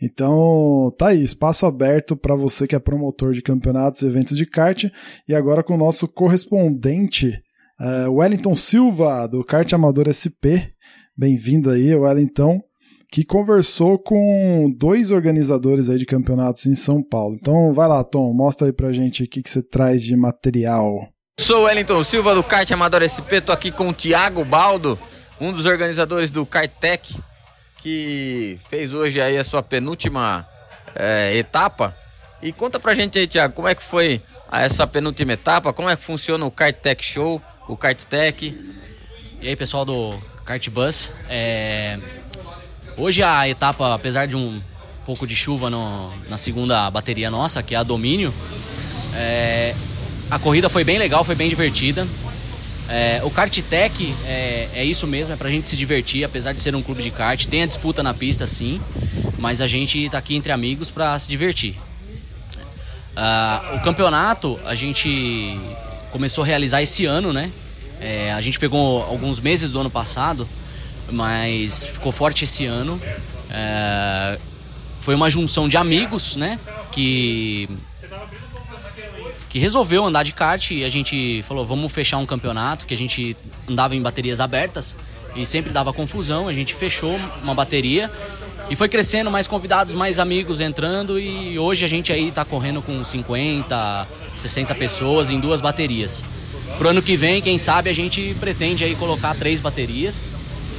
Então, 0.00 0.90
tá 0.96 1.08
aí, 1.08 1.22
espaço 1.22 1.66
aberto 1.66 2.16
para 2.16 2.34
você 2.34 2.66
que 2.66 2.74
é 2.74 2.78
promotor 2.78 3.34
de 3.34 3.42
campeonatos 3.42 4.00
e 4.00 4.06
eventos 4.06 4.38
de 4.38 4.46
kart. 4.46 4.84
E 5.28 5.34
agora 5.34 5.62
com 5.62 5.74
o 5.74 5.78
nosso 5.78 6.08
correspondente, 6.08 7.38
uh, 7.78 8.10
Wellington 8.10 8.56
Silva, 8.56 9.26
do 9.26 9.44
Kart 9.44 9.70
Amador 9.74 10.08
SP. 10.08 10.72
Bem-vindo 11.14 11.70
aí, 11.70 11.94
Wellington, 11.94 12.62
que 13.12 13.22
conversou 13.22 13.98
com 13.98 14.72
dois 14.74 15.10
organizadores 15.10 15.90
aí 15.90 15.98
de 15.98 16.06
campeonatos 16.06 16.64
em 16.64 16.74
São 16.74 17.02
Paulo. 17.02 17.36
Então, 17.38 17.74
vai 17.74 17.86
lá, 17.86 18.02
Tom, 18.02 18.32
mostra 18.32 18.68
aí 18.68 18.72
pra 18.72 18.90
gente 18.90 19.22
o 19.22 19.28
que, 19.28 19.42
que 19.42 19.50
você 19.50 19.62
traz 19.62 20.02
de 20.02 20.16
material. 20.16 21.08
Sou 21.38 21.64
Wellington 21.64 22.02
Silva, 22.02 22.34
do 22.34 22.42
Kart 22.42 22.70
Amador 22.70 23.02
SP, 23.04 23.44
tô 23.44 23.52
aqui 23.52 23.70
com 23.70 23.90
o 23.90 23.92
Thiago 23.92 24.44
Baldo 24.46 24.98
um 25.40 25.52
dos 25.52 25.66
organizadores 25.66 26.30
do 26.30 26.44
Cartec, 26.46 27.16
que 27.82 28.58
fez 28.68 28.92
hoje 28.92 29.20
aí 29.20 29.36
a 29.36 29.44
sua 29.44 29.62
penúltima 29.62 30.48
é, 30.94 31.36
etapa. 31.36 31.96
E 32.42 32.52
conta 32.52 32.78
pra 32.78 32.94
gente 32.94 33.18
aí, 33.18 33.26
Thiago, 33.26 33.54
como 33.54 33.68
é 33.68 33.74
que 33.74 33.82
foi 33.82 34.20
essa 34.50 34.86
penúltima 34.86 35.32
etapa, 35.32 35.72
como 35.72 35.90
é 35.90 35.96
que 35.96 36.02
funciona 36.02 36.44
o 36.44 36.50
Cartec 36.50 37.04
Show, 37.04 37.42
o 37.68 37.76
Cartec. 37.76 38.56
E 39.40 39.48
aí, 39.48 39.56
pessoal 39.56 39.84
do 39.84 40.18
Kart 40.44 40.68
Bus, 40.70 41.10
é... 41.28 41.98
hoje 42.96 43.22
a 43.22 43.48
etapa, 43.48 43.94
apesar 43.94 44.26
de 44.26 44.36
um 44.36 44.62
pouco 45.04 45.26
de 45.26 45.36
chuva 45.36 45.68
no, 45.68 46.14
na 46.28 46.36
segunda 46.36 46.90
bateria 46.90 47.30
nossa, 47.30 47.62
que 47.62 47.74
é 47.74 47.78
a 47.78 47.82
Domínio, 47.82 48.32
é... 49.14 49.74
a 50.30 50.38
corrida 50.38 50.68
foi 50.68 50.84
bem 50.84 50.98
legal, 50.98 51.24
foi 51.24 51.34
bem 51.34 51.48
divertida. 51.48 52.06
É, 52.88 53.20
o 53.24 53.30
Karttech 53.30 54.14
é, 54.26 54.68
é 54.74 54.84
isso 54.84 55.06
mesmo, 55.06 55.32
é 55.32 55.36
pra 55.36 55.48
gente 55.48 55.68
se 55.68 55.76
divertir, 55.76 56.24
apesar 56.24 56.52
de 56.52 56.60
ser 56.60 56.74
um 56.74 56.82
clube 56.82 57.02
de 57.02 57.10
kart. 57.10 57.46
Tem 57.46 57.62
a 57.62 57.66
disputa 57.66 58.02
na 58.02 58.12
pista, 58.12 58.46
sim, 58.46 58.80
mas 59.38 59.60
a 59.60 59.66
gente 59.66 60.08
tá 60.10 60.18
aqui 60.18 60.34
entre 60.34 60.52
amigos 60.52 60.90
para 60.90 61.18
se 61.18 61.28
divertir. 61.28 61.76
Uh, 63.16 63.76
o 63.76 63.80
campeonato 63.80 64.58
a 64.66 64.74
gente 64.74 65.56
começou 66.10 66.42
a 66.42 66.46
realizar 66.46 66.82
esse 66.82 67.06
ano, 67.06 67.32
né? 67.32 67.50
É, 68.00 68.32
a 68.32 68.40
gente 68.40 68.58
pegou 68.58 69.02
alguns 69.02 69.40
meses 69.40 69.70
do 69.70 69.80
ano 69.80 69.90
passado, 69.90 70.46
mas 71.10 71.86
ficou 71.86 72.12
forte 72.12 72.44
esse 72.44 72.66
ano. 72.66 73.00
É, 73.50 74.38
foi 75.00 75.14
uma 75.14 75.30
junção 75.30 75.68
de 75.68 75.76
amigos, 75.76 76.36
né? 76.36 76.58
Que 76.92 77.68
que 79.54 79.60
resolveu 79.60 80.04
andar 80.04 80.24
de 80.24 80.32
kart 80.32 80.72
e 80.72 80.84
a 80.84 80.88
gente 80.88 81.40
falou, 81.44 81.64
vamos 81.64 81.92
fechar 81.92 82.18
um 82.18 82.26
campeonato, 82.26 82.84
que 82.84 82.92
a 82.92 82.96
gente 82.96 83.36
andava 83.70 83.94
em 83.94 84.02
baterias 84.02 84.40
abertas 84.40 84.96
e 85.36 85.46
sempre 85.46 85.70
dava 85.70 85.92
confusão, 85.92 86.48
a 86.48 86.52
gente 86.52 86.74
fechou 86.74 87.14
uma 87.40 87.54
bateria 87.54 88.10
e 88.68 88.74
foi 88.74 88.88
crescendo, 88.88 89.30
mais 89.30 89.46
convidados, 89.46 89.94
mais 89.94 90.18
amigos 90.18 90.60
entrando 90.60 91.20
e 91.20 91.56
hoje 91.56 91.84
a 91.84 91.88
gente 91.88 92.12
aí 92.12 92.32
tá 92.32 92.44
correndo 92.44 92.82
com 92.82 93.04
50, 93.04 94.08
60 94.34 94.74
pessoas 94.74 95.30
em 95.30 95.38
duas 95.38 95.60
baterias. 95.60 96.24
Pro 96.76 96.88
ano 96.88 97.00
que 97.00 97.16
vem, 97.16 97.40
quem 97.40 97.56
sabe, 97.56 97.88
a 97.88 97.94
gente 97.94 98.34
pretende 98.40 98.82
aí 98.82 98.96
colocar 98.96 99.36
três 99.36 99.60
baterias. 99.60 100.32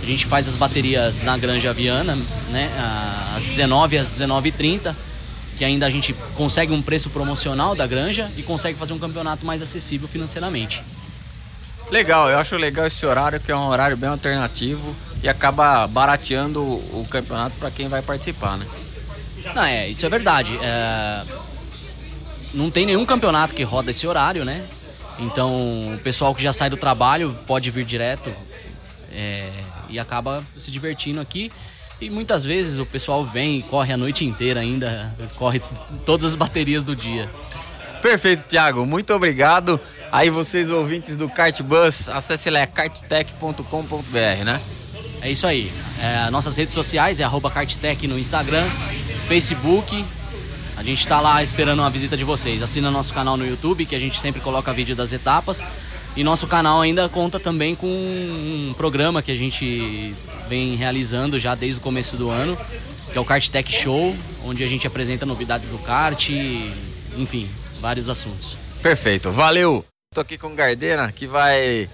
A 0.03 0.05
gente 0.05 0.25
faz 0.25 0.49
as 0.49 0.57
baterias 0.57 1.23
na 1.23 1.37
Granja 1.37 1.71
Viana, 1.71 2.17
né, 2.49 2.69
às 3.37 3.43
19 3.45 3.97
às 3.97 4.09
19h30 4.09 4.93
que 5.55 5.63
ainda 5.63 5.85
a 5.85 5.89
gente 5.89 6.13
consegue 6.35 6.73
um 6.73 6.81
preço 6.81 7.09
promocional 7.09 7.75
da 7.75 7.87
granja 7.87 8.29
e 8.37 8.43
consegue 8.43 8.77
fazer 8.77 8.93
um 8.93 8.99
campeonato 8.99 9.45
mais 9.45 9.61
acessível 9.61 10.07
financeiramente. 10.07 10.83
Legal, 11.91 12.29
eu 12.29 12.39
acho 12.39 12.55
legal 12.55 12.87
esse 12.87 13.05
horário 13.05 13.39
que 13.39 13.51
é 13.51 13.55
um 13.55 13.67
horário 13.67 13.95
bem 13.95 14.09
alternativo 14.09 14.95
e 15.21 15.29
acaba 15.29 15.87
barateando 15.87 16.61
o 16.61 17.05
campeonato 17.09 17.55
para 17.57 17.69
quem 17.69 17.87
vai 17.87 18.01
participar, 18.01 18.57
né? 18.57 18.65
Não, 19.53 19.63
é, 19.63 19.87
isso 19.87 20.05
é 20.05 20.09
verdade. 20.09 20.57
É... 20.61 21.23
Não 22.53 22.71
tem 22.71 22.85
nenhum 22.85 23.05
campeonato 23.05 23.53
que 23.53 23.63
roda 23.63 23.91
esse 23.91 24.07
horário, 24.07 24.43
né? 24.43 24.65
Então 25.19 25.93
o 25.93 25.97
pessoal 25.99 26.33
que 26.33 26.41
já 26.41 26.51
sai 26.51 26.69
do 26.69 26.77
trabalho 26.77 27.37
pode 27.45 27.69
vir 27.69 27.85
direto 27.85 28.33
é... 29.11 29.49
e 29.87 29.99
acaba 29.99 30.43
se 30.57 30.71
divertindo 30.71 31.21
aqui. 31.21 31.51
E 31.99 32.09
muitas 32.09 32.43
vezes 32.43 32.77
o 32.77 32.85
pessoal 32.85 33.23
vem 33.23 33.59
e 33.59 33.63
corre 33.63 33.93
a 33.93 33.97
noite 33.97 34.25
inteira 34.25 34.59
ainda, 34.59 35.13
corre 35.35 35.61
todas 36.05 36.27
as 36.27 36.35
baterias 36.35 36.83
do 36.83 36.95
dia. 36.95 37.29
Perfeito, 38.01 38.43
Thiago. 38.43 38.85
Muito 38.85 39.13
obrigado. 39.13 39.79
Aí 40.11 40.29
vocês 40.29 40.69
ouvintes 40.69 41.17
do 41.17 41.27
Kart 41.27 41.59
Bus, 41.61 42.07
acesse 42.09 42.49
lá 42.49 42.65
karttech.com.br, 42.67 44.43
né? 44.45 44.61
É 45.21 45.31
isso 45.31 45.47
aí. 45.47 45.71
É, 45.99 46.29
nossas 46.29 46.55
redes 46.55 46.75
sociais 46.75 47.19
é 47.19 47.23
arroba 47.23 47.49
karttech 47.49 48.05
no 48.07 48.19
Instagram, 48.19 48.67
Facebook. 49.27 50.05
A 50.77 50.83
gente 50.83 50.99
está 50.99 51.19
lá 51.21 51.41
esperando 51.41 51.79
uma 51.79 51.89
visita 51.89 52.15
de 52.15 52.23
vocês. 52.23 52.61
Assina 52.61 52.91
nosso 52.91 53.13
canal 53.13 53.37
no 53.37 53.47
YouTube, 53.47 53.85
que 53.85 53.95
a 53.95 53.99
gente 53.99 54.19
sempre 54.19 54.41
coloca 54.41 54.71
vídeo 54.73 54.95
das 54.95 55.13
etapas. 55.13 55.63
E 56.15 56.23
nosso 56.23 56.47
canal 56.47 56.79
ainda 56.79 57.09
conta 57.09 57.39
também 57.39 57.75
com 57.75 57.87
um 57.87 58.73
programa 58.77 59.21
que 59.21 59.31
a 59.31 59.35
gente 59.35 60.15
vem 60.47 60.75
realizando 60.75 61.37
já 61.37 61.55
desde 61.55 61.79
o 61.79 61.83
começo 61.83 62.15
do 62.15 62.29
ano, 62.29 62.57
que 63.11 63.17
é 63.17 63.21
o 63.21 63.25
Kart 63.25 63.49
Tech 63.49 63.69
Show, 63.69 64.15
onde 64.45 64.63
a 64.63 64.67
gente 64.67 64.87
apresenta 64.87 65.25
novidades 65.25 65.67
do 65.67 65.77
kart, 65.79 66.29
enfim, 67.17 67.49
vários 67.81 68.07
assuntos. 68.07 68.55
Perfeito, 68.81 69.29
valeu! 69.29 69.85
Estou 70.09 70.21
aqui 70.21 70.37
com 70.37 70.47
o 70.47 70.55
Gardena, 70.55 71.11
que 71.11 71.27
vai 71.27 71.89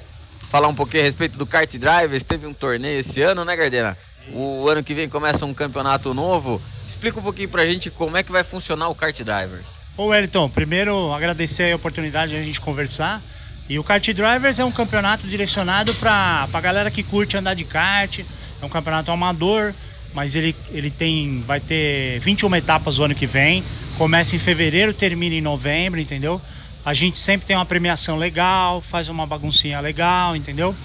falar 0.51 0.67
um 0.67 0.75
pouquinho 0.75 1.01
a 1.01 1.05
respeito 1.05 1.37
do 1.37 1.47
Kart 1.47 1.71
Drivers. 1.75 2.21
Teve 2.21 2.45
um 2.45 2.53
torneio 2.53 2.99
esse 2.99 3.23
ano, 3.23 3.43
né, 3.43 3.55
Gardena? 3.55 3.97
O 4.33 4.67
ano 4.69 4.83
que 4.83 4.93
vem 4.93 5.09
começa 5.09 5.47
um 5.47 5.53
campeonato 5.53 6.13
novo. 6.13 6.61
Explica 6.87 7.19
um 7.19 7.23
pouquinho 7.23 7.49
pra 7.49 7.65
gente 7.65 7.89
como 7.89 8.17
é 8.17 8.21
que 8.21 8.31
vai 8.31 8.43
funcionar 8.43 8.89
o 8.89 8.93
Kart 8.93 9.19
Drivers. 9.19 9.65
Ô 9.97 10.07
Wellington, 10.07 10.47
primeiro 10.49 11.11
agradecer 11.11 11.71
a 11.71 11.75
oportunidade 11.75 12.33
de 12.33 12.37
a 12.37 12.43
gente 12.43 12.61
conversar. 12.61 13.21
E 13.71 13.79
o 13.79 13.85
Kart 13.85 14.05
Drivers 14.05 14.59
é 14.59 14.65
um 14.65 14.71
campeonato 14.71 15.25
direcionado 15.25 15.93
para 15.93 16.45
a 16.51 16.59
galera 16.59 16.91
que 16.91 17.01
curte 17.01 17.37
andar 17.37 17.53
de 17.53 17.63
kart. 17.63 18.19
É 18.61 18.65
um 18.65 18.67
campeonato 18.67 19.09
amador, 19.11 19.73
mas 20.13 20.35
ele, 20.35 20.53
ele 20.71 20.91
tem 20.91 21.41
vai 21.47 21.61
ter 21.61 22.19
21 22.19 22.53
etapas 22.57 22.99
o 22.99 23.03
ano 23.05 23.15
que 23.15 23.25
vem. 23.25 23.63
Começa 23.97 24.35
em 24.35 24.39
fevereiro, 24.39 24.93
termina 24.93 25.35
em 25.35 25.39
novembro, 25.39 26.01
entendeu? 26.01 26.41
A 26.83 26.93
gente 26.93 27.17
sempre 27.17 27.47
tem 27.47 27.55
uma 27.55 27.65
premiação 27.65 28.17
legal, 28.17 28.81
faz 28.81 29.07
uma 29.07 29.25
baguncinha 29.25 29.79
legal, 29.79 30.35
entendeu? 30.35 30.75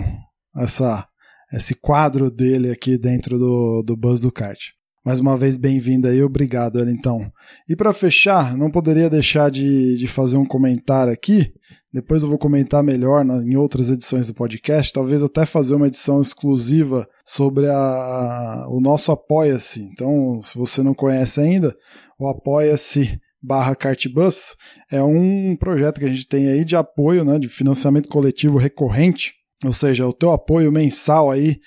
essa 0.55 1.07
esse 1.51 1.75
quadro 1.75 2.29
dele 2.29 2.71
aqui 2.71 2.97
dentro 2.97 3.37
do, 3.37 3.83
do 3.83 3.95
Buzz 3.95 4.19
do 4.19 4.31
Kart. 4.31 4.59
Mais 5.07 5.21
uma 5.21 5.37
vez, 5.37 5.55
bem-vindo 5.55 6.05
aí, 6.05 6.21
obrigado, 6.21 6.79
então. 6.89 7.31
E 7.69 7.77
para 7.77 7.93
fechar, 7.93 8.57
não 8.57 8.69
poderia 8.69 9.09
deixar 9.09 9.49
de, 9.49 9.95
de 9.95 10.05
fazer 10.05 10.35
um 10.35 10.45
comentário 10.45 11.13
aqui. 11.13 11.53
Depois 11.93 12.23
eu 12.23 12.29
vou 12.29 12.37
comentar 12.37 12.83
melhor 12.83 13.23
na, 13.23 13.41
em 13.41 13.55
outras 13.55 13.89
edições 13.89 14.27
do 14.27 14.33
podcast. 14.33 14.91
Talvez 14.91 15.23
até 15.23 15.45
fazer 15.45 15.75
uma 15.75 15.87
edição 15.87 16.21
exclusiva 16.21 17.07
sobre 17.23 17.69
a, 17.69 18.67
o 18.69 18.81
nosso 18.81 19.13
Apoia-se. 19.13 19.81
Então, 19.81 20.41
se 20.43 20.57
você 20.57 20.83
não 20.83 20.93
conhece 20.93 21.39
ainda, 21.39 21.73
o 22.19 22.27
Apoia-se 22.27 23.17
barra 23.41 23.77
Cartbus 23.77 24.57
é 24.91 25.01
um 25.01 25.55
projeto 25.55 25.99
que 25.99 26.05
a 26.05 26.09
gente 26.09 26.27
tem 26.27 26.49
aí 26.49 26.65
de 26.65 26.75
apoio, 26.75 27.23
né, 27.23 27.39
de 27.39 27.47
financiamento 27.47 28.09
coletivo 28.09 28.57
recorrente 28.57 29.36
ou 29.63 29.73
seja, 29.73 30.07
o 30.07 30.13
teu 30.13 30.31
apoio 30.31 30.71
mensal 30.71 31.31
aí 31.31 31.57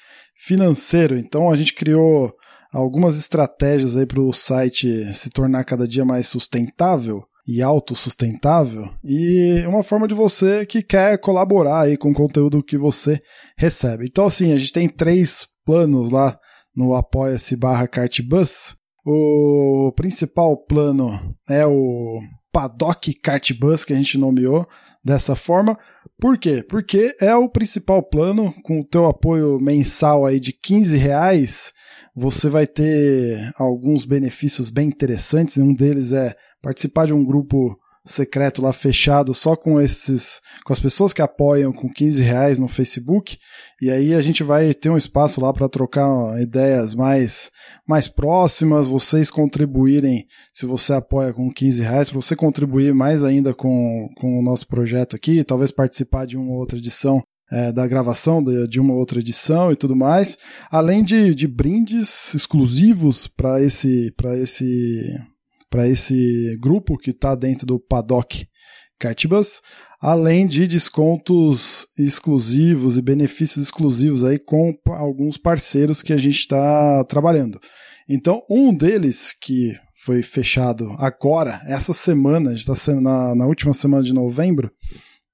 financeiro. 0.45 1.19
Então 1.19 1.51
a 1.51 1.57
gente 1.57 1.75
criou 1.75 2.33
algumas 2.73 3.19
estratégias 3.19 3.97
aí 3.97 4.07
para 4.07 4.21
o 4.21 4.33
site 4.33 5.13
se 5.13 5.31
tornar 5.31 5.65
cada 5.65 5.87
dia 5.87 6.05
mais 6.05 6.29
sustentável 6.29 7.25
e 7.47 7.63
autossustentável 7.63 8.89
e 9.03 9.65
uma 9.67 9.83
forma 9.83 10.07
de 10.07 10.15
você 10.15 10.65
que 10.65 10.83
quer 10.83 11.19
colaborar 11.19 11.83
aí 11.83 11.97
com 11.97 12.11
o 12.11 12.15
conteúdo 12.15 12.63
que 12.63 12.79
você 12.79 13.21
recebe. 13.57 14.07
Então 14.07 14.27
assim, 14.27 14.53
a 14.53 14.59
gente 14.59 14.73
tem 14.73 14.89
três 14.89 15.49
planos 15.65 16.11
lá 16.11 16.39
no 16.77 16.95
apoia-se 16.95 17.57
barra 17.57 17.89
cartbus. 17.89 18.77
O 19.05 19.93
principal 19.97 20.57
plano 20.65 21.35
é 21.49 21.67
o 21.67 22.21
Paddock 22.53 23.13
Cartbus 23.15 23.85
que 23.85 23.93
a 23.93 23.97
gente 23.97 24.19
nomeou 24.19 24.67
dessa 25.05 25.35
forma. 25.35 25.79
Por 26.19 26.39
quê? 26.39 26.63
Porque 26.63 27.15
é 27.21 27.35
o 27.35 27.49
principal 27.49 28.03
plano, 28.03 28.55
com 28.63 28.81
o 28.81 28.85
teu 28.85 29.07
apoio 29.07 29.59
mensal 29.59 30.27
aí 30.27 30.39
de 30.39 30.53
15 30.53 30.97
reais, 30.97 31.73
você 32.15 32.49
vai 32.49 32.67
ter 32.67 33.51
alguns 33.57 34.05
benefícios 34.05 34.69
bem 34.69 34.89
interessantes. 34.89 35.57
Um 35.57 35.75
deles 35.75 36.13
é 36.13 36.35
participar 36.61 37.07
de 37.07 37.15
um 37.15 37.25
grupo 37.25 37.79
secreto 38.05 38.63
lá 38.63 38.73
fechado 38.73 39.35
só 39.35 39.55
com 39.55 39.81
esses 39.81 40.41
com 40.65 40.73
as 40.73 40.81
pessoas 40.81 41.13
que 41.13 41.21
apoiam 41.21 41.73
com 41.73 41.93
15 41.93 42.23
reais 42.23 42.59
no 42.59 42.67
Facebook 42.67 43.37
e 43.81 43.91
aí 43.91 44.15
a 44.15 44.23
gente 44.23 44.43
vai 44.43 44.73
ter 44.73 44.89
um 44.89 44.97
espaço 44.97 45.41
lá 45.41 45.53
para 45.53 45.69
trocar 45.69 46.41
ideias 46.41 46.95
mais 46.95 47.51
mais 47.87 48.09
próximas 48.09 48.89
vocês 48.89 49.31
contribuírem 49.31 50.25
se 50.53 50.65
você 50.65 50.95
apoia 50.95 51.33
com 51.33 51.53
15 51.53 51.83
reais 51.83 52.09
para 52.09 52.21
você 52.21 52.35
contribuir 52.35 52.95
mais 52.95 53.23
ainda 53.23 53.53
com, 53.53 54.09
com 54.17 54.39
o 54.39 54.43
nosso 54.43 54.67
projeto 54.67 55.15
aqui 55.15 55.45
talvez 55.45 55.71
participar 55.71 56.27
de 56.27 56.39
uma 56.39 56.55
outra 56.55 56.79
edição 56.79 57.23
é, 57.53 57.73
da 57.73 57.87
gravação 57.87 58.43
de, 58.43 58.67
de, 58.69 58.81
uma 58.81 58.95
outra 58.95 59.19
edição 59.19 59.73
e 59.73 59.77
tudo 59.77 59.97
mais, 59.97 60.39
além 60.71 61.03
de, 61.03 61.35
de 61.35 61.49
brindes 61.49 62.33
exclusivos 62.33 63.27
para 63.27 63.61
esse, 63.61 64.15
esse 64.41 65.03
para 65.71 65.89
esse 65.89 66.59
grupo 66.61 66.99
que 66.99 67.11
está 67.11 67.35
dentro 67.35 67.65
do 67.65 67.79
Paddock 67.79 68.47
Cartibus, 68.99 69.63
além 70.01 70.47
de 70.47 70.67
descontos 70.67 71.87
exclusivos 71.99 72.99
e 72.99 73.03
benefícios 73.03 73.65
exclusivos 73.65 74.25
aí 74.25 74.39
com 74.39 74.77
alguns 74.89 75.39
parceiros 75.39 76.03
que 76.03 76.13
a 76.13 76.17
gente 76.17 76.41
está 76.41 77.05
trabalhando. 77.05 77.59
Então, 78.09 78.43
um 78.51 78.75
deles 78.75 79.33
que 79.41 79.73
foi 80.05 80.23
fechado 80.23 80.95
agora, 80.99 81.61
essa 81.67 81.93
semana, 81.93 82.53
está 82.53 82.75
na, 83.01 83.35
na 83.35 83.47
última 83.47 83.73
semana 83.73 84.03
de 84.03 84.13
novembro 84.13 84.71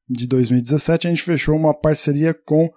de 0.09 0.27
2017, 0.27 1.07
a 1.07 1.11
gente 1.11 1.23
fechou 1.23 1.57
uma 1.57 1.73
parceria 1.73 2.35
com 2.35 2.71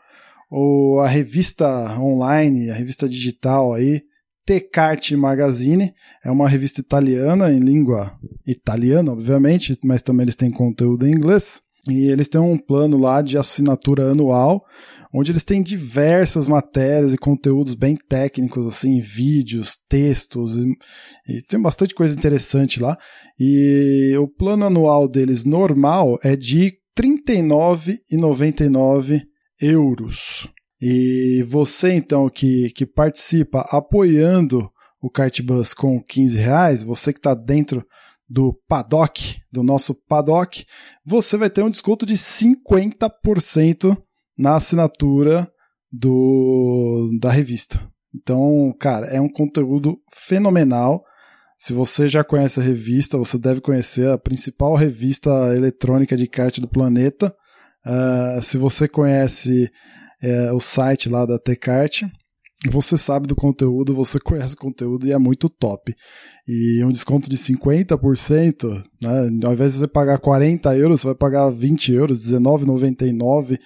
o, 0.52 1.00
a 1.00 1.08
revista 1.08 1.68
online, 2.00 2.70
a 2.70 2.74
revista 2.74 3.08
digital 3.10 3.74
aí, 3.74 4.02
Tecarte 4.50 5.16
Magazine, 5.16 5.94
é 6.26 6.32
uma 6.32 6.50
revista 6.50 6.82
italiana 6.82 7.54
em 7.54 7.60
língua 7.60 8.18
italiana, 8.48 9.12
obviamente, 9.12 9.78
mas 9.84 10.02
também 10.02 10.24
eles 10.24 10.36
têm 10.36 10.50
conteúdo 10.50 11.06
em 11.06 11.12
inglês. 11.12 11.62
E 11.88 12.08
eles 12.08 12.28
têm 12.28 12.42
um 12.42 12.58
plano 12.58 12.98
lá 12.98 13.22
de 13.22 13.38
assinatura 13.38 14.10
anual, 14.10 14.66
onde 15.14 15.32
eles 15.32 15.44
têm 15.44 15.62
diversas 15.62 16.48
matérias 16.48 17.14
e 17.14 17.18
conteúdos 17.18 17.76
bem 17.76 17.96
técnicos, 17.96 18.66
assim, 18.66 19.00
vídeos, 19.02 19.78
textos, 19.88 20.58
e, 20.58 20.74
e 21.28 21.44
tem 21.44 21.62
bastante 21.62 21.94
coisa 21.94 22.18
interessante 22.18 22.82
lá. 22.82 22.98
E 23.40 24.16
o 24.20 24.28
plano 24.28 24.66
anual 24.66 25.08
deles 25.08 25.46
normal 25.46 26.18
é 26.24 26.36
de 26.36 26.74
R$ 26.98 27.00
39,99 27.00 29.22
euros. 29.62 30.50
E 30.82 31.44
você, 31.44 31.94
então, 31.94 32.30
que, 32.30 32.72
que 32.72 32.86
participa 32.86 33.62
apoiando 33.70 34.70
o 35.02 35.10
Cartbus 35.10 35.74
com 35.74 36.02
15 36.02 36.38
reais, 36.38 36.84
você 36.84 37.12
que 37.12 37.20
está 37.20 37.34
dentro 37.34 37.86
do 38.30 38.54
paddock, 38.68 39.38
do 39.52 39.64
nosso 39.64 39.96
paddock, 40.08 40.66
você 41.06 41.36
vai 41.36 41.50
ter 41.50 41.64
um 41.64 41.70
desconto 41.70 42.06
de 42.06 42.16
50% 42.16 43.98
na 44.38 44.56
assinatura 44.56 45.52
do, 45.92 47.10
da 47.20 47.32
revista. 47.32 47.80
Então, 48.16 48.74
cara, 48.80 49.08
é 49.08 49.20
um 49.20 49.30
conteúdo 49.30 49.98
fenomenal. 50.14 51.04
Se 51.58 51.74
você 51.74 52.08
já 52.08 52.24
conhece 52.24 52.60
a 52.60 52.64
revista, 52.64 53.18
você 53.18 53.38
deve 53.38 53.62
conhecer 53.62 54.08
a 54.08 54.18
principal 54.18 54.76
revista 54.76 55.30
eletrônica 55.56 56.16
de 56.16 56.28
kart 56.28 56.58
do 56.60 56.70
planeta. 56.70 57.36
Uh, 57.86 58.42
se 58.42 58.58
você 58.58 58.88
conhece 58.88 59.70
é, 60.22 60.52
o 60.52 60.60
site 60.60 61.10
lá 61.10 61.26
da 61.26 61.40
Tecart. 61.40 62.04
Você 62.70 62.98
sabe 62.98 63.26
do 63.26 63.36
conteúdo, 63.36 63.96
você 63.96 64.20
conhece 64.20 64.54
o 64.54 64.58
conteúdo 64.58 65.08
e 65.08 65.14
é 65.14 65.18
muito 65.18 65.48
top. 65.48 65.96
E 66.46 66.84
um 66.84 66.92
desconto 66.92 67.30
de 67.30 67.38
50%, 67.38 68.84
né, 69.02 69.46
ao 69.46 69.54
invés 69.54 69.74
de 69.74 69.80
você 69.80 69.88
pagar 69.88 70.18
40 70.18 70.76
euros, 70.76 71.00
você 71.00 71.08
vai 71.08 71.16
pagar 71.16 71.50
20 71.50 71.94
euros, 71.94 72.30
R$19,99 72.30 73.58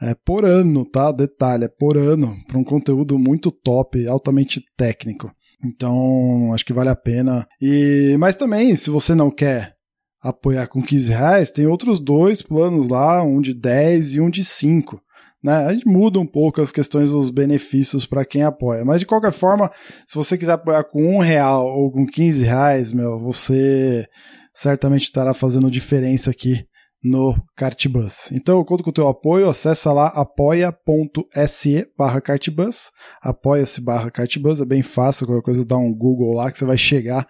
é, 0.00 0.14
por 0.14 0.46
ano, 0.46 0.86
tá? 0.86 1.12
Detalhe, 1.12 1.64
é 1.64 1.68
por 1.68 1.98
ano, 1.98 2.34
para 2.46 2.56
um 2.56 2.64
conteúdo 2.64 3.18
muito 3.18 3.50
top, 3.50 4.06
altamente 4.06 4.62
técnico. 4.74 5.30
Então, 5.62 6.54
acho 6.54 6.64
que 6.64 6.72
vale 6.72 6.88
a 6.88 6.96
pena. 6.96 7.46
E, 7.60 8.16
mas 8.18 8.36
também, 8.36 8.74
se 8.74 8.88
você 8.88 9.14
não 9.14 9.30
quer 9.30 9.74
apoiar 10.22 10.66
com 10.66 10.82
15 10.82 11.10
reais, 11.10 11.50
tem 11.50 11.66
outros 11.66 12.00
dois 12.00 12.40
planos 12.40 12.88
lá, 12.88 13.22
um 13.22 13.40
de 13.40 13.52
10 13.52 14.14
e 14.14 14.20
um 14.20 14.30
de 14.30 14.42
5. 14.42 15.00
Né? 15.42 15.54
A 15.66 15.72
gente 15.72 15.86
muda 15.86 16.18
um 16.18 16.26
pouco 16.26 16.60
as 16.60 16.70
questões 16.70 17.10
dos 17.10 17.30
benefícios 17.30 18.04
para 18.04 18.24
quem 18.24 18.42
apoia. 18.42 18.84
Mas 18.84 19.00
de 19.00 19.06
qualquer 19.06 19.32
forma, 19.32 19.70
se 20.06 20.16
você 20.16 20.36
quiser 20.36 20.52
apoiar 20.52 20.84
com 20.84 21.16
um 21.16 21.18
real 21.18 21.66
ou 21.66 21.90
com 21.90 22.06
15 22.06 22.44
reais, 22.44 22.92
meu, 22.92 23.18
você 23.18 24.06
certamente 24.54 25.04
estará 25.04 25.32
fazendo 25.32 25.70
diferença 25.70 26.30
aqui 26.30 26.64
no 27.02 27.34
Cartbus. 27.56 28.30
Então 28.30 28.58
eu 28.58 28.64
conto 28.64 28.84
com 28.84 28.90
o 28.90 28.92
teu 28.92 29.08
apoio, 29.08 29.48
acessa 29.48 29.90
lá 29.92 30.08
apoia.se 30.08 31.86
barra 31.96 32.20
Cartbus, 32.20 32.90
apoia-se 33.22 33.80
barra 33.80 34.10
Cartbus, 34.10 34.60
é 34.60 34.66
bem 34.66 34.82
fácil, 34.82 35.26
qualquer 35.26 35.42
coisa 35.42 35.64
dá 35.64 35.78
um 35.78 35.94
Google 35.94 36.34
lá 36.34 36.52
que 36.52 36.58
você 36.58 36.64
vai 36.66 36.76
chegar. 36.76 37.26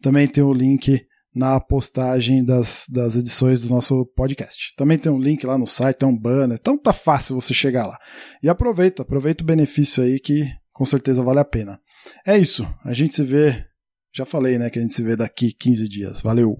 Também 0.00 0.28
tem 0.28 0.44
o 0.44 0.52
link 0.52 1.04
na 1.34 1.60
postagem 1.60 2.44
das, 2.44 2.86
das 2.88 3.16
edições 3.16 3.60
do 3.60 3.68
nosso 3.68 4.06
podcast. 4.16 4.74
Também 4.76 4.98
tem 4.98 5.10
um 5.10 5.20
link 5.20 5.44
lá 5.44 5.58
no 5.58 5.66
site, 5.66 5.98
tem 5.98 6.08
um 6.08 6.18
banner, 6.18 6.58
então 6.60 6.76
tá 6.76 6.92
fácil 6.92 7.34
você 7.34 7.52
chegar 7.52 7.86
lá. 7.86 7.98
E 8.42 8.48
aproveita, 8.48 9.02
aproveita 9.02 9.42
o 9.42 9.46
benefício 9.46 10.02
aí 10.02 10.18
que 10.18 10.46
com 10.72 10.84
certeza 10.84 11.22
vale 11.22 11.40
a 11.40 11.44
pena. 11.44 11.80
É 12.26 12.38
isso, 12.38 12.66
a 12.84 12.92
gente 12.92 13.14
se 13.14 13.22
vê, 13.22 13.66
já 14.14 14.24
falei 14.24 14.58
né, 14.58 14.70
que 14.70 14.78
a 14.78 14.82
gente 14.82 14.94
se 14.94 15.02
vê 15.02 15.16
daqui 15.16 15.52
15 15.52 15.88
dias. 15.88 16.22
Valeu! 16.22 16.56